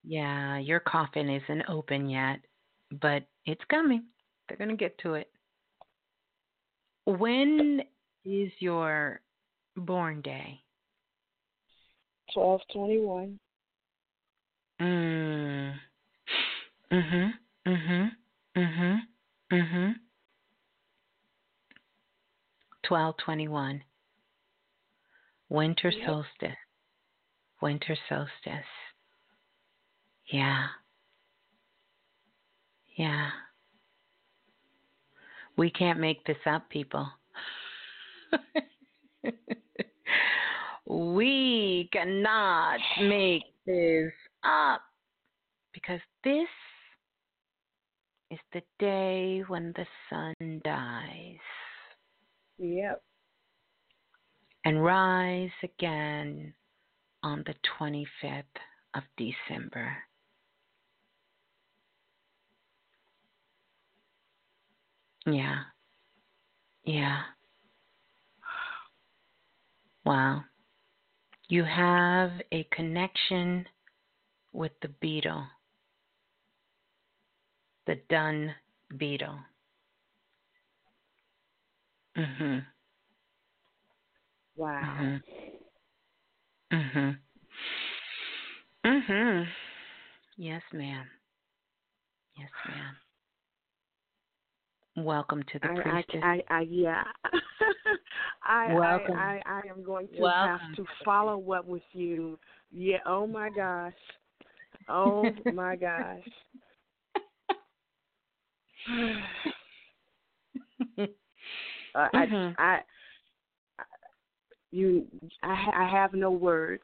Yeah, 0.09 0.57
your 0.57 0.79
coffin 0.79 1.29
isn't 1.29 1.63
open 1.67 2.09
yet, 2.09 2.39
but 3.01 3.23
it's 3.45 3.63
coming. 3.69 4.05
They're 4.47 4.57
going 4.57 4.69
to 4.69 4.77
get 4.77 4.97
to 4.99 5.15
it. 5.15 5.29
When 7.05 7.84
is 8.23 8.51
your 8.59 9.19
born 9.75 10.21
day? 10.21 10.61
Twelve 12.34 12.61
twenty 12.71 12.99
one. 12.99 13.38
Mm. 14.79 15.73
Mhm. 16.91 17.31
Mhm. 17.65 18.11
Mhm. 18.55 18.99
Mhm. 19.51 19.93
Twelve 22.84 23.17
twenty 23.17 23.49
one. 23.49 23.84
Winter 25.49 25.89
Yep. 25.89 26.07
solstice. 26.07 26.57
Winter 27.61 27.97
solstice. 28.07 28.65
Yeah. 30.30 30.68
Yeah. 32.98 33.30
We 35.56 35.70
can't 35.72 35.99
make 35.99 36.24
this 36.26 36.38
up, 36.45 36.70
people. 36.70 37.08
we 40.86 41.90
cannot 41.91 42.80
make 43.02 43.44
this 43.66 44.12
up 44.44 44.82
because 45.74 45.99
this 46.24 46.48
is 48.30 48.40
the 48.54 48.62
day 48.80 49.44
when 49.48 49.74
the 49.76 49.86
sun 50.10 50.62
dies 50.64 51.38
Yep. 52.60 53.02
and 54.66 54.84
rise 54.84 55.52
again 55.64 56.54
on 57.24 57.44
the 57.45 57.54
25th 57.80 58.44
of 58.95 59.04
December. 59.18 59.95
Yeah. 65.28 65.60
Yeah. 66.86 67.22
Wow. 70.06 70.44
You 71.49 71.64
have 71.66 72.32
a 72.54 72.64
connection 72.72 73.66
with 74.54 74.72
the 74.82 74.88
beetle, 74.88 75.45
the 77.88 77.95
dun 78.10 78.56
beetle. 78.98 79.38
Mhm. 82.16 82.66
Wow. 84.56 84.98
Mhm. 84.99 85.22
Mhm. 86.72 87.20
Mhm. 88.86 89.48
Yes, 90.38 90.64
ma'am. 90.72 91.10
Yes, 92.38 92.49
ma'am. 92.68 92.98
Welcome 94.98 95.44
to 95.53 95.60
the 95.60 95.68
I, 95.68 95.82
priestess. 95.82 96.22
I, 96.24 96.28
I, 96.28 96.41
I, 96.49 96.61
yeah. 96.61 97.03
I, 98.44 98.74
Welcome. 98.74 99.15
I, 99.15 99.41
I, 99.45 99.61
I 99.61 99.61
am 99.69 99.84
going 99.84 100.07
to 100.07 100.22
Welcome 100.22 100.60
have 100.60 100.76
to 100.76 100.86
follow 101.06 101.52
up 101.52 101.68
with 101.68 101.84
you. 101.94 102.40
Yeah. 102.72 102.98
Oh 103.06 103.28
my 103.28 103.49
gosh. 103.56 103.94
Oh 104.90 105.36
my 105.53 105.76
gosh. 105.76 106.24
uh, 110.90 110.98
Mhm. 112.15 112.56
I, 112.57 112.80
I, 113.78 113.84
you, 114.72 115.06
I, 115.44 115.69
I 115.76 115.90
have 115.91 116.14
no 116.14 116.32
words. 116.32 116.84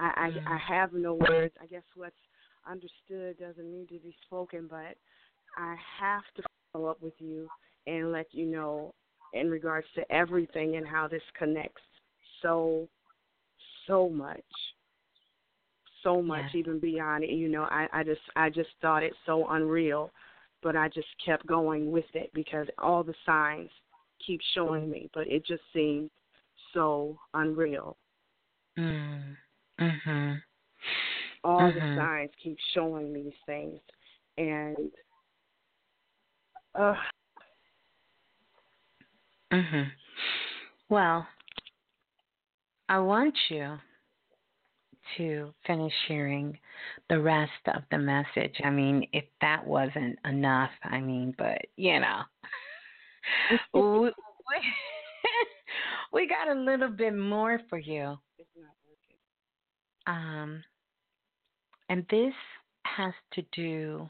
I, 0.00 0.30
Mm. 0.30 0.46
I, 0.46 0.54
I 0.54 0.76
have 0.76 0.92
no 0.92 1.14
words. 1.14 1.54
I 1.62 1.66
guess 1.66 1.82
what's 1.94 2.14
understood 2.68 3.38
doesn't 3.38 3.70
need 3.70 3.88
to 3.90 3.98
be 4.00 4.16
spoken, 4.26 4.66
but 4.68 4.96
I 5.56 5.74
have 6.00 6.22
to 6.36 6.42
follow 6.72 6.86
up 6.88 7.02
with 7.02 7.14
you 7.18 7.48
and 7.86 8.12
let 8.12 8.26
you 8.32 8.46
know 8.46 8.94
in 9.32 9.50
regards 9.50 9.86
to 9.94 10.12
everything 10.12 10.76
and 10.76 10.86
how 10.86 11.08
this 11.08 11.22
connects 11.36 11.82
so, 12.42 12.88
so 13.86 14.08
much, 14.08 14.44
so 16.02 16.22
much, 16.22 16.44
Yes. 16.44 16.54
even 16.54 16.78
beyond. 16.78 17.24
It. 17.24 17.30
you 17.30 17.48
know, 17.48 17.64
I, 17.64 17.88
I 17.92 18.04
just, 18.04 18.20
I 18.36 18.50
just 18.50 18.70
thought 18.80 19.02
it 19.02 19.14
so 19.26 19.46
unreal, 19.48 20.10
but 20.62 20.76
I 20.76 20.88
just 20.88 21.08
kept 21.24 21.46
going 21.46 21.90
with 21.90 22.04
it 22.14 22.30
because 22.34 22.66
all 22.78 23.02
the 23.02 23.14
signs 23.26 23.70
keep 24.24 24.40
showing 24.54 24.90
me, 24.90 25.10
but 25.14 25.26
it 25.26 25.44
just 25.46 25.62
seemed 25.72 26.10
so 26.72 27.18
unreal. 27.34 27.96
Mm. 28.78 29.36
Mhm. 29.80 30.42
all 31.44 31.70
Mhm. 31.70 31.74
the 31.74 31.94
signs 31.94 32.30
keep 32.42 32.58
showing 32.74 33.12
these 33.12 33.34
things 33.46 33.80
and 34.36 34.92
uh 36.74 36.94
Mhm. 39.52 39.90
Well, 40.90 41.26
I 42.88 42.98
want 42.98 43.34
you 43.48 43.78
to 45.16 45.54
finish 45.66 45.92
hearing 46.06 46.58
the 47.08 47.20
rest 47.20 47.52
of 47.66 47.82
the 47.90 47.98
message. 47.98 48.60
I 48.62 48.70
mean, 48.70 49.06
if 49.12 49.24
that 49.40 49.66
wasn't 49.66 50.18
enough, 50.24 50.70
I 50.84 51.00
mean, 51.00 51.34
but 51.38 51.58
you 51.76 51.98
know, 52.00 52.22
we, 53.74 53.80
we, 53.80 54.12
we 56.12 56.28
got 56.28 56.48
a 56.48 56.54
little 56.60 56.90
bit 56.90 57.16
more 57.16 57.60
for 57.70 57.78
you. 57.78 58.18
it's 58.38 58.50
not 58.56 58.74
working. 58.86 59.16
Um, 60.06 60.62
and 61.88 62.06
this 62.10 62.34
has 62.84 63.14
to 63.32 63.42
do 63.52 64.08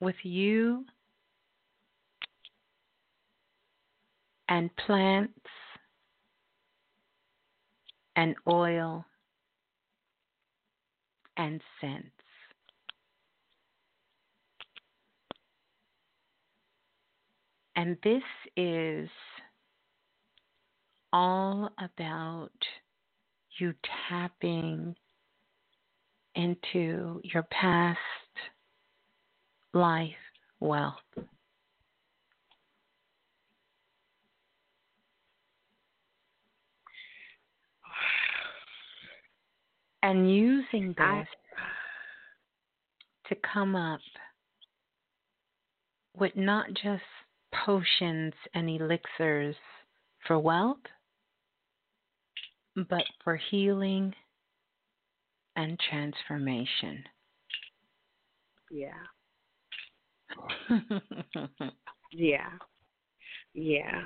with 0.00 0.16
you 0.22 0.84
and 4.48 4.70
plants 4.76 5.32
and 8.16 8.34
oil 8.48 9.04
and 11.36 11.60
scents. 11.80 12.10
And 17.76 17.96
this 18.04 18.22
is 18.56 19.08
all 21.12 21.70
about 21.78 22.50
you 23.58 23.74
tapping 24.08 24.94
into 26.34 27.20
your 27.24 27.44
past 27.50 27.98
life 29.72 30.10
wealth. 30.60 30.94
And 40.04 40.30
using 40.30 40.88
this 40.88 40.98
I- 40.98 41.26
to 43.28 43.34
come 43.36 43.74
up 43.74 44.00
with 46.14 46.36
not 46.36 46.66
just 46.74 47.02
potions 47.54 48.34
and 48.52 48.68
elixirs 48.68 49.56
for 50.26 50.38
wealth, 50.38 50.76
but 52.76 53.04
for 53.22 53.36
healing 53.36 54.14
and 55.56 55.80
transformation. 55.80 57.02
Yeah. 58.70 58.92
Yeah. 62.16 62.50
Yeah. 63.54 64.04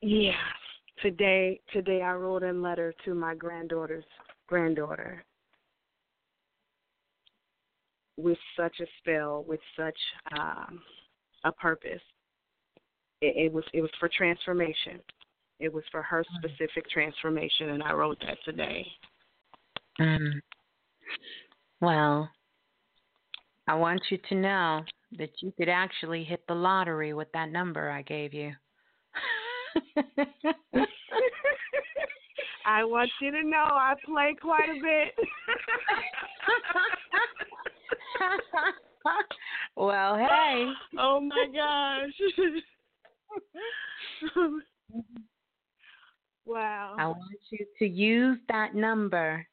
Yeah. 0.00 0.32
Today 1.02 1.60
today 1.72 2.02
I 2.02 2.14
wrote 2.14 2.42
a 2.42 2.52
letter 2.52 2.92
to 3.04 3.14
my 3.14 3.34
granddaughter's 3.34 4.04
granddaughter 4.48 5.24
with 8.16 8.38
such 8.56 8.80
a 8.80 8.86
spell, 8.98 9.44
with 9.46 9.60
such 9.76 9.98
um 10.32 10.80
a 11.44 11.52
purpose. 11.52 12.02
It, 13.20 13.46
it 13.46 13.52
was 13.52 13.64
it 13.72 13.80
was 13.80 13.90
for 14.00 14.08
transformation. 14.08 15.00
It 15.60 15.72
was 15.72 15.84
for 15.90 16.02
her 16.02 16.24
Mm. 16.24 16.38
specific 16.38 16.88
transformation, 16.90 17.70
and 17.70 17.82
I 17.82 17.92
wrote 17.92 18.18
that 18.20 18.38
today. 18.44 18.86
Mm. 20.00 20.40
Well, 21.80 22.30
I 23.66 23.74
want 23.74 24.02
you 24.10 24.18
to 24.28 24.34
know 24.34 24.84
that 25.12 25.30
you 25.42 25.52
could 25.56 25.68
actually 25.68 26.24
hit 26.24 26.46
the 26.48 26.54
lottery 26.54 27.12
with 27.12 27.30
that 27.32 27.50
number 27.50 27.90
I 27.90 28.02
gave 28.02 28.34
you. 28.34 28.52
I 32.66 32.84
want 32.84 33.10
you 33.20 33.30
to 33.30 33.42
know 33.42 33.64
I 33.64 33.94
play 34.04 34.36
quite 34.40 34.68
a 34.68 34.74
bit. 34.82 35.14
well, 39.76 40.16
hey. 40.16 40.70
Oh 40.98 41.20
my 41.20 41.46
gosh. 41.52 42.12
wow. 46.46 46.96
I 46.98 47.06
want 47.06 47.40
you 47.50 47.64
to 47.78 47.86
use 47.86 48.38
that 48.48 48.74
number 48.74 49.46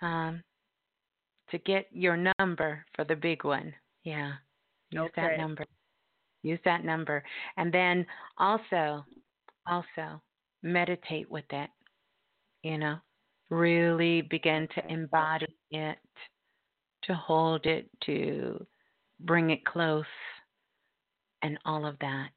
um, 0.00 0.42
to 1.50 1.58
get 1.58 1.86
your 1.92 2.16
number 2.38 2.84
for 2.94 3.04
the 3.04 3.16
big 3.16 3.44
one. 3.44 3.74
Yeah. 4.02 4.32
Use 4.90 5.10
that 5.16 5.38
number. 5.38 5.64
Use 6.42 6.60
that 6.64 6.84
number. 6.84 7.22
And 7.56 7.72
then 7.72 8.06
also, 8.38 9.04
also 9.66 10.22
meditate 10.62 11.30
with 11.30 11.44
it. 11.50 11.70
You 12.62 12.78
know, 12.78 12.96
really 13.50 14.22
begin 14.22 14.68
to 14.74 14.92
embody 14.92 15.46
it, 15.70 15.98
to 17.04 17.14
hold 17.14 17.66
it, 17.66 17.88
to 18.06 18.64
bring 19.20 19.50
it 19.50 19.64
close, 19.64 20.04
and 21.42 21.58
all 21.64 21.86
of 21.86 21.96
that. 22.00 22.28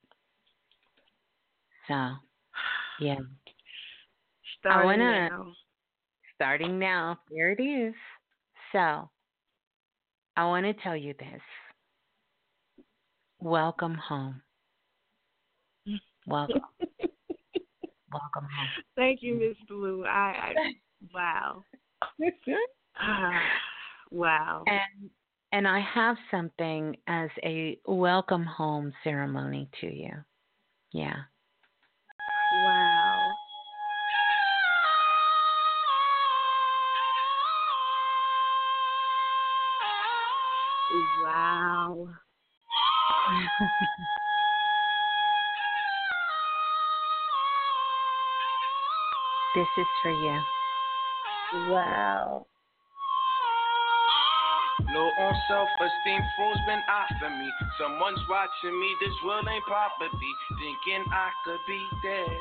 So, 1.87 2.11
yeah. 2.99 3.15
Oh, 3.19 3.25
starting 4.59 4.85
wanna- 4.85 5.29
now. 5.29 5.53
starting 6.35 6.79
now. 6.79 7.19
There 7.31 7.51
it 7.51 7.61
is. 7.61 7.95
So, 8.71 9.09
I 10.37 10.45
want 10.45 10.65
to 10.65 10.73
tell 10.73 10.95
you 10.95 11.13
this. 11.15 11.41
Welcome 13.39 13.95
home. 13.95 14.41
Welcome. 16.27 16.61
Welcome 18.11 18.47
home. 18.55 18.83
Thank 18.95 19.21
you, 19.21 19.35
Miss 19.35 19.55
Blue. 19.67 20.03
I, 20.05 20.09
I 20.09 20.53
wow. 21.13 21.63
Ah, 22.99 23.41
wow. 24.11 24.63
And 24.67 25.09
and 25.51 25.67
I 25.67 25.79
have 25.79 26.17
something 26.29 26.97
as 27.07 27.29
a 27.43 27.79
welcome 27.85 28.45
home 28.45 28.93
ceremony 29.03 29.69
to 29.81 29.87
you. 29.87 30.11
Yeah. 30.91 31.15
Wow. 32.51 33.08
this 49.55 49.67
is 49.77 49.85
for 50.01 50.11
you. 50.11 50.41
Wow. 51.67 52.45
Low 54.93 55.09
on 55.19 55.33
self-esteem, 55.49 56.21
fools 56.37 56.57
been 56.65 56.81
after 56.87 57.29
me. 57.29 57.51
Someone's 57.77 58.21
watching 58.29 58.79
me, 58.79 58.95
this 59.01 59.13
world 59.25 59.45
ain't 59.51 59.65
property. 59.65 60.33
Thinking 60.59 61.03
I 61.11 61.31
could 61.43 61.59
be 61.67 61.85
dead. 62.01 62.37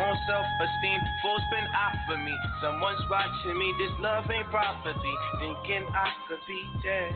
On 0.00 0.16
self-esteem, 0.26 1.00
fools 1.20 1.44
been 1.52 1.68
after 1.76 2.16
me. 2.24 2.32
Someone's 2.64 3.04
watching 3.10 3.58
me, 3.58 3.68
this 3.76 3.92
love 4.00 4.24
ain't 4.30 4.48
property. 4.48 5.14
Thinking 5.38 5.84
I 5.92 6.08
could 6.26 6.40
be 6.48 6.60
dead. 6.82 7.12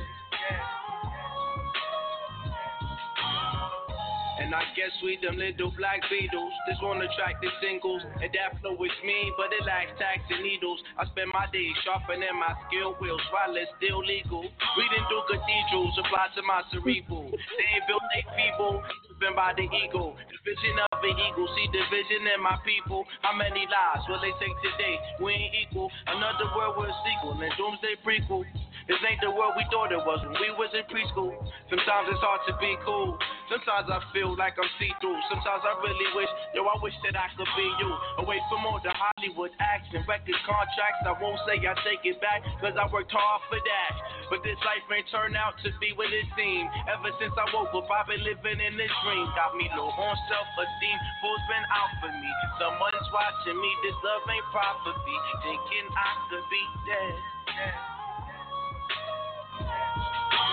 And 4.44 4.52
I 4.52 4.66
guess 4.76 4.92
we 5.00 5.16
them 5.22 5.40
little 5.40 5.72
black 5.78 6.04
beetles. 6.10 6.52
This 6.68 6.76
one 6.82 7.00
attract 7.00 7.40
the 7.40 7.48
singles. 7.64 8.02
And 8.20 8.28
that 8.34 8.60
flow 8.60 8.76
is 8.76 8.92
mean, 9.00 9.32
but 9.40 9.48
it 9.48 9.64
lacks 9.64 9.96
tax 9.96 10.20
and 10.28 10.44
needles. 10.44 10.82
I 11.00 11.08
spend 11.08 11.32
my 11.32 11.48
days 11.48 11.72
sharpening 11.88 12.36
my 12.36 12.52
skill 12.68 12.92
wheels 13.00 13.24
while 13.32 13.56
it's 13.56 13.72
still 13.80 14.04
legal. 14.04 14.44
Reading 14.44 15.04
through 15.08 15.24
cathedrals, 15.32 15.96
apply 16.04 16.36
to 16.36 16.42
my 16.44 16.60
cerebral. 16.68 17.32
They 17.32 17.66
ain't 17.78 17.88
built, 17.88 18.04
they 18.12 18.28
feeble. 18.36 18.84
Driven 19.08 19.32
by 19.32 19.56
the 19.56 19.70
ego. 19.70 20.12
The 20.18 20.36
vision 20.44 20.76
See 21.04 21.68
division 21.68 22.24
in 22.32 22.42
my 22.42 22.56
people. 22.64 23.04
How 23.20 23.36
many 23.36 23.68
lives 23.68 24.08
will 24.08 24.20
they 24.24 24.32
take 24.40 24.56
today? 24.64 24.96
We 25.20 25.32
ain't 25.32 25.54
equal. 25.68 25.90
Another 26.06 26.48
world 26.56 26.76
will 26.78 26.94
sequel. 27.04 27.36
And 27.36 27.52
doomsday 27.60 28.00
prequel. 28.00 28.63
This 28.84 29.00
ain't 29.00 29.16
the 29.24 29.32
world 29.32 29.56
we 29.56 29.64
thought 29.72 29.88
it 29.88 30.02
was 30.04 30.20
when 30.28 30.36
we 30.36 30.52
was 30.60 30.68
in 30.76 30.84
preschool. 30.92 31.32
Sometimes 31.72 32.04
it's 32.12 32.20
hard 32.20 32.44
to 32.44 32.52
be 32.60 32.76
cool. 32.84 33.16
Sometimes 33.48 33.88
I 33.88 33.96
feel 34.12 34.36
like 34.36 34.60
I'm 34.60 34.68
see-through. 34.76 35.20
Sometimes 35.32 35.64
I 35.64 35.72
really 35.80 36.08
wish, 36.12 36.28
yo, 36.52 36.68
I 36.68 36.76
wish 36.84 36.92
that 37.08 37.16
I 37.16 37.32
could 37.32 37.48
be 37.56 37.64
you. 37.80 37.90
Away 38.20 38.44
from 38.52 38.68
all 38.68 38.76
the 38.84 38.92
Hollywood 38.92 39.56
action, 39.56 40.04
record 40.04 40.36
contracts. 40.44 41.00
I 41.08 41.16
won't 41.16 41.40
say 41.48 41.56
I 41.64 41.72
take 41.80 42.04
it 42.04 42.20
back, 42.20 42.44
cause 42.60 42.76
I 42.76 42.84
worked 42.92 43.08
hard 43.08 43.40
for 43.48 43.56
that. 43.56 43.92
But 44.28 44.44
this 44.44 44.60
life 44.60 44.84
ain't 44.92 45.08
turned 45.08 45.32
out 45.32 45.56
to 45.64 45.72
be 45.80 45.96
what 45.96 46.12
it 46.12 46.28
seemed. 46.36 46.68
Ever 46.84 47.08
since 47.16 47.32
I 47.40 47.48
woke 47.56 47.72
up, 47.72 47.88
I've 47.88 48.12
been 48.12 48.20
living 48.20 48.60
in 48.60 48.76
this 48.76 48.92
dream. 49.00 49.24
Got 49.32 49.56
me 49.56 49.64
low 49.72 49.96
on 49.96 50.16
self-esteem. 50.28 50.98
Fools 51.24 51.44
been 51.48 51.66
out 51.72 51.92
for 52.04 52.12
me. 52.12 52.30
Someone's 52.60 53.08
watching 53.16 53.56
me. 53.56 53.70
This 53.80 53.96
love 54.04 54.28
ain't 54.28 54.48
property. 54.52 55.16
Thinking 55.40 55.88
I 55.88 56.10
could 56.28 56.46
be 56.52 56.62
dead. 56.84 57.93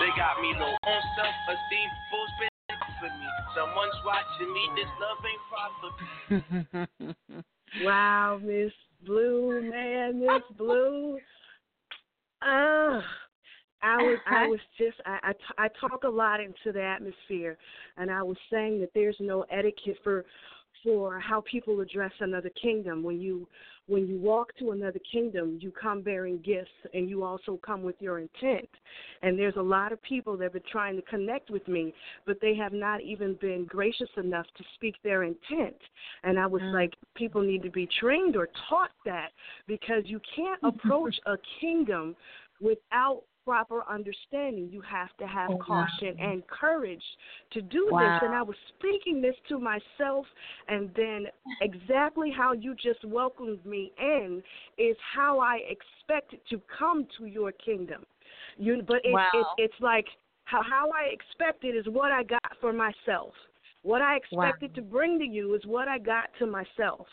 They 0.02 0.08
got 0.18 0.42
me 0.42 0.52
low 0.58 0.74
on 0.82 1.02
self-esteem. 1.14 1.88
Fools 2.10 2.30
been 2.40 2.76
for 2.98 3.06
me. 3.06 3.28
Someone's 3.54 3.94
watching 4.04 4.52
me. 4.52 4.68
This 4.74 4.90
love 4.98 5.22
ain't 5.30 5.42
property. 6.98 7.44
Wow, 7.84 8.38
Miss 8.42 8.72
Blue, 9.06 9.62
man, 9.70 10.20
Miss 10.20 10.42
Blue. 10.58 11.18
Uh, 12.42 13.00
I 13.82 13.96
was 13.96 14.18
I 14.26 14.46
was 14.46 14.60
just 14.76 14.96
I, 15.06 15.18
I 15.22 15.32
t- 15.32 15.56
I 15.56 15.68
talk 15.80 16.04
a 16.04 16.08
lot 16.08 16.40
into 16.40 16.70
the 16.70 16.82
atmosphere, 16.82 17.56
and 17.96 18.10
I 18.10 18.22
was 18.22 18.36
saying 18.50 18.80
that 18.80 18.90
there's 18.94 19.16
no 19.20 19.46
etiquette 19.50 19.96
for 20.04 20.26
for 20.82 21.18
how 21.20 21.42
people 21.50 21.80
address 21.80 22.12
another 22.20 22.50
kingdom. 22.60 23.02
When 23.02 23.20
you 23.20 23.46
when 23.88 24.06
you 24.06 24.16
walk 24.18 24.56
to 24.58 24.70
another 24.70 25.00
kingdom, 25.10 25.58
you 25.60 25.72
come 25.72 26.02
bearing 26.02 26.38
gifts, 26.38 26.70
and 26.94 27.10
you 27.10 27.24
also 27.24 27.58
come 27.64 27.82
with 27.82 27.96
your 27.98 28.20
intent. 28.20 28.68
And 29.22 29.36
there's 29.36 29.56
a 29.56 29.62
lot 29.62 29.92
of 29.92 30.00
people 30.02 30.36
that 30.36 30.44
have 30.44 30.52
been 30.52 30.62
trying 30.70 30.94
to 30.96 31.02
connect 31.02 31.50
with 31.50 31.66
me, 31.66 31.92
but 32.24 32.38
they 32.40 32.54
have 32.54 32.72
not 32.72 33.00
even 33.00 33.36
been 33.40 33.66
gracious 33.68 34.08
enough 34.16 34.46
to 34.56 34.64
speak 34.76 34.94
their 35.02 35.24
intent. 35.24 35.76
And 36.22 36.38
I 36.38 36.46
was 36.46 36.62
mm. 36.62 36.72
like, 36.72 36.94
people 37.16 37.42
need 37.42 37.62
to 37.64 37.70
be 37.70 37.88
trained 38.00 38.36
or 38.36 38.48
taught 38.68 38.92
that 39.04 39.30
because 39.66 40.04
you 40.04 40.20
can't 40.36 40.60
approach 40.62 41.16
a 41.26 41.34
kingdom 41.60 42.14
without 42.60 43.22
proper 43.44 43.82
understanding. 43.88 44.68
You 44.70 44.80
have 44.82 45.16
to 45.18 45.26
have 45.26 45.50
Oh, 45.50 45.56
wow. 45.68 45.86
caution 45.86 46.16
and 46.20 46.46
courage 46.46 47.02
to 47.52 47.62
do 47.62 47.88
Wow. 47.90 47.98
this. 47.98 48.22
And 48.22 48.34
I 48.34 48.42
was 48.42 48.56
speaking 48.78 49.20
this 49.20 49.34
to 49.48 49.58
myself, 49.58 50.26
and 50.68 50.90
then 50.94 51.26
exactly 51.60 52.30
how 52.30 52.52
you 52.52 52.74
just 52.74 53.04
welcomed 53.04 53.64
me 53.64 53.92
in 53.98 54.42
is 54.78 54.96
how 55.14 55.38
I 55.38 55.60
expect 55.68 56.34
to 56.50 56.60
come 56.78 57.06
to 57.18 57.26
your 57.26 57.52
kingdom. 57.52 58.04
You, 58.58 58.82
but 58.86 58.98
it, 59.04 59.12
Wow. 59.12 59.28
it, 59.34 59.46
it's 59.58 59.80
like 59.80 60.06
how 60.44 60.62
how 60.62 60.90
I 60.90 61.12
expected 61.12 61.76
is 61.76 61.86
what 61.86 62.12
I 62.12 62.22
got 62.22 62.56
for 62.60 62.72
myself. 62.72 63.32
What 63.82 64.00
I 64.02 64.16
Wow. 64.30 64.42
expected 64.42 64.74
to 64.76 64.82
bring 64.82 65.18
to 65.18 65.24
you 65.24 65.54
is 65.54 65.62
what 65.66 65.88
I 65.88 65.98
got 65.98 66.30
to 66.38 66.46
myself. 66.46 67.06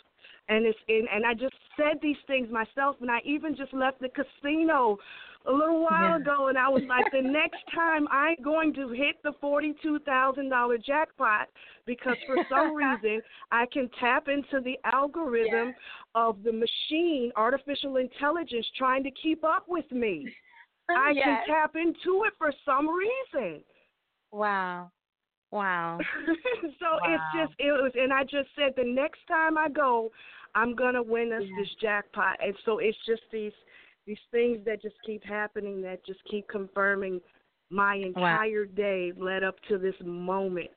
And 0.47 0.65
it's 0.65 0.77
and, 0.87 1.07
and 1.13 1.25
I 1.25 1.33
just 1.33 1.55
said 1.77 1.99
these 2.01 2.17
things 2.27 2.51
myself 2.51 2.97
and 3.01 3.09
I 3.09 3.19
even 3.23 3.55
just 3.55 3.73
left 3.73 3.99
the 3.99 4.09
casino 4.09 4.97
a 5.45 5.51
little 5.51 5.81
while 5.81 6.09
Yeah. 6.09 6.17
ago 6.17 6.47
and 6.49 6.57
I 6.57 6.67
was 6.67 6.83
like 6.87 7.09
the 7.11 7.21
next 7.21 7.59
time 7.73 8.07
I'm 8.11 8.35
going 8.43 8.73
to 8.73 8.89
hit 8.89 9.21
the 9.23 9.33
forty 9.39 9.73
two 9.81 9.99
thousand 9.99 10.49
dollar 10.49 10.77
jackpot 10.77 11.47
because 11.85 12.17
for 12.25 12.37
some 12.49 12.75
reason 12.75 13.21
I 13.51 13.65
can 13.71 13.89
tap 13.99 14.27
into 14.27 14.59
the 14.63 14.77
algorithm 14.91 15.73
of 16.13 16.43
the 16.43 16.51
machine, 16.51 17.31
artificial 17.35 17.97
intelligence 17.97 18.65
trying 18.77 19.03
to 19.03 19.11
keep 19.11 19.43
up 19.43 19.65
with 19.67 19.89
me. 19.91 20.33
I 20.95 21.13
Yes. 21.13 21.23
can 21.23 21.37
tap 21.47 21.75
into 21.75 22.23
it 22.25 22.33
for 22.37 22.51
some 22.65 22.87
reason. 22.89 23.63
Wow. 24.31 24.91
Wow. 25.51 25.99
so 26.79 26.85
Wow. 26.85 26.99
it's 27.05 27.23
just 27.35 27.59
it 27.59 27.71
was 27.71 27.91
and 27.95 28.13
I 28.13 28.23
just 28.23 28.49
said 28.55 28.73
the 28.75 28.83
next 28.83 29.19
time 29.27 29.57
I 29.57 29.69
go, 29.69 30.11
I'm 30.55 30.75
gonna 30.75 31.01
win 31.01 31.33
us 31.33 31.43
this 31.57 31.73
jackpot. 31.81 32.37
And 32.43 32.55
so 32.65 32.79
it's 32.79 32.97
just 33.05 33.23
these 33.31 33.53
these 34.05 34.17
things 34.31 34.59
that 34.65 34.81
just 34.81 34.95
keep 35.05 35.23
happening 35.23 35.81
that 35.83 36.05
just 36.05 36.19
keep 36.29 36.47
confirming 36.47 37.21
my 37.69 37.95
entire 37.95 38.65
wow. 38.65 38.75
day 38.75 39.11
led 39.17 39.43
up 39.43 39.55
to 39.69 39.77
this 39.77 39.95
moment. 40.03 40.69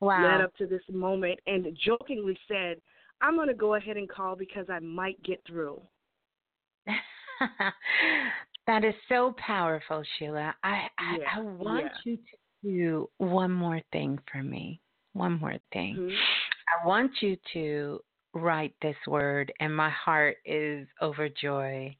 Wow. 0.00 0.22
Led 0.22 0.40
up 0.44 0.54
to 0.56 0.66
this 0.66 0.82
moment 0.92 1.38
and 1.46 1.66
jokingly 1.84 2.38
said, 2.46 2.80
I'm 3.20 3.34
going 3.34 3.48
to 3.48 3.54
go 3.54 3.74
ahead 3.74 3.96
and 3.96 4.08
call 4.08 4.36
because 4.36 4.66
I 4.68 4.78
might 4.78 5.20
get 5.24 5.40
through. 5.46 5.80
that 8.66 8.84
is 8.84 8.94
so 9.08 9.34
powerful, 9.44 10.02
Sheila. 10.18 10.54
I 10.62 10.86
I, 10.98 11.18
yeah. 11.18 11.26
I 11.36 11.40
want 11.40 11.84
yeah. 11.84 12.12
you 12.12 12.16
to 12.16 12.22
do 12.62 13.08
one 13.18 13.52
more 13.52 13.80
thing 13.92 14.18
for 14.30 14.42
me. 14.42 14.80
One 15.12 15.38
more 15.40 15.56
thing. 15.72 15.96
Mm-hmm. 15.98 16.14
I 16.82 16.86
want 16.86 17.12
you 17.20 17.36
to 17.54 18.00
write 18.34 18.74
this 18.82 18.96
word, 19.06 19.52
and 19.60 19.74
my 19.74 19.90
heart 19.90 20.36
is 20.44 20.86
overjoyed. 21.02 21.94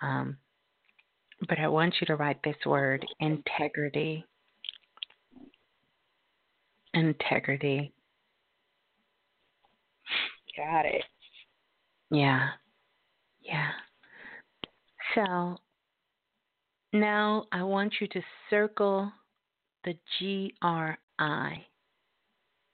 Um, 0.00 0.36
but 1.48 1.58
I 1.58 1.68
want 1.68 1.94
you 2.00 2.06
to 2.06 2.16
write 2.16 2.42
this 2.42 2.56
word 2.64 3.04
integrity. 3.20 4.24
Integrity. 6.94 7.92
Got 10.56 10.86
it. 10.86 11.02
Yeah. 12.10 12.48
Yeah. 13.42 13.70
So 15.14 15.56
now 16.92 17.44
I 17.52 17.62
want 17.62 17.94
you 18.00 18.06
to 18.08 18.22
circle 18.48 19.12
the 19.86 19.96
G 20.18 20.52
R 20.60 20.98
I 21.18 21.64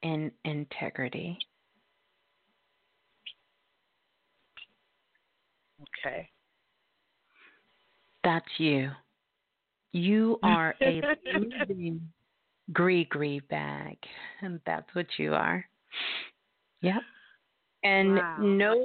in 0.02 0.32
integrity. 0.44 1.38
Okay. 6.04 6.28
That's 8.24 8.46
you. 8.58 8.90
You 9.92 10.38
are 10.42 10.74
a 10.80 11.02
living 11.60 12.00
gree 12.72 13.40
bag, 13.50 13.98
and 14.40 14.58
that's 14.64 14.88
what 14.94 15.06
you 15.18 15.34
are. 15.34 15.64
Yep. 16.80 17.02
And 17.84 18.16
wow. 18.16 18.36
no 18.40 18.76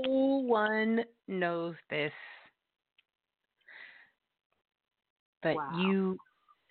one 0.45 1.05
knows 1.27 1.75
this, 1.89 2.11
but 5.41 5.55
wow. 5.55 5.71
you 5.79 6.17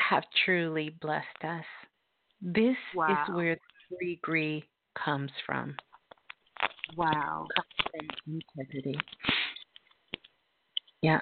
have 0.08 0.24
truly 0.44 0.96
blessed 1.00 1.44
us. 1.44 1.64
This 2.40 2.76
wow. 2.94 3.24
is 3.28 3.34
where 3.34 3.54
the 3.54 3.96
gree 3.96 4.20
gree 4.22 4.64
comes 5.02 5.30
from. 5.44 5.74
Wow. 6.96 7.46
Integrity. 8.26 8.98
Yeah. 11.02 11.20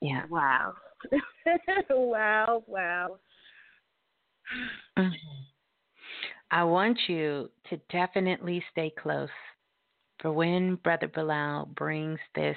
Yeah. 0.00 0.22
Wow. 0.30 0.74
wow. 1.90 2.62
Wow. 2.66 3.18
Mm-hmm. 4.98 5.14
I 6.50 6.64
want 6.64 6.98
you 7.06 7.50
to 7.68 7.76
definitely 7.90 8.64
stay 8.72 8.92
close 9.00 9.28
for 10.20 10.32
when 10.32 10.76
Brother 10.76 11.08
Balah 11.08 11.72
brings 11.74 12.18
this 12.34 12.56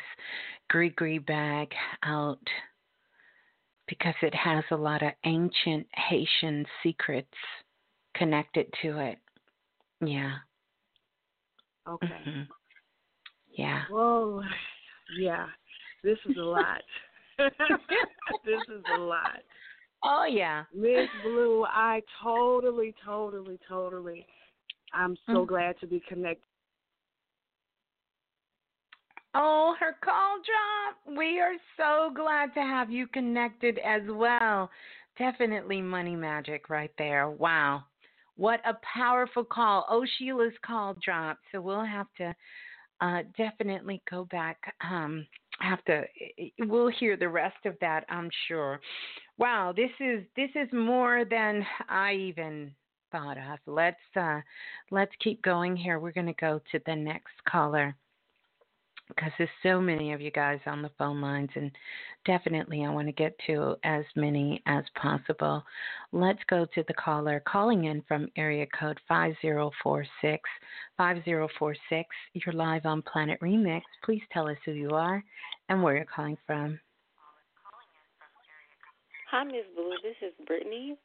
Gree 0.69 0.89
gree 0.89 1.19
bag 1.19 1.69
out 2.03 2.39
because 3.87 4.15
it 4.21 4.33
has 4.33 4.63
a 4.71 4.75
lot 4.75 5.03
of 5.03 5.11
ancient 5.25 5.87
Haitian 5.93 6.65
secrets 6.81 7.27
connected 8.15 8.67
to 8.81 8.99
it. 8.99 9.17
Yeah. 10.03 10.35
Okay. 11.87 12.07
Mm-hmm. 12.07 12.41
Yeah. 13.57 13.83
Whoa. 13.89 14.41
Yeah. 15.19 15.47
This 16.03 16.17
is 16.29 16.37
a 16.37 16.41
lot. 16.41 16.81
this 17.37 18.61
is 18.69 18.83
a 18.95 18.99
lot. 18.99 19.39
Oh 20.03 20.25
yeah. 20.29 20.63
Miss 20.73 21.07
Blue, 21.23 21.65
I 21.67 22.01
totally, 22.21 22.93
totally, 23.05 23.57
totally 23.67 24.25
I'm 24.93 25.17
so 25.25 25.33
mm-hmm. 25.33 25.45
glad 25.45 25.75
to 25.81 25.87
be 25.87 26.01
connected. 26.07 26.43
Oh, 29.35 29.75
her 29.79 29.95
call 30.03 30.37
dropped. 30.37 31.17
We 31.17 31.39
are 31.39 31.55
so 31.75 32.13
glad 32.13 32.53
to 32.53 32.61
have 32.61 32.91
you 32.91 33.07
connected 33.07 33.79
as 33.79 34.01
well. 34.07 34.69
Definitely 35.17 35.81
money 35.81 36.15
magic 36.15 36.69
right 36.69 36.91
there. 36.97 37.29
Wow. 37.29 37.83
What 38.35 38.61
a 38.65 38.77
powerful 38.95 39.43
call. 39.43 39.85
Oh, 39.89 40.05
Sheila's 40.17 40.53
call 40.65 40.95
dropped. 41.03 41.41
So 41.51 41.61
we'll 41.61 41.85
have 41.85 42.07
to 42.17 42.35
uh, 43.01 43.23
definitely 43.37 44.01
go 44.09 44.25
back. 44.25 44.57
Um, 44.81 45.25
have 45.59 45.83
to. 45.85 46.03
We'll 46.59 46.91
hear 46.99 47.17
the 47.17 47.29
rest 47.29 47.65
of 47.65 47.75
that. 47.81 48.05
I'm 48.09 48.29
sure. 48.47 48.79
Wow, 49.37 49.73
this 49.75 49.91
is 49.99 50.23
this 50.35 50.49
is 50.55 50.71
more 50.71 51.25
than 51.25 51.65
I 51.89 52.13
even 52.13 52.71
thought 53.11 53.37
of. 53.37 53.59
Let's 53.65 53.97
uh, 54.15 54.41
let's 54.91 55.11
keep 55.23 55.41
going 55.41 55.75
here. 55.75 55.99
We're 55.99 56.11
going 56.11 56.27
to 56.27 56.33
go 56.33 56.59
to 56.71 56.79
the 56.85 56.95
next 56.95 57.33
caller 57.47 57.95
because 59.07 59.31
there's 59.37 59.49
so 59.61 59.79
many 59.81 60.13
of 60.13 60.21
you 60.21 60.31
guys 60.31 60.59
on 60.65 60.81
the 60.81 60.91
phone 60.97 61.21
lines, 61.21 61.49
and 61.55 61.71
definitely 62.25 62.85
I 62.85 62.89
want 62.89 63.07
to 63.07 63.13
get 63.13 63.35
to 63.47 63.75
as 63.83 64.03
many 64.15 64.61
as 64.65 64.83
possible. 65.01 65.63
Let's 66.11 66.43
go 66.49 66.65
to 66.73 66.83
the 66.87 66.93
caller 66.93 67.41
calling 67.47 67.85
in 67.85 68.01
from 68.07 68.29
area 68.37 68.65
code 68.79 68.99
5046. 69.07 70.41
5046, 70.97 72.09
you're 72.33 72.53
live 72.53 72.85
on 72.85 73.01
Planet 73.01 73.39
Remix. 73.41 73.81
Please 74.03 74.21
tell 74.31 74.47
us 74.47 74.57
who 74.65 74.71
you 74.71 74.91
are 74.91 75.23
and 75.69 75.81
where 75.81 75.95
you're 75.95 76.05
calling 76.05 76.37
from. 76.45 76.79
Hi, 79.31 79.43
Miss 79.43 79.65
Blue. 79.75 79.89
This 80.03 80.15
is 80.21 80.33
Brittany. 80.45 80.95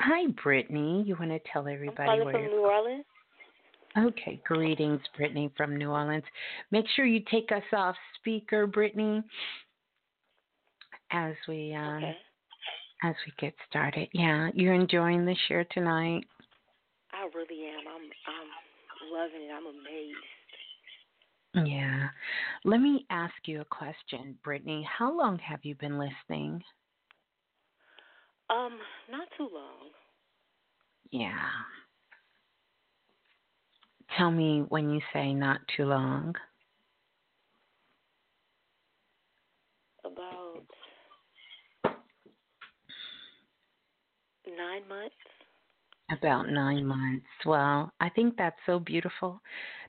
Hi, 0.00 0.26
Brittany. 0.42 1.04
You 1.06 1.16
want 1.18 1.30
to 1.30 1.40
tell 1.52 1.68
everybody 1.68 2.08
I'm 2.08 2.18
calling 2.18 2.24
where 2.24 2.32
from 2.34 2.42
you're 2.42 2.50
New 2.50 2.66
Orleans. 2.66 3.04
Okay, 3.98 4.40
greetings, 4.46 5.00
Brittany 5.16 5.50
from 5.56 5.76
New 5.76 5.90
Orleans. 5.90 6.24
Make 6.70 6.84
sure 6.94 7.06
you 7.06 7.22
take 7.30 7.50
us 7.50 7.62
off 7.72 7.96
speaker, 8.18 8.66
Brittany, 8.66 9.22
as 11.10 11.34
we 11.48 11.74
um, 11.74 11.96
okay. 11.96 12.16
as 13.04 13.14
we 13.24 13.32
get 13.38 13.54
started. 13.68 14.08
Yeah, 14.12 14.50
you're 14.54 14.74
enjoying 14.74 15.24
the 15.24 15.36
show 15.48 15.64
tonight. 15.70 16.24
I 17.12 17.28
really 17.34 17.64
am. 17.68 17.86
I'm 17.88 18.10
I'm 18.28 19.12
loving 19.12 19.48
it. 19.48 19.52
I'm 19.52 19.66
amazed. 19.66 20.16
Yeah. 21.70 22.08
Let 22.64 22.80
me 22.80 23.06
ask 23.08 23.34
you 23.46 23.62
a 23.62 23.64
question, 23.64 24.36
Brittany. 24.44 24.86
How 24.86 25.16
long 25.16 25.38
have 25.38 25.60
you 25.62 25.74
been 25.74 25.98
listening? 25.98 26.62
Um, 28.50 28.78
not 29.10 29.28
too 29.38 29.48
long. 29.52 29.90
Yeah. 31.10 31.48
Tell 34.16 34.30
me 34.30 34.64
when 34.68 34.90
you 34.90 35.00
say 35.12 35.34
not 35.34 35.60
too 35.76 35.84
long. 35.84 36.34
About 40.04 40.64
nine 44.46 44.88
months. 44.88 45.14
About 46.10 46.48
nine 46.48 46.86
months. 46.86 47.26
Well, 47.44 47.92
I 48.00 48.08
think 48.10 48.36
that's 48.36 48.56
so 48.64 48.78
beautiful 48.78 49.40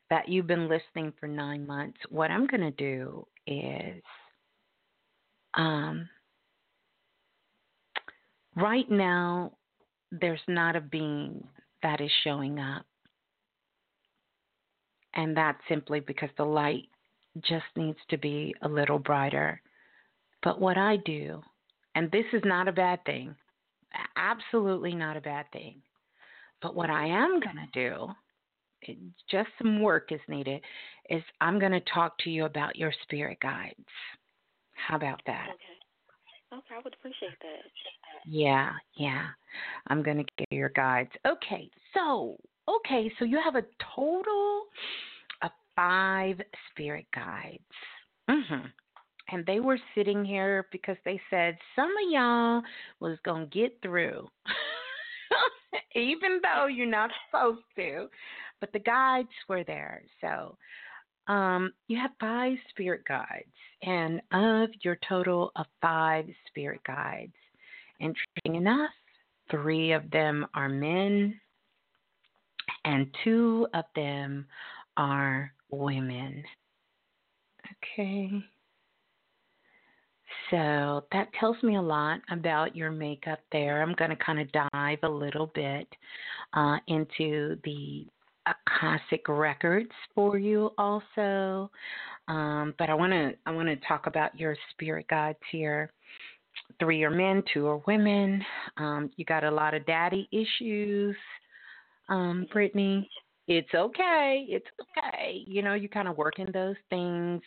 that 0.10 0.28
you've 0.28 0.48
been 0.48 0.68
listening 0.68 1.14
for 1.20 1.28
nine 1.28 1.68
months. 1.68 2.00
What 2.10 2.32
I'm 2.32 2.48
going 2.48 2.62
to 2.62 2.72
do 2.72 3.28
is 3.46 4.02
um, 5.54 6.08
right 8.56 8.90
now, 8.90 9.54
there's 10.12 10.42
not 10.48 10.76
a 10.76 10.82
being 10.82 11.46
that 11.84 12.00
is 12.00 12.12
showing 12.24 12.60
up 12.60 12.86
and 15.18 15.36
that's 15.36 15.60
simply 15.68 16.00
because 16.00 16.30
the 16.38 16.46
light 16.46 16.88
just 17.42 17.66
needs 17.76 17.98
to 18.10 18.18
be 18.18 18.56
a 18.62 18.70
little 18.70 19.00
brighter. 19.00 19.62
But 20.44 20.62
what 20.62 20.78
I 20.78 20.98
do, 20.98 21.42
and 21.96 22.10
this 22.12 22.26
is 22.32 22.44
not 22.46 22.68
a 22.68 22.72
bad 22.72 23.04
thing, 23.06 23.36
absolutely 24.16 24.94
not 24.94 25.18
a 25.18 25.22
bad 25.22 25.48
thing. 25.52 25.82
But 26.62 26.76
what 26.76 26.90
I 26.90 27.08
am 27.08 27.40
going 27.40 27.58
to 27.58 27.68
do, 27.74 28.08
it, 28.84 28.98
just 29.30 29.50
some 29.58 29.82
work 29.82 30.12
is 30.12 30.22
needed, 30.28 30.62
is 31.10 31.24
I'm 31.42 31.60
going 31.60 31.72
to 31.72 31.82
talk 31.94 32.18
to 32.20 32.30
you 32.30 32.46
about 32.46 32.76
your 32.76 32.94
spirit 33.04 33.40
guides. 33.42 33.76
How 34.74 34.96
about 34.96 35.22
that? 35.26 35.48
Okay. 35.50 36.60
Okay, 36.60 36.76
I 36.76 36.82
would 36.84 36.94
appreciate 36.94 37.38
that. 37.42 38.26
Yeah, 38.26 38.72
yeah. 38.96 39.28
I'm 39.88 40.02
going 40.02 40.18
to 40.18 40.26
get 40.38 40.48
your 40.52 40.70
guides. 40.70 41.12
Okay, 41.26 41.70
so 41.94 42.38
Okay, 42.70 43.10
so 43.18 43.24
you 43.24 43.40
have 43.42 43.56
a 43.56 43.64
total 43.96 44.64
five 45.78 46.42
spirit 46.70 47.06
guides. 47.16 47.62
Mm-hmm. 48.30 48.68
And 49.30 49.46
they 49.46 49.60
were 49.62 49.80
sitting 49.96 50.26
here 50.26 50.68
because 50.72 50.98
they 51.06 51.22
said 51.30 51.58
some 51.76 51.90
of 51.90 52.12
y'all 52.12 52.62
was 53.00 53.18
going 53.24 53.50
to 53.50 53.58
get 53.58 53.78
through, 53.82 54.28
even 55.96 56.42
though 56.42 56.68
you're 56.68 56.86
not 56.86 57.12
supposed 57.30 57.64
to. 57.76 58.08
But 58.60 58.74
the 58.74 58.80
guides 58.80 59.30
were 59.48 59.64
there. 59.64 60.02
So 60.20 60.58
um, 61.28 61.74
you 61.88 61.98
have 61.98 62.12
five 62.20 62.58
spirit 62.70 63.02
guides, 63.08 63.52
and 63.84 64.22
of 64.32 64.70
your 64.82 64.98
total 65.08 65.52
of 65.58 65.66
five 65.82 66.26
spirit 66.48 66.82
guides, 66.88 67.34
interesting 68.00 68.56
enough, 68.56 68.90
three 69.52 69.92
of 69.92 70.10
them 70.10 70.48
are 70.54 70.70
men, 70.70 71.40
and 72.86 73.08
two 73.26 73.68
of 73.74 73.84
them 73.94 74.46
are 74.96 75.52
women. 75.70 76.44
Okay. 77.84 78.32
So 80.50 81.06
that 81.12 81.28
tells 81.40 81.62
me 81.64 81.76
a 81.76 81.82
lot 81.82 82.20
about 82.30 82.76
your 82.76 82.92
makeup 82.92 83.40
there. 83.52 83.82
I'm 83.82 83.94
going 83.94 84.12
to 84.12 84.16
kind 84.16 84.40
of 84.40 84.48
dive 84.52 85.00
a 85.04 85.10
little 85.10 85.52
bit 85.54 85.88
uh, 86.54 86.78
into 86.88 87.58
the 87.64 88.06
Akashic 88.46 89.28
records 89.28 89.92
for 90.16 90.38
you 90.38 90.72
also. 90.78 91.70
Um, 92.28 92.74
but 92.78 92.90
I 92.90 92.94
want 92.94 93.12
to 93.12 93.34
I 93.46 93.52
want 93.52 93.68
to 93.68 93.76
talk 93.88 94.08
about 94.08 94.38
your 94.40 94.56
spirit 94.72 95.08
guides 95.10 95.40
here. 95.52 95.92
Three 96.80 97.04
are 97.04 97.10
men, 97.10 97.44
two 97.54 97.68
are 97.68 97.82
women. 97.88 98.44
Um, 98.78 99.10
you 99.16 99.26
got 99.26 99.44
a 99.44 99.52
lot 99.52 99.74
of 99.74 99.86
daddy 99.86 100.28
issues, 100.32 101.16
um, 102.10 102.48
Brittany. 102.52 103.10
It's 103.48 103.74
okay. 103.74 104.46
It's 104.50 104.68
okay. 104.82 105.44
You 105.46 105.62
know, 105.62 105.74
you 105.74 105.88
kind 105.90 106.08
of 106.08 106.18
working 106.18 106.48
those 106.54 106.76
things 106.90 107.42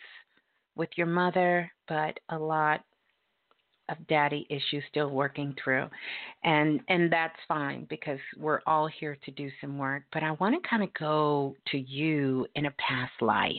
with 0.75 0.89
your 0.95 1.07
mother, 1.07 1.71
but 1.87 2.19
a 2.29 2.37
lot 2.37 2.81
of 3.89 4.07
daddy 4.07 4.47
issues 4.49 4.83
still 4.89 5.09
working 5.09 5.53
through 5.61 5.87
and 6.43 6.79
and 6.87 7.11
that's 7.11 7.35
fine 7.47 7.85
because 7.89 8.19
we're 8.37 8.61
all 8.65 8.87
here 8.87 9.17
to 9.23 9.31
do 9.31 9.49
some 9.59 9.77
work 9.77 10.03
but 10.13 10.23
i 10.23 10.31
want 10.33 10.55
to 10.55 10.69
kind 10.69 10.83
of 10.83 10.93
go 10.93 11.53
to 11.67 11.77
you 11.77 12.47
in 12.55 12.67
a 12.67 12.71
past 12.71 13.11
life 13.21 13.55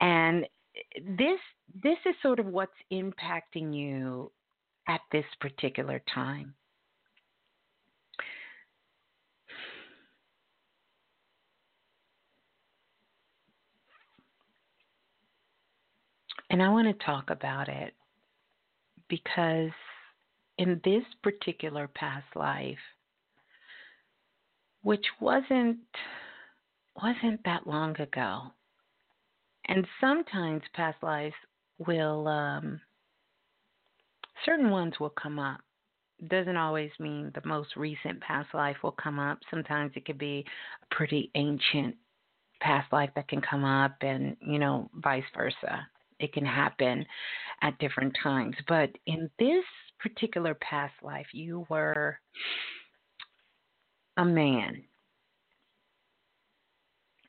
and 0.00 0.44
eh, 0.44 1.00
this 1.18 1.38
this 1.82 1.98
is 2.06 2.14
sort 2.22 2.38
of 2.38 2.46
what's 2.46 2.72
impacting 2.92 3.74
you 3.74 4.30
at 4.88 5.00
this 5.12 5.24
particular 5.40 6.00
time 6.12 6.54
and 16.50 16.62
I 16.62 16.68
want 16.68 16.86
to 16.86 17.04
talk 17.04 17.30
about 17.30 17.68
it 17.68 17.94
because 19.08 19.70
in 20.58 20.80
this 20.84 21.02
particular 21.22 21.88
past 21.88 22.26
life, 22.34 22.78
which 24.82 25.04
wasn't 25.20 25.78
wasn't 27.02 27.44
that 27.44 27.66
long 27.66 28.00
ago, 28.00 28.42
and 29.66 29.86
sometimes 30.00 30.62
past 30.74 31.02
lives 31.02 31.34
will 31.78 32.26
um, 32.28 32.80
certain 34.44 34.70
ones 34.70 34.94
will 34.98 35.10
come 35.10 35.38
up. 35.38 35.60
Doesn't 36.28 36.56
always 36.56 36.90
mean 36.98 37.30
the 37.34 37.46
most 37.46 37.76
recent 37.76 38.20
past 38.20 38.48
life 38.54 38.76
will 38.82 38.92
come 38.92 39.18
up. 39.18 39.38
Sometimes 39.50 39.92
it 39.94 40.06
could 40.06 40.16
be 40.16 40.44
a 40.82 40.94
pretty 40.94 41.30
ancient 41.34 41.94
past 42.60 42.90
life 42.92 43.10
that 43.16 43.28
can 43.28 43.42
come 43.42 43.64
up, 43.64 43.96
and 44.00 44.36
you 44.40 44.58
know, 44.58 44.88
vice 44.94 45.24
versa. 45.36 45.86
It 46.18 46.32
can 46.32 46.44
happen 46.44 47.04
at 47.62 47.78
different 47.78 48.16
times. 48.22 48.56
But 48.68 48.90
in 49.06 49.30
this 49.38 49.64
particular 49.98 50.54
past 50.54 50.94
life, 51.02 51.26
you 51.32 51.66
were 51.68 52.18
a 54.16 54.24
man 54.24 54.82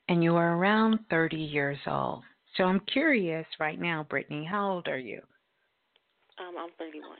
and 0.08 0.24
you 0.24 0.32
were 0.32 0.56
around 0.56 1.00
30 1.10 1.36
years 1.36 1.78
old. 1.86 2.22
So 2.56 2.64
I'm 2.64 2.80
curious 2.92 3.46
right 3.60 3.78
now, 3.78 4.06
Brittany, 4.08 4.44
how 4.44 4.70
old 4.70 4.88
are 4.88 4.98
you? 4.98 5.20
Um, 6.38 6.54
I'm 6.58 6.70
31. 6.78 7.10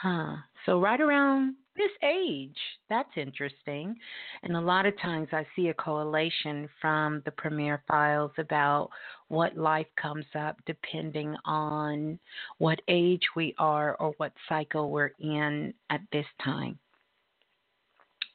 Huh. 0.00 0.36
So 0.66 0.80
right 0.80 1.00
around 1.00 1.56
this 1.76 1.90
age. 2.02 2.56
That's 2.88 3.10
interesting. 3.16 3.94
And 4.42 4.56
a 4.56 4.60
lot 4.60 4.86
of 4.86 4.98
times 5.00 5.28
I 5.32 5.46
see 5.56 5.68
a 5.68 5.74
correlation 5.74 6.68
from 6.80 7.22
the 7.24 7.30
Premier 7.32 7.82
files 7.88 8.30
about 8.38 8.90
what 9.28 9.56
life 9.56 9.86
comes 10.00 10.26
up 10.38 10.56
depending 10.66 11.34
on 11.44 12.18
what 12.58 12.80
age 12.88 13.22
we 13.34 13.54
are 13.58 13.96
or 13.96 14.14
what 14.18 14.32
cycle 14.48 14.90
we're 14.90 15.10
in 15.18 15.74
at 15.90 16.00
this 16.12 16.26
time. 16.44 16.78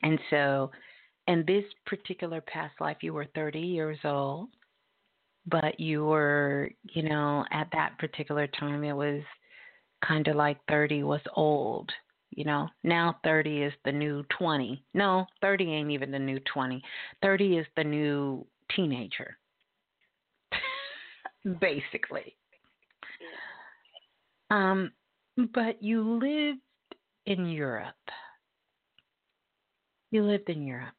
And 0.02 0.20
so, 0.30 0.72
in 1.28 1.44
this 1.46 1.66
particular 1.86 2.42
past 2.42 2.74
life, 2.80 2.98
you 3.02 3.14
were 3.14 3.28
30 3.36 3.60
years 3.60 4.00
old, 4.04 4.50
but 5.46 5.80
you 5.80 6.06
were, 6.06 6.72
you 6.94 7.08
know, 7.08 7.46
at 7.52 7.68
that 7.74 8.00
particular 8.00 8.48
time, 8.48 8.84
it 8.84 8.94
was 8.94 9.22
kind 10.06 10.28
of 10.28 10.36
like 10.36 10.58
30 10.68 11.04
was 11.04 11.22
old 11.36 11.92
you 12.32 12.46
know, 12.46 12.70
now 12.84 13.18
30 13.24 13.64
is 13.64 13.74
the 13.86 13.92
new 13.92 14.24
20. 14.38 14.84
No, 14.94 15.26
30 15.42 15.74
ain't 15.74 15.92
even 15.92 16.12
the 16.12 16.20
new 16.20 16.40
20. 16.54 16.82
30 17.22 17.58
is 17.58 17.66
the 17.76 17.84
new 17.84 18.46
teenager. 18.76 19.38
Basically. 21.60 22.36
Um, 24.52 24.92
but 25.54 25.82
you 25.82 26.02
lived 26.02 26.62
in 27.26 27.46
Europe. 27.48 27.96
You 30.12 30.24
lived 30.24 30.50
in 30.50 30.66
Europe. 30.66 30.94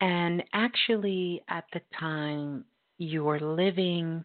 And 0.00 0.42
actually, 0.52 1.42
at 1.48 1.64
the 1.72 1.80
time, 1.98 2.64
you 2.98 3.24
were 3.24 3.40
living 3.40 4.24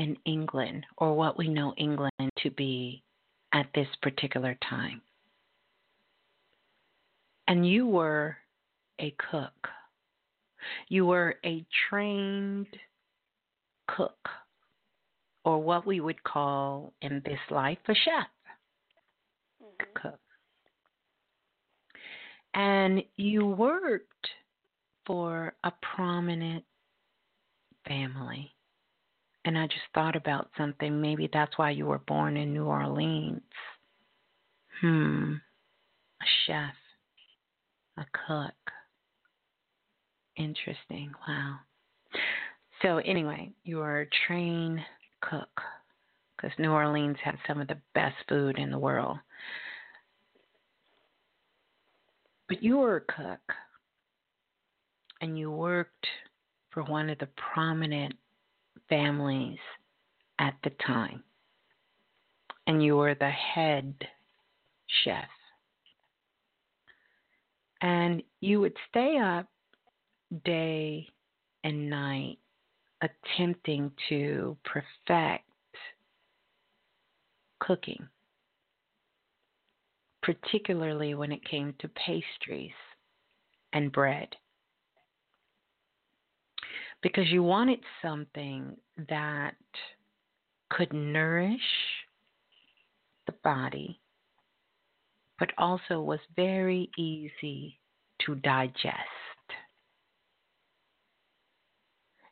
in 0.00 0.16
England, 0.24 0.86
or 0.96 1.14
what 1.14 1.36
we 1.36 1.46
know 1.46 1.74
England 1.76 2.30
to 2.38 2.50
be 2.52 3.02
at 3.52 3.66
this 3.74 3.86
particular 4.00 4.56
time. 4.66 5.02
And 7.46 7.68
you 7.68 7.86
were 7.86 8.38
a 8.98 9.14
cook. 9.30 9.68
You 10.88 11.04
were 11.04 11.34
a 11.44 11.66
trained 11.90 12.68
cook, 13.88 14.26
or 15.44 15.58
what 15.62 15.86
we 15.86 16.00
would 16.00 16.22
call 16.22 16.94
in 17.02 17.20
this 17.26 17.40
life 17.50 17.78
a 17.86 17.94
chef. 17.94 18.26
Mm-hmm. 19.62 19.84
Cook. 20.00 20.20
And 22.54 23.02
you 23.16 23.44
worked 23.44 24.28
for 25.04 25.52
a 25.62 25.72
prominent 25.94 26.64
family. 27.86 28.54
And 29.44 29.56
I 29.56 29.66
just 29.66 29.78
thought 29.94 30.16
about 30.16 30.50
something. 30.56 31.00
Maybe 31.00 31.28
that's 31.32 31.56
why 31.56 31.70
you 31.70 31.86
were 31.86 31.98
born 31.98 32.36
in 32.36 32.52
New 32.52 32.64
Orleans. 32.64 33.40
Hmm. 34.80 35.34
A 36.20 36.26
chef, 36.46 36.74
a 37.96 38.04
cook. 38.26 38.54
Interesting. 40.36 41.12
Wow. 41.26 41.56
So, 42.82 42.98
anyway, 42.98 43.52
you 43.64 43.80
are 43.80 44.00
a 44.00 44.06
trained 44.26 44.80
cook 45.20 45.60
because 46.36 46.58
New 46.58 46.70
Orleans 46.70 47.16
has 47.24 47.34
some 47.46 47.60
of 47.60 47.68
the 47.68 47.78
best 47.94 48.16
food 48.28 48.58
in 48.58 48.70
the 48.70 48.78
world. 48.78 49.18
But 52.48 52.62
you 52.62 52.78
were 52.78 52.96
a 52.96 53.00
cook 53.00 53.54
and 55.20 55.38
you 55.38 55.50
worked 55.50 56.06
for 56.70 56.82
one 56.84 57.10
of 57.10 57.18
the 57.18 57.28
prominent 57.54 58.14
families 58.90 59.58
at 60.38 60.54
the 60.62 60.70
time, 60.86 61.22
and 62.66 62.84
you 62.84 62.96
were 62.96 63.14
the 63.14 63.30
head 63.30 63.94
chef. 65.04 65.24
And 67.80 68.22
you 68.40 68.60
would 68.60 68.76
stay 68.90 69.16
up 69.16 69.46
day 70.44 71.08
and 71.64 71.88
night 71.88 72.38
attempting 73.00 73.90
to 74.10 74.56
perfect 74.64 75.44
cooking, 77.60 78.06
particularly 80.22 81.14
when 81.14 81.32
it 81.32 81.42
came 81.48 81.74
to 81.78 81.88
pastries 81.88 82.72
and 83.72 83.90
bread 83.92 84.28
because 87.02 87.28
you 87.30 87.42
wanted 87.42 87.80
something 88.02 88.76
that 89.08 89.54
could 90.70 90.92
nourish 90.92 91.60
the 93.26 93.32
body, 93.42 94.00
but 95.38 95.50
also 95.58 96.00
was 96.00 96.20
very 96.36 96.90
easy 96.98 97.78
to 98.26 98.34
digest. 98.36 98.94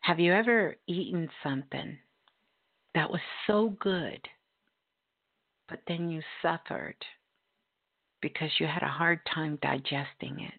Have 0.00 0.20
you 0.20 0.32
ever 0.32 0.76
eaten 0.86 1.28
something 1.42 1.98
that 2.94 3.10
was 3.10 3.20
so 3.46 3.74
good, 3.80 4.20
but 5.68 5.80
then 5.86 6.08
you 6.08 6.22
suffered 6.40 6.96
because 8.22 8.50
you 8.58 8.66
had 8.66 8.82
a 8.82 8.88
hard 8.88 9.20
time 9.32 9.58
digesting 9.60 10.40
it? 10.40 10.54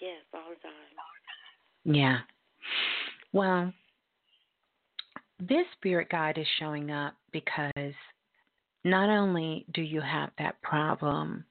Yes, 0.00 0.22
all 0.34 0.40
the 0.50 0.60
time. 0.62 1.94
Yeah. 1.96 2.18
Well, 3.32 3.72
this 5.38 5.66
spirit 5.76 6.08
guide 6.10 6.38
is 6.38 6.46
showing 6.58 6.90
up 6.90 7.14
because 7.32 7.94
not 8.84 9.10
only 9.10 9.66
do 9.74 9.82
you 9.82 10.00
have 10.00 10.30
that 10.38 10.60
problem 10.62 11.44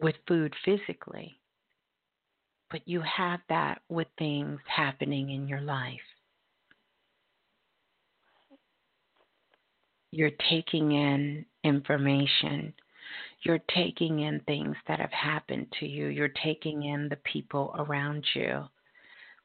with 0.00 0.14
food 0.26 0.54
physically, 0.64 1.38
but 2.70 2.86
you 2.86 3.00
have 3.02 3.40
that 3.48 3.82
with 3.88 4.06
things 4.18 4.58
happening 4.66 5.30
in 5.30 5.48
your 5.48 5.60
life. 5.60 5.98
You're 10.12 10.30
taking 10.48 10.92
in 10.92 11.44
information. 11.62 12.72
You're 13.42 13.60
taking 13.74 14.20
in 14.20 14.40
things 14.40 14.76
that 14.88 14.98
have 14.98 15.12
happened 15.12 15.66
to 15.78 15.86
you. 15.86 16.06
You're 16.06 16.32
taking 16.42 16.84
in 16.84 17.08
the 17.08 17.18
people 17.32 17.74
around 17.78 18.24
you. 18.34 18.64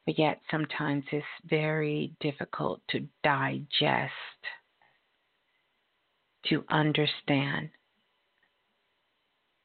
But 0.06 0.20
yet, 0.20 0.40
sometimes 0.52 1.04
it's 1.12 1.26
very 1.46 2.16
difficult 2.20 2.82
to 2.90 3.08
digest, 3.24 4.12
to 6.46 6.64
understand 6.70 7.72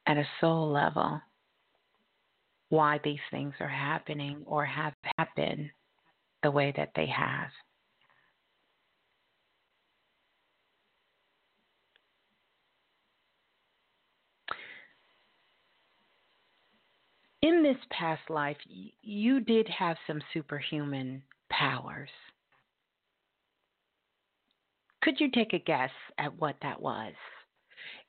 at 0.07 0.17
a 0.17 0.29
soul 0.41 0.71
level 0.71 1.21
why 2.71 3.01
these 3.05 3.21
things 3.31 3.55
are 3.61 3.69
happening 3.69 4.43
or 4.47 4.65
have 4.65 4.95
happened 5.19 5.71
the 6.43 6.51
way 6.51 6.73
that 6.77 6.93
they 6.97 7.07
have. 7.07 7.51
In 17.43 17.63
this 17.63 17.79
past 17.91 18.29
life, 18.29 18.59
you 19.03 19.41
did 19.41 19.67
have 19.69 19.97
some 20.07 20.21
superhuman 20.33 21.23
powers. 21.49 22.11
Could 25.03 25.19
you 25.19 25.31
take 25.31 25.55
a 25.55 25.59
guess 25.59 25.91
at 26.19 26.39
what 26.39 26.57
that 26.61 26.81
was? 26.81 27.15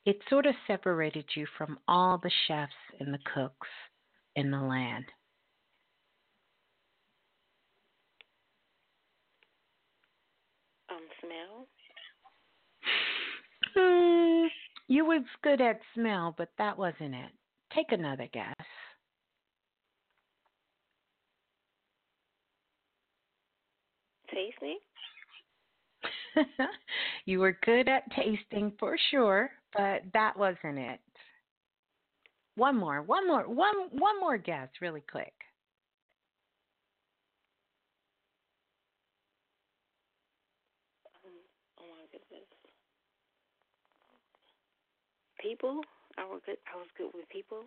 It 0.04 0.18
sort 0.28 0.44
of 0.44 0.54
separated 0.66 1.24
you 1.34 1.46
from 1.56 1.78
all 1.88 2.18
the 2.18 2.30
chefs 2.46 2.72
and 3.00 3.14
the 3.14 3.20
cooks 3.34 3.68
in 4.36 4.50
the 4.50 4.60
land. 4.60 5.04
Um, 10.90 10.98
smell. 11.20 11.68
Hmm, 13.74 14.46
you 14.88 15.06
was 15.06 15.22
good 15.42 15.62
at 15.62 15.80
smell, 15.94 16.34
but 16.36 16.50
that 16.58 16.76
wasn't 16.76 17.14
it. 17.14 17.30
Take 17.74 17.92
another 17.92 18.28
guess. 18.30 18.54
Tasting. 24.32 24.78
you 27.26 27.38
were 27.38 27.58
good 27.64 27.88
at 27.88 28.10
tasting 28.12 28.72
for 28.78 28.96
sure, 29.10 29.50
but 29.76 30.02
that 30.14 30.38
wasn't 30.38 30.78
it. 30.78 31.00
One 32.54 32.76
more, 32.76 33.02
one 33.02 33.26
more, 33.26 33.42
one 33.48 33.74
one 33.92 34.20
more 34.20 34.36
guess, 34.38 34.68
really 34.80 35.02
quick. 35.10 35.32
Oh 41.78 41.84
my 41.88 42.04
goodness. 42.10 42.48
People. 45.40 45.80
I 46.18 46.24
was 46.24 46.40
good. 46.44 46.58
I 46.72 46.76
was 46.76 46.88
good 46.96 47.10
with 47.14 47.28
people. 47.30 47.64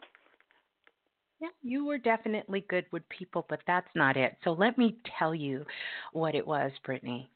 Yeah, 1.40 1.50
you 1.62 1.86
were 1.86 1.98
definitely 1.98 2.66
good 2.70 2.86
with 2.92 3.08
people, 3.10 3.46
but 3.50 3.62
that's 3.68 3.94
not 3.96 4.18
it. 4.18 4.38
So 4.44 4.52
let 4.54 4.78
me 4.78 4.98
tell 5.20 5.36
you 5.36 5.66
what 6.14 6.36
it 6.36 6.46
was, 6.46 6.72
Brittany. 6.84 7.30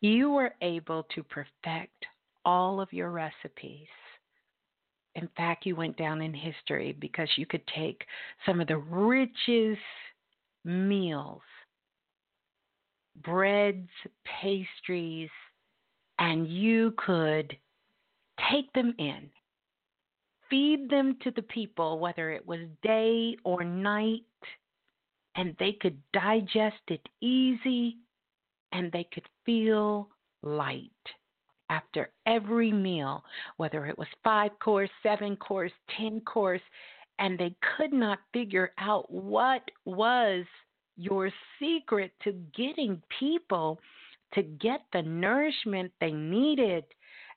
You 0.00 0.30
were 0.30 0.54
able 0.60 1.04
to 1.14 1.22
perfect 1.22 2.06
all 2.44 2.80
of 2.80 2.92
your 2.92 3.10
recipes 3.10 3.88
in 5.14 5.28
fact, 5.36 5.66
you 5.66 5.76
went 5.76 5.96
down 5.96 6.22
in 6.22 6.32
history 6.32 6.92
because 6.98 7.28
you 7.36 7.46
could 7.46 7.66
take 7.66 8.04
some 8.46 8.60
of 8.60 8.68
the 8.68 8.78
richest 8.78 9.80
meals, 10.64 11.42
breads, 13.22 13.88
pastries, 14.24 15.28
and 16.18 16.48
you 16.48 16.94
could 16.96 17.56
take 18.50 18.72
them 18.72 18.94
in, 18.98 19.30
feed 20.52 20.90
them 20.90 21.16
to 21.22 21.30
the 21.30 21.42
people, 21.42 21.98
whether 21.98 22.30
it 22.30 22.46
was 22.46 22.60
day 22.82 23.34
or 23.42 23.64
night, 23.64 24.20
and 25.34 25.56
they 25.58 25.72
could 25.80 25.96
digest 26.12 26.82
it 26.88 27.00
easy 27.22 27.96
and 28.72 28.92
they 28.92 29.08
could 29.14 29.24
feel 29.46 30.10
light 30.42 30.90
after 31.70 32.10
every 32.26 32.70
meal, 32.70 33.24
whether 33.56 33.86
it 33.86 33.96
was 33.96 34.08
five 34.22 34.50
course, 34.58 34.90
seven 35.02 35.36
course, 35.36 35.72
ten 35.96 36.20
course, 36.20 36.60
and 37.18 37.38
they 37.38 37.56
could 37.78 37.94
not 37.94 38.18
figure 38.34 38.72
out 38.76 39.10
what 39.10 39.62
was 39.86 40.44
your 40.98 41.30
secret 41.58 42.12
to 42.22 42.32
getting 42.54 43.00
people 43.18 43.80
to 44.34 44.42
get 44.42 44.82
the 44.92 45.00
nourishment 45.00 45.90
they 45.98 46.12
needed 46.12 46.84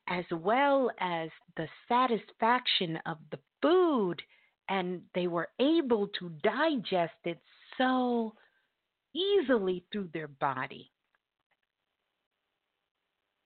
as 0.08 0.26
well 0.32 0.92
as 1.00 1.30
the 1.58 1.68
satisfaction 1.88 3.00
of 3.06 3.18
the 3.32 3.40
food 3.62 4.22
and 4.70 5.02
they 5.14 5.28
were 5.28 5.50
able 5.60 6.08
to 6.20 6.30
digest 6.44 7.14
it 7.24 7.40
so 7.78 8.34
easily 9.14 9.84
through 9.92 10.10
their 10.14 10.28
body 10.28 10.92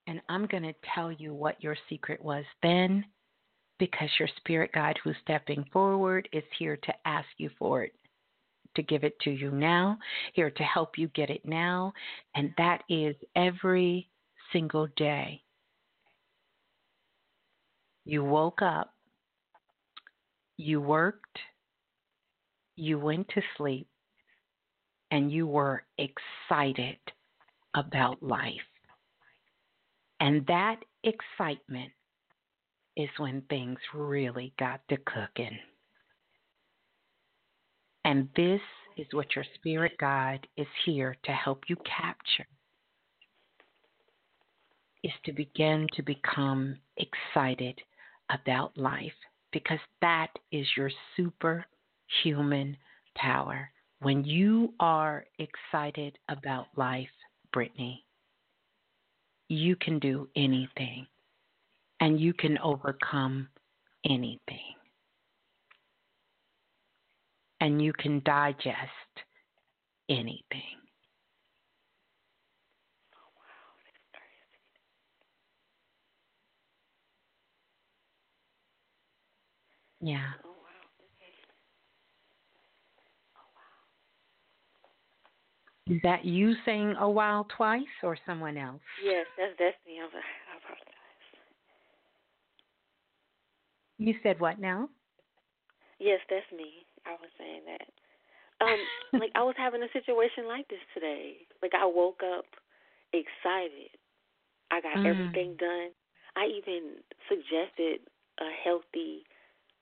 and 0.09 0.21
I'm 0.27 0.47
going 0.47 0.63
to 0.63 0.73
tell 0.95 1.11
you 1.11 1.35
what 1.35 1.63
your 1.63 1.77
secret 1.87 2.19
was 2.23 2.43
then 2.63 3.05
because 3.77 4.09
your 4.17 4.27
spirit 4.37 4.71
guide 4.73 4.97
who's 5.03 5.15
stepping 5.21 5.63
forward 5.71 6.27
is 6.33 6.43
here 6.57 6.77
to 6.77 6.93
ask 7.05 7.27
you 7.37 7.51
for 7.59 7.83
it, 7.83 7.93
to 8.75 8.81
give 8.81 9.03
it 9.03 9.19
to 9.21 9.29
you 9.29 9.51
now, 9.51 9.99
here 10.33 10.49
to 10.49 10.63
help 10.63 10.97
you 10.97 11.09
get 11.09 11.29
it 11.29 11.45
now. 11.45 11.93
And 12.35 12.51
that 12.57 12.81
is 12.89 13.15
every 13.35 14.09
single 14.51 14.87
day. 14.97 15.43
You 18.09 18.23
woke 18.23 18.63
up, 18.63 18.91
you 20.57 20.81
worked, 20.81 21.37
you 22.75 22.97
went 22.97 23.29
to 23.35 23.41
sleep, 23.55 23.87
and 25.11 25.31
you 25.31 25.45
were 25.45 25.83
excited 25.99 26.97
about 27.75 28.23
life. 28.23 28.55
And 30.19 30.43
that 30.47 30.77
excitement 31.03 31.91
is 32.97 33.09
when 33.19 33.43
things 33.43 33.77
really 33.93 34.55
got 34.57 34.81
to 34.89 34.97
cooking. 34.97 35.59
And 38.05 38.27
this 38.35 38.61
is 38.97 39.05
what 39.11 39.35
your 39.35 39.45
spirit 39.53 39.91
guide 39.99 40.47
is 40.57 40.65
here 40.83 41.15
to 41.25 41.31
help 41.31 41.65
you 41.67 41.75
capture 41.85 42.47
is 45.03 45.13
to 45.25 45.31
begin 45.31 45.85
to 45.93 46.01
become 46.01 46.75
excited 46.97 47.79
about 48.29 48.77
life 48.77 49.13
because 49.51 49.79
that 50.01 50.29
is 50.51 50.67
your 50.77 50.91
superhuman 51.15 52.77
power. 53.15 53.69
When 54.01 54.23
you 54.23 54.73
are 54.79 55.25
excited 55.39 56.17
about 56.29 56.67
life, 56.75 57.09
Brittany, 57.51 58.05
you 59.49 59.75
can 59.75 59.99
do 59.99 60.29
anything 60.35 61.07
and 61.99 62.19
you 62.19 62.33
can 62.33 62.57
overcome 62.59 63.49
anything. 64.05 64.75
And 67.61 67.81
you 67.81 67.91
can 67.91 68.21
digest 68.23 68.77
anything. 70.07 70.79
Yeah. 80.01 80.31
Is 85.89 85.99
that 86.03 86.23
you 86.23 86.53
saying 86.65 86.95
a 86.99 87.09
while 87.09 87.47
twice 87.57 87.81
or 88.03 88.15
someone 88.25 88.57
else? 88.57 88.81
Yes, 89.03 89.25
that's 89.37 89.53
that's 89.57 89.75
me. 89.87 89.97
I 89.99 90.05
apologize. 90.05 90.93
You 93.97 94.13
said 94.21 94.39
what 94.39 94.59
now? 94.59 94.87
Yes, 95.99 96.19
that's 96.29 96.45
me. 96.55 96.85
I 97.07 97.11
was 97.19 97.29
saying 97.39 97.61
that. 97.65 97.89
Um, 98.61 98.79
like 99.19 99.31
I 99.33 99.41
was 99.41 99.55
having 99.57 99.81
a 99.81 99.91
situation 99.91 100.47
like 100.47 100.67
this 100.67 100.79
today. 100.93 101.37
Like 101.63 101.73
I 101.73 101.85
woke 101.85 102.21
up 102.21 102.45
excited. 103.11 103.89
I 104.71 104.81
got 104.81 104.97
mm. 104.97 105.09
everything 105.09 105.55
done. 105.57 105.89
I 106.37 106.45
even 106.45 107.01
suggested 107.27 108.05
a 108.39 108.49
healthy, 108.63 109.25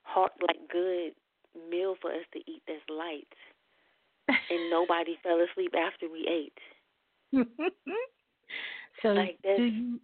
heart 0.08 0.32
like 0.46 0.56
good 0.70 1.12
meal 1.70 1.94
for 2.00 2.10
us 2.10 2.24
to 2.32 2.38
eat 2.38 2.62
that's 2.66 2.80
light 2.88 3.28
and 4.28 4.70
nobody 4.70 5.16
fell 5.22 5.38
asleep 5.40 5.74
after 5.76 6.06
we 6.10 6.26
ate. 6.28 7.46
so 9.02 9.08
like 9.08 9.38
do 9.44 9.64
you 9.64 10.00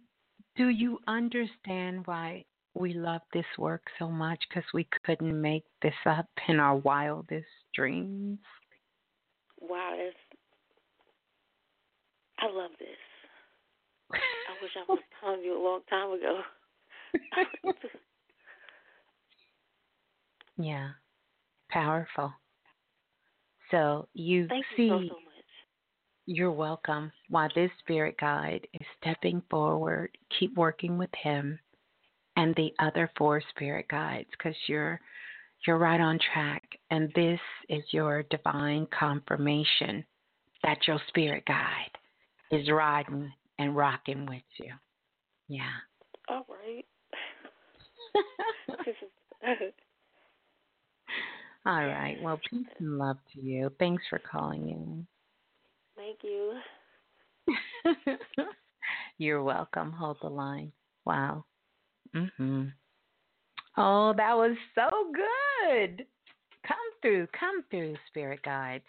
do 0.55 0.69
you 0.69 0.99
understand 1.07 2.05
why 2.05 2.45
we 2.75 2.93
love 2.93 3.21
this 3.33 3.45
work 3.57 3.83
so 3.97 4.09
much? 4.09 4.39
Because 4.47 4.67
we 4.73 4.87
couldn't 5.05 5.41
make 5.41 5.63
this 5.81 5.93
up 6.05 6.27
in 6.47 6.59
our 6.59 6.75
wildest 6.75 7.47
dreams. 7.73 8.39
Wow, 9.59 9.95
that's 9.97 10.15
I 12.39 12.53
love 12.53 12.71
this. 12.79 12.89
I 14.13 14.61
wish 14.61 14.71
I 14.77 14.85
was 14.89 14.99
telling 15.19 15.41
you 15.41 15.59
a 15.59 15.63
long 15.63 15.81
time 15.89 16.11
ago. 16.11 16.41
Yeah, 20.57 20.89
powerful. 21.69 22.33
So 23.71 24.07
you 24.13 24.47
Thank 24.47 24.65
see, 24.75 24.83
you 24.83 25.09
so, 25.09 25.15
so 25.15 25.19
you're 26.27 26.51
welcome. 26.51 27.11
While 27.29 27.49
this 27.55 27.71
spirit 27.79 28.15
guide 28.19 28.67
is 28.73 28.87
stepping 29.01 29.41
forward, 29.49 30.17
keep 30.39 30.55
working 30.55 30.97
with 30.97 31.09
him 31.21 31.59
and 32.37 32.55
the 32.55 32.73
other 32.79 33.11
four 33.17 33.41
spirit 33.51 33.87
guides 33.89 34.29
because 34.31 34.55
you're 34.67 34.99
you're 35.65 35.77
right 35.77 36.01
on 36.01 36.19
track. 36.33 36.63
And 36.91 37.11
this 37.15 37.39
is 37.69 37.83
your 37.91 38.23
divine 38.23 38.87
confirmation 38.97 40.05
that 40.63 40.87
your 40.87 40.99
spirit 41.07 41.43
guide 41.45 41.91
is 42.51 42.69
riding 42.69 43.31
and 43.57 43.75
rocking 43.75 44.25
with 44.25 44.43
you. 44.59 44.73
Yeah. 45.47 45.71
All 46.29 46.45
right. 46.49 46.85
All 51.65 51.85
right. 51.85 52.17
Well, 52.21 52.39
peace 52.49 52.67
and 52.79 52.97
love 52.97 53.17
to 53.33 53.41
you. 53.41 53.71
Thanks 53.79 54.03
for 54.09 54.19
calling 54.19 54.69
in. 54.69 55.07
Thank 55.95 56.19
you. 56.23 56.53
You're 59.17 59.43
welcome. 59.43 59.91
Hold 59.91 60.17
the 60.21 60.29
line. 60.29 60.71
Wow. 61.05 61.45
Mhm. 62.13 62.71
Oh, 63.77 64.13
that 64.15 64.35
was 64.35 64.55
so 64.73 64.89
good. 65.13 66.05
Come 66.67 66.77
through, 67.01 67.27
come 67.39 67.63
through, 67.69 67.95
spirit 68.07 68.41
guides. 68.41 68.85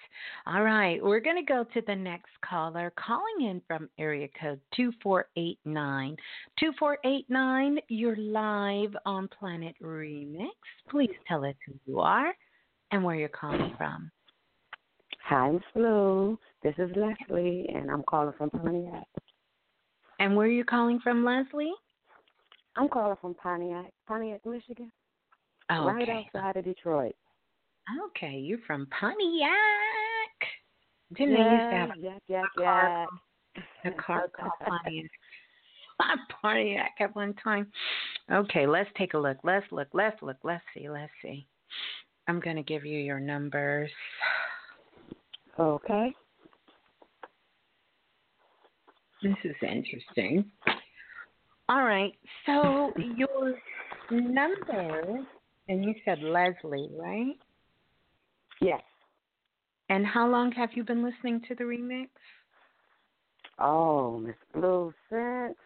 All 0.47 0.62
right, 0.62 1.03
we're 1.05 1.20
going 1.20 1.36
to 1.36 1.43
go 1.43 1.65
to 1.74 1.82
the 1.86 1.94
next 1.94 2.31
caller 2.43 2.90
calling 2.97 3.48
in 3.51 3.61
from 3.66 3.90
area 3.98 4.28
code 4.40 4.61
2489. 4.74 6.16
2489, 6.59 7.78
you're 7.89 8.16
live 8.16 8.97
on 9.05 9.28
Planet 9.28 9.74
Remix. 9.82 10.48
Please 10.89 11.11
tell 11.28 11.44
us 11.44 11.55
who 11.66 11.74
you 11.85 12.01
are 12.01 12.32
and 12.90 13.02
where 13.02 13.16
you're 13.16 13.28
calling 13.28 13.74
from. 13.76 14.10
Hi, 15.24 15.50
Miss 15.50 15.62
Blue. 15.74 16.38
This 16.62 16.74
is 16.78 16.90
Leslie, 16.96 17.68
and 17.74 17.90
I'm 17.90 18.04
calling 18.04 18.32
from 18.38 18.50
Pontiac. 18.50 19.06
And 20.18 20.36
where 20.36 20.46
are 20.46 20.50
you 20.50 20.64
calling 20.64 21.00
from, 21.00 21.24
Leslie? 21.24 21.72
I'm 22.76 22.88
calling 22.88 23.16
from 23.20 23.34
Pontiac, 23.34 23.92
Pontiac, 24.06 24.40
Michigan. 24.46 24.92
Oh, 25.70 25.86
right 25.86 26.08
outside 26.08 26.56
of 26.56 26.64
Detroit. 26.64 27.16
Okay, 28.06 28.36
you're 28.36 28.58
from 28.66 28.86
Pontiac. 28.98 29.50
Didn't 31.16 31.36
yeah, 31.36 31.44
they 31.44 31.54
used 31.54 31.70
to 31.70 31.76
have 31.76 31.90
yeah, 31.98 32.18
yeah, 32.28 32.42
a 32.42 32.60
yeah. 32.60 32.64
car, 32.64 33.06
a 33.84 33.90
car 33.92 34.28
called 34.38 34.52
Pontiac? 34.64 35.10
Pontiac 36.42 36.92
at 37.00 37.16
one 37.16 37.34
time. 37.42 37.66
Okay, 38.30 38.66
let's 38.66 38.90
take 38.96 39.14
a 39.14 39.18
look. 39.18 39.38
Let's 39.42 39.66
look. 39.72 39.88
Let's 39.92 40.20
look. 40.22 40.36
Let's 40.44 40.64
see. 40.74 40.88
Let's 40.88 41.12
see. 41.22 41.46
I'm 42.28 42.40
going 42.40 42.57
to 42.57 42.62
give 42.62 42.85
you 42.85 42.98
your 42.98 43.20
numbers. 43.20 43.90
Okay. 45.59 46.12
This 49.23 49.36
is 49.44 49.57
interesting. 49.62 50.44
All 51.69 51.82
right. 51.85 52.12
So 52.44 52.93
your 53.16 53.55
number, 54.11 55.20
and 55.69 55.85
you 55.85 55.94
said 56.05 56.19
Leslie, 56.23 56.90
right? 56.97 57.36
Yes. 58.61 58.82
And 59.89 60.05
how 60.05 60.28
long 60.28 60.53
have 60.53 60.70
you 60.74 60.85
been 60.85 61.05
listening 61.05 61.40
to 61.48 61.55
the 61.55 61.65
remix? 61.65 62.09
Oh, 63.59 64.19
Miss 64.19 64.35
Blue, 64.53 64.93
since 65.09 65.57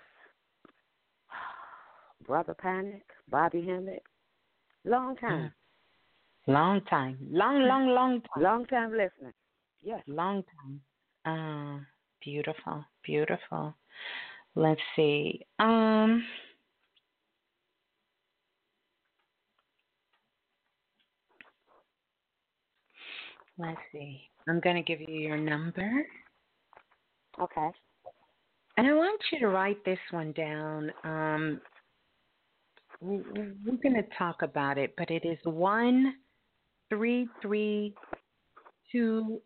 Brother 2.26 2.54
Panic, 2.54 3.04
Bobby 3.30 3.64
Hemmett. 3.66 4.02
Long 4.84 5.16
time. 5.16 5.52
Long 6.46 6.80
time. 6.82 7.18
Long, 7.30 7.62
long, 7.62 7.88
long 7.88 8.20
time. 8.22 8.42
Long 8.42 8.66
time 8.66 8.90
listening. 8.92 9.32
Yes. 9.82 10.02
Long 10.06 10.42
time. 10.42 10.80
Uh, 11.24 11.84
beautiful. 12.24 12.84
Beautiful. 13.04 13.74
Let's 14.54 14.80
see. 14.96 15.44
Um 15.58 16.24
Let's 23.58 23.80
see. 23.92 24.22
I'm 24.48 24.60
going 24.60 24.76
to 24.76 24.82
give 24.82 25.00
you 25.06 25.14
your 25.20 25.36
number. 25.36 26.06
Okay. 27.38 27.68
And 28.76 28.86
I 28.86 28.94
want 28.94 29.20
you 29.30 29.38
to 29.40 29.48
write 29.48 29.84
this 29.84 29.98
one 30.10 30.32
down. 30.32 30.90
Um, 31.04 31.60
we- 33.00 33.18
we're 33.18 33.76
going 33.82 33.94
to 33.94 34.08
talk 34.16 34.42
about 34.42 34.78
it, 34.78 34.94
but 34.96 35.10
it 35.10 35.24
is 35.26 35.38
one 35.44 36.14
three 36.90 37.26
three 37.40 37.94
two 38.92 39.40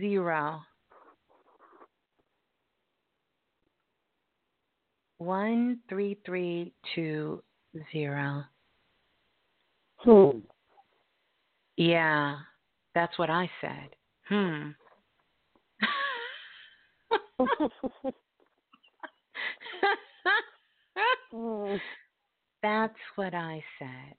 zero. 0.00 0.60
One 5.18 5.78
three 5.88 6.18
three 6.26 6.72
two 6.94 7.42
zero. 7.92 8.42
Hmm. 9.98 10.38
Yeah, 11.76 12.36
that's 12.94 13.18
what 13.18 13.30
I 13.30 13.50
said. 13.60 13.90
Hmm. 14.28 14.70
That's 22.62 22.94
what 23.16 23.34
I 23.34 23.62
said. 23.78 24.16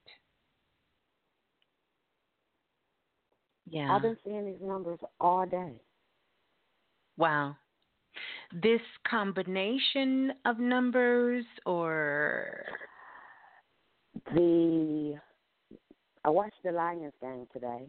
Yeah. 3.70 3.94
I've 3.94 4.02
been 4.02 4.18
seeing 4.24 4.46
these 4.46 4.62
numbers 4.62 5.00
all 5.20 5.46
day. 5.46 5.74
Wow. 7.18 7.56
This 8.52 8.82
combination 9.08 10.34
of 10.46 10.58
numbers 10.60 11.46
or 11.66 12.66
The 14.34 15.20
I 16.26 16.30
watched 16.30 16.62
the 16.64 16.72
Lions 16.72 17.14
game 17.22 17.48
today, 17.54 17.88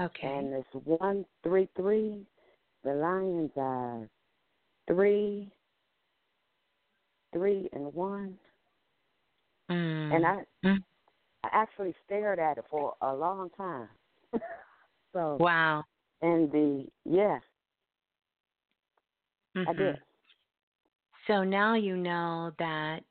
okay. 0.00 0.26
and 0.26 0.52
it's 0.52 0.68
one 0.84 1.24
three 1.42 1.68
three. 1.76 2.26
The 2.84 2.94
Lions 2.94 3.50
are 3.56 4.08
three, 4.86 5.50
three 7.32 7.68
and 7.72 7.92
one, 7.94 8.38
Mm. 9.70 10.14
and 10.14 10.26
I 10.26 10.44
Mm. 10.64 10.84
I 11.44 11.48
actually 11.52 11.94
stared 12.04 12.38
at 12.38 12.58
it 12.58 12.64
for 12.70 12.94
a 13.00 13.14
long 13.14 13.50
time. 13.50 13.88
so 15.12 15.36
Wow. 15.40 15.84
and 16.22 16.50
the 16.52 16.86
yeah, 17.04 17.38
I 19.56 19.72
Mhm. 19.72 19.76
did. 19.76 20.00
So 21.26 21.44
now 21.44 21.74
you 21.74 21.96
know 21.96 22.52
that 22.58 23.04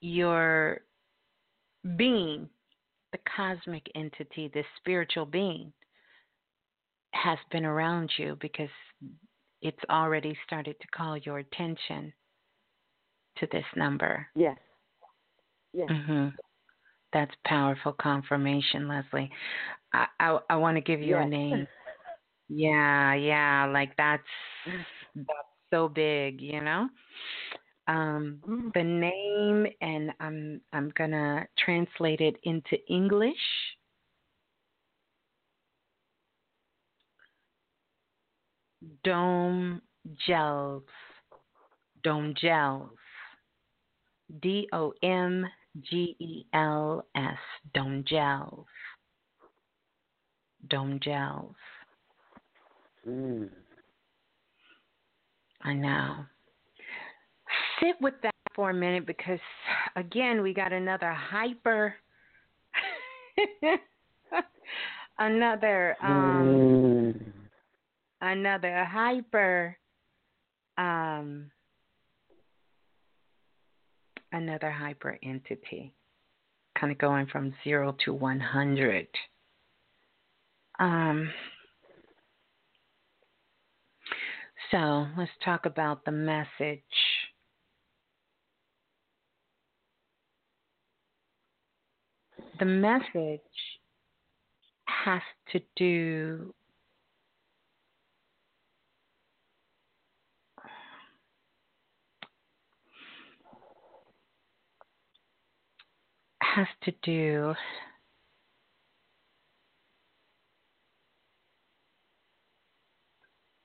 your 0.00 0.80
being, 1.96 2.48
the 3.12 3.18
cosmic 3.36 3.90
entity, 3.94 4.48
the 4.48 4.64
spiritual 4.78 5.26
being, 5.26 5.72
has 7.12 7.38
been 7.50 7.64
around 7.64 8.10
you 8.16 8.36
because 8.40 8.70
it's 9.60 9.84
already 9.90 10.36
started 10.46 10.76
to 10.80 10.86
call 10.88 11.16
your 11.18 11.38
attention 11.38 12.12
to 13.36 13.46
this 13.52 13.64
number. 13.76 14.26
Yes. 14.34 14.58
Yes. 15.72 15.88
hmm 15.90 16.28
That's 17.12 17.34
powerful 17.44 17.92
confirmation, 17.92 18.88
Leslie. 18.88 19.30
I 19.92 20.06
I, 20.18 20.38
I 20.50 20.56
want 20.56 20.76
to 20.76 20.80
give 20.80 21.00
you 21.00 21.16
a 21.16 21.26
name. 21.26 21.66
Yeah, 22.48 23.14
yeah, 23.14 23.64
like 23.72 23.96
that's 23.96 24.22
that's 25.14 25.48
so 25.72 25.88
big, 25.88 26.40
you 26.42 26.60
know. 26.60 26.86
Um, 27.88 28.40
the 28.74 28.82
name, 28.82 29.66
and 29.80 30.12
I'm 30.20 30.60
I'm 30.74 30.92
gonna 30.96 31.46
translate 31.58 32.20
it 32.20 32.36
into 32.42 32.76
English. 32.90 33.34
Dome 39.02 39.80
gels, 40.26 40.82
dome 42.04 42.34
gels, 42.38 42.90
D 44.42 44.68
O 44.72 44.92
M 45.02 45.46
G 45.80 46.16
E 46.18 46.44
L 46.52 47.06
S, 47.14 47.38
dome 47.74 48.04
gels, 48.06 48.66
dome 50.68 51.00
gels. 51.02 51.54
Mm. 53.08 53.48
I 55.62 55.72
know. 55.72 56.16
Sit 57.80 57.96
with 58.00 58.14
that 58.22 58.34
for 58.54 58.70
a 58.70 58.74
minute 58.74 59.06
because, 59.06 59.40
again, 59.96 60.42
we 60.42 60.52
got 60.52 60.72
another 60.72 61.12
hyper, 61.12 61.94
another, 65.18 65.96
um, 66.02 66.04
Mm. 66.04 67.32
another 68.20 68.84
hyper, 68.84 69.76
um, 70.78 71.50
another 74.32 74.70
hyper 74.70 75.18
entity, 75.22 75.94
kind 76.78 76.92
of 76.92 76.98
going 76.98 77.26
from 77.26 77.54
zero 77.62 77.96
to 78.04 78.12
one 78.12 78.40
hundred. 78.40 79.06
Um. 80.78 81.30
So 84.70 85.06
let's 85.18 85.30
talk 85.44 85.66
about 85.66 86.04
the 86.06 86.12
message. 86.12 86.80
The 92.58 92.64
message 92.64 93.40
has 94.86 95.20
to 95.52 95.60
do 95.76 96.54
has 106.54 106.66
to 106.82 106.92
do 107.02 107.54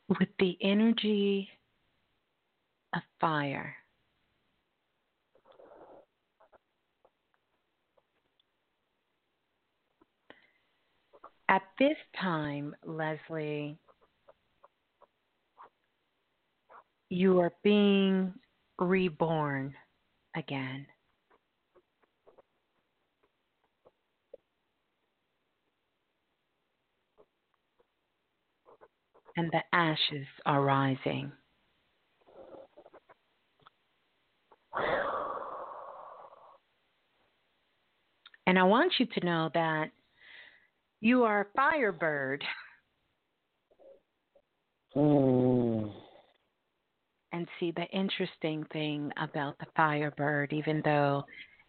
with 0.08 0.30
the 0.40 0.58
energy 0.62 1.50
of 2.96 3.02
fire. 3.20 3.76
At 11.50 11.64
this 11.80 11.98
time, 12.22 12.76
Leslie, 12.86 13.78
you 17.10 17.40
are 17.40 17.54
being 17.64 18.34
reborn 18.80 19.74
again. 20.36 20.86
And 29.38 29.52
the 29.52 29.62
ashes 29.72 30.28
are 30.46 30.62
rising. 30.62 31.32
And 38.46 38.58
I 38.58 38.64
want 38.64 38.94
you 38.98 39.06
to 39.06 39.26
know 39.26 39.50
that 39.54 39.92
you 41.02 41.24
are 41.24 41.42
a 41.42 41.46
firebird. 41.56 42.44
Mm. 44.96 45.92
And 47.34 47.48
see, 47.60 47.72
the 47.72 47.86
interesting 47.94 48.66
thing 48.72 49.12
about 49.22 49.60
the 49.60 49.66
firebird, 49.76 50.54
even 50.54 50.82
though 50.84 51.24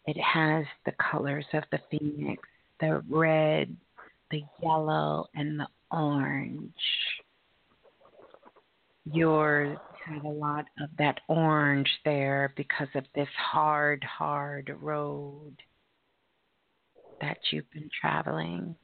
it 0.07 0.17
has 0.19 0.65
the 0.87 0.93
colors 0.93 1.45
of 1.53 1.65
the 1.71 1.81
phoenix 1.91 2.43
the 2.81 3.03
red, 3.09 3.77
the 4.31 4.43
yellow, 4.63 5.27
and 5.35 5.59
the 5.59 5.67
orange 5.91 6.73
yours 9.13 9.79
has 10.07 10.23
a 10.25 10.29
lot 10.29 10.65
of 10.81 10.89
that 10.99 11.21
orange 11.29 11.91
there 12.05 12.53
because 12.57 12.89
of 12.95 13.05
this 13.15 13.29
hard, 13.37 14.03
hard 14.05 14.75
road 14.81 15.55
that 17.21 17.39
you've 17.51 17.71
been 17.71 17.91
traveling. 18.01 18.75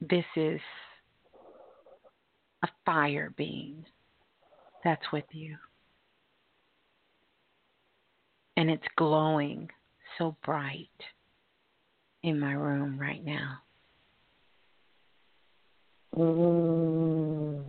This 0.00 0.24
is 0.36 0.60
a 2.62 2.68
fire 2.84 3.32
being 3.36 3.84
that's 4.84 5.12
with 5.12 5.24
you. 5.32 5.56
And 8.56 8.70
it's 8.70 8.86
glowing 8.96 9.68
so 10.18 10.36
bright 10.44 10.88
in 12.22 12.40
my 12.40 12.52
room 12.52 12.98
right 12.98 13.24
now. 13.24 13.58
Mm. 16.16 17.64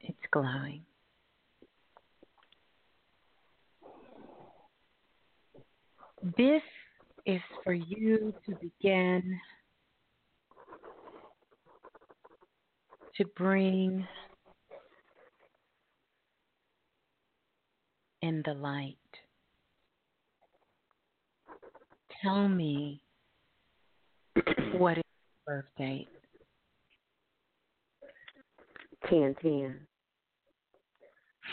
It's 0.00 0.18
glowing. 0.30 0.82
This 6.36 6.62
is 7.26 7.40
for 7.64 7.74
you 7.74 8.32
to 8.46 8.54
begin 8.56 9.38
to 13.16 13.24
bring 13.36 14.06
in 18.26 18.42
the 18.44 18.54
light. 18.54 18.96
Tell 22.22 22.48
me 22.48 23.00
what 24.72 24.98
is 24.98 25.04
your 25.46 25.62
birth 25.62 25.66
date? 25.78 26.08
10 29.08 29.36
10. 29.40 29.78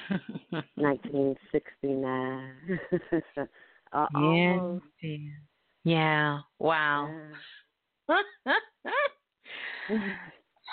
1969. 0.76 2.80
uh, 3.38 3.40
yeah. 3.93 4.08
almost. 4.16 4.85
Yeah. 5.84 6.40
Wow. 6.58 7.14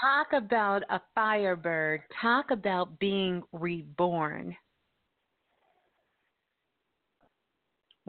Talk 0.00 0.28
about 0.32 0.82
a 0.88 0.98
firebird. 1.14 2.00
Talk 2.22 2.52
about 2.52 2.98
being 2.98 3.42
reborn. 3.52 4.56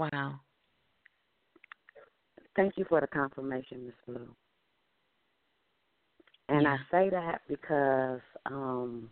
Wow. 0.01 0.39
Thank 2.55 2.73
you 2.75 2.85
for 2.89 3.01
the 3.01 3.07
confirmation, 3.07 3.85
Miss 3.85 3.95
Blue. 4.07 4.35
And 6.49 6.63
Yeah. 6.63 6.73
I 6.73 6.77
say 6.89 7.09
that 7.11 7.41
because 7.47 8.21
um 8.47 9.11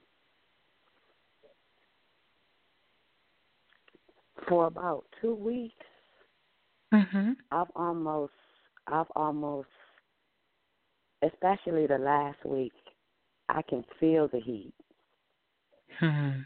for 4.47 4.65
about 4.65 5.05
two 5.21 5.35
weeks 5.35 5.85
Mhm. 6.91 7.37
I've 7.51 7.69
almost 7.75 8.33
I've 8.87 9.11
almost 9.15 9.69
especially 11.21 11.85
the 11.85 11.99
last 11.99 12.43
week 12.45 12.73
I 13.47 13.61
can 13.61 13.83
feel 13.99 14.27
the 14.27 14.39
heat. 14.39 14.73
Hmm. 15.99 16.41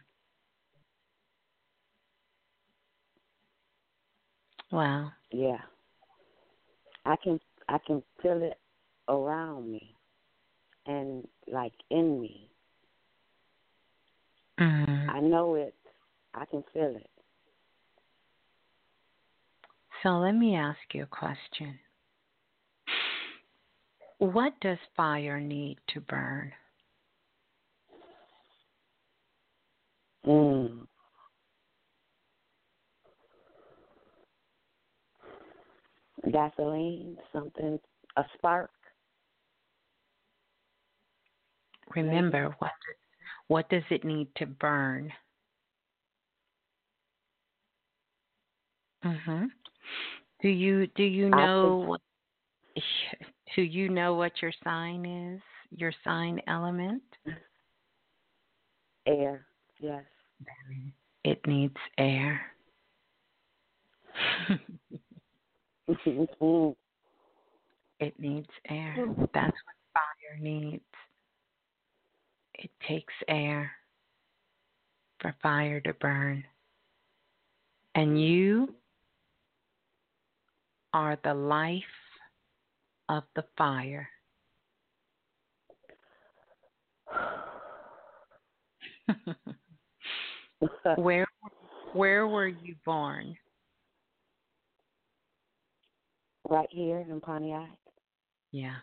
Wow. 4.73 5.11
Yeah. 5.31 5.59
I 7.05 7.15
can 7.23 7.39
I 7.69 7.77
can 7.85 8.01
feel 8.23 8.41
it 8.41 8.57
around 9.07 9.71
me 9.71 9.95
and 10.87 11.27
like 11.47 11.73
in 11.91 12.19
me. 12.19 12.49
Mhm. 14.59 15.09
I 15.09 15.19
know 15.19 15.53
it 15.53 15.75
I 16.33 16.45
can 16.45 16.63
feel 16.73 16.95
it. 16.95 17.09
So 20.01 20.09
let 20.09 20.31
me 20.33 20.55
ask 20.55 20.79
you 20.93 21.03
a 21.03 21.05
question. 21.05 21.77
What 24.17 24.59
does 24.59 24.79
fire 24.97 25.39
need 25.39 25.77
to 25.89 26.01
burn? 26.01 26.51
Mm. 30.25 30.87
Gasoline, 36.31 37.17
something 37.31 37.79
a 38.15 38.23
spark. 38.37 38.71
Remember 41.95 42.55
what 42.59 42.71
what 43.47 43.69
does 43.69 43.83
it 43.89 44.03
need 44.03 44.27
to 44.37 44.45
burn? 44.45 45.11
Mhm. 49.03 49.49
Do 50.41 50.49
you 50.49 50.87
do 50.87 51.03
you 51.03 51.29
know 51.29 51.97
do 53.55 53.61
you 53.61 53.89
know 53.89 54.15
what 54.15 54.41
your 54.41 54.53
sign 54.63 55.05
is? 55.05 55.41
Your 55.75 55.93
sign 56.03 56.41
element? 56.47 57.03
Air, 59.05 59.45
yes. 59.79 60.03
It 61.23 61.45
needs 61.45 61.75
air. 61.97 62.41
it 67.99 68.13
needs 68.19 68.49
air. 68.69 68.95
Hmm. 68.97 69.23
That's 69.33 69.57
what 69.65 69.75
fire 69.93 70.39
needs. 70.39 70.83
It 72.55 72.69
takes 72.87 73.13
air 73.27 73.71
for 75.19 75.35
fire 75.41 75.79
to 75.81 75.93
burn. 75.95 76.43
And 77.95 78.21
you 78.21 78.73
are 80.93 81.17
the 81.23 81.33
life 81.33 81.83
of 83.09 83.23
the 83.35 83.43
fire. 83.57 84.07
where 90.95 91.27
where 91.93 92.27
were 92.27 92.47
you 92.47 92.75
born? 92.85 93.35
Right 96.49 96.67
here 96.71 97.05
in 97.09 97.21
Pontiac. 97.21 97.77
Yeah. 98.51 98.75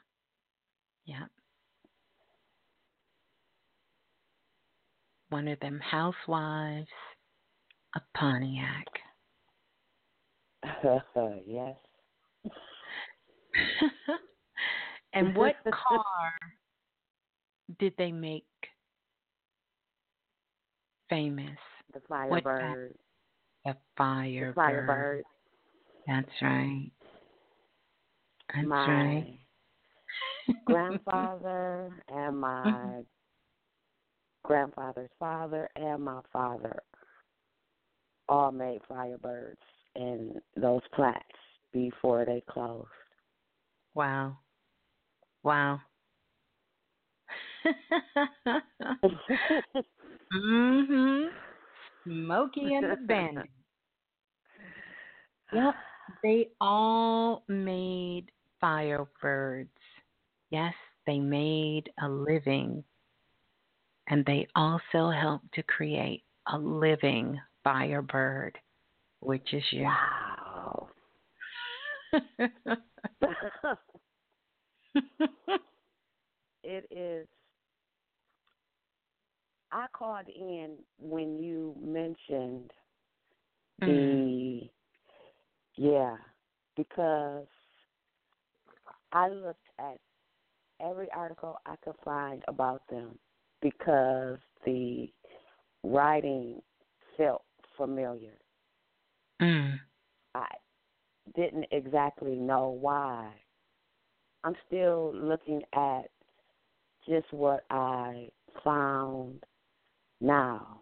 Yeah. 1.04 1.26
One 5.28 5.46
of 5.48 5.60
them 5.60 5.80
housewives 5.80 6.88
of 7.94 8.02
Pontiac. 8.16 8.86
yes. 11.46 11.76
and 15.12 15.36
what 15.36 15.56
car 15.64 16.32
did 17.78 17.92
they 17.98 18.10
make 18.10 18.44
famous? 21.08 21.58
The 21.92 22.00
Firebird. 22.08 22.94
The 23.64 23.76
Firebird. 23.96 24.50
The 24.50 24.54
Firebird. 24.54 25.24
That's 26.06 26.42
right. 26.42 26.90
That's 28.54 28.66
my 28.66 28.86
right. 28.86 29.38
grandfather 30.64 31.92
and 32.08 32.38
my 32.38 33.02
grandfather's 34.44 35.10
father 35.18 35.68
and 35.76 36.02
my 36.02 36.20
father 36.32 36.80
all 38.28 38.52
made 38.52 38.80
Firebirds 38.90 39.56
in 39.96 40.40
those 40.56 40.82
plants 40.94 41.24
before 41.72 42.24
they 42.24 42.42
closed. 42.48 42.88
Wow. 43.94 44.38
Wow. 45.42 45.80
mhm. 50.34 51.28
Smokey 52.04 52.74
and 52.74 52.90
the 52.90 52.96
Bandit. 53.06 53.46
Yep. 55.52 55.74
They 56.22 56.46
all 56.60 57.42
made 57.48 58.26
Firebirds. 58.62 59.68
Yes, 60.50 60.74
they 61.06 61.18
made 61.18 61.90
a 62.02 62.08
living. 62.08 62.84
And 64.08 64.24
they 64.24 64.46
also 64.56 65.10
helped 65.10 65.52
to 65.54 65.62
create 65.62 66.24
a 66.52 66.58
living 66.58 67.40
Firebird, 67.62 68.58
which 69.20 69.52
is 69.52 69.62
you. 69.70 69.84
Wow. 69.84 70.88
it 76.64 76.86
is. 76.90 77.28
I 79.72 79.86
called 79.92 80.26
in 80.28 80.76
when 80.98 81.38
you 81.38 81.76
mentioned 81.80 82.72
the, 83.80 83.86
Mm-hmm. 83.86 84.66
yeah, 85.82 86.16
because 86.76 87.46
I 89.12 89.28
looked 89.28 89.66
at 89.78 89.98
every 90.80 91.08
article 91.12 91.58
I 91.66 91.74
could 91.84 91.96
find 92.04 92.42
about 92.48 92.82
them 92.88 93.18
because 93.60 94.38
the 94.64 95.10
writing 95.82 96.60
felt 97.16 97.42
familiar. 97.76 98.38
Mm. 99.40 99.78
I 100.34 100.46
didn't 101.34 101.66
exactly 101.70 102.34
know 102.36 102.68
why. 102.68 103.30
I'm 104.44 104.54
still 104.66 105.12
looking 105.14 105.62
at 105.74 106.10
just 107.06 107.30
what 107.32 107.64
I 107.70 108.28
found 108.64 109.42
now 110.20 110.80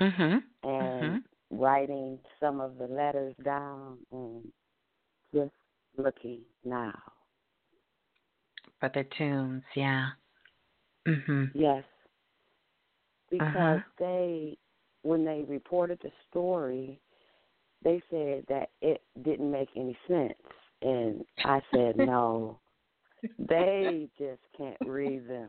Mhm. 0.00 0.42
and 0.64 1.24
writing 1.50 2.18
some 2.40 2.60
of 2.60 2.78
the 2.78 2.86
letters 2.86 3.34
down 3.44 3.98
and 4.10 4.52
just 5.34 5.52
looking 5.96 6.40
now. 6.64 6.98
But 8.80 8.94
the 8.94 9.04
tunes, 9.16 9.62
yeah. 9.74 10.10
Mhm. 11.06 11.50
Yes. 11.54 11.84
Because 13.30 13.46
Uh-huh. 13.56 13.78
they 13.98 14.58
when 15.02 15.24
they 15.24 15.44
reported 15.48 15.98
the 16.02 16.10
story, 16.30 17.00
they 17.82 18.00
said 18.10 18.44
that 18.48 18.70
it 18.80 19.02
didn't 19.22 19.50
make 19.50 19.68
any 19.76 19.96
sense. 20.06 20.34
And 20.82 21.24
I 21.44 21.60
said, 21.72 21.96
no, 21.96 22.58
they 23.38 24.08
just 24.18 24.42
can't 24.56 24.78
read 24.84 25.28
them. 25.28 25.48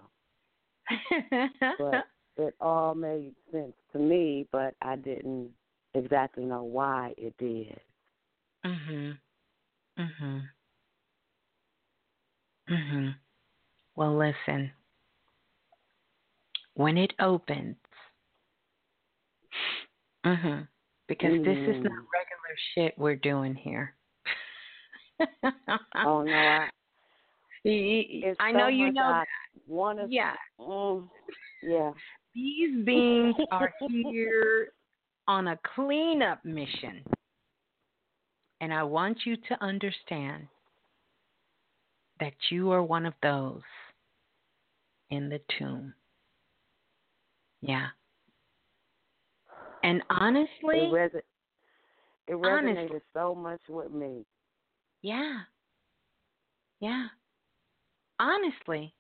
But 1.77 2.07
it 2.38 2.55
all 2.59 2.95
made 2.95 3.35
sense 3.51 3.73
to 3.91 3.99
me, 3.99 4.47
but 4.51 4.75
I 4.81 4.95
didn't 4.95 5.51
exactly 5.93 6.45
know 6.45 6.63
why 6.63 7.13
it 7.17 7.35
did. 7.38 7.80
Mhm. 8.65 9.17
Mhm. 9.97 10.49
Mhm. 12.69 13.15
Well, 13.95 14.17
listen. 14.17 14.72
When 16.75 16.97
it 16.97 17.13
opens, 17.19 17.77
mhm, 20.25 20.67
because 21.07 21.43
this 21.43 21.57
is 21.67 21.83
not 21.83 21.91
Mm. 21.93 22.07
regular 22.13 22.57
shit 22.73 22.97
we're 22.97 23.15
doing 23.15 23.53
here. 23.53 23.95
Oh 25.95 26.23
no, 26.23 26.33
I 26.33 26.69
it's 27.63 28.39
I 28.39 28.51
so 28.51 28.57
know 28.57 28.67
you 28.67 28.91
know 28.91 29.03
I 29.03 29.19
that. 29.19 29.27
wanna 29.67 30.07
Yeah. 30.09 30.35
mm, 30.59 31.07
yeah. 31.61 31.91
These 32.33 32.83
beings 32.83 33.35
are 33.51 33.72
here 33.88 34.73
on 35.27 35.47
a 35.49 35.59
cleanup 35.75 36.43
mission. 36.43 37.03
And 38.64 38.74
I 38.74 38.82
want 38.83 39.17
you 39.25 39.35
to 39.35 39.61
understand 39.61 40.48
that 42.22 42.32
you 42.50 42.72
are 42.72 42.82
one 42.82 43.06
of 43.06 43.14
those 43.22 43.59
in 45.09 45.27
the 45.27 45.42
tomb. 45.59 45.93
Yeah. 47.59 47.88
And 49.83 50.01
honestly, 50.09 50.48
It, 50.77 50.93
resi- 50.93 51.22
it 52.30 52.32
resonated 52.35 52.77
honestly. 52.77 53.00
so 53.14 53.35
much 53.35 53.59
with 53.67 53.92
me. 53.92 54.24
yeah. 55.01 55.40
Yeah. 56.80 57.08
Honestly, 58.17 58.93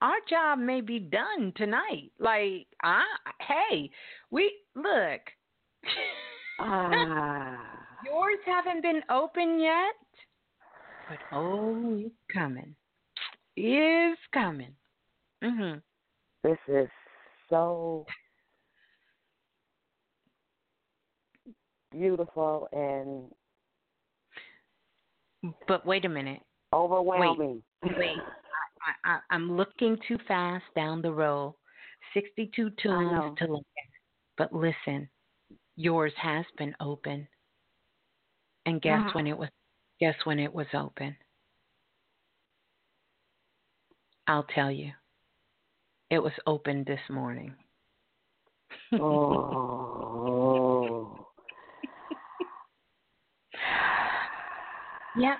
our 0.00 0.18
job 0.30 0.60
may 0.60 0.80
be 0.80 1.00
done 1.00 1.52
tonight. 1.56 2.12
Like, 2.20 2.68
I 2.84 3.02
hey, 3.40 3.90
we 4.30 4.52
look. 4.76 5.22
Ah. 6.60 7.73
Yours 8.14 8.38
haven't 8.46 8.80
been 8.80 9.02
open 9.10 9.60
yet, 9.60 9.96
but 11.08 11.18
oh, 11.32 11.96
it's 11.98 12.14
coming. 12.32 12.76
It's 13.56 14.20
coming. 14.32 14.72
Mm-hmm. 15.42 15.78
This 16.44 16.58
is 16.68 16.88
so 17.50 18.06
beautiful 21.90 22.68
and 22.72 23.32
But 25.66 25.84
wait 25.84 26.04
a 26.04 26.08
minute. 26.08 26.40
overwhelming. 26.72 27.64
Wait, 27.82 27.98
wait. 27.98 28.18
I, 29.04 29.10
I, 29.14 29.18
I'm 29.30 29.56
looking 29.56 29.96
too 30.06 30.18
fast 30.28 30.64
down 30.76 31.02
the 31.02 31.12
road. 31.12 31.56
62 32.14 32.70
tunes 32.80 33.38
to 33.38 33.46
look 33.46 33.66
at. 33.76 33.90
But 34.38 34.52
listen, 34.52 35.08
yours 35.74 36.12
has 36.16 36.44
been 36.58 36.76
open. 36.80 37.26
And 38.66 38.80
guess 38.80 39.00
Uh-huh. 39.00 39.10
when 39.14 39.26
it 39.26 39.36
was 39.36 39.48
guess 40.00 40.16
when 40.24 40.38
it 40.38 40.52
was 40.52 40.66
open? 40.74 41.16
I'll 44.26 44.44
tell 44.44 44.70
you. 44.70 44.92
It 46.10 46.18
was 46.18 46.32
open 46.46 46.84
this 46.84 47.00
morning. 47.10 47.54
oh. 48.92 51.26
Yep. 55.16 55.38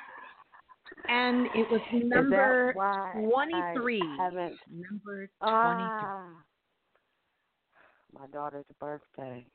And 1.08 1.46
it 1.54 1.70
was 1.70 1.80
number 1.92 2.72
23. 2.72 4.00
Number 4.00 4.34
23. 4.68 5.28
Ah. 5.40 6.28
my 8.12 8.26
daughter's 8.28 8.64
birthday. 8.80 9.46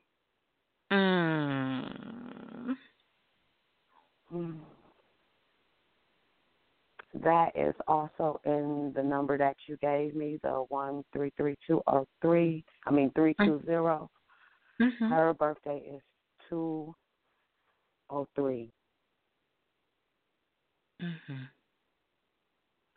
Mm. 0.92 2.19
Mm. 4.34 4.56
That 7.24 7.50
is 7.56 7.74
also 7.88 8.40
in 8.44 8.92
the 8.94 9.02
number 9.02 9.36
that 9.36 9.56
you 9.66 9.76
gave 9.78 10.14
me, 10.14 10.38
the 10.42 10.64
one 10.68 11.04
three 11.12 11.32
three 11.36 11.56
two 11.66 11.82
oh 11.88 12.06
three. 12.22 12.64
I 12.86 12.92
mean 12.92 13.10
three 13.14 13.34
two 13.34 13.60
zero. 13.66 14.08
Mm-hmm. 14.80 15.08
Her 15.08 15.34
birthday 15.34 15.82
is 15.92 16.02
two 16.48 16.94
oh 18.10 18.28
three. 18.36 18.70
Mhm. 21.02 21.48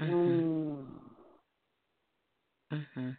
Mm. 0.02 0.86
Mhm. 2.72 3.18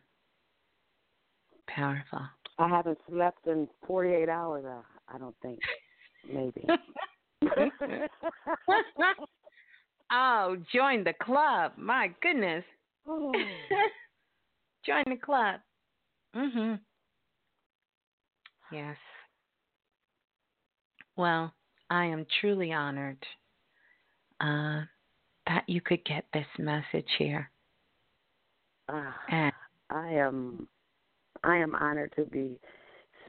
Powerful. 1.67 2.29
I 2.59 2.69
haven't 2.69 2.99
slept 3.09 3.47
in 3.49 3.69
forty 3.87 4.11
eight 4.11 4.29
hours. 4.29 4.65
Uh, 4.65 4.83
I 5.13 5.19
don't 5.19 5.37
think. 5.43 5.59
Maybe. 6.33 6.67
oh, 10.13 10.57
join 10.73 11.05
the 11.05 11.15
club. 11.23 11.73
My 11.77 12.11
goodness. 12.23 12.65
Join 14.87 15.05
the 15.07 15.17
club. 15.17 15.61
Mhm. 16.37 16.79
Yes. 18.71 18.97
Well, 21.17 21.55
I 21.91 22.05
am 22.07 22.27
truly 22.41 22.73
honored 22.73 23.25
uh, 24.41 24.83
that 25.47 25.65
you 25.69 25.81
could 25.81 26.05
get 26.05 26.25
this 26.33 26.47
message 26.59 27.09
here. 27.19 27.51
Uh, 28.89 29.13
And 29.31 29.53
I 29.91 30.09
am 30.13 30.69
I 31.45 31.57
am 31.57 31.75
honored 31.75 32.13
to 32.17 32.25
be 32.25 32.59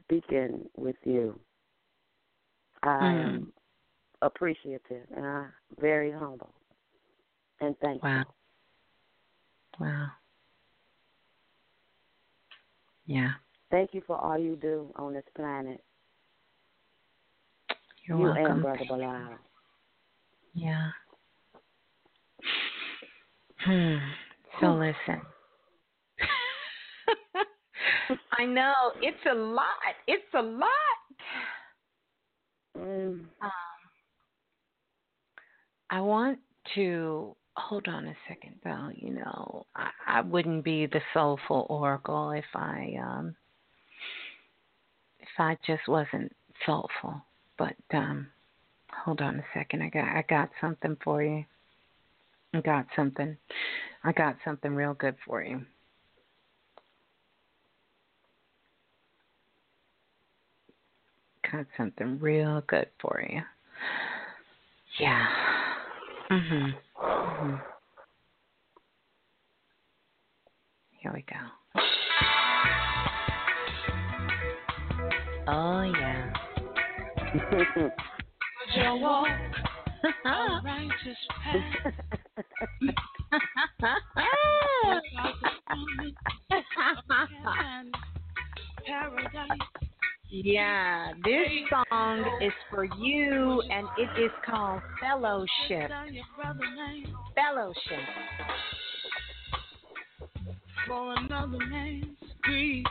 speaking 0.02 0.68
with 0.76 0.96
you. 1.04 1.38
I 2.82 2.88
Mm. 2.88 3.24
am 3.24 3.52
appreciative 4.26 5.06
and 5.14 5.24
I'm 5.24 5.52
very 5.80 6.10
humble. 6.10 6.52
And 7.60 7.78
thankful. 7.78 8.10
wow. 8.10 8.24
Wow. 9.80 10.08
Yeah. 13.06 13.30
Thank 13.70 13.94
you 13.94 14.02
for 14.06 14.16
all 14.16 14.38
you 14.38 14.56
do 14.56 14.92
on 14.96 15.14
this 15.14 15.24
planet. 15.34 15.82
You're 18.06 18.18
you 18.18 18.24
welcome. 18.24 18.44
and 18.44 18.62
Brother 18.62 18.84
Balah. 18.90 19.28
Yeah. 20.54 20.88
Hmm. 23.58 23.96
So 24.60 24.74
listen. 24.74 25.22
I 28.38 28.44
know 28.44 28.74
it's 29.02 29.16
a 29.30 29.34
lot. 29.34 29.66
It's 30.06 30.22
a 30.34 30.42
lot. 30.42 30.62
Mm. 32.78 33.24
Um, 33.40 33.50
I 35.90 36.00
want 36.00 36.38
to 36.74 37.36
hold 37.56 37.88
on 37.88 38.06
a 38.06 38.16
second, 38.28 38.56
though. 38.64 38.90
You 38.94 39.14
know, 39.14 39.66
I, 39.74 39.90
I 40.06 40.20
wouldn't 40.20 40.64
be 40.64 40.86
the 40.86 41.00
soulful 41.14 41.66
oracle 41.68 42.30
if 42.30 42.44
I 42.54 42.94
um 43.02 43.36
if 45.20 45.28
I 45.38 45.56
just 45.66 45.88
wasn't 45.88 46.32
soulful. 46.64 47.22
But 47.58 47.76
um, 47.92 48.28
hold 48.92 49.20
on 49.20 49.36
a 49.36 49.44
second. 49.54 49.82
I 49.82 49.88
got 49.88 50.04
I 50.04 50.24
got 50.28 50.50
something 50.60 50.96
for 51.02 51.22
you. 51.22 51.44
I 52.54 52.60
got 52.60 52.86
something. 52.94 53.36
I 54.04 54.12
got 54.12 54.36
something 54.44 54.74
real 54.74 54.94
good 54.94 55.16
for 55.26 55.42
you. 55.42 55.62
Got 61.50 61.66
something 61.76 62.18
real 62.18 62.62
good 62.66 62.88
for 63.00 63.24
you. 63.28 63.40
Yeah. 64.98 65.55
Mhm. 66.30 66.74
Mhm. 67.00 67.62
Here 70.90 71.12
we 71.12 71.22
go. 71.22 71.36
Oh 75.48 75.82
yeah. 75.82 76.32
Your 78.74 78.96
walk, 78.98 79.28
a 80.24 80.60
righteous 80.64 81.18
path. 81.44 81.94
Paradise. 88.86 89.85
Yeah, 90.28 91.12
this 91.24 91.46
song 91.70 92.24
is 92.42 92.52
for 92.70 92.84
you, 92.84 93.62
and 93.70 93.86
it 93.96 94.20
is 94.20 94.30
called 94.44 94.82
Fellowship. 95.00 95.90
Fellowship. 97.34 98.00
For 100.86 101.14
another 101.14 101.58
man's 101.66 102.18
grief. 102.42 102.86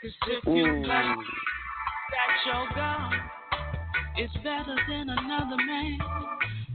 'Cause 0.00 0.14
if 0.28 0.44
you 0.46 0.64
Mm. 0.64 0.82
believe 0.82 1.26
that 2.12 2.46
your 2.46 2.68
God 2.74 3.20
is 4.18 4.30
better 4.44 4.76
than 4.88 5.10
another 5.10 5.56
man, 5.56 5.98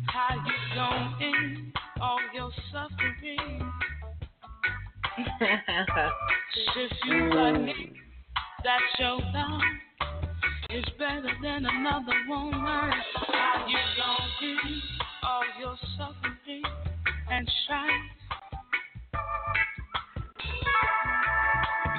how 0.07 0.35
you 0.35 0.75
gon' 0.75 1.15
end 1.21 1.77
all 2.01 2.19
your 2.33 2.51
suffering? 2.71 3.71
'Cause 5.15 5.27
if 6.75 7.05
you 7.05 7.29
believe 7.29 8.02
that 8.63 8.79
your 8.97 9.19
love 9.19 9.61
is 10.69 10.85
better 10.97 11.31
than 11.41 11.65
another 11.65 12.13
woman, 12.29 12.53
how 12.61 13.65
you 13.67 13.77
gon' 13.97 14.29
end 14.41 14.81
all 15.21 15.43
your 15.59 15.75
suffering 15.97 16.63
and 17.29 17.51
strife? 17.63 17.91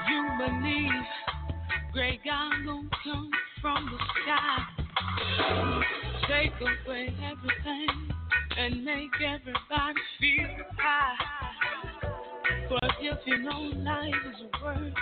You 0.08 0.28
believe 0.38 1.04
great 1.92 2.24
God 2.24 2.52
gon' 2.64 2.90
come 3.02 3.30
from 3.60 3.90
the 3.92 3.98
sky, 4.22 4.58
take 6.28 6.52
away 6.60 7.14
everything 7.22 8.08
and 8.56 8.84
make 8.84 9.10
everybody 9.20 10.00
feel 10.18 10.64
high. 10.78 11.16
But 12.70 12.90
if 13.00 13.18
you 13.26 13.38
know 13.42 13.60
life 13.60 14.14
is 14.30 14.62
worth 14.62 14.94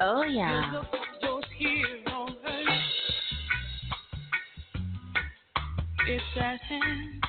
Oh 0.00 0.22
yeah. 0.22 0.70
look 0.72 0.86
for 0.90 0.98
yours 1.26 1.44
here 1.56 1.86
on 2.12 2.36
earth. 2.46 2.68
It's 6.06 6.24
at 6.40 6.60
hand. 6.62 7.24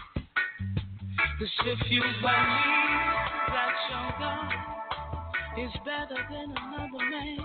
'Cause 1.39 1.49
if 1.65 1.91
you 1.91 2.01
believe 2.01 2.23
that 2.23 3.73
your 3.89 4.09
God 4.19 4.53
is 5.57 5.71
better 5.85 6.21
than 6.29 6.51
another 6.57 7.05
man, 7.09 7.39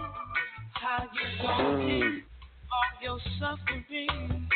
how 0.75 1.09
you 1.12 1.27
gon' 1.43 1.81
Mm. 1.81 2.23
all 2.73 3.03
your 3.03 3.20
suffering? 3.39 4.49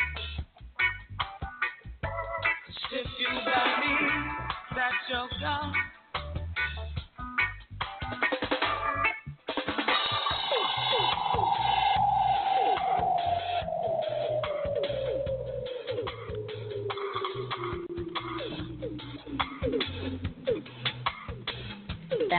'Cause 2.01 2.91
if 2.91 3.19
you 3.19 3.27
believe 3.29 4.23
that 4.75 4.93
your 5.09 5.27
God 5.41 5.73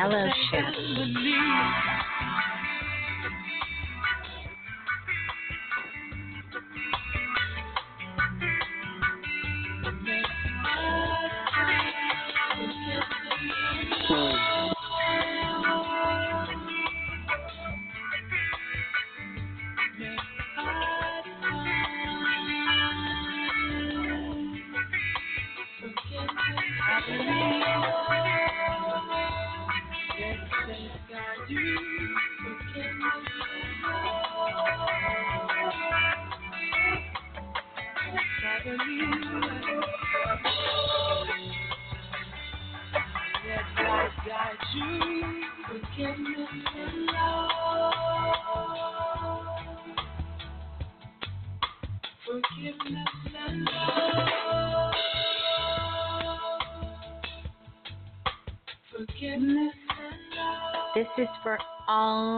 Fellowship. 0.00 1.89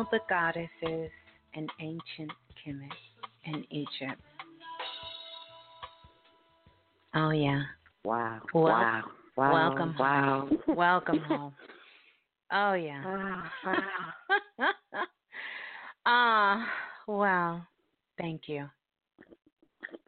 All 0.02 0.08
the 0.10 0.20
goddesses 0.28 1.10
and 1.54 1.70
ancient 1.80 2.32
Kemet 2.64 2.90
in 3.44 3.64
Egypt. 3.70 4.20
Oh 7.14 7.30
yeah. 7.30 7.62
Wow. 8.04 8.40
Wow. 8.52 9.02
Wow. 9.36 9.52
Welcome 9.52 9.94
Wow. 9.98 10.48
home. 10.66 10.76
Welcome 10.76 11.18
home. 11.28 11.54
Oh 12.50 12.72
yeah. 12.72 13.42
Ah, 16.04 16.68
wow. 17.06 17.62
Thank 18.18 18.42
you. 18.48 18.68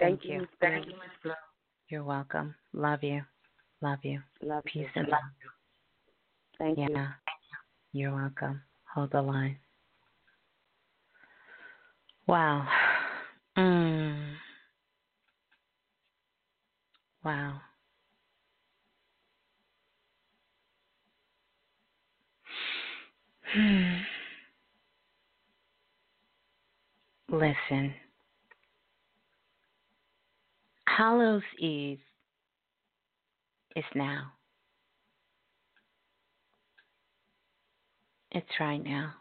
Thank 0.01 0.25
you. 0.25 0.47
Thank 0.61 0.87
you, 0.87 0.93
Miss 0.93 1.11
Blue. 1.23 1.33
You're 1.89 2.05
welcome. 2.05 2.55
Love 2.73 3.05
you. 3.05 3.23
Love 3.81 4.01
you. 4.03 4.21
Love 4.43 4.65
Peace 4.65 4.83
you. 4.83 4.89
and 4.97 5.09
Love 5.09 5.21
love. 5.21 5.53
Thank 6.59 6.79
yeah. 6.79 6.89
you. 6.89 7.07
You're 7.93 8.15
welcome. 8.15 8.61
Hold 8.93 9.13
the 9.13 9.23
line. 9.23 9.57
Wow. 12.27 12.67
Mm. 13.57 14.35
Wow. 17.25 17.61
Hmm. 23.55 23.95
Listen. 27.37 27.95
Hallows 30.87 31.43
Eve 31.59 31.99
is 33.77 33.85
now. 33.95 34.33
It's 38.31 38.47
right 38.61 38.83
now. 38.83 39.13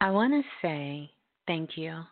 I 0.00 0.10
want 0.10 0.32
to 0.34 0.42
say 0.60 1.10
thank 1.46 1.70
you 1.76 2.02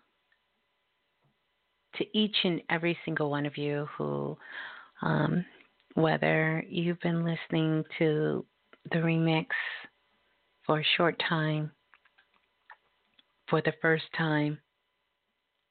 to 1.96 2.18
each 2.18 2.36
and 2.44 2.62
every 2.70 2.98
single 3.04 3.30
one 3.30 3.44
of 3.44 3.58
you 3.58 3.86
who, 3.96 4.38
um, 5.02 5.44
whether 5.94 6.64
you've 6.68 7.00
been 7.00 7.24
listening 7.24 7.84
to 7.98 8.44
the 8.90 8.98
remix 8.98 9.46
for 10.66 10.80
a 10.80 10.84
short 10.96 11.20
time, 11.28 11.70
for 13.48 13.60
the 13.60 13.74
first 13.82 14.04
time, 14.16 14.58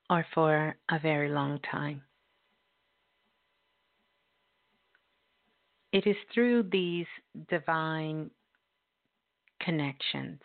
or 0.09 0.23
for 0.35 0.75
a 0.91 0.99
very 0.99 1.29
long 1.29 1.59
time. 1.71 2.01
It 5.91 6.05
is 6.05 6.15
through 6.33 6.63
these 6.71 7.07
divine 7.49 8.29
connections 9.61 10.39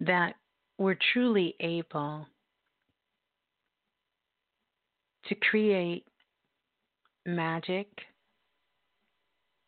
that 0.00 0.34
we're 0.78 0.98
truly 1.12 1.54
able 1.60 2.26
to 5.26 5.34
create 5.34 6.04
magic 7.26 7.88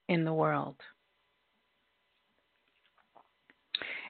in 0.08 0.24
the 0.24 0.32
world. 0.32 0.76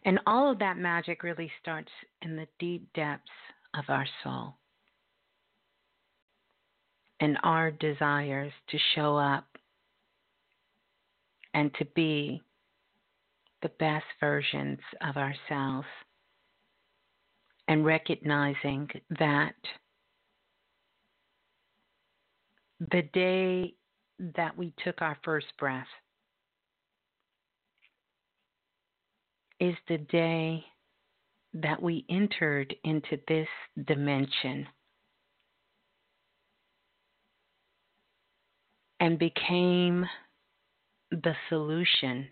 And 0.04 0.18
all 0.26 0.50
of 0.50 0.58
that 0.60 0.78
magic 0.78 1.22
really 1.22 1.50
starts 1.60 1.90
in 2.22 2.36
the 2.36 2.46
deep 2.58 2.90
depths 2.94 3.30
of 3.74 3.84
our 3.88 4.06
soul 4.24 4.54
and 7.20 7.36
our 7.42 7.70
desires 7.70 8.52
to 8.70 8.78
show 8.94 9.16
up 9.16 9.46
and 11.52 11.74
to 11.74 11.84
be 11.94 12.40
the 13.62 13.68
best 13.78 14.06
versions 14.20 14.78
of 15.06 15.16
ourselves 15.16 15.86
and 17.70 17.86
recognizing 17.86 18.88
that 19.20 19.54
the 22.90 23.02
day 23.14 23.72
that 24.34 24.58
we 24.58 24.74
took 24.84 25.00
our 25.00 25.16
first 25.24 25.46
breath 25.56 25.86
is 29.60 29.76
the 29.88 29.98
day 29.98 30.64
that 31.54 31.80
we 31.80 32.04
entered 32.10 32.74
into 32.82 33.16
this 33.28 33.46
dimension 33.86 34.66
and 38.98 39.16
became 39.16 40.04
the 41.12 41.34
solution 41.48 42.26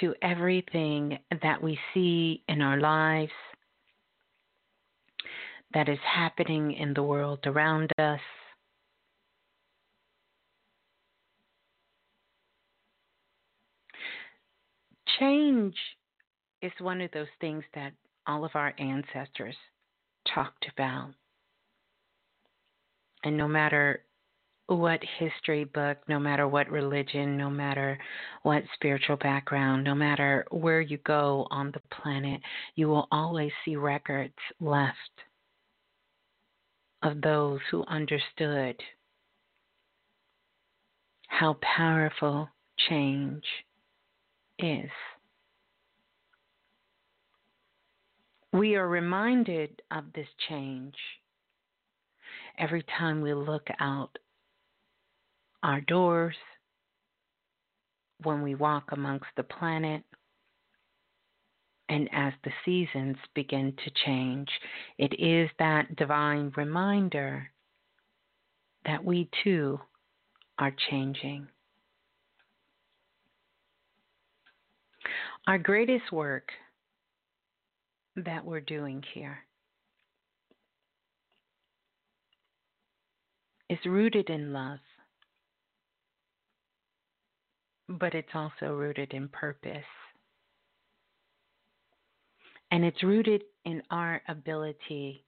to 0.00 0.14
everything 0.22 1.18
that 1.42 1.62
we 1.62 1.78
see 1.92 2.42
in 2.48 2.60
our 2.60 2.78
lives 2.78 3.32
that 5.74 5.88
is 5.88 5.98
happening 6.04 6.72
in 6.72 6.94
the 6.94 7.02
world 7.02 7.40
around 7.46 7.90
us. 7.98 8.20
Change 15.18 15.74
is 16.62 16.72
one 16.80 17.00
of 17.00 17.10
those 17.12 17.26
things 17.40 17.64
that 17.74 17.92
all 18.26 18.44
of 18.44 18.50
our 18.54 18.74
ancestors 18.78 19.56
talked 20.34 20.66
about. 20.72 21.10
And 23.24 23.36
no 23.36 23.48
matter 23.48 24.02
what 24.68 25.00
history 25.18 25.64
book, 25.64 25.98
no 26.08 26.18
matter 26.18 26.48
what 26.48 26.68
religion, 26.70 27.36
no 27.36 27.48
matter 27.48 27.98
what 28.42 28.64
spiritual 28.74 29.16
background, 29.16 29.84
no 29.84 29.94
matter 29.94 30.44
where 30.50 30.80
you 30.80 30.98
go 30.98 31.46
on 31.50 31.70
the 31.72 31.96
planet, 31.96 32.40
you 32.74 32.88
will 32.88 33.06
always 33.12 33.52
see 33.64 33.76
records 33.76 34.34
left 34.60 34.96
of 37.02 37.20
those 37.20 37.60
who 37.70 37.84
understood 37.86 38.76
how 41.28 41.56
powerful 41.76 42.48
change 42.88 43.44
is. 44.58 44.90
We 48.52 48.74
are 48.74 48.88
reminded 48.88 49.82
of 49.90 50.04
this 50.14 50.28
change 50.48 50.94
every 52.58 52.84
time 52.98 53.20
we 53.20 53.34
look 53.34 53.68
out 53.80 54.16
our 55.62 55.80
doors, 55.82 56.36
when 58.22 58.42
we 58.42 58.54
walk 58.54 58.92
amongst 58.92 59.26
the 59.36 59.42
planet, 59.42 60.02
and 61.88 62.08
as 62.12 62.32
the 62.44 62.50
seasons 62.64 63.16
begin 63.34 63.72
to 63.84 63.90
change. 64.04 64.48
It 64.98 65.14
is 65.20 65.48
that 65.58 65.94
divine 65.96 66.52
reminder 66.56 67.50
that 68.84 69.04
we 69.04 69.28
too 69.44 69.80
are 70.58 70.72
changing. 70.90 71.46
Our 75.46 75.58
greatest 75.58 76.10
work 76.10 76.50
that 78.16 78.44
we're 78.44 78.60
doing 78.60 79.02
here 79.14 79.38
is 83.68 83.78
rooted 83.84 84.30
in 84.30 84.52
love, 84.52 84.78
but 87.88 88.14
it's 88.14 88.34
also 88.34 88.74
rooted 88.74 89.12
in 89.12 89.28
purpose. 89.28 89.84
And 92.70 92.84
it's 92.84 93.02
rooted 93.02 93.44
in 93.64 93.82
our 93.90 94.22
ability 94.28 95.24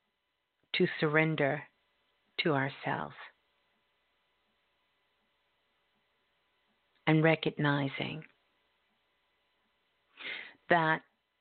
to 0.75 0.87
surrender 1.01 1.63
to 2.41 2.53
ourselves 2.55 3.15
and 7.07 7.23
recognizing 7.23 8.23
that 10.69 11.01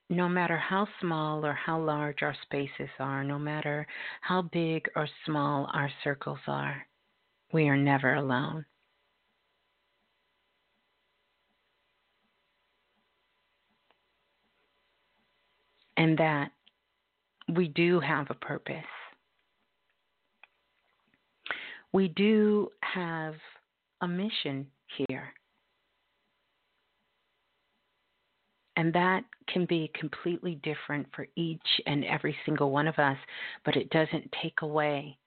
no 0.10 0.30
matter 0.30 0.58
how 0.58 0.88
small 1.02 1.46
or 1.46 1.54
how 1.54 1.80
large 1.80 2.22
our 2.22 2.36
spaces 2.44 2.90
are, 3.00 3.24
no 3.24 3.38
matter 3.38 3.86
how 4.22 4.42
big 4.42 4.88
or 4.96 5.08
small 5.26 5.70
our 5.74 5.90
circles 6.04 6.40
are, 6.48 6.88
we 7.52 7.68
are 7.68 7.76
never 7.76 8.14
alone. 8.16 8.66
And 15.98 16.18
that 16.18 16.52
we 17.56 17.68
do 17.68 18.00
have 18.00 18.28
a 18.30 18.36
purpose. 18.36 18.76
We 21.94 22.10
do 22.10 22.70
have 22.82 23.36
a 24.02 24.08
mission 24.08 24.68
here. 24.98 25.34
And 28.76 28.94
that 28.94 29.24
can 29.52 29.66
be 29.66 29.90
completely 30.00 30.60
different 30.62 31.08
for 31.16 31.26
each 31.36 31.82
and 31.88 32.06
every 32.06 32.38
single 32.46 32.70
one 32.70 32.88
of 32.88 33.00
us, 33.00 33.18
but 33.66 33.76
it 33.76 33.90
doesn't 33.90 34.32
take 34.44 34.62
away 34.62 35.18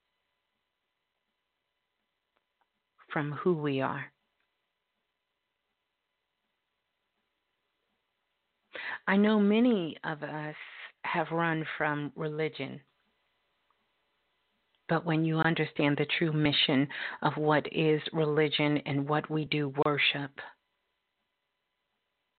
from 3.13 3.33
who 3.33 3.55
we 3.55 3.81
are. 3.81 4.05
I 9.11 9.17
know 9.17 9.41
many 9.41 9.97
of 10.05 10.23
us 10.23 10.55
have 11.03 11.33
run 11.33 11.67
from 11.77 12.13
religion. 12.15 12.81
But 14.89 15.05
when 15.05 15.25
you 15.25 15.39
understand 15.39 15.97
the 15.97 16.07
true 16.17 16.33
mission 16.33 16.87
of 17.21 17.37
what 17.37 17.67
is 17.73 18.01
religion 18.13 18.79
and 18.87 19.09
what 19.09 19.29
we 19.29 19.47
do 19.47 19.75
worship, 19.85 20.31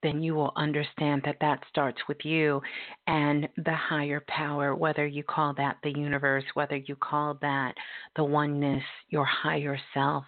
then 0.01 0.23
you 0.23 0.33
will 0.33 0.53
understand 0.55 1.23
that 1.25 1.39
that 1.41 1.59
starts 1.67 1.99
with 2.07 2.23
you 2.23 2.61
and 3.05 3.49
the 3.57 3.75
higher 3.75 4.23
power, 4.29 4.73
whether 4.73 5.05
you 5.05 5.23
call 5.23 5.53
that 5.55 5.75
the 5.83 5.91
universe, 5.91 6.45
whether 6.53 6.77
you 6.77 6.95
call 6.95 7.37
that 7.41 7.73
the 8.15 8.23
oneness, 8.23 8.83
your 9.09 9.25
higher 9.25 9.77
self, 9.93 10.23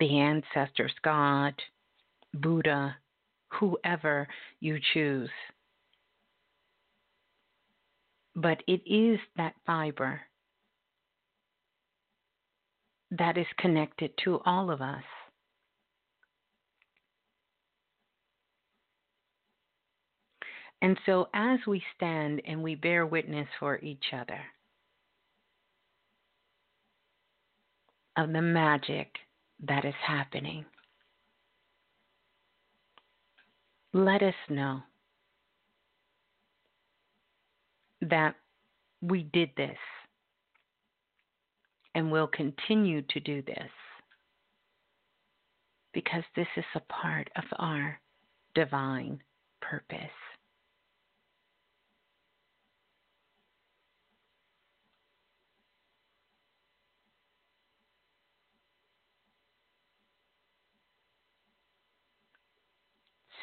the 0.00 0.18
ancestors, 0.18 0.92
God, 1.04 1.54
Buddha, 2.34 2.96
whoever 3.52 4.28
you 4.60 4.78
choose. 4.92 5.30
But 8.34 8.62
it 8.66 8.82
is 8.86 9.18
that 9.36 9.54
fiber 9.66 10.20
that 13.10 13.38
is 13.38 13.46
connected 13.58 14.12
to 14.24 14.40
all 14.44 14.70
of 14.70 14.80
us. 14.80 15.02
And 20.80 20.98
so, 21.06 21.28
as 21.34 21.58
we 21.66 21.82
stand 21.96 22.40
and 22.46 22.62
we 22.62 22.76
bear 22.76 23.04
witness 23.04 23.48
for 23.58 23.78
each 23.80 24.04
other 24.12 24.40
of 28.16 28.32
the 28.32 28.42
magic 28.42 29.08
that 29.66 29.84
is 29.84 29.94
happening, 30.06 30.64
let 33.92 34.22
us 34.22 34.34
know 34.48 34.80
that 38.02 38.34
we 39.02 39.22
did 39.32 39.50
this 39.56 39.78
and 41.94 42.10
will 42.12 42.28
continue 42.28 43.02
to 43.02 43.20
do 43.20 43.42
this 43.42 43.70
because 45.92 46.22
this 46.36 46.46
is 46.56 46.64
a 46.74 46.92
part 46.92 47.28
of 47.36 47.44
our 47.58 47.98
divine 48.54 49.20
purpose. 49.60 49.98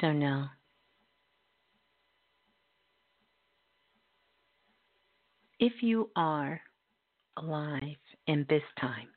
So 0.00 0.12
now, 0.12 0.50
if 5.58 5.82
you 5.82 6.10
are 6.16 6.60
alive 7.38 7.96
in 8.26 8.44
this 8.48 8.62
time, 8.78 9.08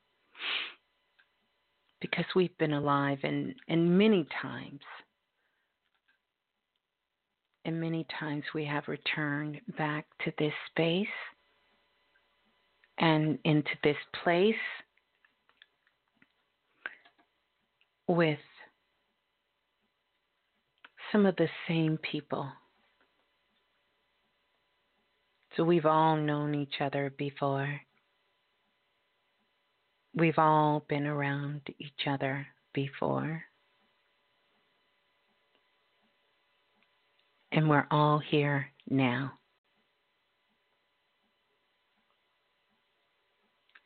because 1.99 2.25
we've 2.33 2.57
been 2.57 2.73
alive 2.73 3.17
in, 3.23 3.53
in 3.67 3.97
many 3.97 4.25
times, 4.41 4.79
and 7.65 7.79
many 7.81 8.05
times 8.17 8.43
we 8.55 8.63
have 8.65 8.87
returned 8.87 9.59
back 9.77 10.05
to 10.23 10.31
this 10.39 10.53
space 10.71 11.07
and 12.99 13.37
into 13.43 13.71
this 13.83 13.97
place 14.23 14.55
with 18.07 18.39
some 21.11 21.25
of 21.25 21.35
the 21.35 21.49
same 21.67 21.97
people. 21.97 22.51
So 25.55 25.63
we've 25.63 25.85
all 25.85 26.15
known 26.15 26.55
each 26.55 26.75
other 26.79 27.13
before. 27.17 27.81
We've 30.15 30.37
all 30.37 30.85
been 30.87 31.07
around 31.07 31.61
each 31.79 32.07
other 32.07 32.47
before. 32.73 33.43
And 37.51 37.69
we're 37.69 37.87
all 37.89 38.19
here 38.19 38.67
now. 38.89 39.33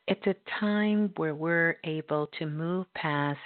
It's 0.06 0.26
a 0.26 0.34
time 0.60 1.10
where 1.16 1.34
we're 1.34 1.76
able 1.84 2.28
to 2.38 2.46
move 2.46 2.86
past 2.94 3.38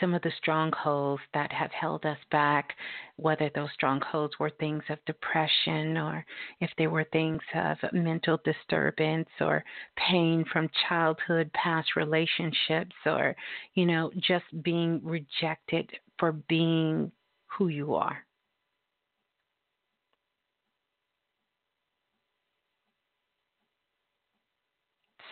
some 0.00 0.12
of 0.12 0.22
the 0.22 0.32
strongholds 0.38 1.22
that 1.34 1.52
have 1.52 1.70
held 1.70 2.04
us 2.04 2.18
back, 2.32 2.70
whether 3.16 3.50
those 3.54 3.68
strongholds 3.74 4.38
were 4.40 4.50
things 4.58 4.82
of 4.88 4.98
depression 5.06 5.96
or 5.96 6.24
if 6.60 6.70
they 6.78 6.88
were 6.88 7.06
things 7.12 7.40
of 7.54 7.76
mental 7.92 8.40
disturbance 8.44 9.28
or 9.40 9.62
pain 10.10 10.44
from 10.52 10.68
childhood, 10.88 11.50
past 11.52 11.94
relationships, 11.94 12.96
or, 13.06 13.36
you 13.74 13.86
know, 13.86 14.10
just 14.20 14.44
being 14.62 15.00
rejected 15.04 15.88
for 16.18 16.32
being 16.32 17.12
who 17.46 17.68
you 17.68 17.94
are. 17.94 18.24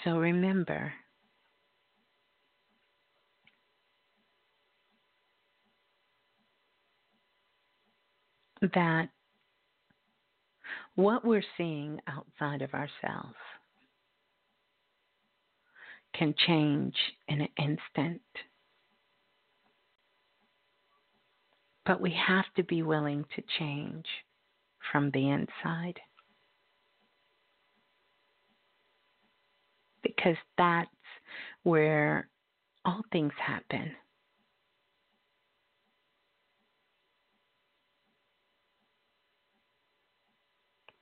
So 0.09 0.17
remember 0.17 0.95
that 8.63 9.11
what 10.95 11.27
we're 11.27 11.43
seeing 11.59 12.01
outside 12.07 12.63
of 12.63 12.73
ourselves 12.73 13.37
can 16.15 16.35
change 16.47 16.95
in 17.29 17.43
an 17.43 17.49
instant. 17.59 18.23
But 21.85 22.01
we 22.01 22.17
have 22.27 22.47
to 22.57 22.63
be 22.63 22.83
willing 22.83 23.27
to 23.37 23.43
change 23.59 24.07
from 24.91 25.11
the 25.11 25.29
inside. 25.29 26.01
Because 30.03 30.37
that's 30.57 30.89
where 31.63 32.29
all 32.85 33.03
things 33.13 33.33
happen. 33.45 33.93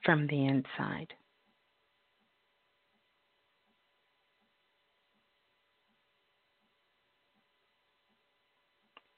From 0.04 0.26
the 0.28 0.46
inside. 0.46 1.12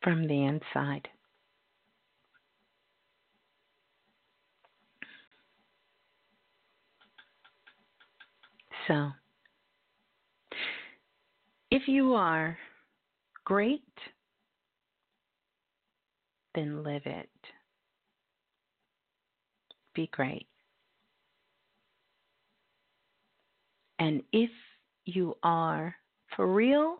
From 0.02 0.26
the 0.26 0.44
inside. 0.44 1.08
So, 8.86 9.10
if 11.81 11.86
you 11.86 12.15
are 12.15 12.58
great, 13.44 13.82
then 16.57 16.82
live 16.82 17.02
it. 17.07 17.31
Be 19.94 20.08
great. 20.08 20.48
And 24.00 24.23
if 24.32 24.50
you 25.05 25.36
are 25.44 25.94
for 26.34 26.52
real, 26.52 26.97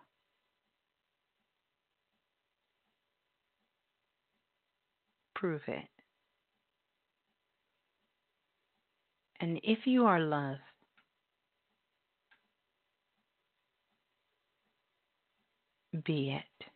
prove 5.35 5.63
it. 5.67 5.89
And 9.41 9.59
if 9.65 9.81
you 9.87 10.07
are 10.07 10.21
love, 10.21 10.59
Be 16.05 16.37
it. 16.37 16.67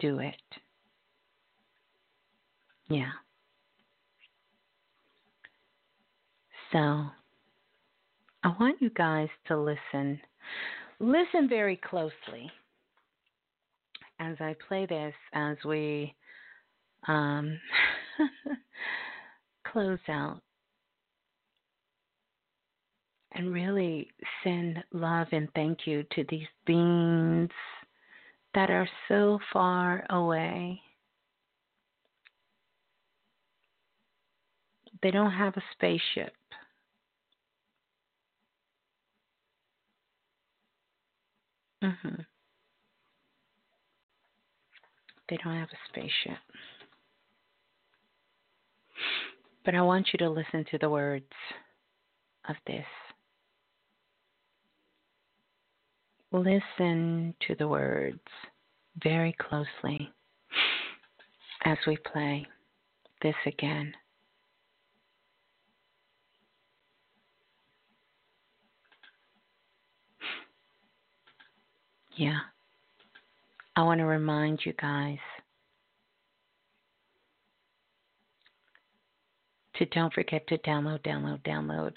Do 0.00 0.18
it. 0.18 0.34
Yeah. 2.88 3.12
So, 6.72 6.78
I 8.42 8.54
want 8.58 8.80
you 8.80 8.90
guys 8.90 9.28
to 9.48 9.58
listen. 9.58 10.20
Listen 10.98 11.48
very 11.48 11.76
closely 11.76 12.50
as 14.18 14.36
I 14.40 14.54
play 14.68 14.86
this, 14.86 15.14
as 15.32 15.56
we 15.64 16.14
um, 17.08 17.58
close 19.66 19.98
out 20.08 20.40
and 23.32 23.52
really 23.52 24.10
send 24.42 24.82
love 24.92 25.28
and 25.32 25.48
thank 25.54 25.86
you 25.86 26.04
to 26.14 26.24
these 26.28 26.48
beings 26.66 27.50
that 28.54 28.70
are 28.70 28.88
so 29.08 29.38
far 29.52 30.04
away. 30.10 30.80
They 35.02 35.10
don't 35.10 35.30
have 35.30 35.56
a 35.56 35.62
spaceship. 35.72 36.34
Mhm. 41.82 42.26
They 45.28 45.36
don't 45.38 45.56
have 45.56 45.70
a 45.72 45.78
spaceship. 45.88 46.38
But 49.64 49.74
I 49.74 49.82
want 49.82 50.12
you 50.12 50.18
to 50.18 50.28
listen 50.28 50.64
to 50.66 50.78
the 50.78 50.90
words 50.90 51.32
of 52.48 52.56
this. 52.66 52.86
Listen 56.32 57.34
to 57.46 57.54
the 57.56 57.66
words 57.66 58.20
very 59.02 59.34
closely 59.40 60.12
as 61.64 61.76
we 61.86 61.96
play 62.12 62.46
this 63.22 63.34
again. 63.46 63.92
Yeah. 72.16 72.38
I 73.76 73.82
want 73.82 73.98
to 73.98 74.04
remind 74.04 74.60
you 74.64 74.74
guys 74.74 75.18
to 79.76 79.86
don't 79.86 80.12
forget 80.12 80.46
to 80.48 80.58
download, 80.58 81.00
download, 81.02 81.42
download. 81.42 81.96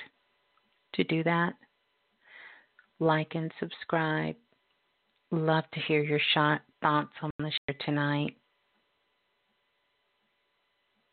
To 0.94 1.04
do 1.04 1.24
that, 1.24 1.54
like 3.04 3.36
and 3.36 3.52
subscribe. 3.60 4.36
Love 5.32 5.64
to 5.74 5.80
hear 5.82 6.04
your 6.04 6.20
shot 6.34 6.62
thoughts 6.82 7.14
on 7.22 7.32
the 7.40 7.52
show 7.52 7.76
tonight. 7.86 8.36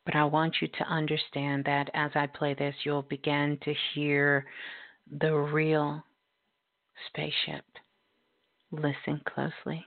But 0.05 0.17
I 0.17 0.25
want 0.25 0.57
you 0.61 0.69
to 0.69 0.85
understand 0.85 1.65
that 1.65 1.91
as 1.95 2.11
I 2.15 2.27
play 2.27 2.55
this, 2.55 2.75
you'll 2.85 3.03
begin 3.03 3.59
to 3.65 3.75
hear 3.95 4.47
the 5.21 5.33
real 5.33 6.03
spaceship. 7.09 7.65
Listen 8.73 9.21
closely. 9.27 9.85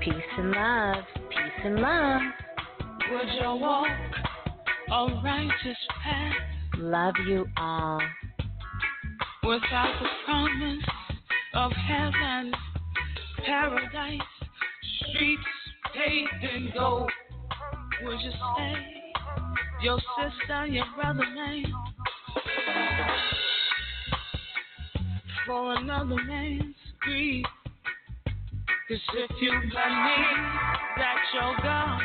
Peace 0.00 0.14
and 0.38 0.50
love. 0.50 1.04
Peace 1.30 1.64
and 1.64 1.76
love. 1.76 2.22
Would 3.10 3.28
you 3.40 3.54
walk 3.60 3.88
a 4.90 5.06
righteous 5.22 5.78
path 6.02 6.54
Love 6.78 7.14
you 7.26 7.46
all. 7.56 8.00
Without 9.46 9.94
the 10.00 10.08
promise 10.24 10.84
of 11.54 11.70
heaven, 11.72 12.52
paradise, 13.44 14.20
streets 15.00 15.42
paved 15.94 16.54
in 16.54 16.72
gold? 16.72 17.10
Would 18.02 18.20
you 18.20 18.30
stay 18.30 18.74
your 19.82 19.98
sister, 20.18 20.66
your 20.66 20.86
brother, 20.96 21.24
man, 21.34 21.64
for 25.46 25.74
another 25.74 26.16
man's 26.26 26.74
greed? 27.00 27.44
Cause 28.88 28.98
if 29.14 29.30
you 29.40 29.50
believe 29.50 29.70
that 30.96 31.16
your 31.34 31.56
God 31.62 32.00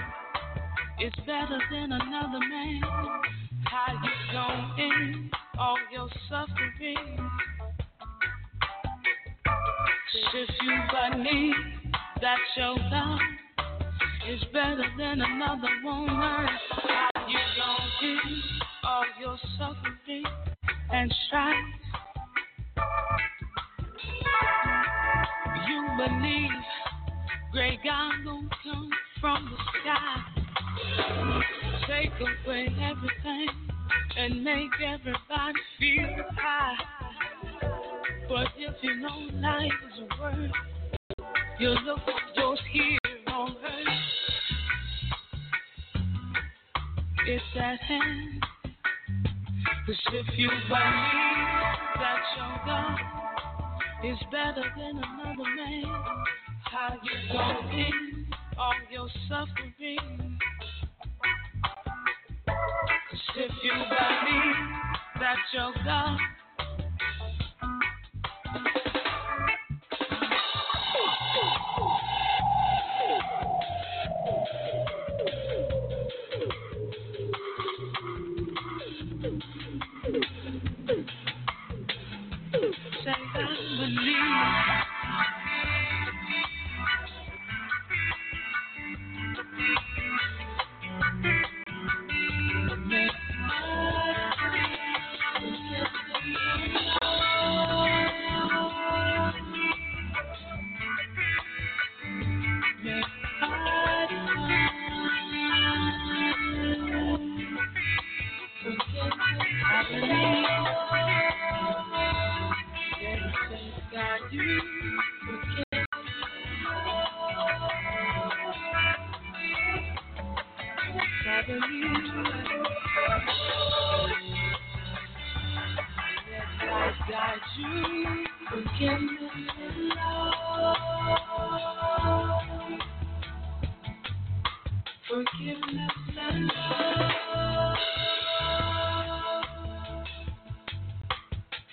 is 1.02 1.14
better 1.26 1.60
than 1.72 1.92
another 1.94 2.40
man, 2.40 2.82
how 3.66 3.94
you 3.94 4.10
gon' 4.34 4.80
end 4.80 5.32
all 5.60 5.78
your 5.92 6.08
suffering? 6.30 7.30
If 10.34 10.50
you 10.62 10.78
believe 11.12 11.54
that 12.22 12.38
your 12.56 12.76
God 12.90 13.20
is 14.30 14.42
better 14.54 14.86
than 14.98 15.22
another 15.22 15.68
woman, 15.84 16.48
you 17.28 17.40
gon' 17.58 17.90
end 18.04 18.42
all 18.86 19.06
your 19.20 19.38
suffering 19.58 20.24
and 20.92 21.14
strife? 21.28 21.56
You 25.68 25.88
believe 25.98 26.52
great 27.52 27.80
God 27.84 28.14
gon' 28.24 28.50
come 28.64 28.90
from 29.20 29.52
the 29.52 29.58
sky, 29.82 30.24
take 31.86 32.12
away 32.46 32.70
everything 32.82 33.69
and 34.18 34.44
make 34.44 34.72
everybody 34.86 35.60
feel 35.80 36.26
high. 36.36 36.76
But 38.28 38.48
if 38.58 38.76
you 38.82 38.96
know 38.98 39.30
life 39.36 39.72
is 39.94 40.04
a 40.04 40.22
word, 40.22 40.52
you 41.60 41.70
look 41.70 42.00
just 42.36 42.62
here 42.72 42.98
on 43.28 43.56
earth. 43.64 43.88
It's 47.28 47.44
at 47.56 47.80
hand. 47.80 48.44
Cause 49.86 49.96
if 50.14 50.38
you 50.38 50.50
believe 50.50 50.70
that 51.96 52.22
your 52.38 52.62
God 52.66 53.00
is 54.06 54.20
better 54.32 54.64
than 54.78 55.02
another 55.04 55.50
man, 55.56 55.84
how 56.64 56.94
you 57.04 57.34
gon' 57.34 57.70
end 57.72 58.36
all 58.58 58.74
your 58.92 59.10
suffering? 59.28 60.40
If 63.12 63.52
you 63.64 63.72
believe 63.72 64.56
that 65.20 65.38
your 65.52 65.74
God 65.84 66.20